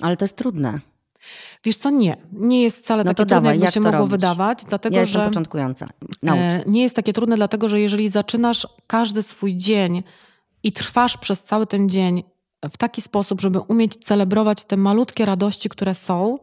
Ale 0.00 0.16
to 0.16 0.24
jest 0.24 0.36
trudne. 0.36 0.78
Wiesz 1.64 1.76
co, 1.76 1.90
nie. 1.90 2.16
Nie 2.32 2.62
jest 2.62 2.78
wcale 2.84 3.04
no 3.04 3.14
takie 3.14 3.26
trudne, 3.26 3.50
jakby 3.50 3.72
się 3.72 3.80
mogło 3.80 3.98
robić? 3.98 4.10
wydawać. 4.10 4.64
Dlatego, 4.64 4.96
ja 4.96 5.00
jestem 5.00 5.22
że 5.22 5.28
początkująca. 5.28 5.88
Naucz. 6.22 6.40
E, 6.40 6.62
nie 6.66 6.82
jest 6.82 6.96
takie 6.96 7.12
trudne, 7.12 7.36
dlatego 7.36 7.68
że 7.68 7.80
jeżeli 7.80 8.08
zaczynasz 8.08 8.66
każdy 8.86 9.22
swój 9.22 9.56
dzień 9.56 10.02
i 10.62 10.72
trwasz 10.72 11.16
przez 11.16 11.42
cały 11.42 11.66
ten 11.66 11.88
dzień 11.88 12.22
w 12.64 12.76
taki 12.76 13.02
sposób, 13.02 13.40
żeby 13.40 13.60
umieć 13.60 13.96
celebrować 14.04 14.64
te 14.64 14.76
malutkie 14.76 15.24
radości, 15.24 15.68
które 15.68 15.94
są, 15.94 16.38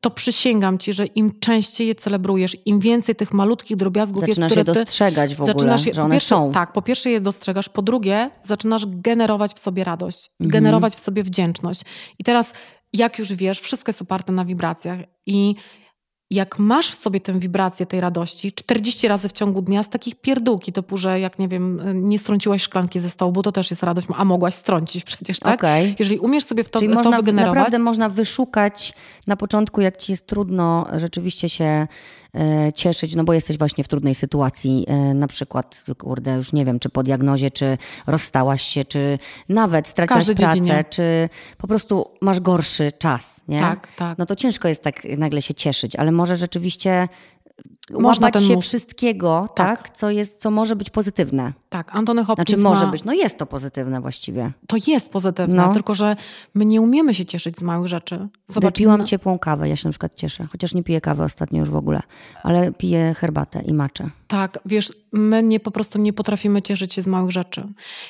to 0.00 0.10
przysięgam 0.10 0.78
ci, 0.78 0.92
że 0.92 1.06
im 1.06 1.38
częściej 1.40 1.86
je 1.88 1.94
celebrujesz, 1.94 2.56
im 2.66 2.80
więcej 2.80 3.14
tych 3.16 3.32
malutkich 3.32 3.76
drobiazgów 3.76 4.20
zaczynasz 4.20 4.38
jest, 4.38 4.46
które 4.46 4.60
je 4.60 4.84
dostrzegać 4.84 5.34
w 5.34 5.40
ogóle, 5.40 5.76
je, 5.86 5.94
że 5.94 6.02
one 6.02 6.14
pierwsze, 6.14 6.28
są. 6.28 6.52
Tak, 6.52 6.72
po 6.72 6.82
pierwsze 6.82 7.10
je 7.10 7.20
dostrzegasz, 7.20 7.68
po 7.68 7.82
drugie 7.82 8.30
zaczynasz 8.44 8.86
generować 8.86 9.52
w 9.52 9.58
sobie 9.58 9.84
radość, 9.84 10.30
mhm. 10.40 10.50
generować 10.50 10.94
w 10.94 11.00
sobie 11.00 11.22
wdzięczność. 11.22 11.82
I 12.18 12.24
teraz, 12.24 12.52
jak 12.92 13.18
już 13.18 13.32
wiesz, 13.32 13.60
wszystko 13.60 13.90
jest 13.90 14.02
oparte 14.02 14.32
na 14.32 14.44
wibracjach 14.44 14.98
i 15.26 15.54
jak 16.30 16.58
masz 16.58 16.90
w 16.90 16.94
sobie 16.94 17.20
tę 17.20 17.38
wibrację 17.38 17.86
tej 17.86 18.00
radości 18.00 18.52
40 18.52 19.08
razy 19.08 19.28
w 19.28 19.32
ciągu 19.32 19.62
dnia 19.62 19.82
z 19.82 19.88
takich 19.88 20.14
pierdółki 20.14 20.72
typu, 20.72 20.96
że 20.96 21.20
jak 21.20 21.38
nie 21.38 21.48
wiem, 21.48 21.80
nie 22.08 22.18
strąciłaś 22.18 22.62
szklanki 22.62 23.00
ze 23.00 23.10
stołu, 23.10 23.32
bo 23.32 23.42
to 23.42 23.52
też 23.52 23.70
jest 23.70 23.82
radość, 23.82 24.06
a 24.16 24.24
mogłaś 24.24 24.54
strącić 24.54 25.04
przecież, 25.04 25.38
tak? 25.38 25.54
Okay. 25.54 25.94
Jeżeli 25.98 26.18
umiesz 26.18 26.44
sobie 26.44 26.64
w 26.64 26.68
to, 26.68 26.78
Czyli 26.78 26.92
to 26.92 26.94
można, 26.94 27.16
wygenerować... 27.16 27.54
Naprawdę 27.54 27.78
można 27.78 28.08
wyszukać 28.08 28.94
na 29.26 29.36
początku, 29.36 29.80
jak 29.80 29.96
ci 29.96 30.12
jest 30.12 30.26
trudno 30.26 30.86
rzeczywiście 30.96 31.48
się 31.48 31.86
cieszyć, 32.74 33.14
no 33.14 33.24
bo 33.24 33.32
jesteś 33.32 33.58
właśnie 33.58 33.84
w 33.84 33.88
trudnej 33.88 34.14
sytuacji, 34.14 34.84
e, 34.88 35.14
na 35.14 35.26
przykład, 35.26 35.84
kurde, 35.98 36.34
już 36.34 36.52
nie 36.52 36.64
wiem, 36.64 36.78
czy 36.78 36.88
po 36.88 37.02
diagnozie, 37.02 37.50
czy 37.50 37.78
rozstałaś 38.06 38.62
się, 38.62 38.84
czy 38.84 39.18
nawet 39.48 39.88
straciłaś 39.88 40.18
Każdy 40.26 40.34
pracę, 40.34 40.54
dziedzinie. 40.54 40.84
czy 40.90 41.28
po 41.58 41.68
prostu 41.68 42.10
masz 42.20 42.40
gorszy 42.40 42.92
czas, 42.98 43.44
nie? 43.48 43.60
Tak, 43.60 43.88
tak. 43.96 44.18
No 44.18 44.26
to 44.26 44.36
ciężko 44.36 44.68
jest 44.68 44.82
tak 44.82 45.04
nagle 45.18 45.42
się 45.42 45.54
cieszyć, 45.54 45.96
ale 45.96 46.12
może 46.12 46.36
rzeczywiście 46.36 47.08
można 47.90 48.26
łapać 48.26 48.44
się 48.44 48.54
mów... 48.54 48.64
wszystkiego, 48.64 49.48
tak. 49.54 49.78
tak, 49.78 49.96
co, 49.96 50.10
jest, 50.10 50.40
co 50.40 50.50
może 50.50 50.76
być 50.76 50.90
pozytywne. 50.90 51.52
Tak, 51.68 51.96
Antony 51.96 52.24
Hopkins 52.24 52.48
Znaczy 52.48 52.62
może 52.62 52.86
ma... 52.86 52.92
być, 52.92 53.04
no 53.04 53.12
jest 53.12 53.38
to 53.38 53.46
pozytywne 53.46 54.00
właściwie. 54.00 54.52
To 54.66 54.76
jest 54.86 55.08
pozytywne, 55.08 55.66
No. 55.66 55.72
tylko 55.72 55.94
że 55.94 56.16
my 56.54 56.64
nie 56.64 56.80
umiemy 56.80 57.14
się 57.14 57.26
cieszyć 57.26 57.56
z 57.58 57.62
małych 57.62 57.88
rzeczy. 57.88 58.28
Zobacz, 58.48 58.74
Wypiłam 58.74 59.00
no- 59.00 59.06
ciepłą 59.06 59.38
kawę, 59.38 59.68
ja 59.68 59.76
się 59.76 59.88
na 59.88 59.92
przykład 59.92 60.14
cieszę. 60.14 60.46
Chociaż 60.52 60.74
nie 60.74 60.82
piję 60.82 61.00
kawy 61.00 61.22
ostatnio 61.22 61.58
już 61.60 61.70
w 61.70 61.76
ogóle, 61.76 62.02
ale 62.42 62.72
piję 62.72 63.14
herbatę 63.16 63.62
i 63.62 63.74
maczę. 63.74 64.10
Tak, 64.28 64.58
wiesz, 64.66 64.92
my 65.12 65.42
nie, 65.42 65.60
po 65.60 65.70
prostu 65.70 65.98
nie 65.98 66.12
potrafimy 66.12 66.62
cieszyć 66.62 66.94
się 66.94 67.02
z 67.02 67.06
małych 67.06 67.30
rzeczy. 67.30 67.64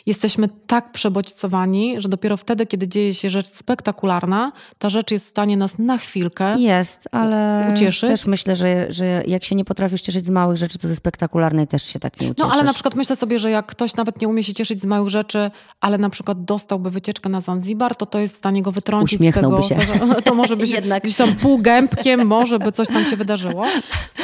Jesteśmy 0.06 0.48
tak 0.66 0.92
przebodźcowani, 0.92 2.00
że 2.00 2.08
dopiero 2.08 2.36
wtedy, 2.36 2.66
kiedy 2.66 2.88
dzieje 2.88 3.14
się 3.14 3.30
rzecz 3.30 3.50
spektakularna, 3.52 4.52
ta 4.78 4.88
rzecz 4.88 5.10
jest 5.10 5.26
w 5.26 5.28
stanie 5.28 5.56
nas 5.56 5.78
na 5.78 5.98
chwilkę 5.98 6.58
Jest, 6.58 7.08
ale 7.12 7.68
ucieszyć. 7.74 8.10
też 8.10 8.26
myślę, 8.26 8.56
że, 8.56 8.86
że 8.92 9.22
jak 9.26 9.44
się 9.44 9.54
nie 9.54 9.63
potrafisz 9.64 10.02
cieszyć 10.02 10.26
z 10.26 10.30
małych 10.30 10.56
rzeczy, 10.56 10.78
to 10.78 10.88
ze 10.88 10.96
spektakularnej 10.96 11.66
też 11.66 11.82
się 11.82 12.00
tak 12.00 12.20
nie 12.20 12.30
ucieszysz. 12.30 12.48
No 12.50 12.54
ale 12.54 12.62
na 12.62 12.72
przykład 12.72 12.94
myślę 12.94 13.16
sobie, 13.16 13.38
że 13.38 13.50
jak 13.50 13.66
ktoś 13.66 13.94
nawet 13.96 14.20
nie 14.20 14.28
umie 14.28 14.44
się 14.44 14.54
cieszyć 14.54 14.80
z 14.80 14.84
małych 14.84 15.08
rzeczy, 15.08 15.50
ale 15.80 15.98
na 15.98 16.10
przykład 16.10 16.44
dostałby 16.44 16.90
wycieczkę 16.90 17.28
na 17.28 17.40
Zanzibar, 17.40 17.96
to 17.96 18.06
to 18.06 18.18
jest 18.18 18.34
w 18.34 18.38
stanie 18.38 18.62
go 18.62 18.72
wytrącić 18.72 19.20
Uśmiechnąłby 19.20 19.62
z 19.62 19.68
tego. 19.68 19.82
się. 19.82 19.98
To, 20.14 20.22
to 20.22 20.34
może 20.34 20.56
być 20.56 20.70
Jednak. 20.84 21.02
gdzieś 21.02 21.16
tam 21.16 21.36
półgębkiem, 21.36 22.26
może 22.26 22.58
by 22.58 22.72
coś 22.72 22.88
tam 22.88 23.04
się 23.06 23.16
wydarzyło. 23.16 23.66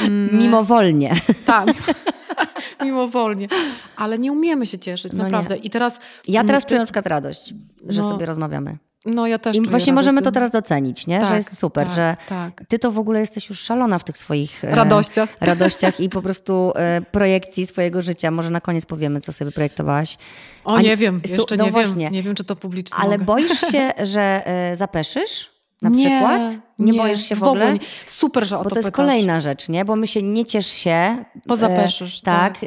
Mm, 0.00 0.38
Mimowolnie. 0.38 1.20
Tak. 1.46 1.68
Mimowolnie. 2.84 3.48
Ale 3.96 4.18
nie 4.18 4.32
umiemy 4.32 4.66
się 4.66 4.78
cieszyć, 4.78 5.12
No 5.12 5.24
naprawdę. 5.24 5.54
nie. 5.54 5.60
I 5.60 5.70
teraz... 5.70 5.98
Ja 6.28 6.44
teraz 6.44 6.66
czuję 6.66 6.80
na 6.80 6.86
przykład 6.86 7.06
radość, 7.06 7.54
że 7.88 8.02
No, 8.02 8.08
sobie 8.08 8.26
rozmawiamy. 8.26 8.78
No 9.06 9.26
ja 9.26 9.38
też 9.38 9.56
I 9.56 9.60
właśnie 9.60 9.70
radość. 9.72 9.92
możemy 9.94 10.22
to 10.22 10.32
teraz 10.32 10.50
docenić, 10.50 11.06
nie? 11.06 11.20
że 11.20 11.26
Tak, 11.26 11.34
jest 11.36 11.56
super, 11.58 11.86
tak, 11.86 11.96
że 11.96 12.16
tak. 12.28 12.62
ty 12.68 12.78
to 12.78 12.92
w 12.92 12.98
ogóle 12.98 13.20
jesteś 13.20 13.48
już 13.48 13.60
szalona 13.60 13.98
w 13.98 14.04
tych 14.04 14.18
swoich 14.18 14.64
e, 14.64 14.74
Radościach. 14.74 15.36
radościach 15.40 16.00
i 16.00 16.08
po 16.08 16.22
prostu 16.22 16.72
e, 16.76 17.00
projekcji 17.00 17.66
swojego 17.66 18.02
życia. 18.02 18.30
Może 18.30 18.50
na 18.50 18.60
koniec 18.60 18.86
powiemy, 18.86 19.20
co 19.20 19.32
sobie 19.32 19.52
projektowałaś. 19.52 20.18
O, 20.64 20.74
A 20.74 20.82
nie 20.82 20.96
wiem, 20.96 21.20
jeszcze 21.28 21.56
no 21.56 21.64
nie 21.64 21.70
właśnie. 21.70 22.04
wiem. 22.04 22.12
Nie 22.12 22.22
wiem, 22.22 22.34
czy 22.34 22.44
to 22.44 22.56
publicznie 22.56 22.98
Ale 22.98 23.10
mogę. 23.10 23.24
boisz 23.24 23.60
się, 23.60 23.92
że 23.98 24.42
e, 24.46 24.76
zapeszysz? 24.76 25.50
Na 25.82 25.90
nie, 25.90 26.06
przykład? 26.10 26.52
Nie, 26.80 26.98
boisz 26.98 27.20
się 27.20 27.34
w 27.36 27.42
ogóle? 27.42 27.72
nie. 27.72 27.78
Super, 28.06 28.46
że 28.46 28.58
o 28.58 28.62
Bo 28.62 28.64
to 28.64 28.70
to 28.70 28.76
jest 28.76 28.88
pytasz. 28.88 28.96
kolejna 29.06 29.40
rzecz, 29.40 29.68
nie? 29.68 29.84
Bo 29.84 29.96
my 29.96 30.06
się 30.06 30.22
nie 30.22 30.44
ciesz 30.44 30.66
się. 30.66 31.24
Bo 31.46 31.54
e, 31.54 31.58
tak, 31.58 31.90
tak. 32.24 32.58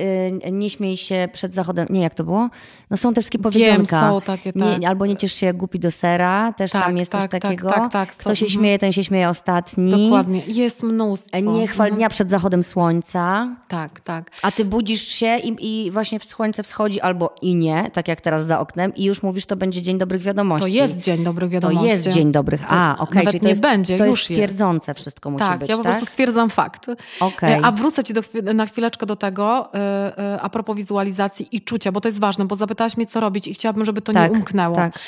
e, 0.44 0.52
nie 0.52 0.70
śmiej 0.70 0.98
się 0.98 1.30
przed 1.34 1.54
zachodem. 1.54 1.88
Nie, 1.90 2.02
jak 2.02 2.16
to 2.16 2.24
było? 2.24 2.50
No 2.90 2.98
są 2.98 3.14
te 3.14 3.22
wszystkie 3.22 3.38
Wiem, 3.38 3.44
powiedzonka. 3.44 4.10
są 4.10 4.22
takie, 4.22 4.54
tak. 4.54 4.80
nie, 4.82 4.88
albo 4.88 5.06
nie 5.06 5.16
ciesz 5.16 5.34
się 5.34 5.54
głupi 5.54 5.80
do 5.80 5.92
sera, 5.92 6.54
też 6.54 6.72
Tak, 6.72 6.84
tam 6.84 6.98
jest 6.98 7.12
coś 7.12 7.22
tak, 7.22 7.32
tak, 7.32 7.42
takiego. 7.42 7.70
tak, 7.70 7.92
tak, 7.92 8.10
Kto 8.12 8.30
są, 8.30 8.36
się 8.36 8.46
mhm. 8.46 8.60
śmieje, 8.62 8.80
ten 8.80 8.94
się 8.94 9.04
śmieje 9.04 9.30
ostatni. 9.30 9.92
Dokładnie. 9.92 10.42
Jest 10.48 10.84
mnóstwo. 10.84 11.40
Nie 11.40 11.68
chwal 11.68 11.88
Mhm. 11.88 11.96
dnia 11.98 12.10
przed 12.10 12.30
zachodem 12.30 12.64
słońca. 12.64 13.56
Tak, 13.68 14.02
tak. 14.02 14.32
A 14.42 14.52
ty 14.52 14.66
budzisz 14.66 15.02
się 15.08 15.38
i, 15.38 15.86
i 15.88 15.92
właśnie 15.92 16.20
w 16.20 16.26
słońce 16.26 16.64
wschodzi 16.64 17.02
albo 17.02 17.36
i 17.42 17.56
nie, 17.56 17.90
tak 17.94 18.08
jak 18.08 18.22
teraz 18.22 18.46
za 18.46 18.60
oknem, 18.60 18.96
i 18.96 19.04
już 19.04 19.24
mówisz, 19.24 19.46
to 19.46 19.56
będzie 19.56 19.82
dzień 19.82 19.98
dobrych 19.98 20.22
wiadomości. 20.22 20.64
To 20.64 20.68
jest 20.68 21.00
dzień 21.00 21.24
dobrych 21.24 21.50
To 21.50 21.54
wiadomości. 21.54 21.88
jest 21.90 22.08
dzień 22.08 22.32
dobrych. 22.32 22.62
A, 22.68 22.96
To 22.98 23.04
okej, 23.04 23.16
nawet 23.16 23.32
czyli 23.32 23.40
to 23.40 23.46
nie 23.46 23.50
jest, 23.50 23.62
będzie, 23.62 23.98
to 24.06 24.12
już 24.12 24.20
jest 24.20 24.30
jest. 24.30 24.40
twierdzące 24.40 24.94
wszystko 24.94 25.32
musi 25.32 25.46
tak, 25.46 25.60
być, 25.60 25.70
ja 25.70 25.78
po 25.78 25.84
tak? 25.84 25.92
prostu 25.92 26.12
stwierdzam 26.12 26.50
fakt. 26.50 26.88
Okej. 27.20 27.54
E, 27.54 27.66
A 27.66 27.72
wrócę 27.72 28.04
ci 28.04 28.14
do, 28.14 28.22
na 28.54 28.66
chwileczkę 28.66 29.06
do 29.06 29.16
tego, 29.16 29.74
e, 29.74 30.18
e, 30.18 30.42
a 30.42 30.50
propos 30.50 30.78
wizualizacji 30.78 31.48
i 31.52 31.62
czucia, 31.62 31.92
bo 31.92 32.02
to 32.02 32.08
jest 32.08 32.20
ważne, 32.20 32.46
bo 32.46 32.56
zapytałaś 32.56 32.98
mnie, 32.98 33.06
co 33.06 33.20
robić 33.20 33.48
i 33.48 33.54
chciałabym, 33.54 33.86
żeby 33.86 34.02
to 34.02 34.14
Tak, 34.14 34.32
nie 34.32 34.38
umknęło. 34.38 34.76
tak. 34.76 35.00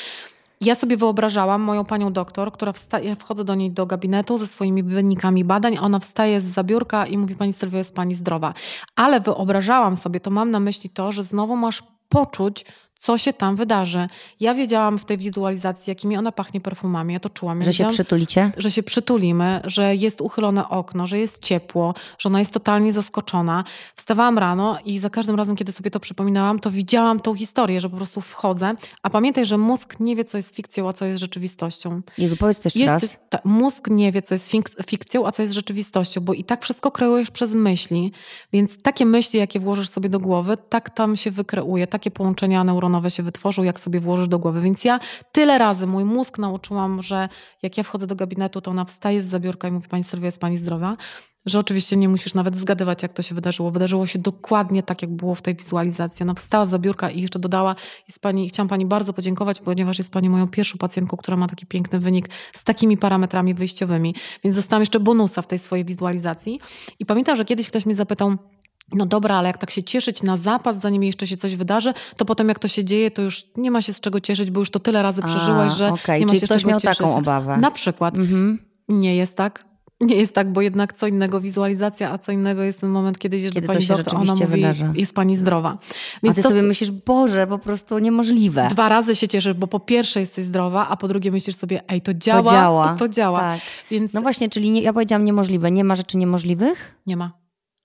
Ja 0.62 0.76
sobie 0.76 0.98
wyobrażałam 0.98 1.62
moją 1.62 1.86
panią 1.86 2.14
doktor, 2.14 2.52
która 2.52 2.72
wstaje, 2.72 3.10
ja 3.10 3.16
wchodzę 3.16 3.43
do 3.43 3.56
niej 3.56 3.72
do 3.72 3.86
gabinetu 3.86 4.38
ze 4.38 4.48
swoimi 4.48 4.84
wynikami 4.84 5.43
badań, 5.43 5.78
a 5.78 5.82
ona 5.82 6.00
wstaje 6.00 6.41
z 6.41 6.46
zabiórka 6.46 7.06
i 7.06 7.18
mówi, 7.18 7.36
pani 7.36 7.54
Sylwia, 7.54 7.78
jest 7.78 7.96
pani 7.96 8.16
zdrowa. 8.16 8.54
Ale 8.96 9.20
wyobrażałam 9.20 9.98
sobie, 9.98 10.20
to 10.20 10.32
mam 10.32 10.52
na 10.52 10.60
myśli 10.60 10.89
to, 10.89 11.12
że 11.12 11.24
znowu 11.24 11.56
masz 11.56 11.84
poczuć, 12.10 12.66
co 13.00 13.18
się 13.18 13.34
tam 13.34 13.56
wydarzy. 13.56 14.08
Ja 14.39 14.54
wiedziałam 14.54 15.00
w 15.00 15.06
tej 15.06 15.18
wizualizacji, 15.18 15.91
jakimi 15.91 16.18
ona 16.18 16.32
pachnie 16.32 16.62
perfumami, 16.62 17.14
ja 17.14 17.20
to 17.20 17.30
czułam. 17.30 17.60
Ja 17.60 17.66
Że 17.66 17.74
się 17.74 17.88
przytulicie? 17.88 18.52
że 18.58 18.72
się 18.72 18.84
przytulimy, 18.84 19.62
że 19.64 19.96
jest 19.96 20.22
uchylone 20.22 20.70
okno, 20.70 21.08
że 21.08 21.20
jest 21.20 21.39
ciepło, 21.43 21.93
że 22.20 22.30
ona 22.30 22.39
jest 22.39 22.52
totalnie 22.52 22.93
zaskoczona. 22.93 23.64
Wstawałam 23.96 24.39
rano 24.39 24.78
i 24.86 25.00
za 25.00 25.10
każdym 25.10 25.36
razem, 25.36 25.56
kiedy 25.56 25.72
sobie 25.72 25.91
to 25.91 26.00
przypominałam, 26.00 26.60
to 26.60 26.72
widziałam 26.72 27.20
tą 27.20 27.36
historię, 27.36 27.82
że 27.82 27.89
po 27.89 27.98
prostu 27.98 28.22
wchodzę. 28.22 28.74
A 29.04 29.10
pamiętaj, 29.10 29.46
że 29.46 29.58
mózg 29.58 30.00
nie 30.00 30.16
wie, 30.16 30.26
co 30.26 30.38
jest 30.38 30.56
fikcją, 30.56 30.89
a 30.89 30.93
co 30.93 31.06
jest 31.06 31.20
rzeczywistością. 31.20 32.02
Jezu, 32.18 32.38
powiedz 32.38 32.66
jeszcze 32.66 32.80
Jest, 32.80 32.91
raz. 32.91 33.18
ta, 33.30 33.39
mózg 33.43 33.88
nie 33.89 34.12
wie, 34.12 34.22
co 34.22 34.36
jest 34.36 34.52
fik- 34.52 34.86
fikcją, 34.88 35.28
a 35.28 35.32
co 35.32 35.41
jest 35.41 35.54
rzeczywistością, 35.56 36.22
bo 36.22 36.34
i 36.34 36.43
tak 36.43 36.64
wszystko 36.64 36.91
kreujesz 36.91 37.32
przez 37.32 37.52
myśli. 37.54 38.12
Więc 38.54 38.82
takie 38.82 39.06
myśli, 39.06 39.39
jakie 39.39 39.60
włożysz 39.60 39.89
sobie 39.89 40.10
do 40.10 40.20
głowy, 40.20 40.58
tak 40.70 40.89
tam 40.89 41.16
się 41.16 41.32
wykreuje, 41.32 41.88
takie 41.88 42.12
połączenia 42.12 42.64
neuronowe 42.86 43.12
się 43.12 43.24
wytworzą, 43.24 43.64
jak 43.64 43.80
sobie 43.80 44.00
włożysz 44.00 44.28
do 44.28 44.40
głowy. 44.40 44.62
Więc 44.62 44.84
ja 44.84 45.00
tyle 45.32 45.58
razy 45.58 45.88
mój 45.88 46.06
mózg 46.06 46.38
nauczyłam, 46.38 47.02
że 47.02 47.30
jak 47.64 47.78
ja 47.78 47.84
wchodzę 47.84 48.08
do 48.08 48.16
gabinetu, 48.16 48.62
to 48.62 48.72
ona 48.72 48.86
wstaje 48.86 49.22
z 49.22 49.26
zabiórka 49.26 49.68
i 49.68 49.72
mówi, 49.72 49.88
pani 49.88 50.04
Sylwia, 50.04 50.26
jest 50.26 50.40
pani 50.40 50.58
zdrowa. 50.58 50.98
Że 51.46 51.60
oczywiście 51.60 51.98
nie 51.98 52.10
musisz 52.10 52.34
nawet 52.34 52.58
zgadywać, 52.58 53.04
jak 53.04 53.14
to 53.14 53.22
się 53.22 53.36
wydarzyło. 53.36 53.72
Wydarzyło 53.72 54.08
się 54.08 54.20
dokładnie 54.20 54.84
tak, 54.84 55.02
jak 55.02 55.12
było 55.12 55.36
w 55.36 55.42
tej 55.42 55.56
wizualizacji. 55.56 56.24
Ona 56.24 56.34
wstała 56.34 56.68
i 57.14 57.22
jeszcze 57.22 57.40
dodała, 57.40 57.76
jest 58.08 58.20
pani, 58.20 58.50
chciałam 58.50 58.68
pani 58.68 58.86
bardzo 58.86 59.14
podziękować, 59.14 59.60
ponieważ 59.60 59.98
jest 59.98 60.12
pani 60.12 60.30
moją 60.30 60.48
pierwszą 60.48 60.78
pacjentką, 60.78 61.18
która 61.18 61.38
ma 61.38 61.48
taki 61.48 61.66
piękny 61.66 62.00
wynik 62.00 62.30
z 62.54 62.64
takimi 62.64 62.98
parametrami 62.98 63.54
wyjściowymi. 63.54 64.16
Więc 64.44 64.56
dostałam 64.56 64.82
jeszcze 64.82 65.00
bonusa 65.00 65.42
w 65.42 65.48
tej 65.48 65.60
swojej 65.60 65.86
wizualizacji. 65.86 66.60
I 67.00 67.06
pamiętam, 67.06 67.36
że 67.36 67.46
kiedyś 67.46 67.68
ktoś 67.70 67.86
mnie 67.86 67.96
zapytał, 67.96 68.36
no 68.94 69.06
dobra, 69.06 69.36
ale 69.36 69.48
jak 69.48 69.58
tak 69.58 69.70
się 69.72 69.84
cieszyć 69.84 70.24
na 70.24 70.38
zapas, 70.38 70.82
zanim 70.82 71.04
jeszcze 71.04 71.28
się 71.28 71.38
coś 71.38 71.56
wydarzy, 71.56 71.94
to 72.18 72.26
potem 72.26 72.48
jak 72.50 72.60
to 72.60 72.68
się 72.68 72.86
dzieje, 72.86 73.12
to 73.12 73.22
już 73.22 73.44
nie 73.58 73.72
ma 73.72 73.82
się 73.82 73.94
z 73.94 74.00
czego 74.00 74.20
cieszyć, 74.20 74.52
bo 74.52 74.60
już 74.60 74.72
to 74.72 74.80
tyle 74.80 75.02
razy 75.02 75.22
przeżyłaś, 75.22 75.74
że 75.74 75.88
okej, 75.90 76.20
nie 76.20 76.26
ma 76.26 76.30
czyli 76.30 76.40
się 76.42 76.46
z 76.48 76.50
ktoś 76.50 76.62
czego 76.62 76.70
miał 76.72 76.80
cieszyć. 76.80 76.98
taką 76.98 77.16
obawę. 77.18 77.58
Na 77.58 77.72
przykład. 77.72 78.18
Mhm. 78.18 78.60
Nie 78.90 79.16
jest 79.16 79.36
tak. 79.36 79.66
Nie 80.02 80.16
jest 80.16 80.34
tak, 80.34 80.54
bo 80.54 80.62
jednak 80.62 80.94
co 80.94 81.08
innego 81.08 81.42
wizualizacja, 81.42 82.12
a 82.12 82.18
co 82.18 82.32
innego 82.32 82.62
jest 82.64 82.80
ten 82.80 82.90
moment, 82.90 83.20
kiedy 83.20 83.38
idziesz 83.38 83.54
Kiedy 83.54 83.68
do 83.68 83.74
to 83.74 83.74
pani 83.74 83.86
się 83.86 83.94
doktor, 83.96 84.16
ona 84.16 84.34
mówi, 84.34 84.46
wydarza. 84.46 84.92
jest 84.96 85.14
pani 85.16 85.36
zdrowa. 85.36 85.70
A 85.70 86.20
Więc 86.24 86.36
ty 86.36 86.44
to 86.44 86.50
sobie 86.50 86.62
myślisz, 86.62 86.92
Boże, 86.92 87.48
po 87.48 87.60
prostu 87.60 88.00
niemożliwe. 88.00 88.68
dwa 88.72 88.90
razy 88.90 89.16
się 89.16 89.28
cieszysz, 89.28 89.54
bo 89.54 89.68
po 89.68 89.80
pierwsze 89.80 90.20
jesteś 90.20 90.46
zdrowa, 90.46 90.88
a 90.88 90.98
po 90.98 91.08
drugie 91.08 91.32
myślisz 91.32 91.56
sobie, 91.56 91.82
ej, 91.88 92.02
to 92.02 92.14
działa, 92.14 92.44
to 92.44 92.52
działa. 92.52 92.96
to 93.00 93.10
działa. 93.10 93.40
Tak. 93.40 93.62
Więc 93.92 94.14
No 94.14 94.22
właśnie, 94.22 94.50
czyli 94.50 94.70
nie, 94.70 94.82
ja 94.82 94.94
powiedziałam 94.94 95.26
niemożliwe. 95.26 95.72
Nie 95.72 95.84
ma 95.84 95.96
rzeczy 95.96 96.18
niemożliwych? 96.18 96.96
nie 97.08 97.18
ma. 97.18 97.32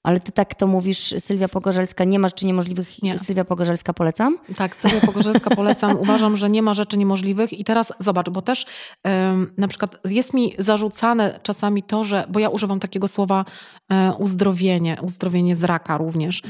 Ale 0.02 0.20
ty 0.20 0.32
tak 0.32 0.54
to 0.54 0.66
mówisz, 0.66 1.14
Sylwia 1.18 1.48
Pogorzelska, 1.48 2.04
nie 2.04 2.18
masz 2.18 2.34
czy 2.34 2.46
niemożliwych, 2.46 3.02
Nie. 3.02 3.18
Sylwia 3.18 3.44
Pogorzelska 3.44 3.92
polecam? 3.92 4.38
Tak, 4.56 4.76
Sylwia 4.76 5.00
Pogorzelska 5.00 5.56
polecam. 5.60 5.96
Uważam, 5.96 6.36
że 6.36 6.50
nie 6.50 6.62
ma 6.62 6.74
rzeczy 6.74 6.98
niemożliwych. 6.98 7.52
I 7.52 7.64
teraz 7.64 7.92
zobacz, 8.00 8.30
bo 8.30 8.42
też 8.42 8.66
em, 9.04 9.52
na 9.58 9.68
przykład 9.68 9.96
jest 10.04 10.34
mi 10.34 10.54
zarzucane 10.58 11.40
czasami 11.42 11.82
to, 11.82 12.04
że, 12.04 12.26
bo 12.28 12.40
ja 12.40 12.48
używam 12.48 12.80
takiego 12.80 13.08
słowa 13.08 13.44
e, 13.92 14.12
uzdrowienie, 14.18 14.96
uzdrowienie 15.02 15.56
z 15.56 15.64
raka 15.64 15.96
również. 15.96 16.42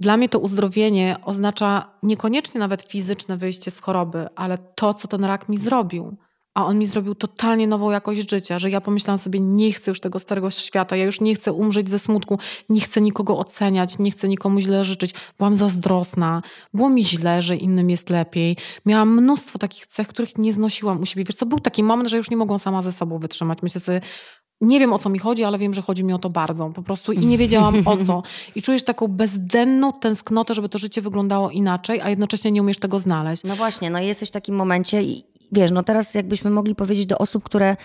Dla 0.00 0.16
mnie 0.16 0.28
to 0.28 0.38
uzdrowienie 0.38 1.16
oznacza 1.24 1.90
niekoniecznie 2.02 2.60
nawet 2.60 2.82
fizyczne 2.82 3.36
wyjście 3.36 3.70
z 3.70 3.80
choroby, 3.80 4.28
ale 4.36 4.58
to, 4.58 4.94
co 4.94 5.08
ten 5.08 5.24
rak 5.24 5.48
mi 5.48 5.56
zrobił. 5.56 6.16
A 6.54 6.66
on 6.66 6.78
mi 6.78 6.86
zrobił 6.86 7.14
totalnie 7.14 7.66
nową 7.66 7.90
jakość 7.90 8.30
życia, 8.30 8.58
że 8.58 8.70
ja 8.70 8.80
pomyślałam 8.80 9.18
sobie, 9.18 9.40
nie 9.40 9.72
chcę 9.72 9.90
już 9.90 10.00
tego 10.00 10.18
starego 10.18 10.50
świata, 10.50 10.96
ja 10.96 11.04
już 11.04 11.20
nie 11.20 11.34
chcę 11.34 11.52
umrzeć 11.52 11.88
ze 11.88 11.98
smutku, 11.98 12.38
nie 12.68 12.80
chcę 12.80 13.00
nikogo 13.00 13.38
oceniać, 13.38 13.98
nie 13.98 14.10
chcę 14.10 14.28
nikomu 14.28 14.60
źle 14.60 14.84
życzyć. 14.84 15.14
Byłam 15.38 15.54
zazdrosna, 15.54 16.42
było 16.74 16.90
mi 16.90 17.04
źle, 17.04 17.42
że 17.42 17.56
innym 17.56 17.90
jest 17.90 18.10
lepiej. 18.10 18.56
Miałam 18.86 19.22
mnóstwo 19.22 19.58
takich 19.58 19.86
cech, 19.86 20.08
których 20.08 20.38
nie 20.38 20.52
znosiłam 20.52 21.00
u 21.00 21.06
siebie. 21.06 21.24
Wiesz 21.24 21.36
co, 21.36 21.46
był 21.46 21.60
taki 21.60 21.82
moment, 21.82 22.08
że 22.08 22.16
już 22.16 22.30
nie 22.30 22.36
mogłam 22.36 22.58
sama 22.58 22.82
ze 22.82 22.92
sobą 22.92 23.18
wytrzymać. 23.18 23.58
Myślę 23.62 23.80
sobie, 23.80 24.00
nie 24.62 24.80
wiem 24.80 24.92
o 24.92 24.98
co 24.98 25.08
mi 25.08 25.18
chodzi, 25.18 25.44
ale 25.44 25.58
wiem, 25.58 25.74
że 25.74 25.82
chodzi 25.82 26.04
mi 26.04 26.12
o 26.12 26.18
to 26.18 26.30
bardzo. 26.30 26.70
Po 26.70 26.82
prostu 26.82 27.12
i 27.12 27.26
nie 27.26 27.38
wiedziałam 27.38 27.74
o 27.84 27.96
co. 28.06 28.22
I 28.56 28.62
czujesz 28.62 28.82
taką 28.82 29.08
bezdenną 29.08 29.92
tęsknotę, 29.92 30.54
żeby 30.54 30.68
to 30.68 30.78
życie 30.78 31.02
wyglądało 31.02 31.50
inaczej, 31.50 32.00
a 32.00 32.10
jednocześnie 32.10 32.50
nie 32.50 32.62
umiesz 32.62 32.78
tego 32.78 32.98
znaleźć. 32.98 33.44
No 33.44 33.56
właśnie, 33.56 33.90
no 33.90 33.98
jesteś 33.98 34.28
w 34.28 34.32
takim 34.32 34.54
momencie 34.54 35.02
i 35.02 35.31
wiesz, 35.52 35.70
no 35.70 35.82
teraz 35.82 36.14
jakbyśmy 36.14 36.50
mogli 36.50 36.74
powiedzieć 36.74 37.06
do 37.06 37.18
osób, 37.18 37.44
które 37.44 37.76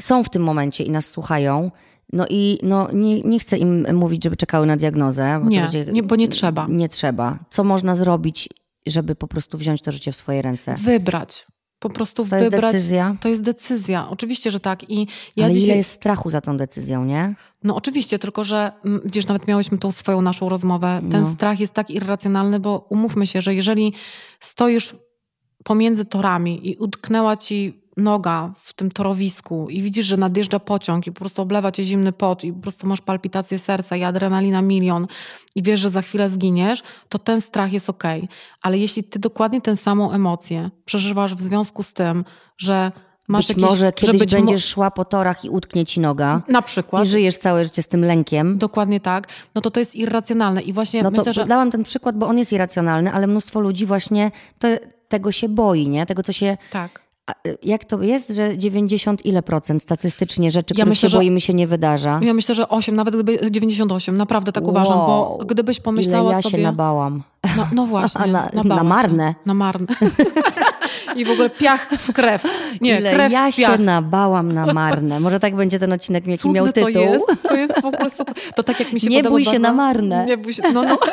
są 0.00 0.24
w 0.24 0.30
tym 0.30 0.42
momencie 0.42 0.84
i 0.84 0.90
nas 0.90 1.06
słuchają, 1.06 1.70
no 2.12 2.26
i 2.30 2.58
no, 2.62 2.88
nie, 2.92 3.20
nie 3.20 3.38
chcę 3.38 3.58
im 3.58 3.86
mówić, 3.96 4.24
żeby 4.24 4.36
czekały 4.36 4.66
na 4.66 4.76
diagnozę. 4.76 5.38
Bo 5.38 5.44
to 5.44 5.50
Nie, 5.50 5.60
będzie, 5.60 5.84
nie, 5.84 6.02
bo 6.02 6.16
nie 6.16 6.28
trzeba. 6.28 6.66
Nie 6.68 6.88
trzeba. 6.88 7.38
Co 7.50 7.64
można 7.64 7.94
zrobić, 7.94 8.48
żeby 8.86 9.14
po 9.14 9.26
prostu 9.26 9.58
wziąć 9.58 9.82
to 9.82 9.92
życie 9.92 10.12
w 10.12 10.16
swoje 10.16 10.42
ręce? 10.42 10.74
Wybrać. 10.78 11.46
Po 11.78 11.90
prostu 11.90 12.26
To 12.26 12.36
jest 12.36 12.50
wybrać. 12.50 12.72
decyzja. 12.72 13.16
To 13.20 13.28
jest 13.28 13.42
decyzja. 13.42 14.08
Oczywiście, 14.10 14.50
że 14.50 14.60
tak. 14.60 14.90
I 14.90 15.06
ja 15.36 15.44
Ale 15.44 15.54
dzisiaj. 15.54 15.68
ile 15.68 15.76
jest 15.76 15.90
strachu 15.90 16.30
za 16.30 16.40
tą 16.40 16.56
decyzją, 16.56 17.04
nie? 17.04 17.34
No 17.64 17.76
oczywiście, 17.76 18.18
tylko 18.18 18.44
że 18.44 18.72
mm, 18.84 19.00
widzisz, 19.04 19.26
nawet 19.26 19.48
miałyśmy 19.48 19.78
tą 19.78 19.92
swoją 19.92 20.22
naszą 20.22 20.48
rozmowę. 20.48 21.00
Ten 21.10 21.22
No. 21.22 21.32
strach 21.34 21.60
jest 21.60 21.72
tak 21.72 21.90
irracjonalny, 21.90 22.60
bo 22.60 22.86
umówmy 22.90 23.26
się, 23.26 23.40
że 23.40 23.54
jeżeli 23.54 23.92
stoisz 24.40 24.96
pomiędzy 25.64 26.04
torami 26.04 26.70
i 26.70 26.76
utknęła 26.76 27.36
ci 27.36 27.84
noga 27.96 28.52
w 28.62 28.72
tym 28.72 28.90
torowisku 28.90 29.70
i 29.70 29.82
widzisz, 29.82 30.06
że 30.06 30.16
nadjeżdża 30.16 30.58
pociąg 30.58 31.06
i 31.06 31.12
po 31.12 31.18
prostu 31.18 31.42
oblewa 31.42 31.72
cię 31.72 31.84
zimny 31.84 32.12
pot 32.12 32.44
i 32.44 32.52
po 32.52 32.60
prostu 32.60 32.86
masz 32.86 33.00
palpitację 33.00 33.58
serca 33.58 33.96
i 33.96 34.02
adrenalina 34.02 34.62
milion 34.62 35.06
i 35.54 35.62
wiesz, 35.62 35.80
że 35.80 35.90
za 35.90 36.02
chwilę 36.02 36.28
zginiesz, 36.28 36.82
to 37.08 37.18
ten 37.18 37.40
strach 37.40 37.72
jest 37.72 37.90
okej. 37.90 38.28
Ale 38.62 38.78
jeśli 38.78 39.04
ty 39.04 39.18
dokładnie 39.18 39.60
tę 39.60 39.76
samą 39.76 40.12
emocję 40.12 40.70
przeżywasz 40.84 41.34
w 41.34 41.40
związku 41.40 41.82
z 41.82 41.92
tym, 41.92 42.24
że 42.58 42.92
masz 43.28 43.46
być 43.46 43.48
jakieś... 43.48 43.62
może 43.70 43.86
że 43.86 43.92
kiedyś 43.92 44.20
być 44.20 44.32
będziesz 44.32 44.64
szła 44.64 44.90
po 44.90 45.04
torach 45.04 45.44
i 45.44 45.50
utknie 45.50 45.84
ci 45.84 46.00
noga 46.00 46.42
Na 46.48 46.62
przykład. 46.62 47.04
i 47.04 47.08
żyjesz 47.08 47.36
całe 47.36 47.64
życie 47.64 47.82
z 47.82 47.88
tym 47.88 48.04
lękiem. 48.04 48.58
Dokładnie 48.58 49.00
tak. 49.00 49.28
No 49.54 49.60
to 49.60 49.70
to 49.70 49.80
jest 49.80 49.94
irracjonalne 49.94 50.62
i 50.62 50.72
właśnie 50.72 51.02
No 51.02 51.10
myślę, 51.10 51.32
że... 51.32 51.46
dałam 51.46 51.70
ten 51.70 51.84
przykład, 51.84 52.16
bo 52.18 52.26
on 52.26 52.38
jest 52.38 52.52
irracjonalny, 52.52 53.12
ale 53.12 53.26
mnóstwo 53.26 53.60
ludzi 53.60 53.86
właśnie 53.86 54.30
tego 55.14 55.32
się 55.32 55.48
boi, 55.48 55.88
nie? 55.88 56.06
Tego, 56.06 56.22
co 56.22 56.32
się... 56.32 56.56
Tak. 56.70 57.04
Jak 57.62 57.84
to 57.84 58.02
jest, 58.02 58.28
że 58.28 58.58
90 58.58 59.26
ile 59.26 59.42
procent 59.42 59.82
statystycznie 59.82 60.50
rzeczy, 60.50 60.66
Ja 60.74 60.74
których 60.74 60.88
myślę, 60.88 61.10
się 61.10 61.16
boimy, 61.16 61.40
się 61.40 61.54
nie 61.54 61.66
wydarza? 61.66 62.20
Ja 62.22 62.34
myślę, 62.34 62.54
że 62.54 62.68
8, 62.68 62.96
nawet 62.96 63.14
gdyby 63.14 63.50
98, 63.50 64.16
naprawdę 64.16 64.52
tak 64.52 64.66
uważam, 64.68 64.96
bo 64.98 65.36
Wow. 65.38 65.38
gdybyś 65.46 65.80
pomyślała 65.80 66.24
ile 66.30 66.36
ja 66.36 66.42
sobie... 66.42 66.56
się 66.58 66.62
nabałam. 66.62 67.22
No, 67.56 67.68
no 67.72 67.86
właśnie, 67.94 68.20
A 68.20 68.26
na- 68.26 68.50
na 68.64 68.84
marne. 68.84 69.28
Się. 69.28 69.34
Na 69.46 69.54
marne. 69.54 69.86
I 71.16 71.24
w 71.24 71.30
ogóle 71.30 71.50
piach 71.50 71.88
w 71.98 72.12
krew. 72.12 72.44
Nie, 72.80 72.98
ile 73.00 73.12
krew 73.14 73.32
ja 73.32 73.50
w 73.52 73.56
piach. 73.56 73.76
się 73.76 73.82
nabałam 73.82 74.52
na 74.52 74.72
marne. 74.72 75.20
Może 75.20 75.40
tak 75.40 75.56
będzie 75.56 75.78
ten 75.78 75.92
odcinek, 75.92 76.26
jaki 76.26 76.38
Cudny 76.38 76.54
miał 76.54 76.66
tytuł. 76.72 76.92
To 76.92 76.98
jest, 77.00 77.26
to 77.42 77.54
jest 77.56 77.80
w 77.82 77.84
ogóle 77.84 78.10
super. 78.10 78.34
To 78.56 78.62
tak 78.62 78.80
jak 78.80 78.92
mi 78.92 79.00
się 79.00 79.08
Nie 79.08 79.22
bój 79.22 79.44
się 79.44 79.50
bardzo- 79.50 79.62
na 79.62 79.72
marne. 79.72 80.26
Nie 80.26 80.36
bój 80.38 80.52
się, 80.52 80.62
no 80.72 80.82
no. 80.82 80.98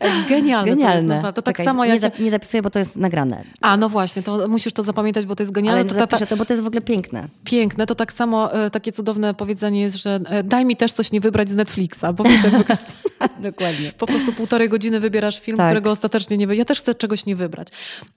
Ej, 0.00 0.24
Genialne, 0.28 0.72
to 0.72 0.78
jest 0.80 1.06
Genialne. 1.06 1.32
To 1.32 1.42
tak 1.42 1.44
Czekaj, 1.44 1.66
samo 1.66 1.84
nie, 1.84 1.96
jak... 1.96 2.18
nie 2.18 2.30
zapisuję, 2.30 2.62
bo 2.62 2.70
to 2.70 2.78
jest 2.78 2.96
nagrane. 2.96 3.44
A, 3.60 3.76
no 3.76 3.88
właśnie, 3.88 4.22
to 4.22 4.48
musisz 4.48 4.72
to 4.72 4.82
zapamiętać, 4.82 5.26
bo 5.26 5.36
to 5.36 5.42
jest 5.42 5.52
genialne. 5.52 5.80
Ale 5.80 5.88
to, 5.88 5.94
ta, 5.94 6.18
ta, 6.18 6.26
to, 6.26 6.36
bo 6.36 6.44
to 6.44 6.52
jest 6.52 6.64
w 6.64 6.66
ogóle 6.66 6.80
piękne. 6.80 7.28
piękne, 7.44 7.86
to 7.86 7.94
tak 7.94 8.12
samo 8.12 8.52
e, 8.52 8.70
takie 8.70 8.92
cudowne 8.92 9.34
powiedzenie 9.34 9.80
jest, 9.80 9.96
że 9.96 10.20
e, 10.26 10.42
daj 10.42 10.64
mi 10.64 10.76
też 10.76 10.92
coś 10.92 11.12
nie 11.12 11.20
wybrać 11.20 11.48
z 11.48 11.54
Netflixa, 11.54 12.04
bo 12.14 12.24
wiesz, 12.24 12.44
jak 12.44 12.52
wygląda 12.52 12.76
Dokładnie. 13.50 13.92
po 13.98 14.06
prostu 14.06 14.32
półtorej 14.32 14.68
godziny 14.68 15.00
wybierasz 15.00 15.40
film, 15.40 15.56
Tak. 15.56 15.66
którego 15.70 15.90
ostatecznie 15.90 16.36
nie 16.36 16.46
wy... 16.46 16.56
Ja 16.56 16.64
też 16.64 16.80
chcę 16.80 16.94
czegoś 16.94 17.26
nie 17.26 17.36
wybrać. 17.36 17.68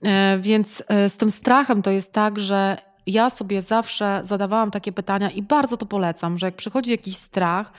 E, 0.02 0.38
więc 0.40 0.82
z 1.08 1.16
tym 1.16 1.30
strachem 1.30 1.82
to 1.82 1.90
jest 1.90 2.12
tak, 2.12 2.38
że 2.38 2.76
ja 3.06 3.30
sobie 3.30 3.62
zawsze 3.62 4.20
zadawałam 4.24 4.70
takie 4.70 4.92
pytania 4.92 5.30
i 5.30 5.42
bardzo 5.42 5.76
to 5.76 5.86
polecam, 5.86 6.38
że 6.38 6.46
jak 6.46 6.54
przychodzi 6.54 6.90
jakiś 6.90 7.16
strach, 7.16 7.72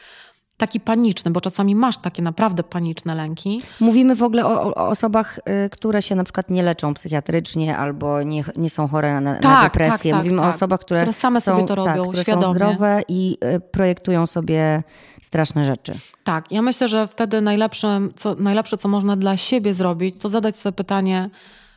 taki 0.62 0.80
paniczny, 0.80 1.32
bo 1.32 1.41
czasami 1.41 1.76
masz 1.76 1.97
takie 1.97 2.22
naprawdę 2.22 2.64
paniczne 2.64 3.16
lęki. 3.16 3.62
Mówimy 3.80 4.16
w 4.16 4.24
ogóle 4.24 4.45
o, 4.45 4.76
o 4.76 4.88
osobach, 4.88 5.39
y, 5.66 5.70
które 5.70 6.01
się 6.01 6.16
na 6.16 6.24
przykład 6.24 6.49
nie 6.49 6.64
leczą 6.64 6.93
psychiatrycznie 6.93 7.78
albo 7.78 8.24
nie, 8.24 8.43
nie 8.55 8.70
są 8.70 8.88
chore 8.88 9.14
na, 9.14 9.22
na 9.34 9.39
Tak, 9.39 9.64
depresję. 9.64 10.12
tak, 10.12 10.20
tak, 10.20 10.26
Mówimy 10.26 10.41
o 10.41 10.45
tak. 10.45 10.55
osobach, 10.55 10.80
które, 10.80 10.99
Które 10.99 11.14
same 11.14 11.41
są, 11.41 11.51
sobie 11.51 11.68
to 11.68 11.76
robią 11.76 11.93
tak, 11.93 12.07
które 12.07 12.24
świadomie. 12.24 12.45
są 12.45 12.53
zdrowe 12.53 13.01
i 13.07 13.38
y, 13.55 13.59
projektują 13.59 14.26
sobie 14.26 14.84
straszne 15.22 15.66
rzeczy. 15.66 15.93
Tak, 16.24 16.51
ja 16.51 16.62
myślę, 16.62 16.88
że 16.88 17.07
wtedy 17.07 17.41
najlepsze 17.41 17.99
co, 18.16 18.36
najlepsze, 18.36 18.78
co 18.78 18.88
można 18.88 19.16
dla 19.16 19.38
siebie 19.38 19.74
zrobić, 19.74 20.22
to 20.22 20.30
zadać 20.30 20.57
sobie 20.57 20.74
pytanie, 20.74 21.30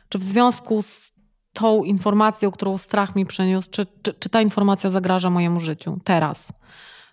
czy 0.09 0.17
w 0.17 0.23
związku 0.23 0.81
z 0.81 1.05
tą 1.53 1.83
informacją, 1.83 2.51
którą 2.51 2.77
strach 2.77 3.15
mi 3.15 3.25
przyniósł, 3.25 3.69
czy, 3.71 3.85
czy, 4.01 4.13
czy 4.13 4.29
ta 4.29 4.41
informacja 4.41 4.89
zagraża 4.89 5.29
mojemu 5.29 5.59
życiu 5.59 5.99
teraz? 6.03 6.47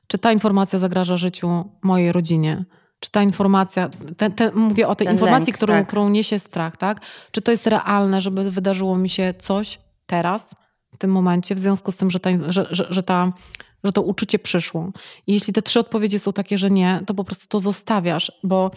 Czy 0.06 0.18
ta 0.18 0.32
informacja 0.32 0.78
zagraża 0.78 1.16
życiu 1.16 1.64
mojej 1.82 2.12
rodzinie? 2.12 2.64
Czy 3.00 3.10
ta 3.10 3.22
informacja, 3.22 3.90
te, 4.16 4.30
te, 4.30 4.50
mówię 4.50 4.88
o 4.88 4.94
tej 4.94 5.06
Ten 5.06 5.14
informacji, 5.14 5.46
lęk, 5.46 5.56
którą, 5.56 5.74
tak. 5.74 5.86
którą 5.86 6.08
niesie 6.08 6.38
strach, 6.38 6.76
tak? 6.76 7.00
Czy 7.30 7.42
to 7.42 7.50
jest 7.50 7.66
realne, 7.66 8.20
żeby 8.20 8.50
wydarzyło 8.50 8.98
mi 8.98 9.08
się 9.08 9.34
coś 9.38 9.78
teraz, 10.06 10.46
w 10.92 10.96
tym 10.98 11.10
momencie, 11.10 11.54
w 11.54 11.58
związku 11.58 11.92
z 11.92 11.96
tym, 11.96 12.10
że, 12.10 12.20
ta, 12.20 12.30
że, 12.48 12.66
że, 12.70 12.86
że, 12.90 13.02
ta, 13.02 13.32
że 13.84 13.92
to 13.92 14.02
uczucie 14.02 14.38
przyszło? 14.38 14.88
I 15.26 15.34
jeśli 15.34 15.52
te 15.52 15.62
trzy 15.62 15.80
odpowiedzi 15.80 16.18
są 16.18 16.32
takie, 16.32 16.58
że 16.58 16.70
nie, 16.70 17.00
to 17.06 17.14
po 17.14 17.24
prostu 17.24 17.46
to 17.48 17.60
zostawiasz, 17.60 18.32
bo 18.44 18.70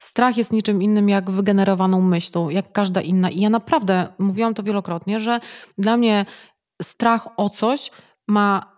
strach 0.00 0.36
jest 0.36 0.52
niczym 0.52 0.82
innym 0.82 1.08
jak 1.08 1.30
wygenerowaną 1.30 2.00
myślą, 2.00 2.50
jak 2.50 2.72
każda 2.72 3.00
inna. 3.00 3.30
I 3.30 3.40
ja 3.40 3.50
naprawdę 3.50 4.08
mówiłam 4.18 4.54
to 4.54 4.62
wielokrotnie, 4.62 5.20
że 5.20 5.40
dla 5.78 5.96
mnie 5.96 6.26
strach 6.82 7.28
o 7.36 7.50
coś 7.50 7.90
ma 8.28 8.71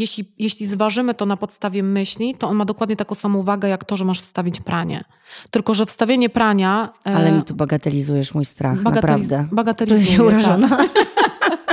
jeśli, 0.00 0.32
jeśli 0.38 0.66
zważymy 0.66 1.14
to 1.14 1.26
na 1.26 1.36
podstawie 1.36 1.82
myśli, 1.82 2.34
to 2.38 2.48
on 2.48 2.56
ma 2.56 2.64
dokładnie 2.64 2.96
taką 2.96 3.14
samą 3.14 3.42
wagę, 3.42 3.68
jak 3.68 3.84
to, 3.84 3.96
że 3.96 4.04
masz 4.04 4.20
wstawić 4.20 4.60
pranie. 4.60 5.04
Tylko, 5.50 5.74
że 5.74 5.86
wstawienie 5.86 6.28
prania. 6.28 6.92
e, 7.06 7.14
Ale 7.14 7.32
mi 7.32 7.42
tu 7.42 7.54
bagatelizujesz 7.54 8.34
mój 8.34 8.44
strach, 8.44 8.78
bagateliz- 8.78 8.94
naprawdę. 8.94 9.36
Czuję 9.36 9.48
Bagatelizuje, 9.52 10.04
się 10.06 10.24
urażona. 10.24 10.68
Tak. 10.68 10.90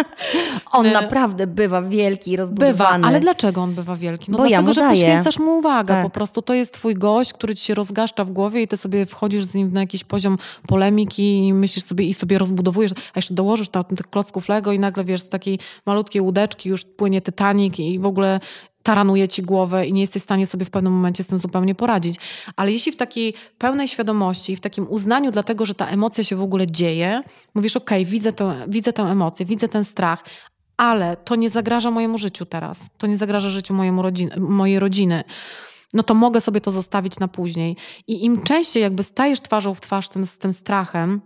On 0.72 0.92
naprawdę 0.92 1.48
bywa 1.48 1.82
wielki 1.82 2.32
i 2.32 2.36
rozbudowany. 2.36 2.98
Bywa, 2.98 3.08
ale 3.08 3.20
dlaczego 3.20 3.62
on 3.62 3.76
bywa 3.76 3.96
wielki? 3.96 4.32
No 4.32 4.38
Bo 4.38 4.46
ja 4.46 4.50
dlatego, 4.50 4.68
mu 4.68 4.74
że 4.74 4.90
poświęcasz 4.90 5.40
mu 5.40 5.58
uwagę. 5.58 5.88
Tak. 5.88 6.04
Po 6.04 6.10
prostu 6.10 6.42
to 6.42 6.54
jest 6.54 6.74
twój 6.74 6.96
gość, 6.96 7.34
który 7.34 7.56
ci 7.56 7.66
się 7.66 7.74
rozgaszcza 7.74 8.24
w 8.24 8.32
głowie 8.32 8.62
i 8.62 8.68
ty 8.68 8.78
sobie 8.78 9.06
wchodzisz 9.06 9.44
z 9.44 9.54
nim 9.54 9.74
na 9.74 9.80
jakiś 9.80 10.04
poziom 10.04 10.38
polemiki 10.68 11.48
i 11.48 11.54
myślisz 11.54 11.86
sobie 11.86 12.06
i 12.06 12.14
sobie 12.14 12.38
rozbudowujesz, 12.38 12.92
a 12.92 13.16
jeszcze 13.16 13.34
dołożysz 13.34 13.70
tam 13.70 13.84
tych 13.84 14.10
klocków 14.10 14.50
Lego 14.50 14.72
i 14.72 14.80
nagle 14.80 15.04
wiesz, 15.04 15.22
z 15.22 15.30
takiej 15.30 15.60
malutkiej 15.86 16.22
łódeczki 16.22 16.70
już 16.70 16.86
płynie 16.86 17.22
Titanic 17.22 17.80
i 17.80 18.00
w 18.00 18.06
ogóle 18.06 18.40
taranuje 18.84 19.28
ci 19.28 19.42
głowę 19.42 19.88
i 19.88 19.94
nie 19.94 20.02
jesteś 20.02 20.22
w 20.22 20.26
stanie 20.26 20.48
sobie 20.48 20.66
w 20.66 20.70
pewnym 20.70 20.94
momencie 20.94 21.24
z 21.24 21.28
tym 21.28 21.40
zupełnie 21.40 21.76
poradzić. 21.76 22.16
Ale 22.56 22.72
jeśli 22.72 22.92
w 22.92 22.98
takiej 22.98 23.34
pełnej 23.58 23.88
świadomości 23.88 24.54
i 24.54 24.56
w 24.56 24.60
takim 24.60 24.88
uznaniu 24.90 25.32
dlatego, 25.32 25.66
że 25.66 25.76
ta 25.76 25.88
emocja 25.88 26.24
się 26.24 26.36
w 26.36 26.42
ogóle 26.42 26.68
dzieje, 26.68 27.22
mówisz, 27.56 27.78
okej, 27.78 28.06
widzę, 28.06 28.34
to, 28.34 28.54
widzę 28.68 28.94
tę 28.94 29.04
emocję, 29.04 29.46
widzę 29.46 29.68
ten 29.68 29.84
strach, 29.84 30.24
ale 30.78 31.18
to 31.18 31.36
nie 31.36 31.50
zagraża 31.50 31.92
mojemu 31.92 32.18
życiu 32.18 32.46
teraz. 32.46 32.80
To 32.98 33.08
nie 33.08 33.18
zagraża 33.18 33.50
życiu 33.50 33.74
mojemu 33.74 34.02
rodzin, 34.02 34.30
mojej 34.38 34.80
rodziny. 34.80 35.24
No 35.94 36.04
to 36.04 36.14
mogę 36.14 36.42
sobie 36.42 36.62
to 36.62 36.72
zostawić 36.72 37.20
na 37.20 37.28
później. 37.28 37.78
I 38.08 38.26
im 38.26 38.42
częściej 38.42 38.84
jakby 38.84 39.04
stajesz 39.04 39.40
twarzą 39.40 39.74
w 39.74 39.82
twarz 39.82 40.10
tym, 40.10 40.26
z 40.26 40.38
tym 40.38 40.54
strachem, 40.54 41.22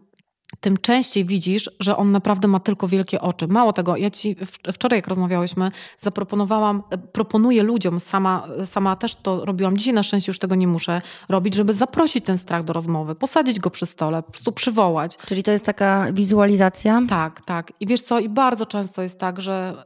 tym 0.61 0.77
częściej 0.77 1.25
widzisz, 1.25 1.69
że 1.79 1.97
on 1.97 2.11
naprawdę 2.11 2.47
ma 2.47 2.59
tylko 2.59 2.87
wielkie 2.87 3.21
oczy. 3.21 3.47
Mało 3.47 3.73
tego, 3.73 3.97
ja 3.97 4.09
ci 4.09 4.35
wczoraj, 4.73 4.97
jak 4.97 5.07
rozmawiałyśmy, 5.07 5.71
zaproponowałam, 6.01 6.83
proponuję 7.11 7.63
ludziom, 7.63 7.99
sama, 7.99 8.47
sama 8.65 8.95
też 8.95 9.15
to 9.15 9.45
robiłam, 9.45 9.77
dzisiaj 9.77 9.93
na 9.93 10.03
szczęście 10.03 10.29
już 10.29 10.39
tego 10.39 10.55
nie 10.55 10.67
muszę 10.67 11.01
robić, 11.29 11.55
żeby 11.55 11.73
zaprosić 11.73 12.25
ten 12.25 12.37
strach 12.37 12.63
do 12.63 12.73
rozmowy, 12.73 13.15
posadzić 13.15 13.59
go 13.59 13.69
przy 13.69 13.85
stole, 13.85 14.23
po 14.23 14.31
prostu 14.31 14.51
przywołać. 14.51 15.17
Czyli 15.25 15.43
to 15.43 15.51
jest 15.51 15.65
taka 15.65 16.07
wizualizacja? 16.11 17.01
Tak, 17.09 17.41
tak. 17.41 17.71
I 17.79 17.87
wiesz 17.87 18.01
co, 18.01 18.19
i 18.19 18.29
bardzo 18.29 18.65
często 18.65 19.01
jest 19.01 19.19
tak, 19.19 19.41
że 19.41 19.83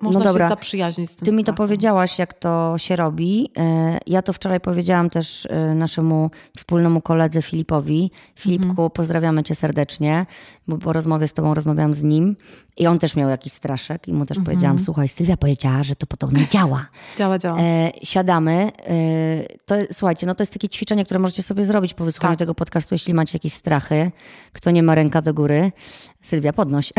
y, 0.00 0.04
można 0.04 0.24
no 0.24 0.32
się 0.32 0.38
zaprzyjaźnić 0.38 1.10
z 1.10 1.16
tym 1.16 1.26
Ty 1.26 1.32
mi 1.32 1.44
to 1.44 1.52
powiedziałaś, 1.52 2.18
jak 2.18 2.34
to 2.34 2.74
się 2.78 2.96
robi. 2.96 3.50
Y, 3.58 3.98
ja 4.06 4.22
to 4.22 4.32
wczoraj 4.32 4.60
powiedziałam 4.60 5.10
też 5.10 5.44
y, 5.44 5.74
naszemu 5.74 6.30
wspólnemu 6.56 7.00
koledze 7.00 7.42
Filipowi. 7.42 8.10
Filipku, 8.34 8.70
mhm. 8.70 8.90
pozdrawiamy 8.90 9.42
cię 9.42 9.54
serdecznie 9.54 10.05
serdecznie, 10.06 10.26
bo 10.68 10.78
po 10.78 10.92
rozmowie 10.92 11.28
z 11.28 11.32
tobą 11.32 11.54
rozmawiałam 11.54 11.94
z 11.94 12.02
nim 12.02 12.36
i 12.76 12.86
on 12.86 12.98
też 12.98 13.16
miał 13.16 13.30
jakiś 13.30 13.52
straszek 13.52 14.08
i 14.08 14.12
mu 14.12 14.26
też 14.26 14.38
mhm. 14.38 14.44
powiedziałam, 14.44 14.78
słuchaj, 14.78 15.08
Sylwia 15.08 15.36
powiedziała, 15.36 15.82
że 15.82 15.96
to 15.96 16.06
podobnie 16.06 16.46
działa. 16.54 16.86
działa, 17.16 17.38
działa. 17.38 17.58
E, 17.60 17.90
siadamy. 18.02 18.70
E, 18.86 18.94
to, 19.66 19.74
słuchajcie, 19.92 20.26
no 20.26 20.34
to 20.34 20.42
jest 20.42 20.52
takie 20.52 20.68
ćwiczenie, 20.68 21.04
które 21.04 21.20
możecie 21.20 21.42
sobie 21.42 21.64
zrobić 21.64 21.94
po 21.94 22.04
wysłuchaniu 22.04 22.32
tak. 22.32 22.38
tego 22.38 22.54
podcastu, 22.54 22.94
jeśli 22.94 23.14
macie 23.14 23.36
jakieś 23.36 23.52
strachy. 23.52 24.10
Kto 24.52 24.70
nie 24.70 24.82
ma 24.82 24.94
ręka 24.94 25.22
do 25.22 25.34
góry. 25.34 25.72
Sylwia, 26.22 26.52
podnoś. 26.52 26.92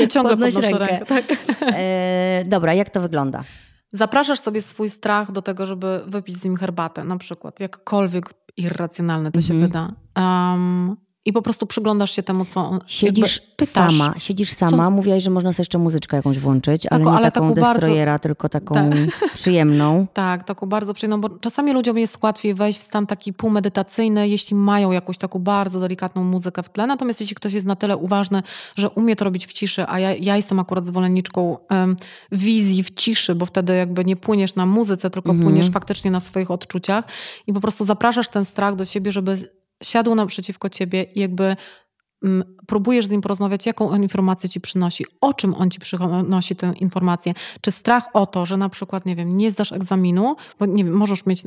Ja 0.00 0.08
ciągle 0.14 0.36
podnoś 0.36 0.54
rękę. 0.54 0.78
rękę 0.78 1.06
tak. 1.06 1.24
e, 1.62 2.44
dobra, 2.46 2.74
jak 2.74 2.90
to 2.90 3.00
wygląda? 3.00 3.44
Zapraszasz 3.92 4.40
sobie 4.40 4.62
swój 4.62 4.90
strach 4.90 5.32
do 5.32 5.42
tego, 5.42 5.66
żeby 5.66 6.02
wypić 6.06 6.36
z 6.36 6.44
nim 6.44 6.56
herbatę, 6.56 7.04
na 7.04 7.16
przykład. 7.16 7.60
Jakkolwiek 7.60 8.34
irracjonalne 8.56 9.32
to 9.32 9.38
mhm. 9.38 9.60
się 9.60 9.66
wyda. 9.66 9.92
Um, 10.16 10.96
i 11.30 11.32
po 11.32 11.42
prostu 11.42 11.66
przyglądasz 11.66 12.10
się 12.16 12.22
temu, 12.22 12.44
co 12.44 12.60
on 12.60 12.80
Siedzisz 12.86 13.42
sama, 13.64 14.14
siedzisz 14.18 14.52
sama, 14.52 14.84
co? 14.84 14.90
mówiłaś, 14.90 15.22
że 15.22 15.30
można 15.30 15.52
sobie 15.52 15.60
jeszcze 15.60 15.78
muzyczkę 15.78 16.16
jakąś 16.16 16.38
włączyć, 16.38 16.86
ale 16.86 17.04
tak, 17.04 17.12
nie 17.12 17.18
ale 17.18 17.32
taką 17.32 17.54
destrojera, 17.54 18.12
bardzo... 18.12 18.22
tylko 18.22 18.48
taką 18.48 18.74
tak. 18.74 18.94
przyjemną. 19.34 20.06
tak, 20.12 20.44
taką 20.44 20.66
bardzo 20.66 20.94
przyjemną, 20.94 21.20
bo 21.20 21.28
czasami 21.28 21.72
ludziom 21.72 21.98
jest 21.98 22.18
łatwiej 22.22 22.54
wejść 22.54 22.78
w 22.78 22.82
stan 22.82 23.06
taki 23.06 23.32
półmedytacyjny, 23.32 24.28
jeśli 24.28 24.56
mają 24.56 24.92
jakąś 24.92 25.18
taką 25.18 25.38
bardzo 25.38 25.80
delikatną 25.80 26.24
muzykę 26.24 26.62
w 26.62 26.68
tle, 26.68 26.86
natomiast 26.86 27.20
jeśli 27.20 27.36
ktoś 27.36 27.52
jest 27.52 27.66
na 27.66 27.76
tyle 27.76 27.96
uważny, 27.96 28.42
że 28.76 28.90
umie 28.90 29.16
to 29.16 29.24
robić 29.24 29.46
w 29.46 29.52
ciszy, 29.52 29.84
a 29.88 29.98
ja, 29.98 30.14
ja 30.14 30.36
jestem 30.36 30.58
akurat 30.58 30.86
zwolenniczką 30.86 31.58
um, 31.70 31.96
wizji 32.32 32.82
w 32.82 32.94
ciszy, 32.94 33.34
bo 33.34 33.46
wtedy 33.46 33.76
jakby 33.76 34.04
nie 34.04 34.16
płyniesz 34.16 34.54
na 34.54 34.66
muzyce, 34.66 35.10
tylko 35.10 35.30
mhm. 35.30 35.48
płyniesz 35.48 35.70
faktycznie 35.70 36.10
na 36.10 36.20
swoich 36.20 36.50
odczuciach 36.50 37.04
i 37.46 37.52
po 37.52 37.60
prostu 37.60 37.84
zapraszasz 37.84 38.28
ten 38.28 38.44
strach 38.44 38.76
do 38.76 38.84
siebie, 38.84 39.12
żeby 39.12 39.59
siadł 39.82 40.14
naprzeciwko 40.14 40.68
ciebie 40.68 41.02
i 41.02 41.20
jakby 41.20 41.56
mm, 42.24 42.56
próbujesz 42.66 43.06
z 43.06 43.10
nim 43.10 43.20
porozmawiać, 43.20 43.66
jaką 43.66 43.90
on 43.90 44.02
informację 44.02 44.48
ci 44.48 44.60
przynosi, 44.60 45.04
o 45.20 45.34
czym 45.34 45.54
on 45.54 45.70
ci 45.70 45.80
przynosi 45.80 46.56
tę 46.56 46.72
informację. 46.76 47.34
Czy 47.60 47.72
strach 47.72 48.08
o 48.12 48.26
to, 48.26 48.46
że 48.46 48.56
na 48.56 48.68
przykład, 48.68 49.06
nie 49.06 49.16
wiem, 49.16 49.36
nie 49.36 49.50
zdasz 49.50 49.72
egzaminu, 49.72 50.36
bo 50.58 50.66
nie 50.66 50.84
wiem, 50.84 50.94
możesz 50.94 51.26
mieć 51.26 51.42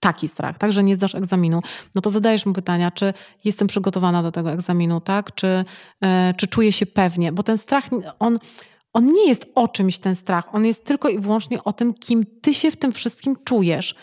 taki 0.00 0.28
strach, 0.28 0.58
tak, 0.58 0.72
że 0.72 0.84
nie 0.84 0.94
zdasz 0.94 1.14
egzaminu, 1.14 1.60
no 1.94 2.00
to 2.00 2.10
zadajesz 2.10 2.46
mu 2.46 2.52
pytania, 2.52 2.90
czy 2.90 3.14
jestem 3.44 3.68
przygotowana 3.68 4.22
do 4.22 4.32
tego 4.32 4.52
egzaminu, 4.52 5.00
tak, 5.00 5.34
czy, 5.34 5.64
e, 6.00 6.34
czy 6.36 6.48
czuję 6.48 6.72
się 6.72 6.86
pewnie, 6.86 7.32
bo 7.32 7.42
ten 7.42 7.58
strach, 7.58 7.84
on 8.18 8.38
on 8.98 9.12
nie 9.12 9.28
jest 9.28 9.46
o 9.54 9.68
czymś 9.68 9.98
ten 9.98 10.16
strach, 10.16 10.54
on 10.54 10.64
jest 10.64 10.84
tylko 10.84 11.08
i 11.08 11.18
wyłącznie 11.18 11.64
o 11.64 11.72
tym, 11.72 11.94
kim 11.94 12.24
ty 12.40 12.54
się 12.54 12.70
w 12.70 12.76
tym 12.76 12.92
wszystkim 12.92 13.36
czujesz. 13.44 13.94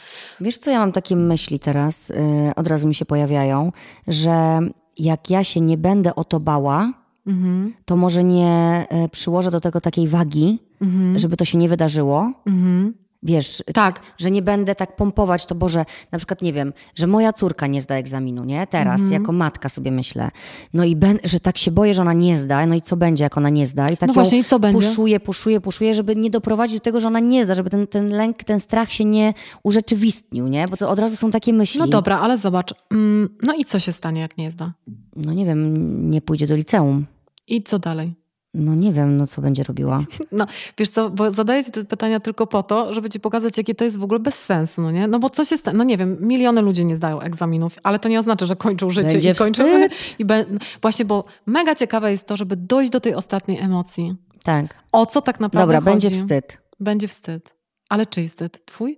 Wiesz, 0.41 0.58
co 0.58 0.72
ja 0.72 0.80
mam 0.80 0.91
takie 0.91 1.16
myśli 1.16 1.60
teraz, 1.60 2.10
yy, 2.10 2.16
od 2.56 2.68
razu 2.68 2.88
mi 2.88 2.96
się 2.96 3.06
pojawiają, 3.06 3.72
że 4.08 4.60
jak 4.98 5.30
ja 5.30 5.43
się 5.43 5.62
nie 5.62 5.78
będę 5.78 6.16
o 6.16 6.24
to 6.24 6.39
bała, 6.39 6.93
mhm. 7.28 7.74
to 7.86 7.96
może 7.96 8.24
nie 8.24 8.86
y, 9.06 9.10
przyłożę 9.10 9.52
do 9.52 9.62
tego 9.62 9.82
takiej 9.82 10.08
wagi, 10.08 10.60
mhm. 10.82 11.20
żeby 11.20 11.38
to 11.38 11.46
się 11.46 11.58
nie 11.58 11.70
wydarzyło. 11.70 12.32
Mhm. 12.46 12.93
Wiesz, 13.26 13.63
tak. 13.73 13.99
że 14.17 14.32
nie 14.32 14.41
będę 14.41 14.76
tak 14.76 14.95
pompować 14.95 15.45
to, 15.45 15.55
Boże, 15.55 15.86
na 16.11 16.17
przykład 16.17 16.41
nie 16.41 16.53
wiem, 16.53 16.73
że 16.95 17.07
moja 17.07 17.34
córka 17.34 17.67
nie 17.67 17.82
zda 17.82 17.95
egzaminu, 17.95 18.43
nie? 18.43 18.67
Teraz, 18.67 19.01
-hmm. 19.01 19.11
jako 19.11 19.32
matka 19.32 19.69
sobie 19.69 19.91
myślę. 19.91 20.32
No 20.73 20.84
i 20.84 20.95
ben, 20.95 21.19
że 21.23 21.39
tak 21.39 21.57
się 21.57 21.71
boję, 21.71 21.93
że 21.93 22.01
ona 22.01 22.13
nie 22.13 22.38
zda, 22.38 22.65
no 22.65 22.76
i 22.76 22.82
co 22.82 22.97
będzie, 22.97 23.23
jak 23.23 23.38
ona 23.38 23.49
nie 23.49 23.65
zda? 23.65 23.89
I 23.89 23.97
tak 23.97 24.07
no 24.07 24.13
właśnie, 24.13 24.39
i 24.39 24.43
co 24.43 24.59
będzie? 24.59 24.88
Puszuję, 24.88 25.19
puszuję, 25.19 25.61
puszuję, 25.61 25.93
żeby 25.93 26.15
nie 26.15 26.30
doprowadzić 26.30 26.78
do 26.78 26.84
tego, 26.84 26.99
że 26.99 27.07
ona 27.07 27.19
nie 27.19 27.45
zda, 27.45 27.53
żeby 27.53 27.69
ten, 27.69 27.88
ten 27.88 28.09
lęk, 28.09 28.43
ten 28.43 28.59
strach 28.59 28.91
się 28.91 29.05
nie 29.05 29.34
urzeczywistnił, 29.63 30.47
nie? 30.47 30.67
Bo 30.67 30.78
to 30.78 30.89
od 30.89 30.99
razu 30.99 31.15
są 31.15 31.32
takie 31.32 31.53
myśli. 31.53 31.80
No 31.80 31.88
dobra, 31.88 32.19
ale 32.19 32.38
zobacz, 32.38 32.73
mm, 32.91 33.30
no 33.43 33.53
i 33.53 33.65
co 33.65 33.80
się 33.80 33.91
stanie, 33.91 34.21
jak 34.21 34.38
nie 34.38 34.51
zda? 34.51 34.73
No 35.15 35.34
nie 35.34 35.45
wiem, 35.45 36.11
nie 36.11 36.21
pójdzie 36.21 36.47
do 36.47 36.55
liceum. 36.55 37.05
I 37.47 37.63
co 37.63 37.80
dalej? 37.80 38.24
No 38.56 38.76
nie 38.76 38.93
wiem, 38.93 39.18
no 39.18 39.28
co 39.28 39.41
będzie 39.41 39.64
robiła. 39.64 39.99
No 40.32 40.45
wiesz 40.78 40.89
co, 40.89 41.10
bo 41.10 41.32
zadaję 41.32 41.64
ci 41.64 41.72
te 41.72 41.86
pytania 41.86 42.20
tylko 42.20 42.47
po 42.47 42.64
to, 42.64 42.93
żeby 42.93 43.10
ci 43.10 43.20
pokazać, 43.20 43.58
jakie 43.58 43.76
to 43.76 43.84
jest 43.84 43.97
w 43.97 44.03
ogóle 44.03 44.20
bez 44.20 44.36
sensu, 44.36 44.82
no 44.82 44.91
nie? 44.91 45.08
No 45.08 45.20
bo 45.20 45.30
co 45.30 45.45
się 45.45 45.58
stanie? 45.58 45.78
No 45.78 45.84
nie 45.84 45.97
wiem, 45.97 46.18
miliony 46.22 46.62
ludzi 46.62 46.86
nie 46.86 46.95
zdają 46.95 47.20
egzaminów, 47.20 47.78
ale 47.84 47.99
to 47.99 48.10
nie 48.10 48.20
oznacza, 48.20 48.45
że 48.45 48.56
kończą 48.56 48.89
życie 48.89 49.08
będzie 49.08 49.32
i 49.32 49.36
kończą... 49.36 49.64
I 50.20 50.26
be... 50.26 50.45
Właśnie, 50.82 51.06
bo 51.06 51.24
mega 51.45 51.76
ciekawe 51.76 52.12
jest 52.12 52.26
to, 52.26 52.38
żeby 52.38 52.56
dojść 52.56 52.91
do 52.91 52.99
tej 52.99 53.16
ostatniej 53.16 53.60
emocji. 53.60 54.16
Tak. 54.43 54.84
O 54.91 55.06
co 55.06 55.22
tak 55.22 55.39
naprawdę 55.39 55.74
Dobra, 55.74 55.91
chodzi? 55.93 56.08
będzie 56.08 56.22
wstyd. 56.22 56.58
Będzie 56.80 57.08
wstyd. 57.08 57.49
Ale 57.89 58.06
czyj 58.06 58.28
wstyd? 58.28 58.66
Twój? 58.66 58.97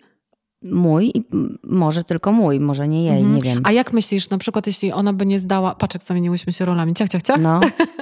Mój 0.72 1.12
i 1.14 1.24
może 1.64 2.04
tylko 2.04 2.32
mój, 2.32 2.60
może 2.60 2.88
nie 2.88 3.04
jej, 3.04 3.18
mhm. 3.18 3.36
nie 3.36 3.42
wiem. 3.42 3.62
A 3.64 3.72
jak 3.72 3.94
myślisz, 3.94 4.30
na 4.30 4.38
przykład 4.38 4.68
jeśli 4.68 4.92
ona 4.92 5.14
by 5.14 5.26
nie 5.26 5.40
zdała, 5.40 5.76
patrz 5.76 5.96
jak 5.96 6.04
zamieniłyśmy 6.04 6.54
się 6.54 6.66
rolami, 6.66 6.94
ciach, 6.94 7.10
ciach, 7.10 7.22
ciach. 7.22 7.42
No. 7.42 7.60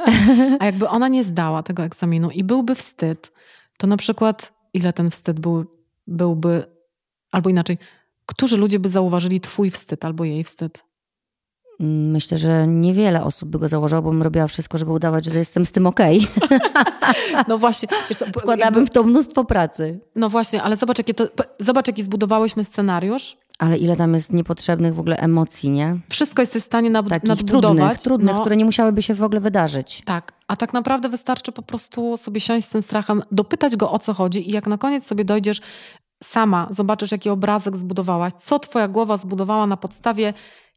A 0.59 0.65
jakby 0.65 0.89
ona 0.89 1.07
nie 1.07 1.23
zdała 1.23 1.63
tego 1.63 1.83
egzaminu 1.83 2.31
i 2.31 2.43
byłby 2.43 2.75
wstyd, 2.75 3.31
to 3.77 3.87
na 3.87 3.97
przykład 3.97 4.53
ile 4.73 4.93
ten 4.93 5.11
wstyd 5.11 5.39
był, 5.39 5.65
byłby, 6.07 6.63
albo 7.31 7.49
inaczej, 7.49 7.77
którzy 8.25 8.57
ludzie 8.57 8.79
by 8.79 8.89
zauważyli 8.89 9.41
twój 9.41 9.69
wstyd 9.69 10.05
albo 10.05 10.25
jej 10.25 10.43
wstyd? 10.43 10.83
Myślę, 11.79 12.37
że 12.37 12.67
niewiele 12.67 13.23
osób 13.23 13.49
by 13.49 13.59
go 13.59 13.67
założyło, 13.67 14.01
bo 14.01 14.09
bym 14.09 14.23
robiła 14.23 14.47
wszystko, 14.47 14.77
żeby 14.77 14.91
udawać, 14.91 15.25
że 15.25 15.39
jestem 15.39 15.65
z 15.65 15.71
tym 15.71 15.87
okej. 15.87 16.27
Okay. 16.43 16.59
No 17.47 17.57
właśnie. 17.57 17.87
Co, 18.17 18.25
Wkładałabym 18.39 18.59
jakby... 18.59 18.85
w 18.85 18.89
to 18.89 19.03
mnóstwo 19.03 19.45
pracy. 19.45 19.99
No 20.15 20.29
właśnie, 20.29 20.63
ale 20.63 20.75
zobacz, 20.75 20.97
jakie 20.97 21.13
to, 21.13 21.27
zobacz, 21.59 21.87
jaki 21.87 22.03
zbudowałyśmy 22.03 22.63
scenariusz. 22.63 23.37
Ale 23.59 23.77
ile 23.77 23.95
tam 23.95 24.13
jest 24.13 24.33
niepotrzebnych 24.33 24.95
w 24.95 24.99
ogóle 24.99 25.17
emocji, 25.17 25.69
nie? 25.69 25.97
Wszystko 26.09 26.41
jest 26.41 26.53
w 26.53 26.65
stanie 26.65 26.89
nad, 26.89 27.09
Takich 27.09 27.29
nadbudować. 27.29 27.77
Trudnych, 27.77 28.01
trudnych 28.01 28.35
no. 28.35 28.41
które 28.41 28.57
nie 28.57 28.65
musiałyby 28.65 29.01
się 29.01 29.13
w 29.13 29.23
ogóle 29.23 29.41
wydarzyć. 29.41 30.01
Tak, 30.05 30.33
a 30.47 30.55
tak 30.55 30.73
naprawdę 30.73 31.09
wystarczy 31.09 31.51
po 31.51 31.61
prostu 31.61 32.17
sobie 32.17 32.41
siąść 32.41 32.67
z 32.67 32.69
tym 32.69 32.81
strachem, 32.81 33.21
dopytać 33.31 33.75
go 33.75 33.91
o 33.91 33.99
co 33.99 34.13
chodzi 34.13 34.49
i 34.49 34.51
jak 34.51 34.67
na 34.67 34.77
koniec 34.77 35.05
sobie 35.05 35.25
dojdziesz 35.25 35.61
sama, 36.23 36.67
zobaczysz 36.71 37.11
jaki 37.11 37.29
obrazek 37.29 37.77
zbudowałaś, 37.77 38.33
co 38.43 38.59
twoja 38.59 38.87
głowa 38.87 39.17
zbudowała 39.17 39.67
na 39.67 39.77
podstawie 39.77 40.33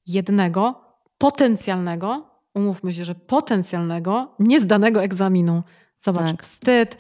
jednego, 0.07 0.88
potencjalnego, 1.19 2.27
umówmy 2.55 2.93
się, 2.93 3.05
że 3.05 3.15
potencjalnego, 3.15 4.35
niezdanego 4.39 5.03
egzaminu. 5.03 5.63
Zobacz, 6.01 6.31
tak. 6.31 6.43
wstyd, 6.43 6.97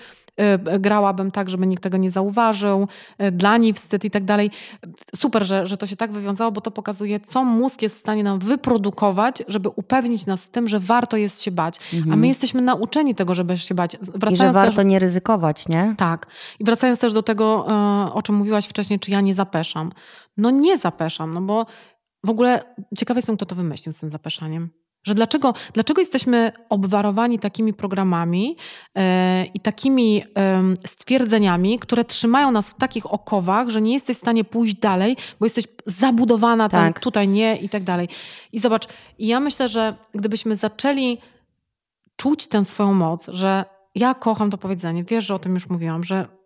y, 0.74 0.78
grałabym 0.78 1.30
tak, 1.30 1.50
żeby 1.50 1.66
nikt 1.66 1.82
tego 1.82 1.96
nie 1.96 2.10
zauważył, 2.10 2.88
y, 3.22 3.32
dla 3.32 3.56
niej 3.56 3.72
wstyd 3.72 4.04
i 4.04 4.10
tak 4.10 4.24
dalej. 4.24 4.50
Super, 5.16 5.44
że, 5.44 5.66
że 5.66 5.76
to 5.76 5.86
się 5.86 5.96
tak 5.96 6.12
wywiązało, 6.12 6.52
bo 6.52 6.60
to 6.60 6.70
pokazuje, 6.70 7.20
co 7.20 7.44
mózg 7.44 7.82
jest 7.82 7.96
w 7.96 7.98
stanie 7.98 8.22
nam 8.22 8.38
wyprodukować, 8.38 9.42
żeby 9.48 9.68
upewnić 9.68 10.26
nas 10.26 10.40
w 10.40 10.48
tym, 10.48 10.68
że 10.68 10.78
warto 10.78 11.16
jest 11.16 11.42
się 11.42 11.50
bać. 11.50 11.80
Mhm. 11.94 12.12
A 12.12 12.16
my 12.16 12.28
jesteśmy 12.28 12.62
nauczeni 12.62 13.14
tego, 13.14 13.34
żeby 13.34 13.58
się 13.58 13.74
bać. 13.74 13.96
Wracając 14.00 14.40
I 14.40 14.42
że 14.42 14.52
warto 14.52 14.76
też... 14.76 14.86
nie 14.86 14.98
ryzykować, 14.98 15.68
nie? 15.68 15.94
Tak. 15.96 16.26
I 16.58 16.64
wracając 16.64 17.00
też 17.00 17.12
do 17.12 17.22
tego, 17.22 17.66
y, 18.08 18.12
o 18.12 18.22
czym 18.22 18.34
mówiłaś 18.34 18.66
wcześniej, 18.66 18.98
czy 18.98 19.10
ja 19.10 19.20
nie 19.20 19.34
zapeszam. 19.34 19.92
No 20.36 20.50
nie 20.50 20.78
zapeszam, 20.78 21.34
no 21.34 21.40
bo 21.40 21.66
w 22.24 22.30
ogóle 22.30 22.74
ciekawa 22.98 23.18
jestem, 23.18 23.36
kto 23.36 23.46
to 23.46 23.54
wymyślił 23.54 23.92
z 23.92 23.98
tym 23.98 24.10
zapeszaniem. 24.10 24.70
Że 25.04 25.14
dlaczego, 25.14 25.54
dlaczego 25.72 26.00
jesteśmy 26.00 26.52
obwarowani 26.68 27.38
takimi 27.38 27.74
programami 27.74 28.56
yy, 28.94 29.02
i 29.54 29.60
takimi 29.60 30.14
yy, 30.14 30.24
stwierdzeniami, 30.86 31.78
które 31.78 32.04
trzymają 32.04 32.50
nas 32.50 32.70
w 32.70 32.74
takich 32.74 33.12
okowach, 33.12 33.68
że 33.68 33.82
nie 33.82 33.94
jesteś 33.94 34.16
w 34.16 34.20
stanie 34.20 34.44
pójść 34.44 34.74
dalej, 34.74 35.16
bo 35.40 35.46
jesteś 35.46 35.64
zabudowana 35.86 36.68
tak. 36.68 36.94
tam, 36.94 37.02
tutaj 37.02 37.28
nie 37.28 37.56
i 37.56 37.68
tak 37.68 37.84
dalej. 37.84 38.08
I 38.52 38.58
zobacz, 38.58 38.88
ja 39.18 39.40
myślę, 39.40 39.68
że 39.68 39.94
gdybyśmy 40.14 40.56
zaczęli 40.56 41.18
czuć 42.16 42.46
tę 42.46 42.64
swoją 42.64 42.94
moc, 42.94 43.26
że 43.28 43.64
ja 43.94 44.14
kocham 44.14 44.50
to 44.50 44.58
powiedzenie, 44.58 45.04
wiesz, 45.04 45.26
że 45.26 45.34
o 45.34 45.38
tym 45.38 45.54
już 45.54 45.68
mówiłam, 45.68 46.04
że 46.04 46.37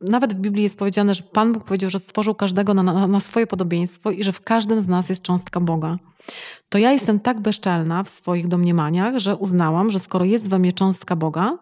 nawet 0.00 0.34
w 0.34 0.36
Biblii 0.36 0.62
jest 0.62 0.78
powiedziane, 0.78 1.14
że 1.14 1.22
Pan 1.22 1.52
Bóg 1.52 1.64
powiedział, 1.64 1.90
że 1.90 1.98
stworzył 1.98 2.34
każdego 2.34 2.74
na, 2.74 2.82
na, 2.82 3.06
na, 3.06 3.20
swoje 3.20 3.46
podobieństwo 3.46 4.10
i 4.10 4.24
że 4.24 4.32
w 4.32 4.40
każdym 4.40 4.80
z 4.80 4.88
nas 4.88 5.08
jest 5.08 5.22
cząstka 5.22 5.60
Boga. 5.60 5.98
To 6.68 6.78
ja 6.78 6.92
jestem 6.92 7.20
tak 7.20 7.40
bezczelna 7.40 8.02
w 8.02 8.10
swoich 8.10 8.48
domniemaniach, 8.48 9.18
że 9.18 9.36
uznałam, 9.36 9.90
że 9.90 9.98
skoro 9.98 10.24
jest 10.24 10.48
we 10.48 10.58
mnie 10.58 10.72
cząstka 10.72 11.16
Boga, 11.16 11.58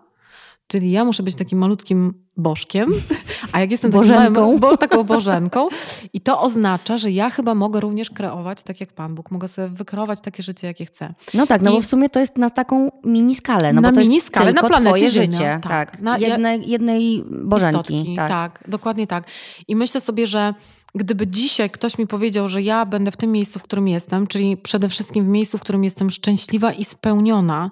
czyli 0.66 0.90
ja 0.90 1.04
muszę 1.04 1.22
być 1.22 1.34
takim 1.34 1.58
malutkim 1.58 2.14
bożkiem, 2.36 2.90
A 3.52 3.60
jak 3.60 3.70
jestem 3.70 3.90
Bożenką. 3.90 4.40
Małym, 4.40 4.60
bo, 4.60 4.76
taką 4.76 5.04
bożenką 5.04 5.68
i 6.12 6.20
to 6.20 6.40
oznacza, 6.40 6.98
że 6.98 7.10
ja 7.10 7.30
chyba 7.30 7.54
mogę 7.54 7.80
również 7.80 8.10
kreować 8.10 8.62
tak 8.62 8.80
jak 8.80 8.92
Pan 8.92 9.14
Bóg. 9.14 9.30
Mogę 9.30 9.48
sobie 9.48 9.68
wykreować 9.68 10.20
takie 10.20 10.42
życie, 10.42 10.66
jakie 10.66 10.86
chcę. 10.86 11.14
No 11.34 11.46
tak, 11.46 11.62
no 11.62 11.70
I- 11.70 11.74
bo 11.74 11.80
w 11.80 11.86
sumie 11.86 12.08
to 12.10 12.20
jest 12.20 12.36
na 12.36 12.50
taką 12.50 12.90
mini 13.04 13.34
skalę. 13.34 13.72
No 13.72 13.80
Na 13.80 13.92
bo 13.92 14.00
mini 14.00 14.20
skalę, 14.20 14.52
na 14.52 14.62
planecie 14.62 15.08
życie. 15.08 15.60
tak. 15.62 15.68
Tak, 15.68 16.00
Na- 16.00 16.18
jednej, 16.18 16.70
jednej 16.70 17.24
bożenki. 17.30 17.94
Istotki, 17.94 18.16
tak. 18.16 18.28
tak, 18.28 18.64
dokładnie 18.68 19.06
tak. 19.06 19.24
I 19.68 19.76
myślę 19.76 20.00
sobie, 20.00 20.26
że 20.26 20.54
gdyby 20.94 21.26
dzisiaj 21.26 21.70
ktoś 21.70 21.98
mi 21.98 22.06
powiedział, 22.06 22.48
że 22.48 22.62
ja 22.62 22.86
będę 22.86 23.10
w 23.10 23.16
tym 23.16 23.32
miejscu, 23.32 23.58
w 23.58 23.62
którym 23.62 23.88
jestem, 23.88 24.26
czyli 24.26 24.56
przede 24.56 24.88
wszystkim 24.88 25.24
w 25.24 25.28
miejscu, 25.28 25.58
w 25.58 25.60
którym 25.60 25.84
jestem 25.84 26.10
szczęśliwa 26.10 26.72
i 26.72 26.84
spełniona, 26.84 27.70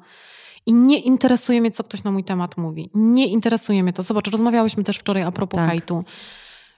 i 0.66 0.72
nie 0.74 0.98
interesuje 0.98 1.60
mnie, 1.60 1.70
co 1.70 1.84
ktoś 1.84 2.02
na 2.04 2.10
mój 2.10 2.24
temat 2.24 2.56
mówi. 2.56 2.90
Nie 2.94 3.26
interesuje 3.26 3.82
mnie 3.82 3.92
to. 3.92 4.02
Zobacz, 4.02 4.28
rozmawiałyśmy 4.30 4.84
też 4.84 4.96
wczoraj 4.98 5.22
a 5.22 5.32
propos 5.32 5.58
Tak. 5.58 5.70
hejtu. 5.70 6.04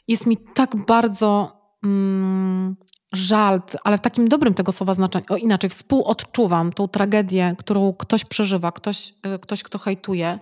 Jest 0.08 0.26
mi 0.26 0.36
tak 0.54 0.76
bardzo 0.76 1.52
mm, 1.84 2.76
żal, 3.12 3.60
ale 3.84 3.98
w 3.98 4.00
takim 4.00 4.28
dobrym 4.28 4.54
tego 4.54 4.72
słowa 4.72 4.94
znaczeniu, 4.94 5.26
o 5.28 5.36
inaczej, 5.36 5.70
współodczuwam 5.70 6.72
tą 6.72 6.88
tragedię, 6.88 7.54
którą 7.58 7.92
ktoś 7.92 8.24
przeżywa, 8.24 8.72
ktoś, 8.72 9.14
y, 9.34 9.38
ktoś 9.38 9.62
kto 9.62 9.78
hejtuje. 9.78 10.38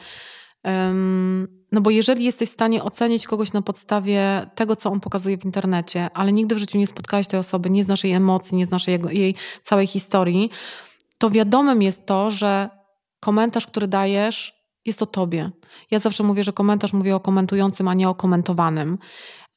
Ym, 0.67 1.65
No 1.73 1.81
bo 1.81 1.91
jeżeli 1.91 2.25
jesteś 2.25 2.49
w 2.51 2.53
stanie 2.53 2.83
ocenić 2.83 3.27
kogoś 3.27 3.53
na 3.53 3.63
podstawie 3.63 4.47
tego, 4.55 4.77
co 4.77 4.91
on 4.91 5.01
pokazuje 5.01 5.39
w 5.39 5.45
internecie, 5.45 6.11
ale 6.15 6.33
nigdy 6.33 6.55
w 6.55 6.59
życiu 6.59 6.79
nie 6.79 6.87
spotkałeś 6.87 7.27
tej 7.27 7.41
osoby, 7.41 7.71
nie 7.71 7.85
znasz 7.85 8.05
jej 8.05 8.13
emocji, 8.13 8.57
nie 8.57 8.67
znasz 8.67 8.87
jego, 8.89 9.11
jej 9.11 9.35
całej 9.63 9.87
historii, 9.87 10.51
to 11.19 11.31
wiadomym 11.31 11.83
jest 11.83 12.07
to, 12.07 12.31
że 12.31 12.71
komentarz, 13.25 13.67
który 13.67 13.89
dajesz, 13.89 14.65
jest 14.85 15.03
o 15.03 15.07
tobie. 15.07 15.51
Ja 15.91 15.99
zawsze 15.99 16.23
mówię, 16.23 16.45
że 16.45 16.53
komentarz 16.53 16.93
mówię 16.93 17.17
o 17.17 17.21
komentującym, 17.21 17.89
a 17.89 17.95
nie 17.95 18.09
o 18.09 18.15
komentowanym. 18.15 18.99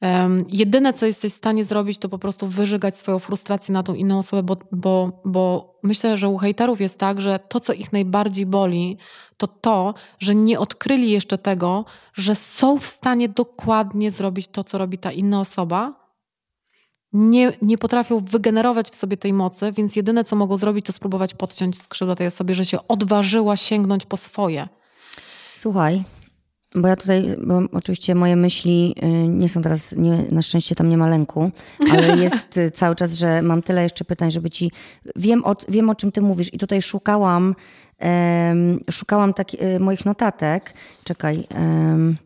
Um, 0.02 0.38
jedyne, 0.48 0.92
co 0.92 1.06
jesteś 1.06 1.32
w 1.32 1.36
stanie 1.36 1.64
zrobić, 1.64 1.98
to 1.98 2.08
po 2.08 2.18
prostu 2.18 2.46
wyżygać 2.46 2.98
swoją 2.98 3.18
frustrację 3.18 3.72
na 3.72 3.82
tą 3.82 3.94
inną 3.94 4.18
osobę, 4.18 4.42
bo, 4.42 4.56
bo, 4.72 5.22
bo 5.24 5.74
myślę, 5.82 6.16
że 6.16 6.28
u 6.28 6.38
hejterów 6.38 6.80
jest 6.80 6.98
tak, 6.98 7.20
że 7.20 7.38
to, 7.48 7.60
co 7.60 7.72
ich 7.72 7.92
najbardziej 7.92 8.46
boli, 8.46 8.98
to 9.36 9.46
to, 9.46 9.94
że 10.18 10.34
nie 10.34 10.58
odkryli 10.58 11.10
jeszcze 11.10 11.38
tego, 11.38 11.84
że 12.14 12.34
są 12.34 12.78
w 12.78 12.86
stanie 12.86 13.28
dokładnie 13.28 14.10
zrobić 14.10 14.48
to, 14.48 14.64
co 14.64 14.78
robi 14.78 14.98
ta 14.98 15.12
inna 15.12 15.40
osoba. 15.40 15.94
Nie, 17.12 17.52
nie 17.62 17.78
potrafią 17.78 18.20
wygenerować 18.20 18.90
w 18.90 18.94
sobie 18.94 19.16
tej 19.16 19.32
mocy, 19.32 19.72
więc 19.72 19.96
jedyne, 19.96 20.24
co 20.24 20.36
mogą 20.36 20.56
zrobić, 20.56 20.86
to 20.86 20.92
spróbować 20.92 21.34
podciąć 21.34 21.78
skrzydła 21.78 22.16
tej 22.16 22.26
osobie, 22.26 22.54
że 22.54 22.64
się 22.64 22.78
odważyła 22.88 23.56
sięgnąć 23.56 24.06
po 24.06 24.16
swoje. 24.16 24.68
Słuchaj, 25.54 26.02
bo 26.74 26.88
ja 26.88 26.96
tutaj, 26.96 27.36
bo 27.46 27.60
oczywiście 27.72 28.14
moje 28.14 28.36
myśli 28.36 28.94
y, 29.02 29.28
nie 29.28 29.48
są 29.48 29.62
teraz, 29.62 29.96
nie, 29.96 30.24
na 30.30 30.42
szczęście 30.42 30.74
tam 30.74 30.88
nie 30.88 30.96
ma 30.96 31.08
lęku, 31.08 31.50
ale 31.92 32.16
jest 32.24 32.56
y, 32.56 32.70
cały 32.70 32.94
czas, 32.94 33.12
że 33.12 33.42
mam 33.42 33.62
tyle 33.62 33.82
jeszcze 33.82 34.04
pytań, 34.04 34.30
żeby 34.30 34.50
ci. 34.50 34.72
Wiem 35.16 35.44
o, 35.44 35.56
wiem 35.68 35.90
o 35.90 35.94
czym 35.94 36.12
ty 36.12 36.22
mówisz 36.22 36.54
i 36.54 36.58
tutaj 36.58 36.82
szukałam, 36.82 37.54
em, 37.98 38.78
szukałam 38.90 39.34
tak, 39.34 39.48
moich 39.80 40.04
notatek. 40.06 40.74
Czekaj. 41.04 41.44
em, 41.54 42.16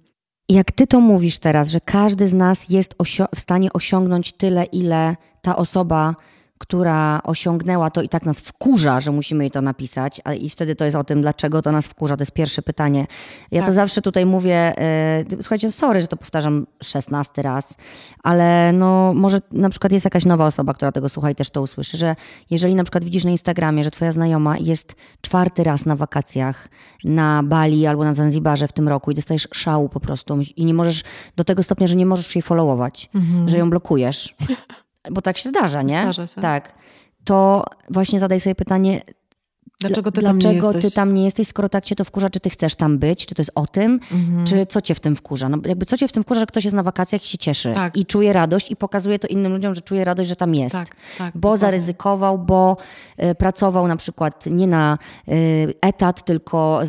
jak 0.52 0.72
ty 0.72 0.86
to 0.86 1.00
mówisz 1.00 1.38
teraz, 1.38 1.68
że 1.68 1.80
każdy 1.80 2.28
z 2.28 2.32
nas 2.32 2.68
jest 2.68 2.94
w 3.34 3.40
stanie 3.40 3.72
osiągnąć 3.72 4.32
tyle, 4.32 4.64
ile 4.64 5.16
ta 5.42 5.56
osoba, 5.56 6.14
która 6.62 7.20
osiągnęła 7.24 7.90
to 7.90 8.02
i 8.02 8.08
tak 8.08 8.26
nas 8.26 8.40
wkurza, 8.40 9.00
że 9.00 9.12
musimy 9.12 9.44
jej 9.44 9.50
to 9.50 9.62
napisać, 9.62 10.20
a 10.24 10.34
i 10.34 10.48
wtedy 10.48 10.74
to 10.74 10.84
jest 10.84 10.96
o 10.96 11.04
tym, 11.04 11.22
dlaczego 11.22 11.62
to 11.62 11.72
nas 11.72 11.86
wkurza. 11.86 12.16
To 12.16 12.22
jest 12.22 12.32
pierwsze 12.32 12.62
pytanie. 12.62 13.06
Ja 13.50 13.60
to 13.60 13.66
Tak. 13.66 13.74
zawsze 13.74 14.02
tutaj 14.02 14.26
mówię, 14.26 14.78
e, 14.78 15.24
słuchajcie, 15.40 15.72
sorry, 15.72 16.00
że 16.00 16.06
to 16.06 16.16
powtarzam 16.16 16.66
szesnasty 16.82 17.42
raz, 17.42 17.76
ale 18.22 18.72
no 18.72 19.12
może 19.14 19.40
na 19.52 19.70
przykład 19.70 19.92
jest 19.92 20.04
jakaś 20.04 20.24
nowa 20.24 20.46
osoba, 20.46 20.74
która 20.74 20.92
tego 20.92 21.08
słucha 21.08 21.30
i 21.30 21.34
też 21.34 21.50
to 21.50 21.62
usłyszy, 21.62 21.96
że 21.96 22.16
jeżeli 22.50 22.74
na 22.74 22.82
przykład 22.84 23.04
widzisz 23.04 23.24
na 23.24 23.30
Instagramie, 23.30 23.84
że 23.84 23.90
twoja 23.90 24.12
znajoma 24.12 24.58
jest 24.58 24.94
czwarty 25.20 25.64
raz 25.64 25.86
na 25.86 25.96
wakacjach 25.96 26.68
na 27.04 27.42
Bali 27.42 27.86
albo 27.86 28.04
na 28.04 28.14
Zanzibarze 28.14 28.68
w 28.68 28.72
tym 28.72 28.88
roku 28.88 29.10
i 29.10 29.14
dostajesz 29.14 29.48
szału 29.52 29.88
po 29.88 30.00
prostu 30.00 30.38
i 30.56 30.64
nie 30.64 30.74
możesz, 30.74 31.02
do 31.36 31.44
tego 31.44 31.62
stopnia, 31.62 31.86
że 31.86 31.96
nie 31.96 32.06
możesz 32.06 32.36
jej 32.36 32.42
followować, 32.42 33.10
że 33.46 33.58
ją 33.58 33.70
blokujesz. 33.70 34.34
Bo 35.10 35.22
tak 35.22 35.38
się 35.38 35.48
zdarza, 35.48 35.82
nie? 35.82 36.02
Zdarza 36.02 36.26
się. 36.26 36.40
Tak. 36.40 36.74
To 37.24 37.64
właśnie 37.90 38.18
zadaj 38.18 38.40
sobie 38.40 38.54
pytanie, 38.54 39.00
Dlaczego 39.88 40.12
ty 40.12 40.20
Dla- 40.20 40.30
tam 40.30 40.36
nie 40.38 40.42
dlaczego 40.42 40.66
jesteś? 40.72 40.84
ty 40.84 40.96
tam 40.96 41.14
nie 41.14 41.24
jesteś, 41.24 41.46
skoro 41.48 41.68
tak 41.68 41.84
cię 41.84 41.96
to 41.96 42.04
wkurza, 42.04 42.30
czy 42.30 42.40
ty 42.40 42.50
chcesz 42.50 42.74
tam 42.74 42.98
być, 42.98 43.26
czy 43.26 43.34
to 43.34 43.40
jest 43.42 43.50
o 43.54 43.66
tym, 43.66 44.00
Mhm. 44.12 44.46
czy 44.46 44.66
co 44.66 44.80
cię 44.80 44.94
w 44.94 45.00
tym 45.00 45.16
wkurza? 45.16 45.48
No 45.48 45.58
jakby 45.66 45.86
co 45.86 45.96
cię 45.96 46.08
w 46.08 46.12
tym 46.12 46.22
wkurza, 46.22 46.40
że 46.40 46.46
ktoś 46.46 46.64
jest 46.64 46.76
na 46.76 46.82
wakacjach 46.82 47.24
i 47.24 47.28
się 47.28 47.38
cieszy 47.38 47.72
Tak. 47.74 47.96
i 47.96 48.06
czuje 48.06 48.32
radość 48.32 48.70
i 48.70 48.76
pokazuje 48.76 49.18
to 49.18 49.28
innym 49.28 49.52
ludziom, 49.52 49.74
że 49.74 49.80
czuje 49.80 50.04
radość, 50.04 50.28
że 50.28 50.36
tam 50.36 50.54
jest. 50.54 50.76
Tak, 50.76 50.88
tak. 51.18 51.32
Bo 51.34 51.40
dokładnie. 51.40 51.60
zaryzykował, 51.60 52.38
bo 52.38 52.76
y, 53.24 53.34
pracował 53.34 53.88
na 53.88 53.96
przykład 53.96 54.44
nie 54.46 54.66
na 54.66 54.98
y, 55.28 55.74
etat, 55.80 56.24
tylko 56.24 56.80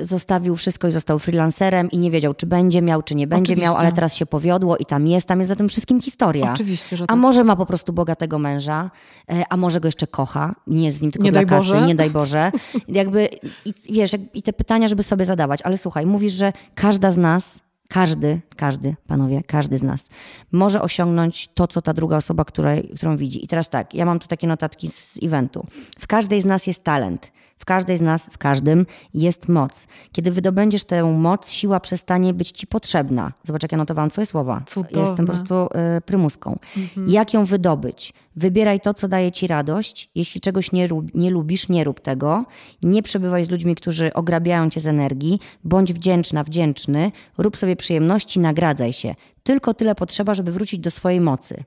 zostawił 0.00 0.56
wszystko 0.56 0.88
i 0.88 0.92
został 0.92 1.18
freelancerem 1.18 1.90
i 1.90 1.98
nie 1.98 2.10
wiedział, 2.10 2.34
czy 2.34 2.46
będzie 2.46 2.82
miał, 2.82 3.02
czy 3.02 3.14
nie 3.14 3.26
będzie 3.26 3.56
miał, 3.56 3.62
Oczywiście. 3.64 3.80
ale 3.86 3.92
teraz 3.92 4.14
się 4.14 4.26
powiodło 4.26 4.76
i 4.76 4.84
tam 4.84 5.06
jest, 5.06 5.28
tam 5.28 5.38
jest 5.38 5.48
za 5.48 5.56
tym 5.56 5.68
wszystkim 5.68 6.00
historia. 6.00 6.52
Oczywiście, 6.52 6.96
że 6.96 7.04
A 7.04 7.06
tak. 7.06 7.16
może 7.16 7.44
ma 7.44 7.56
po 7.56 7.66
prostu 7.66 7.92
bogatego 7.92 8.38
męża, 8.38 8.90
e, 9.30 9.44
a 9.50 9.56
może 9.56 9.80
go 9.80 9.88
jeszcze 9.88 10.06
kocha, 10.06 10.54
nie 10.66 10.84
jest 10.84 10.98
z 10.98 11.00
nim 11.00 11.10
tylko 11.10 11.24
Nie 11.24 11.32
dla 11.32 11.44
kasy, 11.44 11.66
Boże. 11.68 11.86
nie 11.86 11.94
daj 11.94 12.10
Boże. 12.10 12.41
Jakby, 12.88 13.28
i, 13.64 13.74
wiesz, 13.92 14.16
i 14.34 14.42
te 14.42 14.52
pytania, 14.52 14.88
żeby 14.88 15.02
sobie 15.02 15.24
zadawać. 15.24 15.62
Ale 15.62 15.78
słuchaj, 15.78 16.06
mówisz, 16.06 16.32
że 16.32 16.52
każda 16.74 17.10
z 17.10 17.16
nas, 17.16 17.62
każdy, 17.88 18.40
każdy, 18.56 18.94
panowie, 19.06 19.42
każdy 19.46 19.78
z 19.78 19.82
nas 19.82 20.08
może 20.52 20.82
osiągnąć 20.82 21.48
to, 21.54 21.66
co 21.66 21.82
ta 21.82 21.94
druga 21.94 22.16
osoba, 22.16 22.44
której, 22.44 22.90
którą 22.96 23.16
widzi. 23.16 23.44
I 23.44 23.48
teraz 23.48 23.68
tak, 23.70 23.94
ja 23.94 24.04
mam 24.04 24.18
tu 24.18 24.28
takie 24.28 24.46
notatki 24.46 24.88
z 24.88 25.18
eventu. 25.22 25.66
W 25.98 26.06
każdej 26.06 26.40
z 26.40 26.44
nas 26.44 26.66
jest 26.66 26.84
talent. 26.84 27.32
W 27.62 27.64
każdej 27.64 27.96
z 27.96 28.00
nas, 28.00 28.26
w 28.26 28.38
każdym 28.38 28.86
jest 29.14 29.48
moc. 29.48 29.86
Kiedy 30.12 30.30
wydobędziesz 30.30 30.84
tę 30.84 31.04
moc, 31.04 31.50
siła 31.50 31.80
przestanie 31.80 32.34
być 32.34 32.50
ci 32.50 32.66
potrzebna. 32.66 33.32
Zobacz, 33.42 33.62
jak 33.62 33.72
ja 33.72 33.78
notowałam 33.78 34.10
twoje 34.10 34.26
słowa. 34.26 34.62
Cudowne. 34.66 35.00
Jestem 35.00 35.26
po 35.26 35.32
prostu 35.32 35.54
y, 35.54 36.00
prymuską. 36.00 36.58
Jak 37.06 37.34
ją 37.34 37.44
wydobyć? 37.44 38.12
Wybieraj 38.36 38.80
to, 38.80 38.94
co 38.94 39.08
daje 39.08 39.32
ci 39.32 39.46
radość. 39.46 40.10
Jeśli 40.14 40.40
czegoś 40.40 40.72
nie, 40.72 40.88
nie 41.14 41.30
lubisz, 41.30 41.68
nie 41.68 41.84
rób 41.84 42.00
tego. 42.00 42.44
Nie 42.82 43.02
przebywaj 43.02 43.44
z 43.44 43.50
ludźmi, 43.50 43.74
którzy 43.74 44.12
ograbiają 44.12 44.70
cię 44.70 44.80
z 44.80 44.86
energii. 44.86 45.40
Bądź 45.64 45.92
wdzięczna, 45.92 46.44
wdzięczny. 46.44 47.12
Rób 47.38 47.56
sobie 47.56 47.76
przyjemności, 47.76 48.40
nagradzaj 48.40 48.92
się. 48.92 49.14
Tylko 49.42 49.74
tyle 49.74 49.94
potrzeba, 49.94 50.34
żeby 50.34 50.52
wrócić 50.52 50.80
do 50.80 50.90
swojej 50.90 51.20
mocy. 51.20 51.64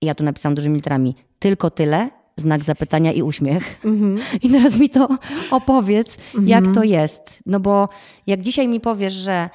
I 0.00 0.06
ja 0.06 0.14
tu 0.14 0.24
napisałam 0.24 0.54
dużymi 0.54 0.76
literami. 0.76 1.14
Tylko 1.38 1.70
tyle, 1.70 2.10
znak 2.36 2.62
zapytania 2.62 3.12
i 3.12 3.22
uśmiech. 3.22 3.80
I 4.42 4.50
teraz 4.50 4.78
mi 4.78 4.90
to 4.90 5.08
opowiedz, 5.50 6.18
jak 6.44 6.64
to 6.74 6.82
jest. 6.82 7.40
No 7.46 7.60
bo 7.60 7.88
jak 8.26 8.40
dzisiaj 8.40 8.68
mi 8.68 8.80
powiesz, 8.80 9.12
że 9.12 9.50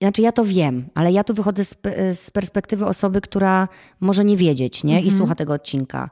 znaczy 0.00 0.22
ja 0.22 0.32
to 0.32 0.44
wiem, 0.44 0.88
ale 0.94 1.12
ja 1.12 1.24
tu 1.24 1.34
wychodzę 1.34 1.64
z, 1.64 1.76
z 2.12 2.30
perspektywy 2.30 2.86
osoby, 2.86 3.20
która 3.20 3.68
może 4.00 4.24
nie 4.24 4.36
wiedzieć, 4.36 4.84
nie? 4.84 5.02
I 5.02 5.10
słucha 5.10 5.34
tego 5.34 5.52
odcinka. 5.52 6.10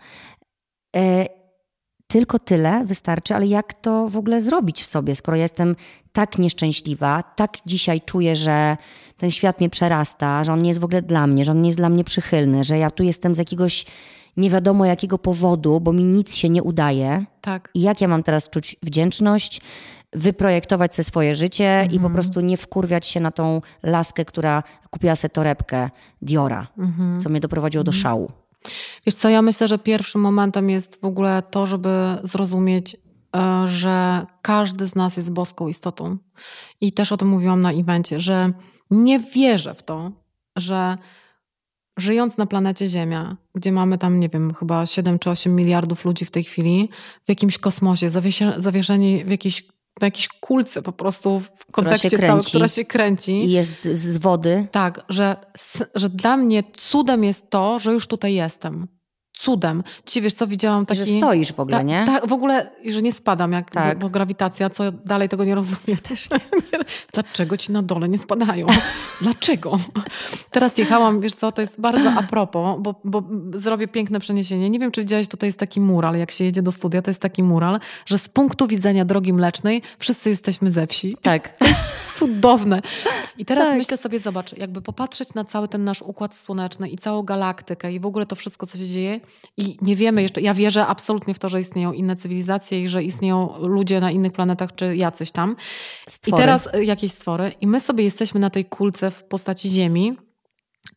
E, 0.96 1.26
tylko 2.06 2.38
tyle 2.38 2.84
wystarczy, 2.84 3.34
ale 3.34 3.46
jak 3.46 3.74
to 3.74 4.08
w 4.08 4.16
ogóle 4.16 4.40
zrobić 4.40 4.82
w 4.82 4.86
sobie, 4.86 5.14
skoro 5.14 5.36
ja 5.36 5.42
jestem 5.42 5.76
tak 6.12 6.38
nieszczęśliwa, 6.38 7.22
tak 7.22 7.56
dzisiaj 7.66 8.00
czuję, 8.00 8.36
że 8.36 8.76
ten 9.16 9.30
świat 9.30 9.60
mnie 9.60 9.70
przerasta, 9.70 10.44
że 10.44 10.52
on 10.52 10.62
nie 10.62 10.68
jest 10.68 10.80
w 10.80 10.84
ogóle 10.84 11.02
dla 11.02 11.26
mnie, 11.26 11.44
że 11.44 11.52
on 11.52 11.62
nie 11.62 11.68
jest 11.68 11.78
dla 11.78 11.88
mnie 11.88 12.04
przychylny, 12.04 12.64
że 12.64 12.78
ja 12.78 12.90
tu 12.90 13.02
jestem 13.02 13.34
z 13.34 13.38
jakiegoś 13.38 13.86
nie 14.36 14.50
wiadomo 14.50 14.84
jakiego 14.84 15.18
powodu, 15.18 15.80
bo 15.80 15.92
mi 15.92 16.04
nic 16.04 16.34
się 16.34 16.48
nie 16.48 16.62
udaje. 16.62 17.24
Tak. 17.40 17.70
I 17.74 17.80
jak 17.80 18.00
ja 18.00 18.08
mam 18.08 18.22
teraz 18.22 18.50
czuć 18.50 18.76
wdzięczność, 18.82 19.60
wyprojektować 20.12 20.94
sobie 20.94 21.04
swoje 21.04 21.34
życie 21.34 21.88
i 21.92 22.00
po 22.00 22.10
prostu 22.10 22.40
nie 22.40 22.56
wkurwiać 22.56 23.06
się 23.06 23.20
na 23.20 23.30
tą 23.30 23.60
laskę, 23.82 24.24
która 24.24 24.62
kupiła 24.90 25.16
sobie 25.16 25.30
torebkę 25.30 25.90
Diora, 26.22 26.66
co 27.18 27.28
mnie 27.28 27.40
doprowadziło 27.40 27.84
do 27.84 27.92
szału. 27.92 28.32
Wiesz 29.06 29.14
co, 29.14 29.28
ja 29.28 29.42
myślę, 29.42 29.68
że 29.68 29.78
pierwszym 29.78 30.20
momentem 30.20 30.70
jest 30.70 31.00
w 31.00 31.04
ogóle 31.04 31.42
to, 31.50 31.66
żeby 31.66 31.88
zrozumieć, 32.22 32.96
e, 33.36 33.68
że 33.68 34.26
każdy 34.42 34.86
z 34.86 34.94
nas 34.94 35.16
jest 35.16 35.30
boską 35.30 35.68
istotą. 35.68 36.16
I 36.80 36.92
też 36.92 37.12
o 37.12 37.16
tym 37.16 37.28
mówiłam 37.28 37.60
na 37.60 37.72
evencie, 37.72 38.20
że 38.20 38.52
nie 38.90 39.18
wierzę 39.20 39.74
w 39.74 39.82
to, 39.82 40.10
że 40.56 40.96
żyjąc 41.98 42.36
na 42.36 42.46
planecie 42.46 42.86
Ziemia, 42.86 43.36
gdzie 43.54 43.72
mamy 43.72 43.98
tam, 43.98 44.20
nie 44.20 44.28
wiem, 44.28 44.54
chyba 44.54 44.86
7 44.86 45.18
czy 45.18 45.30
8 45.30 45.56
miliardów 45.56 46.04
ludzi 46.04 46.24
w 46.24 46.30
tej 46.30 46.44
chwili, 46.44 46.88
w 47.26 47.28
jakimś 47.28 47.58
kosmosie, 47.58 48.10
zawieszeni 48.58 49.24
w 49.24 49.30
jakiejś, 49.30 49.62
na 50.00 50.06
jakiejś 50.06 50.28
kulce 50.28 50.82
po 50.82 50.92
prostu 50.92 51.40
w 51.40 51.72
kontekście 51.72 52.10
całym, 52.10 52.26
kręci. 52.26 52.48
która 52.48 52.68
się 52.68 52.84
kręci. 52.84 53.32
I 53.32 53.50
jest 53.50 53.84
z 53.84 54.16
wody. 54.16 54.66
Tak, 54.70 55.04
że, 55.08 55.36
że 55.94 56.08
dla 56.08 56.36
mnie 56.36 56.62
cudem 56.72 57.24
jest 57.24 57.50
to, 57.50 57.78
że 57.78 57.92
już 57.92 58.06
tutaj 58.06 58.34
jestem. 58.34 58.88
Cudem. 59.32 59.82
Dzisiaj 60.06 60.22
wiesz 60.22 60.34
co, 60.34 60.46
widziałam 60.46 60.86
taki... 60.86 61.04
Że 61.04 61.18
stoisz 61.18 61.52
w 61.52 61.60
ogóle, 61.60 61.76
Ta, 61.76 61.82
nie? 61.82 62.04
Tak, 62.06 62.28
w 62.28 62.32
ogóle, 62.32 62.70
że 62.86 63.02
nie 63.02 63.12
spadam, 63.12 63.52
jak 63.52 63.70
Tak. 63.70 63.98
bo 63.98 64.08
grawitacja, 64.08 64.70
co 64.70 64.92
dalej 64.92 65.28
tego 65.28 65.44
nie 65.44 65.54
rozumiem. 65.54 65.98
Też 66.08 66.30
nie. 66.30 66.38
Dlaczego 67.12 67.56
ci 67.56 67.72
na 67.72 67.82
dole 67.82 68.08
nie 68.08 68.18
spadają? 68.18 68.66
Dlaczego? 69.22 69.76
Teraz 70.50 70.78
jechałam, 70.78 71.20
wiesz 71.20 71.34
co, 71.34 71.52
to 71.52 71.60
jest 71.60 71.80
bardzo 71.80 72.10
a 72.10 72.22
propos, 72.22 72.80
bo, 72.80 72.94
bo 73.04 73.22
zrobię 73.54 73.88
piękne 73.88 74.20
przeniesienie. 74.20 74.70
Nie 74.70 74.78
wiem, 74.78 74.90
czy 74.90 75.00
widziałeś, 75.00 75.28
tutaj 75.28 75.48
jest 75.48 75.58
taki 75.58 75.80
mural, 75.80 76.16
jak 76.16 76.30
się 76.30 76.44
jedzie 76.44 76.62
do 76.62 76.72
studia, 76.72 77.02
to 77.02 77.10
jest 77.10 77.20
taki 77.20 77.42
mural, 77.42 77.80
że 78.06 78.18
z 78.18 78.28
punktu 78.28 78.66
widzenia 78.66 79.04
drogi 79.04 79.32
mlecznej 79.32 79.82
wszyscy 79.98 80.30
jesteśmy 80.30 80.70
ze 80.70 80.86
wsi. 80.86 81.16
Tak. 81.22 81.58
Cudowne. 82.18 82.82
I 83.38 83.44
teraz 83.44 83.68
Tak. 83.68 83.78
myślę 83.78 83.96
sobie, 83.96 84.18
zobacz, 84.18 84.58
jakby 84.58 84.82
popatrzeć 84.82 85.34
na 85.34 85.44
cały 85.44 85.68
ten 85.68 85.84
nasz 85.84 86.02
układ 86.02 86.36
słoneczny 86.36 86.88
i 86.88 86.98
całą 86.98 87.22
galaktykę 87.22 87.92
i 87.92 88.00
w 88.00 88.06
ogóle 88.06 88.26
to 88.26 88.36
wszystko, 88.36 88.66
co 88.66 88.78
się 88.78 88.86
dzieje 88.86 89.20
i 89.56 89.76
nie 89.82 89.96
wiemy 89.96 90.22
jeszcze, 90.22 90.40
ja 90.40 90.54
wierzę 90.54 90.86
absolutnie 90.86 91.34
w 91.34 91.38
to, 91.38 91.48
że 91.48 91.60
istnieją 91.60 91.92
inne 91.92 92.16
cywilizacje 92.16 92.82
i 92.82 92.88
że 92.88 93.02
istnieją 93.02 93.54
ludzie 93.58 94.00
na 94.00 94.10
innych 94.10 94.32
planetach 94.32 94.74
czy 94.74 94.96
jacyś 94.96 95.30
tam. 95.30 95.56
Stwory. 96.08 96.42
I 96.42 96.44
teraz 96.44 96.68
y, 96.74 96.84
jakieś 96.84 97.12
stwory 97.12 97.52
i 97.60 97.66
my 97.66 97.80
sobie 97.80 98.04
jesteśmy 98.04 98.40
na 98.40 98.50
tej 98.50 98.64
kulce 98.64 99.10
w 99.10 99.24
postaci 99.24 99.68
Ziemi, 99.68 100.16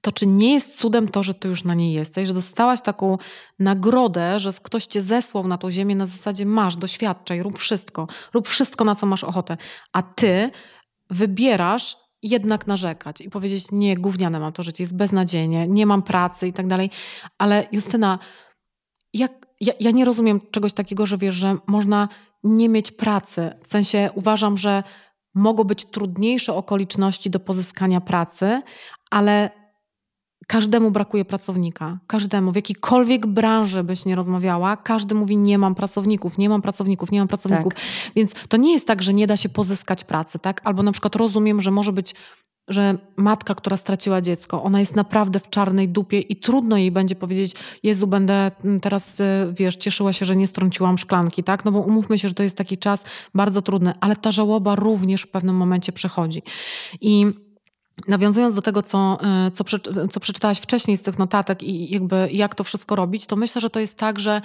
to 0.02 0.12
czy 0.12 0.28
nie 0.28 0.54
jest 0.54 0.78
cudem 0.78 1.08
to, 1.08 1.24
że 1.24 1.34
ty 1.34 1.48
już 1.48 1.64
na 1.64 1.74
niej 1.74 1.94
jesteś, 1.94 2.28
że 2.28 2.34
dostałaś 2.34 2.82
taką 2.82 3.18
nagrodę, 3.60 4.40
że 4.40 4.54
ktoś 4.54 4.86
cię 4.86 5.02
zesłał 5.02 5.48
na 5.48 5.58
tą 5.58 5.72
ziemię 5.72 5.96
na 5.96 6.06
zasadzie 6.06 6.46
masz, 6.46 6.76
doświadczaj, 6.76 7.44
rób 7.44 7.60
wszystko, 7.60 8.08
rób 8.34 8.48
wszystko, 8.48 8.84
na 8.84 8.96
co 8.96 9.06
masz 9.06 9.24
ochotę, 9.24 9.58
a 9.94 10.02
ty 10.02 10.52
wybierasz 11.10 12.05
jednak 12.30 12.68
narzekać 12.68 13.22
i 13.22 13.30
powiedzieć, 13.30 13.72
nie, 13.72 13.98
gówniane 13.98 14.40
mam 14.40 14.54
to 14.54 14.64
życie, 14.64 14.84
jest 14.84 14.96
beznadziejnie, 14.96 15.68
nie 15.68 15.86
mam 15.86 16.02
pracy 16.04 16.48
i 16.48 16.54
tak 16.54 16.68
dalej. 16.68 16.90
Ale 17.38 17.68
Justyna, 17.72 18.20
jak, 19.14 19.32
ja, 19.62 19.74
ja 19.80 19.92
nie 19.92 20.06
rozumiem 20.06 20.42
czegoś 20.52 20.74
takiego, 20.74 21.06
że 21.06 21.18
wiesz, 21.18 21.36
że 21.36 21.58
można 21.68 22.10
nie 22.44 22.70
mieć 22.70 22.92
pracy. 22.92 23.52
W 23.64 23.68
sensie 23.68 24.10
uważam, 24.16 24.58
że 24.58 24.84
mogą 25.36 25.64
być 25.64 25.86
trudniejsze 25.86 26.54
okoliczności 26.54 27.30
do 27.30 27.40
pozyskania 27.40 28.02
pracy, 28.02 28.62
ale 29.12 29.50
każdemu 30.48 30.92
brakuje 30.92 31.26
pracownika. 31.26 32.00
Każdemu, 32.08 32.52
w 32.52 32.56
jakiejkolwiek 32.56 33.28
branży 33.28 33.84
byś 33.84 34.06
nie 34.06 34.16
rozmawiała, 34.16 34.78
każdy 34.78 35.16
mówi: 35.16 35.38
Nie 35.38 35.58
mam 35.58 35.76
pracowników, 35.76 36.38
nie 36.38 36.50
mam 36.50 36.62
pracowników, 36.62 37.12
nie 37.12 37.20
mam 37.20 37.28
pracowników. 37.28 37.74
Więc 38.16 38.32
to 38.50 38.58
nie 38.58 38.74
jest 38.74 38.88
tak, 38.88 39.04
że 39.04 39.14
nie 39.14 39.28
da 39.28 39.38
się 39.38 39.50
pozyskać 39.50 40.04
pracy, 40.04 40.40
tak? 40.40 40.62
Albo 40.64 40.84
na 40.84 40.92
przykład 40.92 41.16
rozumiem, 41.16 41.62
że 41.62 41.72
może 41.72 41.94
być. 41.94 42.16
Że 42.68 42.98
matka, 43.18 43.56
która 43.56 43.78
straciła 43.78 44.22
dziecko, 44.22 44.64
ona 44.64 44.80
jest 44.80 44.96
naprawdę 44.96 45.40
w 45.40 45.50
czarnej 45.50 45.90
dupie 45.90 46.20
i 46.20 46.36
trudno 46.36 46.78
jej 46.78 46.92
będzie 46.92 47.16
powiedzieć: 47.16 47.56
Jezu, 47.84 48.08
będę 48.08 48.52
teraz, 48.82 49.20
y, 49.20 49.24
wiesz, 49.52 49.76
cieszyła 49.76 50.14
się, 50.14 50.26
że 50.26 50.36
nie 50.36 50.48
strąciłam 50.48 50.98
szklanki, 50.98 51.44
tak? 51.44 51.66
No 51.66 51.72
bo 51.72 51.80
umówmy 51.80 52.20
się, 52.20 52.28
że 52.28 52.34
to 52.34 52.44
jest 52.44 52.58
taki 52.58 52.78
czas 52.78 53.04
bardzo 53.34 53.62
trudny, 53.62 53.94
ale 54.00 54.16
ta 54.16 54.32
żałoba 54.32 54.76
również 54.76 55.22
w 55.22 55.28
pewnym 55.28 55.56
momencie 55.56 55.92
przechodzi. 55.92 56.42
I 57.02 57.26
Nawiązując 58.08 58.56
do 58.56 58.62
tego, 58.62 58.82
co, 58.82 59.18
y, 59.48 59.52
co, 59.52 59.64
co 60.12 60.20
przeczytałaś 60.20 60.60
wcześniej 60.60 60.98
z 60.98 61.02
tych 61.02 61.20
notatek 61.20 61.64
i 61.64 61.94
jakby 61.94 62.30
jak 62.32 62.56
to 62.56 62.64
wszystko 62.64 62.96
robić, 62.96 63.26
to 63.26 63.36
myślę, 63.36 63.62
że 63.62 63.70
to 63.70 63.80
jest 63.80 63.98
tak, 63.98 64.20
że 64.20 64.42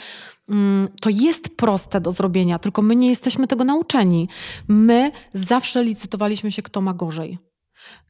mm, 0.49 0.89
to 1.01 1.11
jest 1.11 1.57
proste 1.57 2.01
do 2.01 2.13
zrobienia, 2.13 2.59
tylko 2.59 2.83
my 2.83 2.97
nie 2.97 3.09
jesteśmy 3.09 3.47
tego 3.47 3.65
nauczeni. 3.65 4.29
My 4.69 5.13
zawsze 5.35 5.85
licytowaliśmy 5.85 6.53
się, 6.53 6.63
kto 6.63 6.81
ma 6.81 6.95
gorzej. 6.95 7.39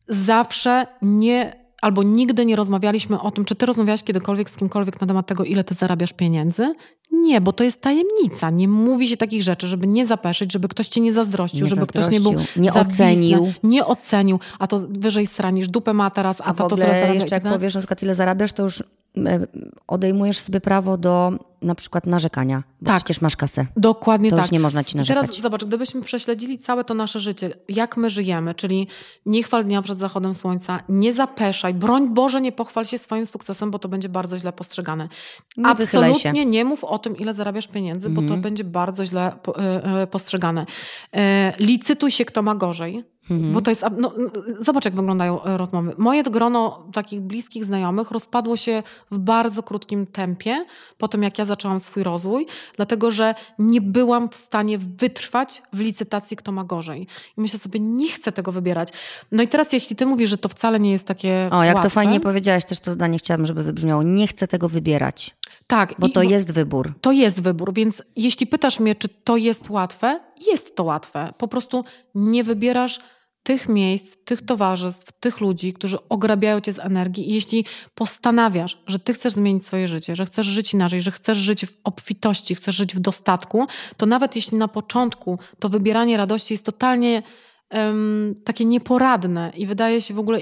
Zawsze 0.08 0.86
nie, 1.02 1.59
albo 1.80 2.02
nigdy 2.02 2.46
nie 2.46 2.56
rozmawialiśmy 2.56 3.20
o 3.20 3.30
tym, 3.30 3.44
czy 3.44 3.54
ty 3.54 3.66
rozmawiałaś 3.66 4.02
kiedykolwiek 4.02 4.50
z 4.50 4.56
kimkolwiek 4.56 5.00
na 5.00 5.06
temat 5.06 5.26
tego, 5.26 5.44
ile 5.44 5.64
ty 5.64 5.74
zarabiasz 5.74 6.12
pieniędzy? 6.12 6.74
Nie, 7.12 7.40
bo 7.40 7.52
to 7.52 7.64
jest 7.64 7.80
tajemnica. 7.80 8.50
Nie 8.50 8.68
mówi 8.68 9.08
się 9.08 9.16
takich 9.16 9.42
rzeczy, 9.42 9.68
żeby 9.68 9.86
nie 9.86 10.06
zapeszyć, 10.06 10.52
żeby 10.52 10.68
ktoś 10.68 10.88
cię 10.88 11.00
nie 11.00 11.12
zazdrościł, 11.12 11.64
Nie 11.64 11.68
żeby 11.68 11.86
ktoś 11.86 12.08
nie 12.08 12.20
był 12.20 12.32
zazdrościł, 12.32 12.62
nie 12.62 12.72
zawisny, 12.72 13.04
ocenił. 13.04 13.52
Nie 13.62 13.86
ocenił, 13.86 14.40
a 14.58 14.66
to 14.66 14.78
wyżej 14.88 15.26
stranisz, 15.26 15.68
dupę 15.68 15.92
ma 15.92 16.10
teraz, 16.10 16.40
a, 16.40 16.44
A 16.44 16.54
to, 16.54 16.68
to 16.68 16.76
tyle 16.76 16.88
zarabia. 16.88 17.14
jeszcze 17.14 17.36
jak 17.36 17.42
tak 17.44 17.52
powiesz 17.52 17.74
na 17.74 17.80
przykład 17.80 18.02
ile 18.02 18.14
zarabiasz, 18.14 18.52
to 18.52 18.62
już 18.62 18.82
odejmujesz 19.86 20.38
sobie 20.38 20.60
prawo 20.60 20.96
do 20.96 21.32
na 21.62 21.74
przykład 21.74 22.06
narzekania, 22.06 22.62
bo 22.80 22.86
Tak. 22.86 22.96
przecież 22.96 23.20
masz 23.20 23.36
kasę. 23.36 23.66
Dokładnie 23.76 24.30
To 24.30 24.36
tak. 24.36 24.44
już 24.44 24.52
nie 24.52 24.60
można 24.60 24.84
ci 24.84 24.94
I 24.94 24.96
narzekać. 24.96 25.26
Teraz 25.26 25.42
zobacz, 25.42 25.64
gdybyśmy 25.64 26.02
prześledzili 26.02 26.58
całe 26.58 26.84
to 26.84 26.94
nasze 26.94 27.20
życie, 27.20 27.50
jak 27.68 27.96
my 27.96 28.10
żyjemy, 28.10 28.54
czyli 28.54 28.86
nie 29.26 29.42
chwal 29.42 29.64
dnia 29.64 29.82
przed 29.82 29.98
zachodem 29.98 30.34
słońca, 30.34 30.80
nie 30.88 31.12
zapeszaj, 31.12 31.74
broń 31.74 32.14
Boże, 32.14 32.40
nie 32.40 32.52
pochwal 32.52 32.86
się 32.86 32.98
swoim 32.98 33.26
sukcesem, 33.26 33.70
bo 33.70 33.78
to 33.78 33.88
będzie 33.88 34.08
bardzo 34.08 34.38
źle 34.38 34.52
postrzegane. 34.52 35.08
Nie. 35.56 35.66
Absolutnie 35.66 36.46
nie 36.46 36.64
mów 36.64 36.84
o 36.84 36.98
tym, 36.98 37.16
ile 37.16 37.34
zarabiasz 37.34 37.68
pieniędzy, 37.68 38.08
bo 38.10 38.16
to 38.20 38.22
Mhm. 38.22 38.40
będzie 38.42 38.64
bardzo 38.64 39.04
źle 39.04 39.32
e, 39.58 39.84
e, 40.02 40.06
postrzegane. 40.06 40.66
E, 41.16 41.52
licytuj 41.58 42.10
się, 42.10 42.24
kto 42.24 42.42
ma 42.42 42.54
gorzej. 42.54 43.04
Mhm. 43.30 43.52
Bo 43.52 43.60
to 43.60 43.70
jest. 43.70 43.82
No, 43.82 44.12
no, 44.18 44.30
zobacz, 44.60 44.84
jak 44.84 44.94
wyglądają 44.94 45.42
e, 45.42 45.56
rozmowy. 45.56 45.94
Moje 45.98 46.22
grono 46.22 46.86
takich 46.92 47.20
bliskich 47.20 47.64
znajomych 47.64 48.10
rozpadło 48.10 48.56
się 48.56 48.82
w 49.10 49.18
bardzo 49.18 49.62
krótkim 49.62 50.06
tempie 50.06 50.64
po 50.98 51.08
tym, 51.08 51.22
jak 51.22 51.38
ja 51.38 51.44
zaczęłam 51.44 51.80
swój 51.80 52.02
rozwój, 52.02 52.46
dlatego 52.76 53.10
że 53.10 53.34
nie 53.58 53.80
byłam 53.80 54.28
w 54.28 54.34
stanie 54.34 54.78
wytrwać 54.78 55.62
w 55.72 55.80
licytacji, 55.80 56.36
kto 56.36 56.52
ma 56.52 56.64
gorzej. 56.64 57.06
I 57.38 57.40
myślę 57.40 57.58
sobie, 57.58 57.80
nie 57.80 58.08
chcę 58.08 58.32
tego 58.32 58.52
wybierać. 58.52 58.88
No 59.32 59.42
i 59.42 59.48
teraz, 59.48 59.72
jeśli 59.72 59.96
ty 59.96 60.06
mówisz, 60.06 60.30
że 60.30 60.38
to 60.38 60.48
wcale 60.48 60.80
nie 60.80 60.92
jest 60.92 61.06
takie. 61.06 61.48
O, 61.52 61.64
jak 61.64 61.74
łatwe, 61.74 61.90
to 61.90 61.94
fajnie 61.94 62.20
powiedziałaś, 62.20 62.64
też 62.64 62.80
to 62.80 62.92
zdanie 62.92 63.18
chciałabym, 63.18 63.46
żeby 63.46 63.62
wybrzmiało. 63.62 64.02
Nie 64.02 64.26
chcę 64.26 64.48
tego 64.48 64.68
wybierać, 64.68 65.36
Tak, 65.66 65.94
bo 65.98 66.08
to 66.08 66.22
jest 66.22 66.52
wybór. 66.52 66.92
To 67.00 67.12
jest 67.12 67.42
wybór, 67.42 67.74
więc 67.74 68.02
jeśli 68.16 68.46
pytasz 68.46 68.80
mnie, 68.80 68.94
czy 68.94 69.08
to 69.08 69.36
jest 69.36 69.70
łatwe, 69.70 70.20
jest 70.46 70.76
to 70.76 70.84
łatwe. 70.84 71.32
Po 71.38 71.48
prostu 71.48 71.84
nie 72.14 72.44
wybierasz 72.44 73.00
tych 73.42 73.68
miejsc, 73.68 74.16
tych 74.24 74.42
towarzystw, 74.42 75.12
tych 75.20 75.40
ludzi, 75.40 75.72
którzy 75.72 76.08
ograbiają 76.08 76.60
cię 76.60 76.72
z 76.72 76.78
energii. 76.78 77.30
I 77.30 77.34
jeśli 77.34 77.64
postanawiasz, 77.94 78.78
że 78.86 78.98
ty 78.98 79.14
chcesz 79.14 79.32
zmienić 79.32 79.66
swoje 79.66 79.88
życie, 79.88 80.16
że 80.16 80.26
chcesz 80.26 80.46
żyć 80.46 80.74
inaczej, 80.74 81.00
że 81.00 81.10
chcesz 81.10 81.38
żyć 81.38 81.66
w 81.66 81.76
obfitości, 81.84 82.54
chcesz 82.54 82.76
żyć 82.76 82.94
w 82.94 83.00
dostatku, 83.00 83.66
to 83.96 84.06
nawet 84.06 84.36
jeśli 84.36 84.58
na 84.58 84.68
początku 84.68 85.38
to 85.58 85.68
wybieranie 85.68 86.16
radości 86.16 86.54
jest 86.54 86.64
totalnie 86.64 87.22
em, 87.70 88.34
takie 88.44 88.64
nieporadne 88.64 89.52
i 89.56 89.66
wydaje 89.66 90.00
się 90.00 90.14
w 90.14 90.18
ogóle 90.18 90.40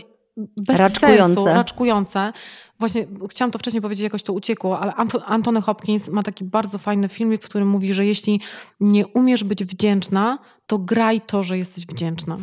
bez 0.56 0.78
Raczkujące. 0.78 1.34
sensu, 1.34 1.44
raczkujące. 1.46 2.32
Właśnie 2.78 3.06
chciałam 3.30 3.50
to 3.50 3.58
wcześniej 3.58 3.82
powiedzieć, 3.82 4.02
jakoś 4.02 4.22
to 4.22 4.32
uciekło, 4.32 4.80
ale 4.80 4.94
Anto, 4.94 5.24
Antony 5.24 5.60
Hopkins 5.60 6.08
ma 6.08 6.22
taki 6.22 6.44
bardzo 6.44 6.78
fajny 6.78 7.08
filmik, 7.08 7.42
w 7.42 7.48
którym 7.48 7.68
mówi, 7.68 7.94
że 7.94 8.06
jeśli 8.06 8.40
nie 8.80 9.06
umiesz 9.06 9.44
być 9.44 9.64
wdzięczna, 9.64 10.38
to 10.66 10.78
graj 10.78 11.20
to, 11.20 11.42
że 11.42 11.58
jesteś 11.58 11.86
wdzięczna. 11.86 12.36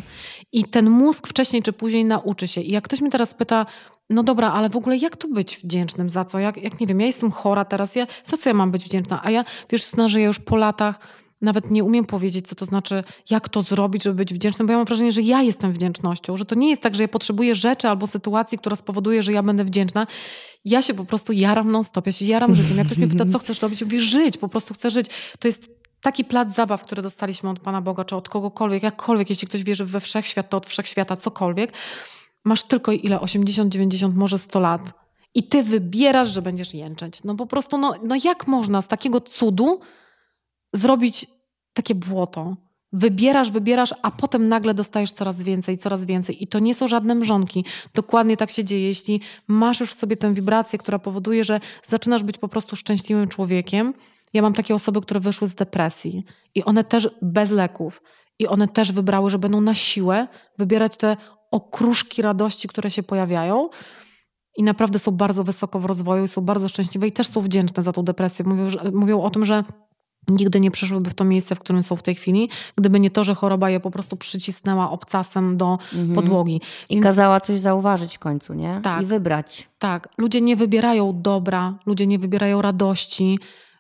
I 0.51 0.63
ten 0.63 0.89
mózg 0.89 1.27
wcześniej 1.27 1.63
czy 1.63 1.73
później 1.73 2.05
nauczy 2.05 2.47
się. 2.47 2.61
I 2.61 2.72
jak 2.72 2.84
ktoś 2.84 3.01
mnie 3.01 3.11
teraz 3.11 3.34
pyta, 3.34 3.65
no 4.09 4.23
dobra, 4.23 4.51
ale 4.51 4.69
w 4.69 4.76
ogóle 4.76 4.97
jak 4.97 5.17
to 5.17 5.27
być 5.27 5.57
wdzięcznym? 5.57 6.09
Za 6.09 6.26
co? 6.26 6.39
Jak, 6.39 6.57
jak 6.57 6.80
nie 6.80 6.88
wiem, 6.88 6.99
ja 6.99 7.05
jestem 7.05 7.31
chora 7.31 7.65
teraz, 7.65 7.95
ja, 7.95 8.07
za 8.26 8.38
co 8.38 8.49
ja 8.49 8.53
mam 8.53 8.72
być 8.72 8.85
wdzięczna? 8.85 9.22
A 9.23 9.31
ja, 9.31 9.45
wiesz, 9.69 9.91
że 10.07 10.22
ja 10.22 10.27
już 10.27 10.39
po 10.39 10.55
latach 10.55 10.99
nawet 11.41 11.72
nie 11.72 11.84
umiem 11.84 12.06
powiedzieć, 12.06 12.48
co 12.48 12.56
to 12.56 12.66
znaczy, 12.66 13.03
jak 13.30 13.49
to 13.49 13.62
zrobić, 13.62 14.03
żeby 14.03 14.16
być 14.16 14.34
wdzięcznym, 14.34 14.68
bo 14.68 14.72
ja 14.72 14.78
mam 14.78 14.86
wrażenie, 14.86 15.12
że 15.12 15.22
ja 15.22 15.41
jestem 15.41 15.74
wdzięcznością, 15.74 16.38
że 16.38 16.45
to 16.45 16.56
nie 16.56 16.70
jest 16.70 16.82
tak, 16.82 16.95
że 16.95 17.03
ja 17.03 17.07
potrzebuję 17.07 17.56
rzeczy 17.56 17.88
albo 17.90 18.07
sytuacji, 18.07 18.57
która 18.57 18.76
spowoduje, 18.76 19.24
że 19.24 19.32
ja 19.32 19.44
będę 19.44 19.66
wdzięczna. 19.66 20.07
Ja 20.66 20.82
się 20.82 20.94
po 20.94 21.06
prostu 21.06 21.34
jaram 21.34 21.72
non-stop, 21.72 22.06
ja 22.06 22.12
się 22.12 22.26
jaram 22.26 22.56
życiem. 22.56 22.78
Jak 22.78 22.86
ktoś 22.86 22.98
mnie 22.98 23.07
pyta, 23.07 23.26
co 23.32 23.40
chcesz 23.40 23.62
robić, 23.62 23.82
mówię, 23.84 24.02
żyć, 24.02 24.38
po 24.38 24.49
prostu 24.49 24.74
chcę 24.74 24.90
żyć. 24.90 25.07
To 25.40 25.48
jest 25.48 25.70
taki 26.02 26.26
plac 26.26 26.56
zabaw, 26.56 26.84
który 26.84 27.02
dostaliśmy 27.02 27.49
od 27.49 27.60
Pana 27.60 27.82
Boga, 27.82 28.06
czy 28.06 28.16
od 28.16 28.30
kogokolwiek, 28.30 28.84
jakkolwiek, 28.84 29.30
jeśli 29.30 29.48
ktoś 29.48 29.64
wierzy 29.64 29.86
we 29.86 29.99
wszechświat, 29.99 30.49
to 30.49 30.57
od 30.57 30.68
wszechświata, 30.68 31.16
cokolwiek. 31.18 31.74
Masz 32.44 32.64
tylko 32.64 32.91
ile? 32.91 33.22
80, 33.22 33.74
90, 33.74 34.16
może 34.16 34.40
100 34.40 34.60
lat. 34.60 34.82
I 35.36 35.44
ty 35.44 35.64
wybierasz, 35.64 36.28
że 36.28 36.41
będziesz 36.41 36.74
jęczeć. 36.74 37.24
No 37.24 37.36
po 37.36 37.45
prostu, 37.45 37.78
no, 37.78 37.94
no 38.03 38.16
jak 38.24 38.48
można 38.48 38.82
z 38.82 38.88
takiego 38.88 39.22
cudu 39.22 39.80
zrobić 40.77 41.27
takie 41.73 41.95
błoto? 41.95 42.56
Wybierasz, 42.93 43.52
wybierasz, 43.52 43.93
a 44.02 44.11
potem 44.11 44.47
nagle 44.47 44.73
dostajesz 44.73 45.11
coraz 45.11 45.35
więcej, 45.35 45.77
coraz 45.77 46.06
więcej. 46.06 46.43
I 46.43 46.47
to 46.47 46.60
nie 46.60 46.76
są 46.76 46.88
żadne 46.88 47.15
mrzonki. 47.15 47.65
Dokładnie 47.93 48.38
tak 48.38 48.52
się 48.52 48.64
dzieje. 48.64 48.88
Jeśli 48.88 49.22
masz 49.47 49.80
już 49.80 49.91
w 49.91 49.99
sobie 49.99 50.18
tę 50.18 50.34
wibrację, 50.34 50.80
która 50.80 50.99
powoduje, 50.99 51.43
że 51.43 51.60
zaczynasz 51.85 52.23
być 52.23 52.38
po 52.38 52.47
prostu 52.47 52.76
szczęśliwym 52.76 53.27
człowiekiem. 53.27 53.93
Ja 54.34 54.41
mam 54.41 54.53
takie 54.53 54.76
osoby, 54.76 55.02
które 55.02 55.19
wyszły 55.19 55.47
z 55.47 55.56
depresji 55.56 56.23
i 56.56 56.64
one 56.64 56.84
też 56.84 57.10
bez 57.22 57.52
leków. 57.52 58.02
I 58.39 58.47
one 58.47 58.68
też 58.68 58.91
wybrały, 58.91 59.30
że 59.30 59.39
będą 59.39 59.61
na 59.61 59.73
siłę 59.73 60.27
wybierać 60.57 60.97
te 60.97 61.18
okruszki 61.52 62.22
radości, 62.22 62.68
które 62.68 62.91
się 62.91 63.03
pojawiają. 63.03 63.69
I 64.57 64.64
naprawdę 64.64 64.99
są 64.99 65.11
bardzo 65.11 65.43
wysoko 65.43 65.80
w 65.80 65.85
rozwoju, 65.85 66.27
są 66.27 66.41
bardzo 66.41 66.68
szczęśliwe 66.68 67.07
i 67.07 67.11
też 67.11 67.27
są 67.27 67.41
wdzięczne 67.41 67.84
za 67.84 67.91
tą 67.91 68.03
depresję. 68.03 68.45
Mówią, 68.45 68.69
że, 68.69 68.91
mówią 68.93 69.22
o 69.22 69.30
tym, 69.30 69.45
że 69.45 69.64
nigdy 70.27 70.60
nie 70.60 70.72
przyszłyby 70.72 71.10
w 71.10 71.14
to 71.14 71.23
miejsce, 71.23 71.56
w 71.56 71.60
którym 71.60 71.84
są 71.84 71.95
w 71.95 72.03
tej 72.03 72.15
chwili, 72.15 72.49
gdyby 72.76 72.99
nie 72.99 73.11
to, 73.11 73.23
że 73.23 73.35
choroba 73.35 73.69
je 73.69 73.80
po 73.80 73.91
prostu 73.91 74.18
przycisnęła 74.18 74.91
obcasem 74.91 75.57
do 75.57 75.77
Mhm. 75.93 76.15
podłogi. 76.15 76.61
I 76.89 76.99
kazała 76.99 77.39
coś 77.39 77.60
zauważyć 77.60 78.15
w 78.15 78.19
końcu, 78.19 78.53
nie? 78.53 78.80
Tak. 78.84 79.02
I 79.03 79.06
wybrać. 79.06 79.69
Tak, 79.80 80.10
ludzie 80.18 80.41
nie 80.41 80.56
wybierają 80.56 81.22
dobra, 81.22 81.73
ludzie 81.85 82.07
nie 82.07 82.19
wybierają 82.19 82.61
radości. 82.61 83.39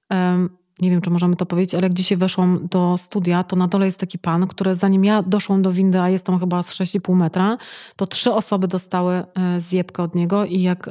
Em, 0.09 0.49
nie 0.81 0.89
wiem, 0.89 1.01
czy 1.01 1.09
możemy 1.09 1.35
to 1.35 1.45
powiedzieć, 1.45 1.73
ale 1.75 1.83
jak 1.83 1.93
dzisiaj 1.93 2.17
weszłam 2.17 2.67
do 2.71 2.95
studia, 2.97 3.43
to 3.43 3.55
na 3.55 3.67
dole 3.67 3.85
jest 3.85 3.99
taki 3.99 4.19
pan, 4.19 4.47
który 4.47 4.75
zanim 4.75 5.05
ja 5.05 5.23
doszłam 5.23 5.61
do 5.61 5.71
windy, 5.71 5.99
a 6.01 6.09
jest 6.09 6.25
tam 6.25 6.39
chyba 6.39 6.63
z 6.63 6.73
6,5 6.73 7.15
metra, 7.15 7.57
to 7.95 8.07
trzy 8.07 8.33
osoby 8.33 8.67
dostały 8.67 9.13
e, 9.13 9.25
zjebkę 9.61 10.03
od 10.03 10.15
niego 10.15 10.45
i 10.45 10.61
jak, 10.61 10.89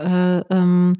em, 0.48 0.92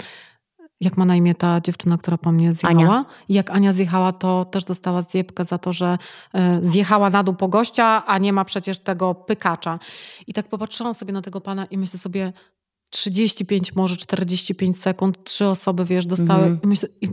jak 0.81 0.97
ma 0.97 1.05
na 1.05 1.17
imię 1.17 1.35
ta 1.35 1.61
dziewczyna, 1.61 1.99
która 1.99 2.19
po 2.19 2.33
mnie 2.33 2.55
zjechała? 2.55 3.05
I 3.29 3.35
jak 3.35 3.51
Ania 3.51 3.73
zjechała, 3.73 4.13
to 4.13 4.45
też 4.45 4.65
dostała 4.65 5.03
zjebkę 5.03 5.45
za 5.45 5.59
to, 5.59 5.73
że 5.73 5.99
e, 6.35 6.59
zjechała 6.63 7.11
na 7.11 7.23
dół 7.23 7.35
po 7.35 7.49
gościa, 7.49 8.07
a 8.07 8.19
nie 8.19 8.33
ma 8.33 8.45
przecież 8.45 8.79
tego 8.79 9.15
pykacza. 9.15 9.79
I 10.27 10.33
tak 10.33 10.49
popatrzyłam 10.49 10.95
sobie 10.95 11.13
na 11.13 11.23
tego 11.23 11.41
pana 11.41 11.65
i 11.65 11.79
myślę 11.79 11.99
sobie, 11.99 12.33
35, 12.91 13.75
może 13.75 13.97
45 13.97 14.79
sekund, 14.79 15.25
trzy 15.25 15.47
osoby, 15.47 15.85
wiesz, 15.85 16.07
dostały. 16.07 16.45
Mhm. 16.45 16.61
I 16.63 16.67
myślę, 16.67 16.89
i, 17.01 17.09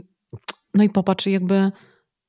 no 0.73 0.83
i 0.83 0.89
popatrz, 0.89 1.25
jakby, 1.25 1.71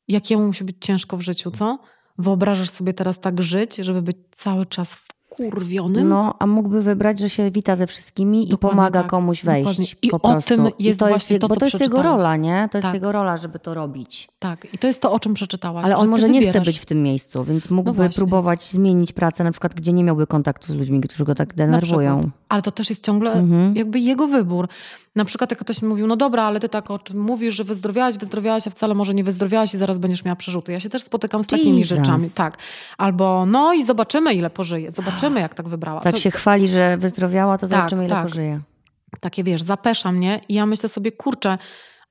jakiemu 0.09 0.47
musi 0.47 0.65
być 0.65 0.77
ciężko 0.81 1.17
w 1.17 1.21
życiu, 1.21 1.51
co? 1.51 1.79
Wyobrażasz 2.19 2.71
sobie 2.71 2.95
teraz 2.95 3.21
tak 3.21 3.43
żyć, 3.43 3.77
żeby 3.77 4.03
być 4.03 4.17
cały 4.37 4.67
czas 4.67 5.12
wkurwionym? 5.35 6.09
No, 6.09 6.35
a 6.39 6.47
mógłby 6.47 6.83
wybrać, 6.83 7.21
że 7.21 7.29
się 7.29 7.51
wita 7.51 7.77
ze 7.77 7.87
wszystkimi 7.87 8.49
Dokładnie 8.49 8.55
i 8.55 8.71
pomaga 8.77 9.01
tak. 9.01 9.11
komuś 9.11 9.45
wejść. 9.45 9.65
Dokładnie. 9.65 9.87
I 10.03 10.09
po 10.09 10.17
o 10.17 10.21
prostu. 10.21 10.49
tym 10.57 10.69
I 10.79 10.85
jest 10.85 11.01
to 11.01 11.07
właśnie 11.09 11.35
jego, 11.35 11.49
to, 11.49 11.55
Bo 11.55 11.61
to 11.61 11.67
jest 11.67 11.81
jego 11.81 12.03
rola, 12.03 12.37
nie? 12.37 12.69
To 12.73 12.79
jest 12.79 12.87
Tak. 12.87 12.95
jego 12.95 13.13
rola, 13.13 13.37
żeby 13.37 13.59
to 13.59 13.75
robić. 13.75 14.29
Tak, 14.39 14.67
i 14.75 14.79
to 14.79 14.87
jest 14.87 15.01
to, 15.01 15.13
o 15.13 15.21
czym 15.21 15.35
przeczytałaś. 15.35 15.85
Ale 15.85 15.97
on 15.97 16.09
może 16.09 16.29
nie 16.29 16.47
chce 16.51 16.61
być 16.61 16.79
w 16.79 16.87
tym 16.87 17.03
miejscu, 17.03 17.45
więc 17.45 17.71
mógłby 17.71 17.97
właśnie. 17.97 18.21
próbować 18.21 18.71
zmienić 18.71 19.13
pracę, 19.13 19.45
na 19.45 19.51
przykład, 19.51 19.75
gdzie 19.75 19.93
nie 19.93 20.05
miałby 20.05 20.27
kontaktu 20.27 20.73
z 20.73 20.75
ludźmi, 20.75 21.01
którzy 21.01 21.25
go 21.25 21.35
tak 21.35 21.55
denerwują. 21.55 22.31
Ale 22.49 22.63
to 22.63 22.71
też 22.71 22.91
jest 22.91 23.05
ciągle 23.05 23.33
Mhm. 23.33 23.77
jakby 23.77 24.01
jego 24.01 24.29
wybór. 24.29 24.69
Na 25.17 25.25
przykład 25.25 25.51
jak 25.51 25.61
ktoś 25.61 25.83
mi 25.83 25.89
mówił, 25.89 26.07
no 26.07 26.17
dobra, 26.17 26.43
ale 26.43 26.61
ty 26.61 26.69
tak 26.69 26.85
mówisz, 27.15 27.55
że 27.55 27.65
wyzdrowiałaś, 27.65 28.19
wyzdrowiałaś, 28.19 28.67
a 28.67 28.71
wcale 28.71 28.95
może 28.95 29.15
nie 29.15 29.25
wyzdrowiałaś 29.25 29.75
i 29.75 29.79
zaraz 29.79 29.99
będziesz 29.99 30.25
miała 30.25 30.37
przerzuty. 30.37 30.73
Ja 30.73 30.81
się 30.81 30.89
też 30.89 31.03
spotykam 31.03 31.43
z 31.43 31.47
takimi 31.47 31.79
Jesus. 31.79 31.99
rzeczami. 31.99 32.31
Tak. 32.35 32.59
Albo 32.99 33.47
no 33.47 33.73
i 33.73 33.85
zobaczymy, 33.85 34.35
ile 34.35 34.51
pożyje. 34.51 34.91
Zobaczymy, 34.91 35.41
jak 35.41 35.55
tak 35.55 35.69
wybrała. 35.69 36.01
Tak 36.01 36.13
to, 36.15 36.21
się 36.21 36.31
chwali, 36.31 36.69
że 36.69 36.97
wyzdrowiała, 36.97 37.59
to 37.59 37.61
Tak, 37.61 37.69
zobaczymy, 37.69 38.05
ile 38.05 38.15
tak. 38.15 38.23
pożyje. 38.23 38.61
Takie 39.21 39.45
wiesz, 39.45 39.63
zapesza 39.63 40.13
mnie 40.13 40.41
i 40.49 40.55
ja 40.55 40.67
myślę 40.67 40.89
sobie, 40.89 41.13
kurczę, 41.13 41.59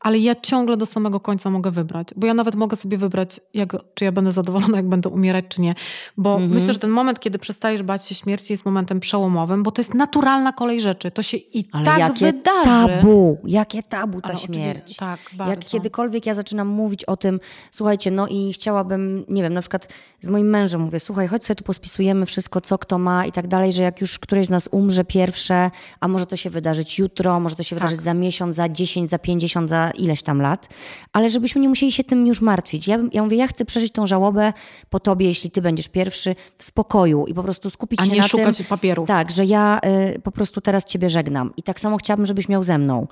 ale 0.02 0.18
ja 0.18 0.36
ciągle 0.36 0.78
do 0.78 0.86
samego 0.86 1.20
końca 1.20 1.50
mogę 1.50 1.72
wybrać. 1.72 2.08
Bo 2.16 2.28
ja 2.28 2.34
nawet 2.34 2.56
mogę 2.56 2.78
sobie 2.78 2.98
wybrać, 2.98 3.40
jak, 3.54 3.70
czy 3.94 4.06
ja 4.06 4.12
będę 4.12 4.32
zadowolona, 4.34 4.78
jak 4.78 4.90
będę 4.90 5.10
umierać, 5.10 5.46
czy 5.50 5.62
nie. 5.62 5.76
Bo 6.18 6.34
Mhm. 6.34 6.52
myślę, 6.52 6.74
że 6.74 6.80
ten 6.80 6.90
moment, 6.90 7.20
kiedy 7.20 7.40
przestajesz 7.40 7.84
bać 7.84 8.06
się 8.06 8.16
śmierci, 8.16 8.54
jest 8.54 8.66
momentem 8.66 9.00
przełomowym, 9.00 9.64
bo 9.64 9.72
to 9.72 9.82
jest 9.82 9.94
naturalna 9.94 10.54
kolej 10.54 10.82
rzeczy. 10.82 11.12
To 11.12 11.22
się 11.24 11.38
i 11.38 11.68
Ale 11.72 11.86
tak 11.86 12.00
jakie 12.00 12.26
wydarzy. 12.26 12.64
tabu, 13.00 13.38
jakie 13.46 13.84
tabu 13.84 14.22
ta 14.22 14.30
Ale 14.30 14.38
śmierć. 14.38 14.96
Tak, 14.98 15.20
bardzo. 15.34 15.52
Jak 15.52 15.60
kiedykolwiek 15.66 16.26
ja 16.26 16.34
zaczynam 16.34 16.68
mówić 16.68 17.06
o 17.06 17.18
tym, 17.18 17.40
słuchajcie, 17.72 18.12
no 18.12 18.28
i 18.28 18.54
chciałabym, 18.54 19.26
nie 19.30 19.42
wiem, 19.44 19.54
na 19.54 19.62
przykład 19.62 19.88
z 20.22 20.28
moim 20.28 20.48
mężem 20.50 20.82
mówię, 20.82 21.00
słuchaj, 21.00 21.28
chodź 21.28 21.46
sobie 21.46 21.56
tu 21.56 21.64
pospisujemy 21.64 22.26
wszystko, 22.26 22.62
co 22.62 22.78
kto 22.78 22.98
ma 23.00 23.26
i 23.26 23.32
tak 23.32 23.48
dalej, 23.48 23.74
że 23.74 23.84
jak 23.84 24.02
już 24.02 24.20
któreś 24.20 24.48
z 24.48 24.50
nas 24.50 24.70
umrze 24.72 25.06
pierwsze, 25.06 25.72
a 26.00 26.08
może 26.08 26.26
to 26.26 26.36
się 26.36 26.50
wydarzyć 26.50 27.00
jutro, 27.00 27.40
może 27.40 27.56
to 27.56 27.64
się 27.64 27.76
Tak. 27.76 27.84
wydarzyć 27.84 28.04
za 28.04 28.14
miesiąc, 28.14 28.56
za 28.56 28.70
10, 28.70 29.10
za 29.10 29.20
50, 29.20 29.70
za 29.70 29.91
ileś 29.92 30.24
tam 30.24 30.42
lat, 30.42 30.68
ale 31.14 31.30
żebyśmy 31.30 31.62
nie 31.62 31.70
musieli 31.70 31.92
się 31.92 32.04
tym 32.04 32.28
już 32.28 32.42
martwić. 32.42 32.88
Ja, 32.88 33.00
ja 33.12 33.24
mówię, 33.24 33.38
ja 33.38 33.48
chcę 33.48 33.66
przeżyć 33.66 33.94
tą 33.94 34.08
żałobę 34.08 34.54
po 34.90 35.00
tobie, 35.00 35.26
jeśli 35.26 35.52
ty 35.52 35.62
będziesz 35.62 35.88
pierwszy, 35.90 36.36
w 36.58 36.64
spokoju 36.64 37.26
i 37.28 37.34
po 37.34 37.44
prostu 37.44 37.70
skupić 37.70 38.00
A 38.02 38.06
się 38.06 38.12
nie 38.12 38.18
na 38.22 38.28
szukać 38.28 38.58
tym, 38.58 38.66
papierów. 38.66 39.08
tak, 39.08 39.32
że 39.32 39.46
ja 39.46 39.80
y, 40.16 40.20
po 40.20 40.32
prostu 40.32 40.62
teraz 40.62 40.86
ciebie 40.86 41.10
żegnam. 41.10 41.54
I 41.58 41.64
tak 41.64 41.80
samo 41.80 41.98
chciałabym, 41.98 42.26
żebyś 42.26 42.50
miał 42.50 42.64
ze 42.64 42.78
mną. 42.78 43.08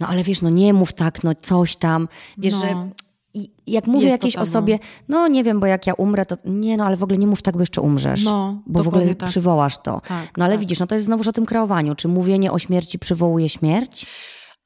No 0.00 0.06
ale 0.08 0.22
wiesz, 0.22 0.42
no 0.42 0.50
nie 0.50 0.72
mów 0.72 0.92
tak, 0.92 1.24
no 1.24 1.32
coś 1.42 1.76
tam. 1.76 2.08
Wiesz, 2.38 2.54
No. 2.54 2.60
że 2.60 2.90
i 3.34 3.50
jak 3.66 3.86
mówię 3.86 4.06
Jest 4.06 4.12
jakiejś 4.12 4.36
osobie, 4.36 4.78
no 5.08 5.28
nie 5.28 5.44
wiem, 5.44 5.60
bo 5.60 5.66
jak 5.66 5.86
ja 5.86 5.94
umrę, 5.94 6.26
to 6.26 6.36
nie, 6.44 6.76
no 6.76 6.84
ale 6.84 6.96
w 6.96 7.02
ogóle 7.02 7.18
nie 7.18 7.26
mów 7.26 7.42
tak, 7.42 7.54
bo 7.54 7.60
jeszcze 7.60 7.80
umrzesz. 7.80 8.24
No, 8.24 8.62
bo 8.66 8.82
w 8.82 8.88
ogóle 8.88 9.14
tak. 9.14 9.28
przywołasz 9.28 9.78
to. 9.78 10.00
Tak, 10.08 10.28
no 10.38 10.44
ale 10.44 10.54
tak. 10.54 10.60
widzisz, 10.60 10.78
no 10.80 10.86
to 10.86 10.94
jest 10.94 11.04
znowuż 11.04 11.28
o 11.28 11.32
tym 11.32 11.46
kreowaniu. 11.46 11.94
Czy 11.94 12.08
mówienie 12.08 12.52
o 12.52 12.58
śmierci 12.58 12.98
przywołuje 12.98 13.48
śmierć? 13.48 14.06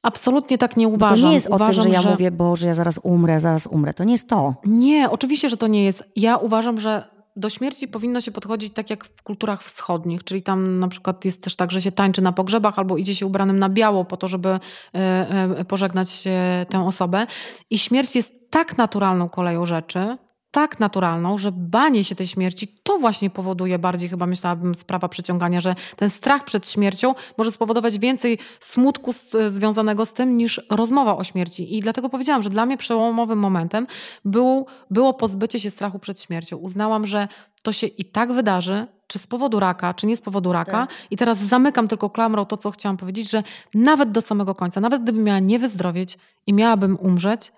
Absolutnie 0.05 0.59
tak 0.59 0.77
nie 0.77 0.87
To 0.87 0.93
uważam. 0.93 1.29
nie 1.29 1.35
jest 1.35 1.47
o 1.47 1.51
tym, 1.51 1.57
uważam, 1.57 1.85
że 1.85 1.91
ja 1.91 2.03
mówię, 2.03 2.31
Boże, 2.31 2.67
ja 2.67 2.75
zaraz 2.75 3.01
umrę, 3.03 3.41
zaraz 3.41 3.67
umrę. 3.67 3.95
To 3.95 4.05
nie 4.05 4.13
jest 4.13 4.29
to. 4.29 4.55
Nie, 4.65 5.11
oczywiście, 5.11 5.49
że 5.49 5.57
to 5.57 5.67
nie 5.67 5.85
jest. 5.85 6.05
Ja 6.17 6.37
uważam, 6.37 6.81
że 6.81 7.05
do 7.37 7.49
śmierci 7.49 7.89
powinno 7.89 8.21
się 8.21 8.33
podchodzić 8.33 8.75
tak 8.75 8.91
jak 8.91 9.05
w 9.05 9.23
kulturach 9.23 9.63
wschodnich, 9.63 10.25
czyli 10.25 10.43
tam 10.43 10.79
na 10.79 10.89
przykład 10.89 11.25
jest 11.25 11.43
też 11.43 11.57
tak, 11.57 11.71
że 11.71 11.83
się 11.83 11.93
tańczy 11.93 12.23
na 12.23 12.33
pogrzebach 12.33 12.79
albo 12.79 12.97
idzie 12.97 13.15
się 13.15 13.27
ubranym 13.27 13.59
na 13.59 13.69
biało 13.69 14.05
po 14.05 14.17
to, 14.17 14.29
żeby 14.29 14.49
e, 14.49 14.59
e, 14.95 15.65
pożegnać 15.65 16.25
e, 16.27 16.67
tę 16.69 16.87
osobę. 16.87 17.27
I 17.71 17.79
śmierć 17.79 18.17
jest 18.17 18.33
tak 18.51 18.79
naturalną 18.79 19.29
koleją 19.29 19.65
rzeczy, 19.65 20.17
tak 20.55 20.81
naturalną, 20.81 21.37
że 21.37 21.53
banie 21.53 22.05
się 22.05 22.15
tej 22.15 22.27
śmierci 22.27 22.75
to 22.83 22.99
właśnie 22.99 23.31
powoduje 23.31 23.79
bardziej, 23.79 24.09
chyba 24.09 24.27
myślałabym, 24.27 24.75
sprawa 24.75 25.09
przyciągania, 25.09 25.61
że 25.61 25.75
ten 25.97 26.11
strach 26.11 26.45
przed 26.45 26.71
śmiercią 26.71 27.15
może 27.39 27.53
spowodować 27.53 27.99
więcej 27.99 28.39
smutku 28.61 29.13
z, 29.13 29.53
związanego 29.53 30.07
z 30.07 30.13
tym 30.13 30.37
niż 30.37 30.61
rozmowa 30.71 31.17
o 31.17 31.25
śmierci. 31.25 31.77
I 31.77 31.81
dlatego 31.81 32.09
powiedziałam, 32.09 32.43
że 32.43 32.51
dla 32.51 32.67
mnie 32.67 32.77
przełomowym 32.77 33.39
momentem 33.39 33.87
było, 34.25 34.67
było 34.91 35.15
pozbycie 35.15 35.61
się 35.61 35.71
strachu 35.71 35.99
przed 35.99 36.23
śmiercią. 36.23 36.57
Uznałam, 36.57 37.07
że 37.07 37.29
to 37.63 37.73
się 37.73 37.87
i 37.87 38.05
tak 38.05 38.33
wydarzy, 38.33 38.87
czy 39.07 39.19
z 39.19 39.27
powodu 39.27 39.61
raka, 39.61 39.95
czy 39.95 40.07
nie 40.07 40.17
z 40.17 40.21
powodu 40.21 40.53
raka. 40.53 40.87
Tak. 40.87 40.91
I 41.11 41.17
teraz 41.17 41.39
zamykam 41.39 41.89
tylko 41.89 42.11
klamrą 42.11 42.45
to, 42.45 42.57
co 42.57 42.71
chciałam 42.71 42.97
powiedzieć, 42.97 43.31
że 43.31 43.43
nawet 43.75 44.11
do 44.11 44.21
samego 44.21 44.55
końca, 44.55 44.81
nawet 44.81 45.03
gdybym 45.03 45.25
miała 45.25 45.39
nie 45.39 45.59
wyzdrowieć 45.59 46.19
i 46.47 46.53
miałabym 46.53 46.99
umrzeć, 47.01 47.53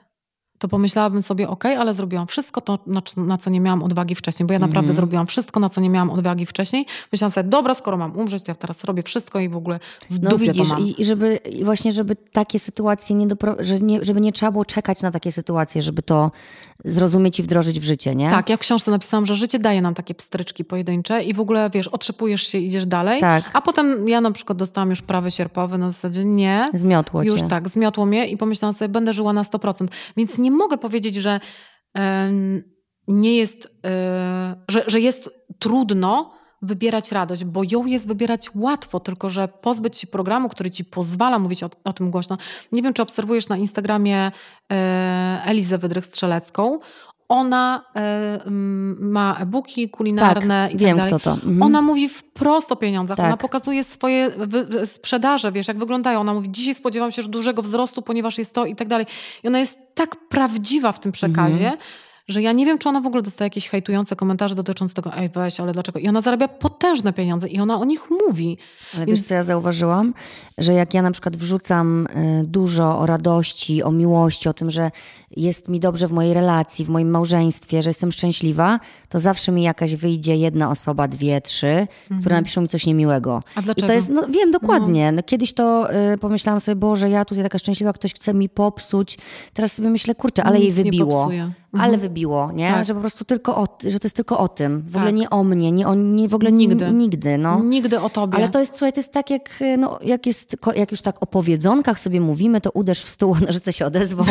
to 0.58 0.68
pomyślałabym 0.68 1.22
sobie, 1.22 1.48
ok, 1.48 1.64
ale 1.66 1.94
zrobiłam 1.94 2.26
wszystko 2.26 2.60
to, 2.60 2.78
na, 2.86 3.02
na 3.16 3.38
co 3.38 3.50
nie 3.50 3.60
miałam 3.60 3.82
odwagi 3.82 4.14
wcześniej, 4.14 4.46
bo 4.46 4.52
ja 4.52 4.58
naprawdę 4.58 4.78
Mhm. 4.78 4.96
zrobiłam 4.96 5.26
wszystko, 5.26 5.60
na 5.60 5.68
co 5.70 5.80
nie 5.80 5.90
miałam 5.90 6.10
odwagi 6.10 6.46
wcześniej. 6.46 6.86
Myślałam 7.12 7.32
sobie, 7.32 7.48
dobra, 7.50 7.74
skoro 7.74 7.96
mam 7.96 8.16
umrzeć, 8.16 8.42
to 8.44 8.50
ja 8.50 8.54
teraz 8.54 8.84
robię 8.84 9.02
wszystko 9.02 9.40
i 9.40 9.48
w 9.48 9.56
ogóle 9.56 9.80
w 10.10 10.22
No 10.22 10.30
dupie 10.30 10.44
widzisz, 10.46 10.68
to 10.68 10.74
mam. 10.74 10.82
i, 10.86 11.04
żeby 11.04 11.38
właśnie, 11.64 11.92
żeby 11.92 12.16
takie 12.16 12.58
sytuacje 12.58 13.16
nie, 13.16 13.26
dopro, 13.26 13.56
że 13.58 13.80
nie, 13.80 14.04
żeby 14.04 14.20
nie 14.20 14.32
trzeba 14.32 14.52
było 14.52 14.64
czekać 14.64 15.02
na 15.02 15.10
takie 15.10 15.32
sytuacje, 15.32 15.82
żeby 15.82 16.02
to 16.02 16.30
zrozumieć 16.84 17.38
i 17.38 17.42
wdrożyć 17.42 17.80
w 17.80 17.84
życie, 17.84 18.14
nie? 18.14 18.30
Tak, 18.30 18.50
ja 18.50 18.56
w 18.56 18.60
książce 18.60 18.90
napisałam, 18.90 19.26
że 19.26 19.34
życie 19.34 19.58
daje 19.58 19.82
nam 19.82 19.94
takie 19.94 20.14
pstryczki 20.14 20.64
pojedyncze 20.64 21.22
i 21.22 21.34
w 21.34 21.40
ogóle, 21.40 21.70
wiesz, 21.74 21.88
otrzepujesz 21.88 22.42
się, 22.42 22.58
idziesz 22.58 22.86
dalej. 22.86 23.20
Tak. 23.20 23.50
A 23.52 23.62
potem 23.62 24.08
ja 24.08 24.20
na 24.20 24.30
przykład 24.30 24.58
dostałam 24.58 24.90
już 24.90 25.02
prawy 25.02 25.30
sierpowy 25.30 25.78
na 25.78 25.90
zasadzie 25.90 26.24
nie. 26.24 26.64
Zmiotło 26.74 27.24
cię. 27.24 27.30
Już 27.30 27.42
tak, 27.42 27.68
zmiotło 27.68 28.06
mnie 28.06 28.28
i 28.28 28.36
pomyślałam 28.36 28.74
sobie, 28.74 28.88
będę 28.88 29.12
żyła 29.12 29.32
na 29.32 29.42
100%. 29.42 29.88
Więc 30.16 30.38
nie 30.38 30.50
mogę 30.50 30.78
powiedzieć, 30.78 31.14
że 31.14 31.40
em, 31.94 32.62
nie 33.08 33.36
jest, 33.36 33.68
e, 33.86 34.56
że, 34.68 34.84
że 34.86 35.00
jest 35.00 35.30
trudno 35.58 36.35
wybierać 36.62 37.12
radość, 37.12 37.44
bo 37.44 37.62
ją 37.70 37.86
jest 37.86 38.08
wybierać 38.08 38.50
łatwo, 38.54 39.00
tylko 39.00 39.28
że 39.28 39.48
pozbyć 39.48 39.98
się 39.98 40.06
programu, 40.06 40.48
który 40.48 40.70
ci 40.70 40.84
pozwala 40.84 41.38
mówić 41.38 41.62
o, 41.62 41.70
o 41.84 41.92
tym 41.92 42.10
głośno. 42.10 42.38
Nie 42.72 42.82
wiem, 42.82 42.92
czy 42.94 43.02
obserwujesz 43.02 43.48
na 43.48 43.56
Instagramie 43.56 44.32
e, 44.72 45.42
Elizę 45.44 45.78
Wydrych-Strzelecką. 45.78 46.78
Ona 47.28 47.84
e, 47.96 48.40
ma 49.00 49.36
e-booki 49.40 49.88
kulinarne 49.90 50.64
tak, 50.66 50.74
i 50.74 50.76
wiem 50.76 50.96
tak 50.96 51.06
dalej. 51.10 51.20
kto 51.20 51.30
to. 51.30 51.32
Mhm. 51.46 51.62
Ona 51.62 51.82
mówi 51.82 52.08
wprost 52.08 52.72
o 52.72 52.76
pieniądzach. 52.76 53.16
Tak. 53.16 53.26
Ona 53.26 53.36
pokazuje 53.36 53.84
swoje 53.84 54.30
wy- 54.30 54.86
sprzedaże, 54.86 55.52
wiesz, 55.52 55.68
jak 55.68 55.78
wyglądają. 55.78 56.20
Ona 56.20 56.34
mówi, 56.34 56.52
dzisiaj 56.52 56.74
spodziewam 56.74 57.12
się 57.12 57.22
że 57.22 57.28
dużego 57.28 57.62
wzrostu, 57.62 58.02
ponieważ 58.02 58.38
jest 58.38 58.52
to 58.54 58.66
i 58.66 58.76
tak 58.76 58.88
dalej. 58.88 59.06
I 59.42 59.48
ona 59.48 59.58
jest 59.58 59.78
tak 59.94 60.16
prawdziwa 60.28 60.92
w 60.92 61.00
tym 61.00 61.12
przekazie, 61.12 61.64
Mhm. 61.64 61.78
Że 62.28 62.42
ja 62.42 62.52
nie 62.52 62.66
wiem, 62.66 62.78
czy 62.78 62.88
ona 62.88 63.00
w 63.00 63.06
ogóle 63.06 63.22
dostaje 63.22 63.46
jakieś 63.46 63.68
hejtujące 63.68 64.16
komentarze 64.16 64.54
dotyczące 64.54 64.94
tego, 64.94 65.16
ej 65.16 65.28
weź, 65.28 65.60
ale 65.60 65.72
dlaczego? 65.72 65.98
I 65.98 66.08
ona 66.08 66.20
zarabia 66.20 66.48
potężne 66.48 67.12
pieniądze 67.12 67.48
i 67.48 67.60
ona 67.60 67.76
o 67.78 67.84
nich 67.84 68.00
mówi. 68.26 68.58
Ale 68.94 69.06
Więc- 69.06 69.20
wiesz, 69.20 69.28
co 69.28 69.34
ja 69.34 69.42
zauważyłam? 69.42 70.14
Że 70.58 70.72
jak 70.72 70.94
ja 70.94 71.02
na 71.02 71.10
przykład 71.10 71.36
wrzucam 71.36 72.06
y, 72.06 72.42
dużo 72.46 72.98
o 72.98 73.06
radości, 73.06 73.82
o 73.82 73.92
miłości, 73.92 74.48
o 74.48 74.54
tym, 74.54 74.70
że 74.70 74.90
jest 75.36 75.68
mi 75.68 75.80
dobrze 75.80 76.08
w 76.08 76.12
mojej 76.12 76.34
relacji, 76.34 76.84
w 76.84 76.88
moim 76.88 77.10
małżeństwie, 77.10 77.82
że 77.82 77.90
jestem 77.90 78.12
szczęśliwa, 78.12 78.80
to 79.08 79.20
zawsze 79.20 79.52
mi 79.52 79.62
jakaś 79.62 79.94
wyjdzie 79.94 80.36
jedna 80.36 80.70
osoba, 80.70 81.08
dwie, 81.08 81.40
trzy, 81.40 81.86
które 82.20 82.36
napiszą 82.36 82.60
mi 82.60 82.68
coś 82.68 82.86
niemiłego. 82.86 83.34
Mhm. 83.34 83.52
A 83.56 83.60
I 83.60 83.64
dlaczego? 83.64 83.86
to 83.86 83.92
jest, 83.92 84.08
no 84.08 84.26
wiem 84.28 84.50
dokładnie. 84.50 85.12
No, 85.12 85.22
kiedyś 85.22 85.52
to 85.52 85.94
y, 86.14 86.18
pomyślałam 86.18 86.60
sobie, 86.60 86.76
Boże, 86.76 87.10
ja 87.10 87.24
tutaj 87.24 87.44
taka 87.44 87.58
szczęśliwa, 87.58 87.92
ktoś 87.92 88.14
chce 88.14 88.34
mi 88.34 88.48
popsuć. 88.48 89.18
Teraz 89.54 89.72
sobie 89.72 89.90
myślę, 89.90 90.14
kurczę, 90.14 90.44
ale 90.44 90.58
jej 90.58 90.68
Nic 90.68 90.76
nie 90.76 90.84
wybiło. 90.84 91.24
Mhm. 91.24 91.52
Ale 91.78 91.98
wybiło. 91.98 92.15
Nie? 92.54 92.70
Tak. 92.70 92.86
Że 92.86 92.94
po 92.94 93.00
prostu 93.00 93.24
tylko 93.24 93.56
o, 93.56 93.66
że 93.88 94.00
to 94.00 94.06
jest 94.06 94.16
tylko 94.16 94.38
o 94.38 94.48
tym. 94.48 94.82
W 94.82 94.96
ogóle 94.96 95.10
Tak. 95.10 95.20
nie 95.20 95.30
o 95.30 95.44
mnie, 95.44 95.72
nie 95.72 95.86
o 95.88 95.94
nie 95.94 96.28
w 96.28 96.34
ogóle 96.34 96.52
Nigdy. 96.52 96.92
nigdy. 96.92 97.38
no. 97.38 97.60
Nigdy 97.64 98.00
o 98.00 98.10
tobie. 98.10 98.38
Ale 98.38 98.48
to 98.48 98.58
jest, 98.58 98.72
słuchaj, 98.72 98.92
to 98.92 99.00
jest 99.00 99.12
tak 99.12 99.30
jak, 99.30 99.50
no, 99.78 99.98
jak, 100.02 100.26
jest, 100.26 100.56
jak 100.76 100.90
już 100.90 101.02
tak 101.02 101.22
o 101.22 101.26
powiedzonkach 101.26 102.00
sobie 102.00 102.20
mówimy, 102.20 102.60
to 102.60 102.70
uderz 102.70 103.02
w 103.02 103.08
stół, 103.08 103.34
a 103.38 103.40
nożyce 103.40 103.72
się 103.72 103.86
odezwą. 103.86 104.24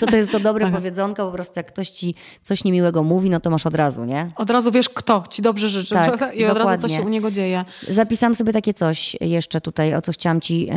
To 0.00 0.06
to 0.06 0.16
jest 0.16 0.30
to 0.30 0.40
dobre 0.40 0.64
Tak. 0.70 0.74
powiedzonko, 0.74 1.26
po 1.26 1.32
prostu 1.32 1.52
jak 1.58 1.66
ktoś 1.66 1.90
ci 1.90 2.14
coś 2.42 2.64
niemiłego 2.64 3.02
mówi, 3.02 3.30
no 3.30 3.40
to 3.40 3.50
masz 3.50 3.66
od 3.66 3.74
razu, 3.74 4.04
nie? 4.04 4.28
Od 4.36 4.50
razu 4.50 4.72
wiesz, 4.72 4.88
kto 4.88 5.24
ci 5.30 5.42
dobrze 5.42 5.68
życzy. 5.68 5.94
Tak? 5.94 6.34
I 6.36 6.44
od 6.44 6.48
razu 6.48 6.58
dokładnie. 6.58 6.88
co 6.88 6.94
się 6.94 7.02
u 7.02 7.08
niego 7.08 7.30
dzieje. 7.30 7.64
Zapisałam 7.88 8.34
sobie 8.34 8.52
takie 8.52 8.74
coś 8.74 9.16
jeszcze 9.20 9.60
tutaj, 9.60 9.94
o 9.94 10.02
co 10.02 10.12
chciałam 10.12 10.40
ci, 10.40 10.68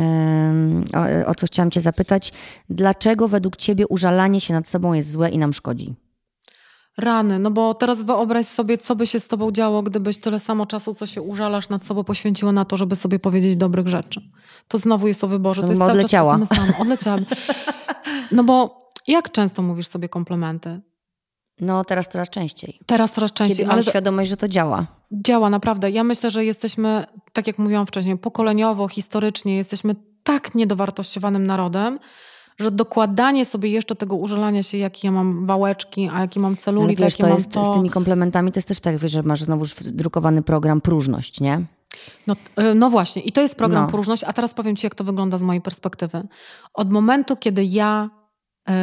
o, 1.26 1.28
o 1.30 1.34
co 1.34 1.46
chciałam 1.46 1.70
cię 1.70 1.80
zapytać. 1.80 2.32
Dlaczego 2.70 3.28
według 3.28 3.56
ciebie 3.56 3.86
użalanie 3.86 4.40
się 4.40 4.54
nad 4.54 4.68
sobą 4.68 4.92
jest 4.92 5.10
złe 5.10 5.28
i 5.30 5.38
nam 5.38 5.52
szkodzi? 5.52 5.94
Rany, 6.98 7.38
no 7.38 7.50
bo 7.50 7.74
teraz 7.74 8.02
wyobraź 8.02 8.46
sobie, 8.46 8.78
co 8.78 8.96
by 8.96 9.06
się 9.06 9.20
z 9.20 9.28
tobą 9.28 9.50
działo, 9.52 9.82
gdybyś 9.82 10.18
tyle 10.18 10.40
samo 10.40 10.66
czasu, 10.66 10.94
co 10.94 11.06
się 11.06 11.22
użalasz 11.22 11.68
nad 11.68 11.84
sobą, 11.86 12.04
poświęciła 12.04 12.52
na 12.52 12.64
to, 12.64 12.76
żeby 12.76 12.96
sobie 12.96 13.18
powiedzieć 13.18 13.56
dobrych 13.56 13.88
rzeczy. 13.88 14.20
To 14.68 14.78
znowu 14.78 15.08
jest 15.08 15.24
o 15.24 15.28
wyborze. 15.28 15.60
To 15.62 15.66
To 15.66 15.72
jest 15.72 15.80
cały 15.80 15.90
odleciała. 15.92 16.38
czas 16.38 16.42
o 16.42 16.46
tym 16.54 16.56
samym. 16.56 16.74
Odleciałabym. 16.80 17.26
No 18.32 18.44
bo 18.44 18.86
jak 19.06 19.32
często 19.32 19.62
mówisz 19.62 19.88
sobie 19.88 20.08
komplementy? 20.08 20.80
No 21.60 21.84
teraz 21.84 22.08
coraz 22.08 22.30
częściej. 22.30 22.78
Teraz 22.86 23.12
coraz 23.12 23.32
częściej, 23.32 23.56
Kiedy 23.56 23.66
mam 23.66 23.74
ale 23.74 23.84
to 23.84 23.90
świadomość, 23.90 24.30
że 24.30 24.36
to 24.36 24.48
działa. 24.48 24.86
działa 25.12 25.50
naprawdę. 25.50 25.90
Ja 25.90 26.04
myślę, 26.04 26.30
że 26.30 26.44
jesteśmy, 26.44 27.04
tak 27.32 27.46
jak 27.46 27.58
mówiłam 27.58 27.86
wcześniej, 27.86 28.18
pokoleniowo, 28.18 28.88
historycznie, 28.88 29.56
jesteśmy 29.56 29.94
tak 30.22 30.54
niedowartościowanym 30.54 31.46
narodem, 31.46 31.98
że 32.58 32.70
dokładanie 32.70 33.44
sobie 33.44 33.70
jeszcze 33.70 33.96
tego 33.96 34.16
użalania 34.16 34.62
się, 34.62 34.78
jaki 34.78 35.06
ja 35.06 35.10
mam 35.10 35.46
wałeczki, 35.46 36.10
a 36.12 36.20
jaki 36.20 36.40
mam 36.40 36.52
Ale 36.52 36.62
celulit, 36.62 36.98
wiesz, 36.98 37.12
jaki 37.12 37.22
to 37.22 37.28
mam 37.28 37.36
jest 37.36 37.52
to... 37.52 37.64
z 37.64 37.76
tymi 37.76 37.90
komplementami, 37.90 38.52
to 38.52 38.58
jest 38.58 38.68
też 38.68 38.80
tak, 38.80 38.96
wiesz, 38.98 39.12
że 39.12 39.22
masz 39.22 39.42
znowu 39.42 39.64
drukowany 39.80 40.42
program 40.42 40.80
próżność, 40.80 41.40
nie? 41.40 41.66
No, 42.26 42.36
y, 42.60 42.74
no 42.74 42.90
właśnie, 42.90 43.22
i 43.22 43.32
to 43.32 43.40
jest 43.40 43.54
program 43.54 43.84
No. 43.84 43.90
próżność, 43.90 44.24
a 44.24 44.32
teraz 44.32 44.54
powiem 44.54 44.76
Ci, 44.76 44.86
jak 44.86 44.94
to 44.94 45.04
wygląda 45.04 45.38
z 45.38 45.42
mojej 45.42 45.62
perspektywy. 45.62 46.22
Od 46.74 46.90
momentu, 46.92 47.36
kiedy 47.36 47.64
ja 47.64 48.10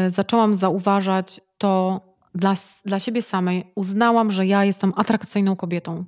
y, 0.08 0.12
zaczęłam 0.12 0.56
zauważać 0.56 1.42
to 1.58 2.02
dla, 2.36 2.54
dla 2.86 3.00
siebie 3.00 3.22
samej, 3.22 3.72
uznałam, 3.76 4.32
że 4.32 4.46
ja 4.46 4.66
jestem 4.66 4.94
atrakcyjną 4.96 5.56
kobietą. 5.56 6.06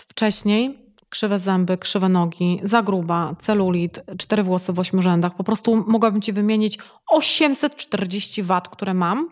Wcześniej 0.00 0.85
krzywe 1.08 1.38
zęby, 1.38 1.78
krzywe 1.78 2.08
nogi, 2.08 2.60
za 2.62 2.82
gruba, 2.82 3.34
celulit, 3.40 4.00
cztery 4.18 4.42
włosy 4.42 4.72
w 4.72 4.78
ośmiu 4.78 5.02
rzędach. 5.02 5.36
Po 5.36 5.44
prostu 5.44 5.84
mogłabym 5.86 6.22
Ci 6.22 6.32
wymienić 6.32 6.78
840 7.10 8.42
wad, 8.42 8.68
które 8.68 8.94
mam. 8.94 9.30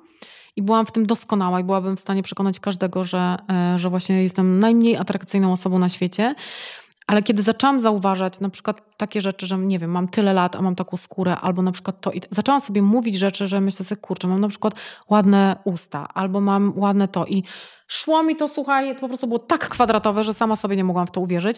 I 0.57 0.63
byłam 0.63 0.87
w 0.87 0.93
tym 0.93 1.07
doskonała 1.07 1.61
i 1.61 1.65
byłabym 1.65 1.97
w 1.97 2.01
stanie 2.01 2.23
przekonać 2.23 2.61
każdego, 2.61 3.05
że, 3.05 3.37
e, 3.51 3.79
że 3.79 3.91
właśnie 3.91 4.23
jestem 4.23 4.61
najmniej 4.61 4.97
atrakcyjną 4.97 5.53
osobą 5.53 5.79
na 5.79 5.89
świecie. 5.89 6.35
Ale 7.07 7.23
kiedy 7.23 7.43
zaczęłam 7.43 7.81
zauważać 7.81 8.41
na 8.41 8.51
przykład 8.51 8.81
takie 8.97 9.21
rzeczy, 9.21 9.47
że 9.47 9.59
nie 9.59 9.79
wiem, 9.79 9.91
mam 9.91 10.09
tyle 10.09 10.33
lat, 10.33 10.57
a 10.57 10.63
mam 10.63 10.75
taką 10.75 10.97
skórę, 10.97 11.37
albo 11.37 11.63
na 11.63 11.73
przykład 11.73 12.01
to 12.01 12.13
i 12.13 12.21
zaczęłam 12.31 12.61
sobie 12.61 12.83
mówić 12.83 13.19
rzeczy, 13.19 13.47
że 13.47 13.61
myślę 13.61 13.87
sobie, 13.87 14.01
kurczę, 14.01 14.29
mam 14.29 14.41
na 14.41 14.49
przykład 14.49 14.75
ładne 15.11 15.57
usta, 15.65 16.09
albo 16.15 16.41
mam 16.41 16.79
ładne 16.79 17.09
to 17.09 17.27
i 17.27 17.43
szło 17.89 18.23
mi 18.23 18.37
to, 18.37 18.49
słuchaj, 18.49 18.97
po 18.97 19.09
prostu 19.09 19.27
było 19.27 19.39
tak 19.39 19.69
kwadratowe, 19.69 20.25
że 20.25 20.35
sama 20.35 20.57
sobie 20.57 20.77
nie 20.77 20.85
mogłam 20.85 21.07
w 21.07 21.11
to 21.11 21.21
uwierzyć. 21.21 21.57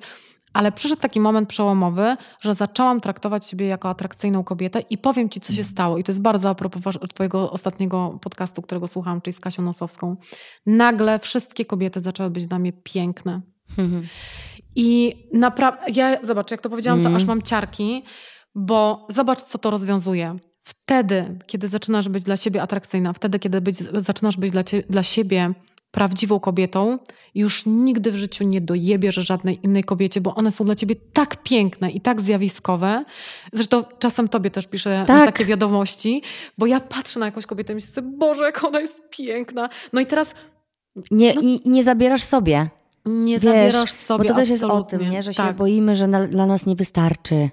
Ale 0.52 0.72
przyszedł 0.72 1.02
taki 1.02 1.20
moment 1.20 1.48
przełomowy, 1.48 2.16
że 2.40 2.54
zaczęłam 2.54 3.00
traktować 3.00 3.46
siebie 3.46 3.66
jako 3.66 3.88
atrakcyjną 3.88 4.44
kobietę 4.44 4.80
i 4.80 4.98
powiem 4.98 5.28
ci, 5.28 5.40
co 5.40 5.52
się 5.52 5.64
stało. 5.64 5.98
I 5.98 6.04
to 6.04 6.12
jest 6.12 6.22
bardzo 6.22 6.48
a 6.48 6.54
propos 6.54 6.98
twojego 7.14 7.50
ostatniego 7.50 8.18
podcastu, 8.22 8.62
którego 8.62 8.88
słuchałam, 8.88 9.20
czyli 9.20 9.34
z 9.34 9.40
Kasią 9.40 9.62
Nosowską. 9.62 10.16
Nagle 10.66 11.18
wszystkie 11.18 11.64
kobiety 11.64 12.00
zaczęły 12.00 12.30
być 12.30 12.46
dla 12.46 12.58
mnie 12.58 12.72
piękne. 12.72 13.40
I 14.76 15.14
naprawdę, 15.32 15.82
ja 15.94 16.16
zobacz, 16.22 16.50
jak 16.50 16.60
to 16.60 16.70
powiedziałam, 16.70 17.00
to 17.02 17.08
Mm. 17.08 17.16
aż 17.16 17.24
mam 17.24 17.42
ciarki, 17.42 18.02
bo 18.54 19.06
zobacz, 19.10 19.42
co 19.42 19.58
to 19.58 19.70
rozwiązuje. 19.70 20.36
Wtedy, 20.62 21.38
kiedy 21.46 21.68
zaczynasz 21.68 22.08
być 22.08 22.24
dla 22.24 22.36
siebie 22.36 22.62
atrakcyjna, 22.62 23.12
wtedy, 23.12 23.38
kiedy 23.38 23.60
być, 23.60 23.78
zaczynasz 23.78 24.36
być 24.36 24.50
dla, 24.50 24.64
cie, 24.64 24.82
dla 24.90 25.02
siebie 25.02 25.52
prawdziwą 25.90 26.40
kobietą, 26.40 26.98
już 27.34 27.66
nigdy 27.66 28.12
w 28.12 28.16
życiu 28.16 28.44
nie 28.44 28.60
dojebiesz 28.60 29.14
żadnej 29.14 29.60
innej 29.64 29.84
kobiecie, 29.84 30.20
bo 30.20 30.34
one 30.34 30.52
są 30.52 30.64
dla 30.64 30.74
ciebie 30.74 30.94
tak 31.12 31.42
piękne 31.42 31.90
i 31.90 32.00
tak 32.00 32.20
zjawiskowe. 32.20 33.04
Zresztą 33.52 33.82
czasem 33.98 34.28
tobie 34.28 34.50
też 34.50 34.66
piszę 34.66 35.04
Tak. 35.06 35.24
takie 35.26 35.44
wiadomości, 35.44 36.22
bo 36.58 36.66
ja 36.66 36.80
patrzę 36.80 37.20
na 37.20 37.26
jakąś 37.26 37.46
kobietę 37.46 37.72
i 37.72 37.76
myślę 37.76 38.02
Boże, 38.02 38.44
jak 38.44 38.64
ona 38.64 38.80
jest 38.80 39.02
piękna. 39.10 39.68
No 39.92 40.00
i 40.00 40.06
teraz 40.06 40.34
Nie, 41.10 41.32
I 41.32 41.70
nie 41.70 41.84
zabierasz 41.84 42.22
sobie. 42.22 42.70
Nie 43.06 43.38
Wiesz, 43.38 43.42
zabierasz 43.42 43.92
sobie 43.92 44.24
Bo 44.24 44.28
to 44.28 44.34
też 44.34 44.48
jest 44.48 44.64
o 44.64 44.82
tym, 44.82 45.10
nie? 45.10 45.22
że 45.22 45.32
się 45.32 45.42
tak. 45.42 45.56
boimy, 45.56 45.96
że 45.96 46.06
na, 46.06 46.28
dla 46.28 46.46
nas 46.46 46.66
nie 46.66 46.76
wystarczy. 46.76 47.50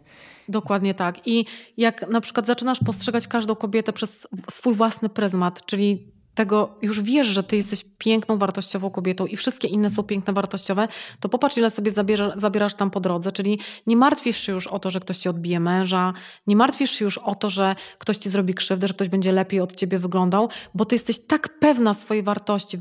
Dokładnie 0.49 0.93
tak. 0.93 1.27
I 1.27 1.45
jak 1.77 2.09
na 2.09 2.21
przykład 2.21 2.45
zaczynasz 2.45 2.79
postrzegać 2.85 3.27
każdą 3.27 3.55
kobietę 3.55 3.93
przez 3.93 4.27
swój 4.51 4.75
własny 4.75 5.09
pryzmat, 5.09 5.65
czyli 5.65 6.13
tego 6.35 6.75
już 6.81 7.01
wiesz, 7.01 7.27
że 7.27 7.43
ty 7.43 7.57
jesteś 7.57 7.85
piękną, 7.97 8.37
wartościową 8.37 8.89
kobietą 8.89 9.25
i 9.25 9.35
wszystkie 9.35 9.67
inne 9.67 9.89
są 9.89 10.03
piękne, 10.03 10.33
wartościowe, 10.33 10.87
to 11.19 11.29
popatrz, 11.29 11.57
ile 11.57 11.69
sobie 11.69 11.91
zabierasz, 11.91 12.33
zabierasz 12.35 12.73
tam 12.73 12.91
po 12.91 12.99
drodze. 12.99 13.31
Czyli 13.31 13.59
nie 13.87 13.97
martwisz 13.97 14.37
się 14.37 14.53
już 14.53 14.67
o 14.67 14.79
to, 14.79 14.91
że 14.91 14.99
ktoś 14.99 15.17
ci 15.17 15.29
odbije 15.29 15.59
męża, 15.59 16.13
nie 16.47 16.55
martwisz 16.55 16.91
się 16.91 17.05
już 17.05 17.17
o 17.17 17.35
to, 17.35 17.49
że 17.49 17.75
ktoś 17.99 18.17
ci 18.17 18.29
zrobi 18.29 18.53
krzywdę, 18.53 18.87
że 18.87 18.93
ktoś 18.93 19.09
będzie 19.09 19.31
lepiej 19.31 19.59
od 19.59 19.75
ciebie 19.75 19.99
wyglądał, 19.99 20.49
bo 20.73 20.85
ty 20.85 20.95
jesteś 20.95 21.19
tak 21.19 21.59
pewna 21.59 21.93
swojej 21.93 22.23
wartości, 22.23 22.77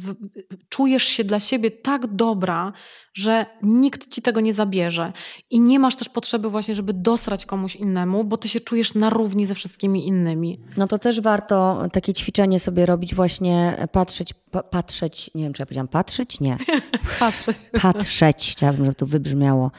czujesz 0.69 1.05
się 1.05 1.25
dla 1.25 1.41
siebie 1.41 1.71
tak 1.71 2.07
dobra, 2.07 2.73
że 3.15 3.47
nikt 3.63 4.11
ci 4.11 4.23
tego 4.23 4.41
nie 4.41 4.55
zabierze. 4.55 5.13
I 5.51 5.61
nie 5.61 5.79
masz 5.79 5.97
też 5.97 6.09
potrzeby 6.09 6.51
właśnie, 6.51 6.75
żeby 6.75 6.93
dosrać 6.93 7.47
komuś 7.47 7.77
innemu, 7.77 8.25
bo 8.25 8.37
ty 8.37 8.49
się 8.49 8.61
czujesz 8.61 8.95
na 8.95 9.11
równi 9.11 9.47
ze 9.47 9.55
wszystkimi 9.55 10.07
innymi. 10.07 10.61
No 10.77 10.87
to 10.87 10.99
też 10.99 11.21
warto 11.21 11.83
takie 11.93 12.13
ćwiczenie 12.13 12.59
sobie 12.59 12.87
robić, 12.87 13.15
właśnie 13.15 13.87
patrzeć, 13.93 14.35
pa, 14.51 14.63
patrzeć, 14.63 15.31
nie 15.35 15.43
wiem 15.43 15.53
czy 15.53 15.63
ja 15.63 15.67
powiedziałam 15.67 15.89
patrzeć? 15.89 16.41
Nie. 16.41 16.57
Patrzeć. 17.21 17.57
Patrzeć, 17.83 18.53
chciałabym, 18.53 18.85
żeby 18.85 18.95
to 18.95 19.07
wybrzmiało. 19.07 19.71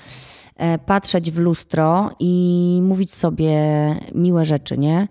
E, 0.56 0.80
Patrzeć 0.80 1.32
w 1.32 1.38
lustro 1.38 2.12
i 2.20 2.80
mówić 2.84 3.14
sobie 3.14 3.56
miłe 4.16 4.46
rzeczy, 4.46 4.78
nie? 4.78 5.08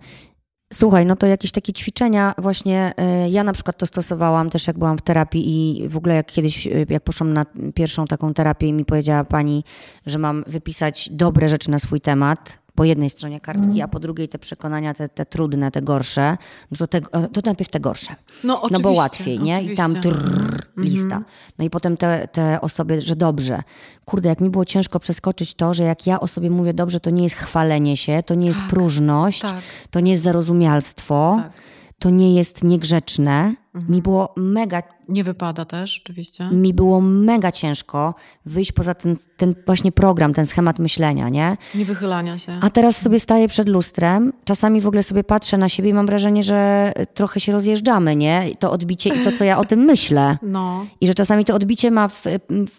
Słuchaj, 0.73 1.05
no 1.05 1.15
to 1.15 1.27
jakieś 1.27 1.51
takie 1.51 1.73
ćwiczenia 1.73 2.33
właśnie, 2.37 2.93
e, 2.97 3.29
ja 3.29 3.43
na 3.43 3.53
przykład 3.53 3.77
to 3.77 3.85
stosowałam 3.85 4.49
też 4.49 4.67
jak 4.67 4.77
byłam 4.77 4.97
w 4.97 5.01
terapii 5.01 5.43
i 5.47 5.87
w 5.89 5.97
ogóle 5.97 6.15
jak 6.15 6.31
kiedyś, 6.31 6.67
e, 6.67 6.71
jak 6.89 7.03
poszłam 7.03 7.33
na 7.33 7.45
pierwszą 7.75 8.05
taką 8.05 8.33
terapię 8.33 8.67
i 8.67 8.73
mi 8.73 8.85
powiedziała 8.85 9.23
pani, 9.23 9.63
że 10.05 10.19
mam 10.19 10.43
wypisać 10.47 11.09
dobre 11.11 11.49
rzeczy 11.49 11.71
na 11.71 11.79
swój 11.79 12.01
temat, 12.01 12.62
po 12.75 12.83
jednej 12.83 13.09
stronie 13.09 13.39
kartki, 13.39 13.81
a 13.81 13.87
po 13.87 13.99
drugiej 13.99 14.29
te 14.29 14.39
przekonania, 14.39 14.93
te, 14.93 15.09
te 15.09 15.25
trudne, 15.25 15.71
te 15.71 15.81
gorsze, 15.81 16.37
no 16.71 16.77
to, 16.77 16.87
te, 16.87 17.01
to 17.33 17.41
najpierw 17.45 17.69
te 17.71 17.79
gorsze. 17.79 18.15
No 18.43 18.53
No 18.53 18.61
oczywiście. 18.61 18.83
bo 18.83 18.91
łatwiej, 18.91 19.39
nie? 19.39 19.63
I 19.63 19.75
tam 19.75 19.91
oczywiście. 19.91 20.19
trrr, 20.19 20.67
lista. 20.77 21.21
No 21.59 21.65
i 21.65 21.69
potem 21.69 21.97
te, 21.97 22.27
te 22.31 22.61
osoby, 22.61 23.01
że 23.01 23.15
dobrze. 23.15 23.63
Kurde, 24.05 24.29
jak 24.29 24.41
mi 24.41 24.49
było 24.49 24.65
ciężko 24.65 24.99
przeskoczyć 24.99 25.53
to, 25.53 25.73
że 25.73 25.83
jak 25.83 26.07
ja 26.07 26.19
o 26.19 26.27
sobie 26.27 26.49
mówię 26.49 26.73
dobrze, 26.73 26.99
to 26.99 27.09
nie 27.09 27.23
jest 27.23 27.35
chwalenie 27.35 27.97
się, 27.97 28.23
to 28.25 28.35
nie 28.35 28.47
jest 28.47 28.61
próżność, 28.69 29.41
tak. 29.41 29.55
to 29.91 29.99
nie 29.99 30.11
jest 30.11 30.23
zarozumialstwo, 30.23 31.37
Tak. 31.43 31.51
to 31.99 32.09
nie 32.09 32.35
jest 32.35 32.63
niegrzeczne. 32.63 33.55
Mi 33.89 34.01
było 34.01 34.33
mega 34.37 34.83
Nie 35.09 35.23
wypada 35.23 35.65
też, 35.65 36.01
oczywiście. 36.03 36.49
mi 36.51 36.73
było 36.73 37.01
mega 37.01 37.51
ciężko 37.51 38.15
wyjść 38.45 38.71
poza 38.71 38.93
ten, 38.93 39.15
ten 39.37 39.55
właśnie 39.65 39.91
program, 39.91 40.33
ten 40.33 40.45
schemat 40.45 40.79
myślenia, 40.79 41.29
nie? 41.29 41.57
Nie 41.75 41.85
wychylania 41.85 42.37
się. 42.37 42.57
A 42.61 42.69
teraz 42.69 43.01
sobie 43.01 43.19
staję 43.19 43.47
przed 43.47 43.69
lustrem, 43.69 44.33
czasami 44.45 44.81
w 44.81 44.87
ogóle 44.87 45.03
sobie 45.03 45.23
patrzę 45.23 45.57
na 45.57 45.69
siebie 45.69 45.89
i 45.89 45.93
mam 45.93 46.05
wrażenie, 46.05 46.43
że 46.43 46.91
trochę 47.13 47.39
się 47.39 47.51
rozjeżdżamy, 47.51 48.15
nie? 48.15 48.45
To 48.59 48.71
odbicie 48.71 49.09
i 49.09 49.23
to, 49.23 49.31
co 49.31 49.43
ja 49.43 49.57
o 49.57 49.65
tym 49.65 49.79
myślę. 49.79 50.37
No, 50.41 50.85
I 51.01 51.07
że 51.07 51.13
czasami 51.13 51.45
to 51.45 51.55
odbicie 51.55 51.91
ma, 51.91 52.07
w, 52.07 52.23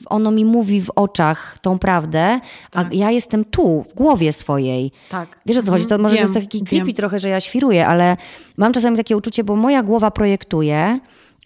ono 0.07 0.31
mi 0.31 0.45
mówi 0.45 0.81
w 0.83 0.91
oczach 0.91 1.59
tą 1.63 1.79
prawdę, 1.79 2.41
a 2.73 2.85
Tak. 2.85 2.95
ja 2.95 3.11
jestem 3.11 3.45
tu, 3.45 3.83
w 3.91 3.95
głowie 3.95 4.33
swojej. 4.33 4.93
tak. 5.11 5.39
Wiesz 5.47 5.57
o 5.57 5.63
co 5.63 5.73
chodzi? 5.73 5.87
To 5.87 5.99
może 5.99 6.15
Wiem, 6.15 6.27
to 6.27 6.33
jest 6.33 6.47
taki 6.47 6.59
wiem. 6.59 6.67
creepy 6.67 6.93
trochę, 6.95 7.19
że 7.19 7.29
ja 7.29 7.41
świruję, 7.41 7.87
ale 7.87 8.17
mam 8.57 8.73
czasami 8.73 8.97
takie 8.97 9.17
uczucie, 9.17 9.45
bo 9.45 9.57
moja 9.57 9.83
głowa 9.83 10.11
projektuje 10.11 10.84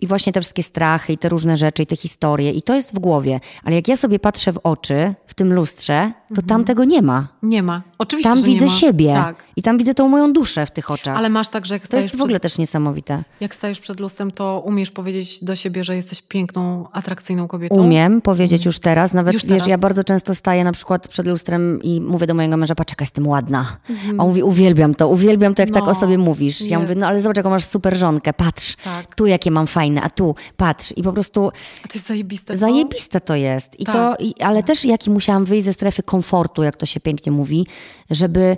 i 0.01 0.07
właśnie 0.07 0.33
te 0.33 0.41
wszystkie 0.41 0.63
strachy 0.63 1.13
i 1.13 1.19
te 1.19 1.29
różne 1.29 1.57
rzeczy 1.57 1.83
i 1.83 1.87
te 1.87 1.97
historie 1.97 2.53
i 2.53 2.63
to 2.63 2.75
jest 2.75 2.95
w 2.95 2.99
głowie. 2.99 3.41
Ale 3.65 3.77
jak 3.77 3.89
ja 3.89 3.97
sobie 3.97 4.19
patrzę 4.19 4.53
w 4.53 4.61
oczy 4.63 5.15
tym 5.39 5.53
lustrze, 5.53 6.13
to 6.35 6.43
tam 6.43 6.65
tego 6.65 6.85
nie 6.85 7.03
ma. 7.03 7.29
Nie 7.43 7.63
ma. 7.63 7.83
Oczywiście, 7.99 8.31
Tam 8.31 8.39
Mhm. 8.39 8.55
widzę 8.55 8.69
siebie 8.69 9.13
Tak. 9.15 9.45
i 9.57 9.63
tam 9.63 9.79
widzę 9.79 9.95
tą 9.95 10.09
moją 10.09 10.33
duszę 10.33 10.67
w 10.67 10.71
tych 10.71 10.91
oczach. 10.91 11.17
Ale 11.17 11.29
masz 11.29 11.49
tak, 11.49 11.67
że 11.67 11.75
jak 11.75 11.89
to 11.89 11.97
jest 11.97 12.09
w 12.09 12.11
przed, 12.11 12.21
ogóle 12.21 12.41
też 12.41 12.59
niesamowite. 12.59 13.23
jak 13.41 13.55
stajesz 13.55 13.81
przed 13.81 14.01
lustrem, 14.01 14.31
to 14.31 14.63
umiesz 14.67 14.91
powiedzieć 14.91 15.45
do 15.45 15.57
siebie, 15.57 15.85
że 15.85 15.97
jesteś 15.97 16.23
piękną, 16.23 16.87
atrakcyjną 16.93 17.49
kobietą. 17.49 17.75
Umiem 17.75 18.21
powiedzieć 18.21 18.65
już 18.67 18.79
teraz, 18.79 19.15
nawet 19.15 19.35
Już 19.35 19.43
wiesz, 19.43 19.49
teraz. 19.53 19.67
ja 19.69 19.79
bardzo 19.79 20.05
często 20.05 20.35
staję 20.35 20.65
na 20.65 20.73
przykład 20.73 21.09
przed 21.09 21.27
lustrem 21.27 21.83
i 21.83 22.01
mówię 22.01 22.27
do 22.27 22.35
mojego 22.35 22.57
męża, 22.57 22.75
patrz 22.75 22.93
jaka 22.93 23.03
jestem 23.03 23.27
ładna. 23.29 23.77
A 24.19 24.23
on 24.23 24.29
mówi, 24.29 24.43
uwielbiam 24.43 24.95
to, 24.95 25.09
uwielbiam 25.09 25.55
to, 25.55 25.63
jak 25.63 25.69
tak 25.71 25.77
Mhm. 25.79 25.87
No, 25.95 25.99
o 25.99 26.01
sobie 26.01 26.19
mówisz. 26.19 26.61
Ja 26.61 26.67
nie. 26.79 26.83
mówię, 26.83 26.95
no 26.95 27.07
ale 27.07 27.21
zobacz 27.21 27.37
jaką 27.37 27.51
masz 27.51 27.65
super 27.65 27.97
żonkę, 27.97 28.33
patrz, 28.33 28.77
Tak. 28.77 29.15
tu 29.15 29.27
jakie 29.27 29.51
mam 29.51 29.67
fajne 29.67 30.03
a 30.03 30.11
tu, 30.11 30.35
patrz. 30.57 30.93
I 30.97 31.03
po 31.03 31.13
prostu 31.13 31.49
A 31.85 31.89
to 31.89 31.95
jest 31.95 32.07
zajebiste. 32.07 32.57
zajebiste 32.57 33.21
to 33.21 33.35
jest. 33.35 33.81
I 33.81 33.85
Tak. 33.85 33.95
to, 33.95 34.17
i, 34.25 34.35
ale 34.43 34.63
też 34.63 34.85
jaki 34.85 35.11
musiałam 35.29 35.45
wyjść 35.45 35.65
ze 35.65 35.73
strefy 35.73 36.03
komfortu, 36.03 36.63
jak 36.63 36.77
to 36.77 36.87
się 36.87 37.01
pięknie 37.01 37.33
mówi, 37.33 37.67
żeby 38.11 38.57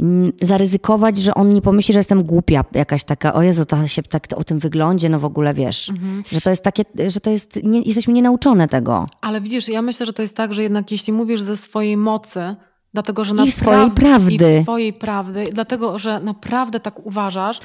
mm, 0.00 0.32
zaryzykować, 0.42 1.18
że 1.18 1.34
on 1.34 1.54
nie 1.54 1.62
pomyśli, 1.62 1.92
że 1.92 1.98
jestem 1.98 2.22
głupia 2.22 2.64
jakaś 2.72 3.04
taka, 3.04 3.34
o 3.34 3.42
Jezu, 3.42 3.64
ta 3.64 3.88
się 3.88 4.02
tak 4.02 4.26
o 4.36 4.44
tym 4.44 4.58
wyglądzie, 4.58 5.08
no 5.08 5.18
w 5.18 5.24
ogóle 5.24 5.54
wiesz, 5.54 5.90
Mhm. 5.90 6.22
że 6.32 6.40
to 6.40 6.50
jest 6.50 6.62
takie, 6.64 6.82
że 7.08 7.20
to 7.20 7.30
jest, 7.30 7.60
nie, 7.64 7.80
jesteśmy 7.82 8.12
nienauczone 8.14 8.68
tego. 8.68 9.06
Ale 9.20 9.40
widzisz, 9.40 9.68
ja 9.68 9.82
myślę, 9.82 10.06
że 10.06 10.12
to 10.12 10.22
jest 10.22 10.36
tak, 10.36 10.54
że 10.54 10.62
jednak 10.62 10.92
jeśli 10.92 11.12
mówisz 11.12 11.40
ze 11.40 11.56
swojej 11.56 11.96
mocy, 11.96 12.56
dlatego 12.94 13.24
że 13.24 13.32
I 13.32 13.34
naprawdę, 13.34 13.58
swojej 13.64 13.90
prawdy. 13.90 14.58
I 14.60 14.62
swojej 14.62 14.92
prawdy, 14.92 15.44
dlatego 15.52 15.98
że 15.98 16.20
naprawdę 16.20 16.80
tak 16.80 17.06
uważasz, 17.06 17.60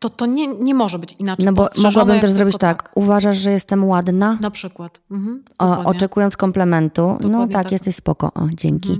to 0.00 0.10
to 0.10 0.26
nie, 0.26 0.46
nie 0.46 0.74
może 0.74 0.98
być 0.98 1.16
inaczej 1.18 1.46
No 1.46 1.52
bo 1.52 1.68
mogłabym 1.82 2.20
też 2.20 2.30
zrobić 2.30 2.54
tylko 2.54 2.66
tak, 2.66 2.92
uważasz, 2.94 3.36
że 3.36 3.50
jestem 3.50 3.84
ładna? 3.84 4.38
Na 4.40 4.50
przykład. 4.50 5.00
Mhm, 5.10 5.42
O, 5.58 5.84
oczekując 5.84 6.36
komplementu, 6.36 7.02
no 7.02 7.18
Dokładnie 7.18 7.52
tak, 7.52 7.62
tak. 7.62 7.72
jesteś 7.72 7.94
spoko, 7.94 8.26
o, 8.34 8.48
dzięki. 8.52 8.98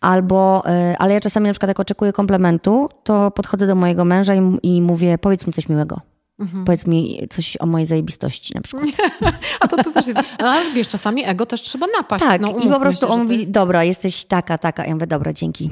Albo, 0.00 0.62
y, 0.66 0.98
ale 0.98 1.14
ja 1.14 1.20
czasami 1.20 1.46
na 1.46 1.52
przykład 1.52 1.68
jak 1.68 1.80
oczekuję 1.80 2.12
komplementu, 2.12 2.88
to 3.04 3.30
podchodzę 3.30 3.66
do 3.66 3.74
mojego 3.74 4.04
męża 4.04 4.34
i, 4.34 4.58
i 4.62 4.82
mówię, 4.82 5.18
powiedz 5.18 5.46
mi 5.46 5.52
coś 5.52 5.68
miłego. 5.68 6.00
Mhm. 6.38 6.64
Powiedz 6.64 6.86
mi 6.86 7.20
coś 7.30 7.56
o 7.60 7.66
mojej 7.66 7.86
zajebistości 7.86 8.54
na 8.54 8.60
przykład. 8.60 8.86
A 9.60 9.68
to, 9.68 9.76
to 9.76 9.92
też 9.92 10.06
jest. 10.06 10.20
Ale 10.38 10.72
wiesz, 10.72 10.88
czasami 10.88 11.24
ego 11.24 11.46
też 11.46 11.62
trzeba 11.62 11.86
napaść. 11.96 12.24
Tak, 12.24 12.40
no, 12.40 12.48
i 12.58 12.68
po 12.68 12.80
prostu 12.80 13.06
się, 13.06 13.12
on 13.12 13.18
to 13.18 13.24
mówi, 13.24 13.38
jest- 13.38 13.50
dobra, 13.50 13.84
jesteś 13.84 14.24
taka, 14.24 14.58
taka. 14.58 14.86
Ja 14.86 14.94
mówię, 14.94 15.06
dobra, 15.06 15.32
dzięki. 15.32 15.70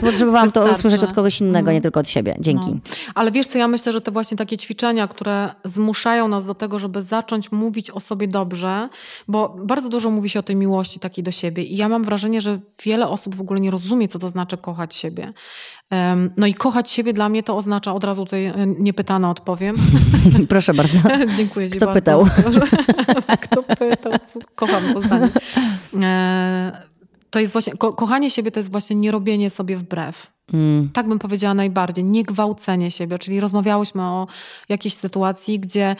Potrzebowałam 0.00 0.52
to 0.52 0.70
usłyszeć 0.70 1.04
od 1.04 1.12
kogoś 1.12 1.40
innego, 1.40 1.72
nie 1.72 1.80
tylko 1.80 2.00
od 2.00 2.08
siebie. 2.08 2.36
Dzięki. 2.40 2.70
No. 2.70 2.76
Ale 3.14 3.30
wiesz 3.30 3.46
co, 3.46 3.58
ja 3.58 3.68
myślę, 3.68 3.92
że 3.92 4.00
te 4.00 4.10
właśnie 4.10 4.36
takie 4.36 4.56
ćwiczenia, 4.58 5.08
które 5.08 5.50
zmuszają 5.64 6.28
nas 6.28 6.46
do 6.46 6.54
tego, 6.54 6.78
żeby 6.78 7.02
zacząć 7.02 7.52
mówić 7.52 7.90
o 7.90 8.00
sobie 8.00 8.28
dobrze, 8.28 8.88
bo 9.28 9.56
bardzo 9.64 9.88
dużo 9.88 10.10
mówi 10.10 10.30
się 10.30 10.38
o 10.38 10.42
tej 10.42 10.56
miłości 10.56 11.00
takiej 11.00 11.24
do 11.24 11.30
siebie 11.30 11.62
i 11.62 11.76
ja 11.76 11.88
mam 11.88 12.04
wrażenie, 12.04 12.40
że 12.40 12.58
wiele 12.84 13.08
osób 13.08 13.34
w 13.34 13.40
ogóle 13.40 13.60
nie 13.60 13.70
rozumie, 13.70 14.08
co 14.08 14.18
to 14.18 14.28
znaczy 14.28 14.56
kochać 14.56 14.94
siebie. 14.94 15.32
No 16.36 16.46
i 16.46 16.54
kochać 16.54 16.90
siebie 16.90 17.12
dla 17.12 17.28
mnie 17.28 17.42
to 17.42 17.56
oznacza, 17.56 17.94
od 17.94 18.04
razu 18.04 18.24
tutaj 18.24 18.44
e, 18.46 18.54
niepytana 18.78 19.30
odpowiem. 19.30 19.76
Proszę 20.48 20.74
bardzo. 20.74 20.98
Dziękuję 21.38 21.70
Ci 21.70 21.76
Kto 21.76 21.86
bardzo. 21.86 22.00
pytał? 22.00 22.24
Kto 23.42 23.62
pytał? 23.62 24.12
Kocham 24.54 24.92
to 24.94 25.00
zdanie. 25.00 25.28
E, 26.02 26.72
To 27.30 27.40
jest 27.40 27.52
właśnie, 27.52 27.72
ko- 27.72 27.92
kochanie 27.92 28.30
siebie 28.30 28.50
to 28.50 28.60
jest 28.60 28.70
właśnie 28.70 28.96
nie 28.96 29.10
robienie 29.10 29.50
sobie 29.50 29.76
wbrew. 29.76 30.32
Mm. 30.52 30.88
Tak 30.92 31.08
bym 31.08 31.18
powiedziała 31.18 31.54
najbardziej. 31.54 32.04
Nie 32.04 32.22
gwałcenie 32.24 32.90
siebie, 32.90 33.18
czyli 33.18 33.40
rozmawiałyśmy 33.40 34.02
o 34.02 34.26
jakiejś 34.68 34.94
sytuacji, 34.94 35.60
gdzie 35.60 35.96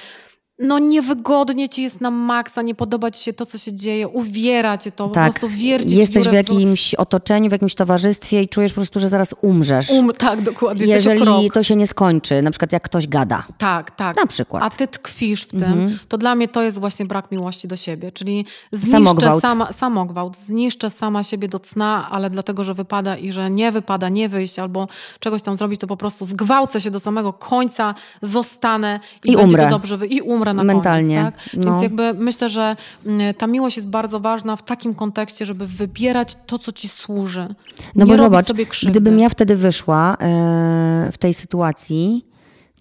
no 0.61 0.79
niewygodnie 0.79 1.69
ci 1.69 1.83
jest 1.83 2.01
na 2.01 2.11
maksa, 2.11 2.63
nie 2.63 2.75
podoba 2.75 3.11
ci 3.11 3.25
się 3.25 3.33
to, 3.33 3.47
co 3.47 3.59
się 3.59 3.73
dzieje, 3.73 4.09
uwiera 4.09 4.79
cię 4.79 4.91
to, 4.93 5.09
Tak, 5.09 5.33
po 5.35 5.41
prostu 5.41 5.59
wierci 5.59 5.97
jesteś 5.97 6.29
w 6.29 6.33
jakimś 6.33 6.95
otoczeniu, 6.95 7.49
w 7.49 7.53
jakimś 7.53 7.75
towarzystwie 7.75 8.43
i 8.43 8.49
czujesz 8.49 8.73
po 8.73 8.75
prostu, 8.77 8.99
że 9.01 9.09
zaraz 9.09 9.35
umrzesz. 9.43 9.91
Um, 9.91 10.11
tak, 10.19 10.41
dokładnie. 10.43 10.87
Jeżeli 10.87 11.51
to 11.51 11.63
się 11.63 11.77
nie 11.77 11.87
skończy, 11.87 12.43
na 12.43 12.51
przykład 12.51 12.73
jak 12.73 12.83
ktoś 12.83 13.07
gada. 13.09 13.47
Tak, 13.59 13.91
tak. 13.91 14.17
Na 14.17 14.27
przykład. 14.27 14.63
A 14.63 14.71
ty 14.71 14.89
tkwisz 14.89 15.43
w 15.43 15.51
tym, 15.51 15.63
Mhm. 15.65 15.99
to 16.09 16.19
dla 16.19 16.35
mnie 16.35 16.49
to 16.49 16.63
jest 16.63 16.79
właśnie 16.79 17.07
brak 17.07 17.31
miłości 17.33 17.69
do 17.69 17.77
siebie. 17.77 18.13
Czyli 18.13 18.45
zniszczę 18.73 18.91
Samogwałt. 18.99 19.43
sama, 19.43 19.73
samogwałt, 19.73 20.37
zniszczę 20.47 20.91
sama 20.91 21.23
siebie 21.23 21.49
do 21.49 21.59
cna, 21.59 22.09
ale 22.11 22.31
dlatego, 22.31 22.65
że 22.65 22.75
wypada 22.75 23.17
i 23.17 23.33
że 23.33 23.51
nie 23.51 23.73
wypada 23.73 24.09
nie 24.09 24.29
wyjść 24.29 24.59
albo 24.59 24.89
czegoś 25.21 25.43
tam 25.43 25.57
zrobić, 25.57 25.81
to 25.81 25.87
po 25.87 25.97
prostu 25.97 26.27
zgwałcę 26.27 26.81
się 26.81 26.91
do 26.91 27.01
samego 27.01 27.33
końca, 27.33 27.95
zostanę 28.23 29.01
i, 29.25 29.29
I 29.33 29.37
będzie 29.37 29.55
umrę. 29.55 29.71
dobrze 29.71 29.97
wy- 29.97 30.07
i 30.07 30.21
umrę 30.21 30.50
na 30.55 30.65
Mentalnie. 30.65 31.17
koniec. 31.17 31.35
Tak? 31.35 31.55
No. 31.55 31.71
Więc 31.71 31.83
jakby 31.83 32.15
myślę, 32.15 32.49
że 32.49 32.77
mm, 33.07 33.35
ta 33.35 33.47
miłość 33.47 33.77
jest 33.77 33.89
bardzo 33.89 34.21
ważna 34.21 34.57
w 34.57 34.63
takim 34.63 34.95
kontekście, 34.95 35.47
żeby 35.47 35.67
wybierać 35.67 36.37
to, 36.47 36.59
co 36.59 36.73
ci 36.73 36.89
służy. 36.89 37.55
No 37.95 38.05
nie 38.05 38.13
bo 38.13 38.17
zobacz, 38.17 38.53
gdybym 38.87 39.19
ja 39.19 39.29
wtedy 39.29 39.57
wyszła 39.57 40.17
e, 40.21 41.09
w 41.13 41.19
tej 41.19 41.35
sytuacji, 41.35 42.30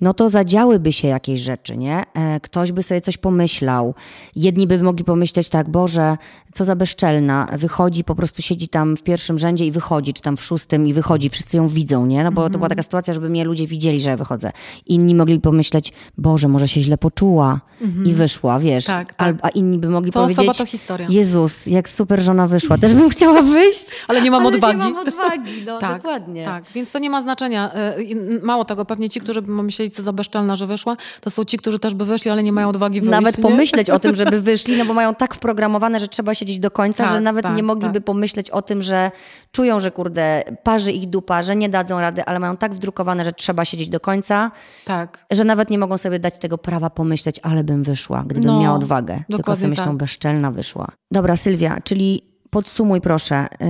no 0.02 0.14
to 0.14 0.30
zadziałyby 0.30 0.94
się 0.94 1.08
jakieś 1.08 1.40
rzeczy, 1.42 1.78
nie? 1.78 2.04
E, 2.14 2.40
ktoś 2.40 2.72
by 2.72 2.84
sobie 2.84 3.02
coś 3.02 3.18
pomyślał. 3.18 3.96
Jedni 4.36 4.68
by 4.68 4.84
mogli 4.84 5.04
pomyśleć 5.06 5.50
tak, 5.50 5.70
Boże, 5.70 6.18
co 6.54 6.66
za 6.66 6.76
bezczelna. 6.76 7.48
Wychodzi, 7.58 8.04
po 8.04 8.16
prostu 8.16 8.42
siedzi 8.42 8.68
tam 8.70 8.98
w 8.98 9.04
pierwszym 9.04 9.40
rzędzie 9.40 9.66
i 9.66 9.72
wychodzi, 9.72 10.14
czy 10.14 10.22
tam 10.22 10.38
w 10.38 10.44
szóstym 10.44 10.88
i 10.88 10.94
wychodzi. 10.94 11.30
Wszyscy 11.30 11.58
ją 11.58 11.68
widzą, 11.68 12.06
nie? 12.06 12.24
No 12.24 12.32
bo 12.32 12.42
to 12.42 12.46
Mhm. 12.46 12.60
była 12.60 12.70
taka 12.70 12.84
sytuacja, 12.84 13.14
żeby 13.14 13.30
mnie 13.30 13.44
ludzie 13.46 13.68
widzieli, 13.68 14.00
że 14.00 14.10
ja 14.10 14.18
wychodzę. 14.18 14.52
Inni 14.86 15.16
mogli 15.16 15.40
pomyśleć, 15.40 15.94
Boże, 16.18 16.48
może 16.48 16.68
się 16.68 16.82
źle 16.82 16.98
poczuła 16.98 17.62
i 18.06 18.14
wyszła, 18.14 18.60
wiesz. 18.60 18.86
Tak, 18.86 19.14
tak. 19.14 19.36
A 19.42 19.50
inni 19.50 19.78
by 19.78 19.90
mogli 19.90 20.12
Co 20.12 20.20
osoba, 20.24 20.36
powiedzieć, 20.36 20.58
to 20.58 20.66
historia. 20.66 21.08
Jezus, 21.10 21.68
jak 21.68 21.90
super 21.90 22.22
żona 22.22 22.48
wyszła. 22.48 22.78
Też 22.78 22.94
bym 22.94 23.10
chciała 23.10 23.42
wyjść. 23.42 23.86
Ale 24.08 24.22
nie 24.22 24.32
mam 24.32 24.40
Ale 24.46 24.50
odwagi. 24.56 24.78
Nie 24.80 24.84
mam 24.94 25.08
odwagi, 25.08 25.52
no 25.66 25.80
Tak, 25.88 25.98
dokładnie. 25.98 26.46
Tak, 26.46 26.64
więc 26.76 26.92
to 26.92 27.00
nie 27.00 27.10
ma 27.10 27.22
znaczenia. 27.22 27.72
I 28.06 28.16
Mało 28.44 28.66
tego, 28.66 28.86
pewnie 28.86 29.10
ci, 29.10 29.22
którzy 29.22 29.42
by 29.42 29.64
myśleli, 29.64 29.89
za 29.96 30.14
bezczelna, 30.14 30.56
że 30.56 30.68
wyszła, 30.68 30.98
to 31.22 31.30
są 31.30 31.46
ci, 31.46 31.58
którzy 31.58 31.80
też 31.80 31.94
by 31.94 32.06
wyszli, 32.06 32.32
ale 32.32 32.44
nie 32.44 32.52
mają 32.52 32.70
odwagi 32.70 33.02
wyjść. 33.02 33.12
Nawet 33.12 33.38
nie? 33.38 33.42
pomyśleć 33.42 33.90
o 33.90 34.00
tym, 34.00 34.16
żeby 34.16 34.42
wyszli, 34.52 34.78
no 34.78 34.86
bo 34.86 34.94
mają 34.94 35.16
tak 35.16 35.36
wprogramowane, 35.36 36.00
że 36.00 36.08
trzeba 36.08 36.36
siedzieć 36.36 36.60
do 36.60 36.72
końca, 36.72 37.04
Tak, 37.04 37.14
że 37.14 37.22
nawet 37.22 37.44
tak, 37.44 37.56
nie 37.56 37.64
mogliby 37.64 37.94
tak. 37.94 38.04
pomyśleć 38.04 38.50
o 38.50 38.62
tym, 38.62 38.82
że 38.82 39.12
czują, 39.52 39.80
że 39.80 39.92
kurde, 39.92 40.44
parzy 40.64 40.92
ich 40.92 41.10
dupa, 41.10 41.42
że 41.42 41.56
nie 41.56 41.70
dadzą 41.70 42.02
rady, 42.02 42.26
ale 42.26 42.40
mają 42.40 42.58
tak 42.58 42.74
wdrukowane, 42.74 43.26
że 43.26 43.32
trzeba 43.32 43.66
siedzieć 43.66 43.90
do 43.90 44.00
końca, 44.00 44.52
Tak. 44.86 45.26
że 45.32 45.44
nawet 45.44 45.70
nie 45.70 45.78
mogą 45.78 45.98
sobie 45.98 46.20
dać 46.20 46.38
tego 46.40 46.58
prawa 46.58 46.90
pomyśleć, 46.90 47.40
ale 47.44 47.64
bym 47.64 47.84
wyszła, 47.84 48.24
gdybym 48.28 48.48
No, 48.52 48.60
miała 48.60 48.76
odwagę. 48.76 49.24
Tylko 49.32 49.56
sobie 49.56 49.68
myślą, 49.68 49.86
tak. 49.86 49.96
bezczelna 49.96 50.52
wyszła. 50.52 50.88
Dobra, 51.12 51.36
Sylwia, 51.36 51.78
czyli 51.84 52.22
podsumuj 52.50 53.02
proszę. 53.02 53.48
Yy, 53.60 53.68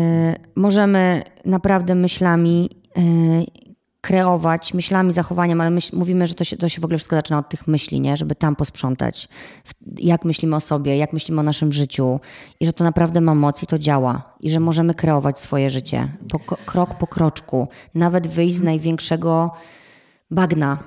możemy 0.56 1.24
naprawdę 1.46 1.96
myślami 1.96 2.70
yy, 2.96 3.04
kreować, 4.02 4.74
myślami, 4.74 5.12
zachowaniem, 5.12 5.62
ale 5.62 5.70
myśl, 5.70 5.98
mówimy, 5.98 6.28
że 6.28 6.36
to 6.36 6.44
się, 6.44 6.58
to 6.58 6.70
się 6.70 6.82
w 6.82 6.86
ogóle 6.86 6.98
wszystko 6.98 7.16
zaczyna 7.16 7.40
od 7.40 7.50
tych 7.50 7.68
myśli, 7.68 8.02
nie? 8.02 8.18
żeby 8.18 8.36
tam 8.36 8.56
posprzątać. 8.56 9.28
Jak 9.98 10.26
myślimy 10.26 10.56
o 10.56 10.60
sobie, 10.60 10.98
jak 10.98 11.14
myślimy 11.14 11.40
o 11.40 11.44
naszym 11.44 11.74
życiu 11.74 12.20
i 12.60 12.66
że 12.66 12.74
to 12.74 12.84
naprawdę 12.84 13.22
ma 13.22 13.36
moc 13.36 13.64
i 13.64 13.68
to 13.68 13.80
działa. 13.80 14.34
I 14.42 14.50
że 14.50 14.60
możemy 14.60 14.94
kreować 14.94 15.40
swoje 15.40 15.70
życie 15.70 16.18
po, 16.32 16.40
krok 16.40 16.98
po 16.98 17.08
kroczku. 17.08 17.68
Nawet 17.96 18.28
wyjść 18.28 18.56
z 18.56 18.62
największego 18.62 19.52
bagna, 20.32 20.78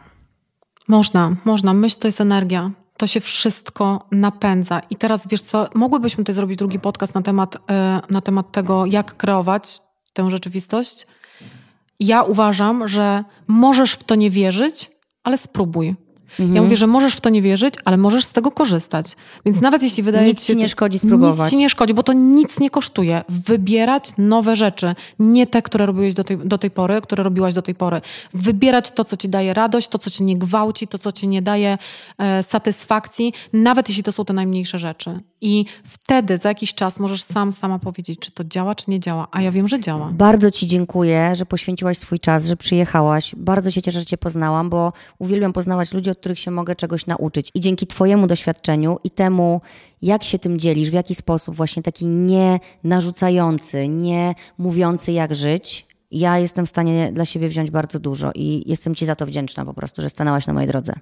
Można, 0.88 1.36
można. 1.44 1.74
Myśl 1.74 1.98
to 1.98 2.08
jest 2.08 2.20
energia. 2.20 2.70
To 2.96 3.06
się 3.06 3.20
wszystko 3.20 4.06
napędza. 4.10 4.80
I 4.90 4.96
teraz 4.96 5.28
wiesz 5.28 5.42
co, 5.42 5.68
mogłybyśmy 5.74 6.24
tutaj 6.24 6.34
zrobić 6.34 6.58
drugi 6.58 6.78
podcast 6.78 7.14
na 7.14 7.22
temat, 7.22 7.56
e, 7.70 8.00
na 8.10 8.20
temat 8.20 8.52
tego, 8.52 8.86
jak 8.86 9.16
kreować 9.16 9.80
tę 10.12 10.30
rzeczywistość. 10.30 11.06
Ja 12.02 12.22
uważam, 12.22 12.88
że 12.88 13.24
możesz 13.48 13.92
w 13.92 14.04
to 14.04 14.14
nie 14.14 14.30
wierzyć, 14.30 14.90
ale 15.24 15.38
spróbuj. 15.38 15.94
Mhm. 16.40 16.56
Ja 16.56 16.62
mówię, 16.62 16.76
że 16.76 16.86
możesz 16.86 17.14
w 17.14 17.20
to 17.20 17.28
nie 17.28 17.42
wierzyć, 17.42 17.74
ale 17.84 17.96
możesz 17.96 18.24
z 18.24 18.32
tego 18.32 18.50
korzystać. 18.50 19.16
Więc 19.46 19.60
nawet 19.60 19.82
jeśli 19.82 20.02
wydaje 20.02 20.26
Nic 20.26 20.40
ci 20.40 20.46
ci 20.46 20.52
się... 20.52 20.58
nie 20.58 20.64
to- 20.64 20.70
szkodzi 20.70 20.98
spróbować. 20.98 21.38
Nic 21.38 21.50
ci 21.50 21.56
nie 21.56 21.70
szkodzi, 21.70 21.94
bo 21.94 22.02
to 22.02 22.12
nic 22.12 22.60
nie 22.60 22.70
kosztuje. 22.70 23.24
Wybierać 23.28 24.12
nowe 24.18 24.56
rzeczy. 24.56 24.94
Nie 25.18 25.46
te, 25.46 25.62
które 25.62 25.86
robiłeś 25.86 26.14
do 26.14 26.24
tej, 26.24 26.38
do 26.38 26.58
tej 26.58 26.70
pory, 26.70 27.00
które 27.00 27.24
robiłaś 27.24 27.54
do 27.54 27.62
tej 27.62 27.74
pory. 27.74 28.00
Wybierać 28.34 28.90
to, 28.90 29.04
co 29.04 29.16
ci 29.16 29.28
daje 29.28 29.54
radość, 29.54 29.88
to, 29.88 29.98
co 29.98 30.10
ci 30.10 30.22
nie 30.22 30.38
gwałci, 30.38 30.88
to, 30.88 30.98
co 30.98 31.12
ci 31.12 31.28
nie 31.28 31.42
daje 31.42 31.78
e, 32.18 32.42
satysfakcji, 32.42 33.32
nawet 33.52 33.88
jeśli 33.88 34.02
to 34.02 34.12
są 34.12 34.24
te 34.24 34.32
najmniejsze 34.32 34.78
rzeczy. 34.78 35.20
I 35.42 35.64
wtedy 35.84 36.38
za 36.38 36.48
jakiś 36.48 36.74
czas 36.74 36.98
możesz 36.98 37.22
sam, 37.22 37.52
sama 37.52 37.78
powiedzieć, 37.78 38.18
czy 38.18 38.30
to 38.30 38.44
działa, 38.44 38.74
czy 38.74 38.90
nie 38.90 39.00
działa. 39.00 39.28
A 39.30 39.42
ja 39.42 39.50
wiem, 39.50 39.68
że 39.68 39.80
działa. 39.80 40.10
Bardzo 40.12 40.50
Ci 40.50 40.66
dziękuję, 40.66 41.36
że 41.36 41.46
poświęciłaś 41.46 41.98
swój 41.98 42.20
czas, 42.20 42.46
że 42.46 42.56
przyjechałaś. 42.56 43.34
Bardzo 43.36 43.70
się 43.70 43.82
cieszę, 43.82 44.00
że 44.00 44.06
Cię 44.06 44.18
poznałam, 44.18 44.70
bo 44.70 44.92
uwielbiam 45.18 45.52
poznawać 45.52 45.92
ludzi, 45.92 46.10
od 46.10 46.18
których 46.18 46.38
się 46.38 46.50
mogę 46.50 46.74
czegoś 46.74 47.06
nauczyć. 47.06 47.50
I 47.54 47.60
dzięki 47.60 47.86
Twojemu 47.86 48.26
doświadczeniu 48.26 48.98
i 49.04 49.10
temu, 49.10 49.60
jak 50.02 50.24
się 50.24 50.38
tym 50.38 50.58
dzielisz, 50.58 50.90
w 50.90 50.92
jaki 50.92 51.14
sposób, 51.14 51.54
właśnie 51.54 51.82
taki 51.82 52.06
nie 52.06 52.60
narzucający, 52.84 53.88
nie 53.88 54.34
mówiący, 54.58 55.12
jak 55.12 55.34
żyć, 55.34 55.86
ja 56.12 56.38
jestem 56.38 56.66
w 56.66 56.68
stanie 56.68 57.12
dla 57.12 57.24
siebie 57.24 57.48
wziąć 57.48 57.70
bardzo 57.70 57.98
dużo 57.98 58.30
i 58.34 58.62
jestem 58.66 58.94
Ci 58.94 59.06
za 59.06 59.16
to 59.16 59.26
wdzięczna 59.26 59.64
po 59.64 59.74
prostu, 59.74 60.02
że 60.02 60.08
stanęłaś 60.08 60.46
na 60.46 60.52
mojej 60.52 60.68
drodze. 60.68 60.92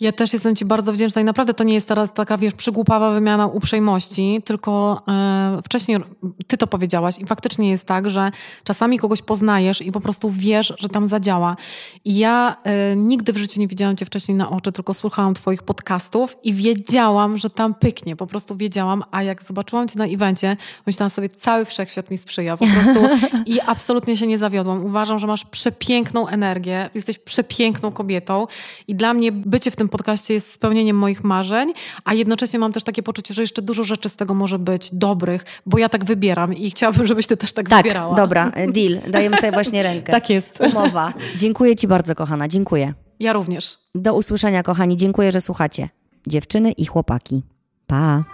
Ja 0.00 0.12
też 0.12 0.32
jestem 0.32 0.56
Ci 0.56 0.64
bardzo 0.64 0.92
wdzięczna 0.92 1.20
i 1.20 1.24
naprawdę 1.24 1.54
to 1.54 1.64
nie 1.64 1.74
jest 1.74 1.88
teraz 1.88 2.14
taka, 2.14 2.38
wiesz, 2.38 2.54
przygłupawa 2.54 3.10
wymiana 3.10 3.46
uprzejmości, 3.46 4.42
tylko 4.44 5.02
e, 5.08 5.58
wcześniej 5.64 5.98
Ty 6.46 6.56
to 6.56 6.66
powiedziałaś 6.66 7.18
i 7.18 7.26
faktycznie 7.26 7.70
jest 7.70 7.84
tak, 7.84 8.10
że 8.10 8.30
czasami 8.64 8.98
kogoś 8.98 9.22
poznajesz 9.22 9.82
i 9.82 9.92
po 9.92 10.00
prostu 10.00 10.30
wiesz, 10.30 10.74
że 10.78 10.88
tam 10.88 11.08
zadziała. 11.08 11.56
I 12.04 12.18
ja 12.18 12.56
e, 12.64 12.96
nigdy 12.96 13.32
w 13.32 13.36
życiu 13.36 13.60
nie 13.60 13.68
widziałam 13.68 13.96
Cię 13.96 14.04
wcześniej 14.04 14.36
na 14.36 14.50
oczy, 14.50 14.72
tylko 14.72 14.94
słuchałam 14.94 15.34
Twoich 15.34 15.62
podcastów 15.62 16.36
i 16.44 16.54
wiedziałam, 16.54 17.38
że 17.38 17.50
tam 17.50 17.74
pyknie, 17.74 18.16
po 18.16 18.26
prostu 18.26 18.56
wiedziałam, 18.56 19.04
a 19.10 19.22
jak 19.22 19.42
zobaczyłam 19.42 19.88
Cię 19.88 19.98
na 19.98 20.06
evencie, 20.06 20.56
myślałam 20.86 21.10
sobie, 21.10 21.28
cały 21.28 21.64
wszechświat 21.64 22.10
mi 22.10 22.18
sprzyja 22.18 22.56
po 22.56 22.66
prostu 22.66 23.00
i 23.54 23.60
absolutnie 23.60 24.16
się 24.16 24.26
nie 24.26 24.38
zawiodłam 24.38 24.49
zawiodłam. 24.50 24.84
Uważam, 24.84 25.18
że 25.18 25.26
masz 25.26 25.44
przepiękną 25.44 26.28
energię, 26.28 26.90
jesteś 26.94 27.18
przepiękną 27.18 27.92
kobietą 27.92 28.46
i 28.88 28.94
dla 28.94 29.14
mnie 29.14 29.32
bycie 29.32 29.70
w 29.70 29.76
tym 29.76 29.88
podcaście 29.88 30.34
jest 30.34 30.52
spełnieniem 30.52 30.96
moich 30.96 31.24
marzeń, 31.24 31.72
a 32.04 32.14
jednocześnie 32.14 32.58
mam 32.58 32.72
też 32.72 32.84
takie 32.84 33.02
poczucie, 33.02 33.34
że 33.34 33.42
jeszcze 33.42 33.62
dużo 33.62 33.84
rzeczy 33.84 34.08
z 34.08 34.16
tego 34.16 34.34
może 34.34 34.58
być 34.58 34.90
dobrych, 34.92 35.44
bo 35.66 35.78
ja 35.78 35.88
tak 35.88 36.04
wybieram 36.04 36.54
i 36.54 36.70
chciałabym, 36.70 37.06
żebyś 37.06 37.26
ty 37.26 37.36
też 37.36 37.52
tak, 37.52 37.68
Tak, 37.68 37.78
wybierała. 37.82 38.16
dobra, 38.16 38.50
deal. 38.74 39.00
Dajemy 39.10 39.36
sobie 39.36 39.52
właśnie 39.52 39.82
rękę. 39.82 40.12
Tak 40.12 40.30
jest. 40.30 40.60
Umowa. 40.60 41.12
Dziękuję 41.36 41.76
Ci 41.76 41.88
bardzo, 41.88 42.14
kochana. 42.14 42.48
Dziękuję. 42.48 42.94
Ja 43.20 43.32
również. 43.32 43.76
Do 43.94 44.14
usłyszenia, 44.14 44.62
kochani. 44.62 44.96
Dziękuję, 44.96 45.32
że 45.32 45.40
słuchacie. 45.40 45.88
Dziewczyny 46.26 46.72
i 46.72 46.86
chłopaki. 46.86 47.42
Pa. 47.86 48.24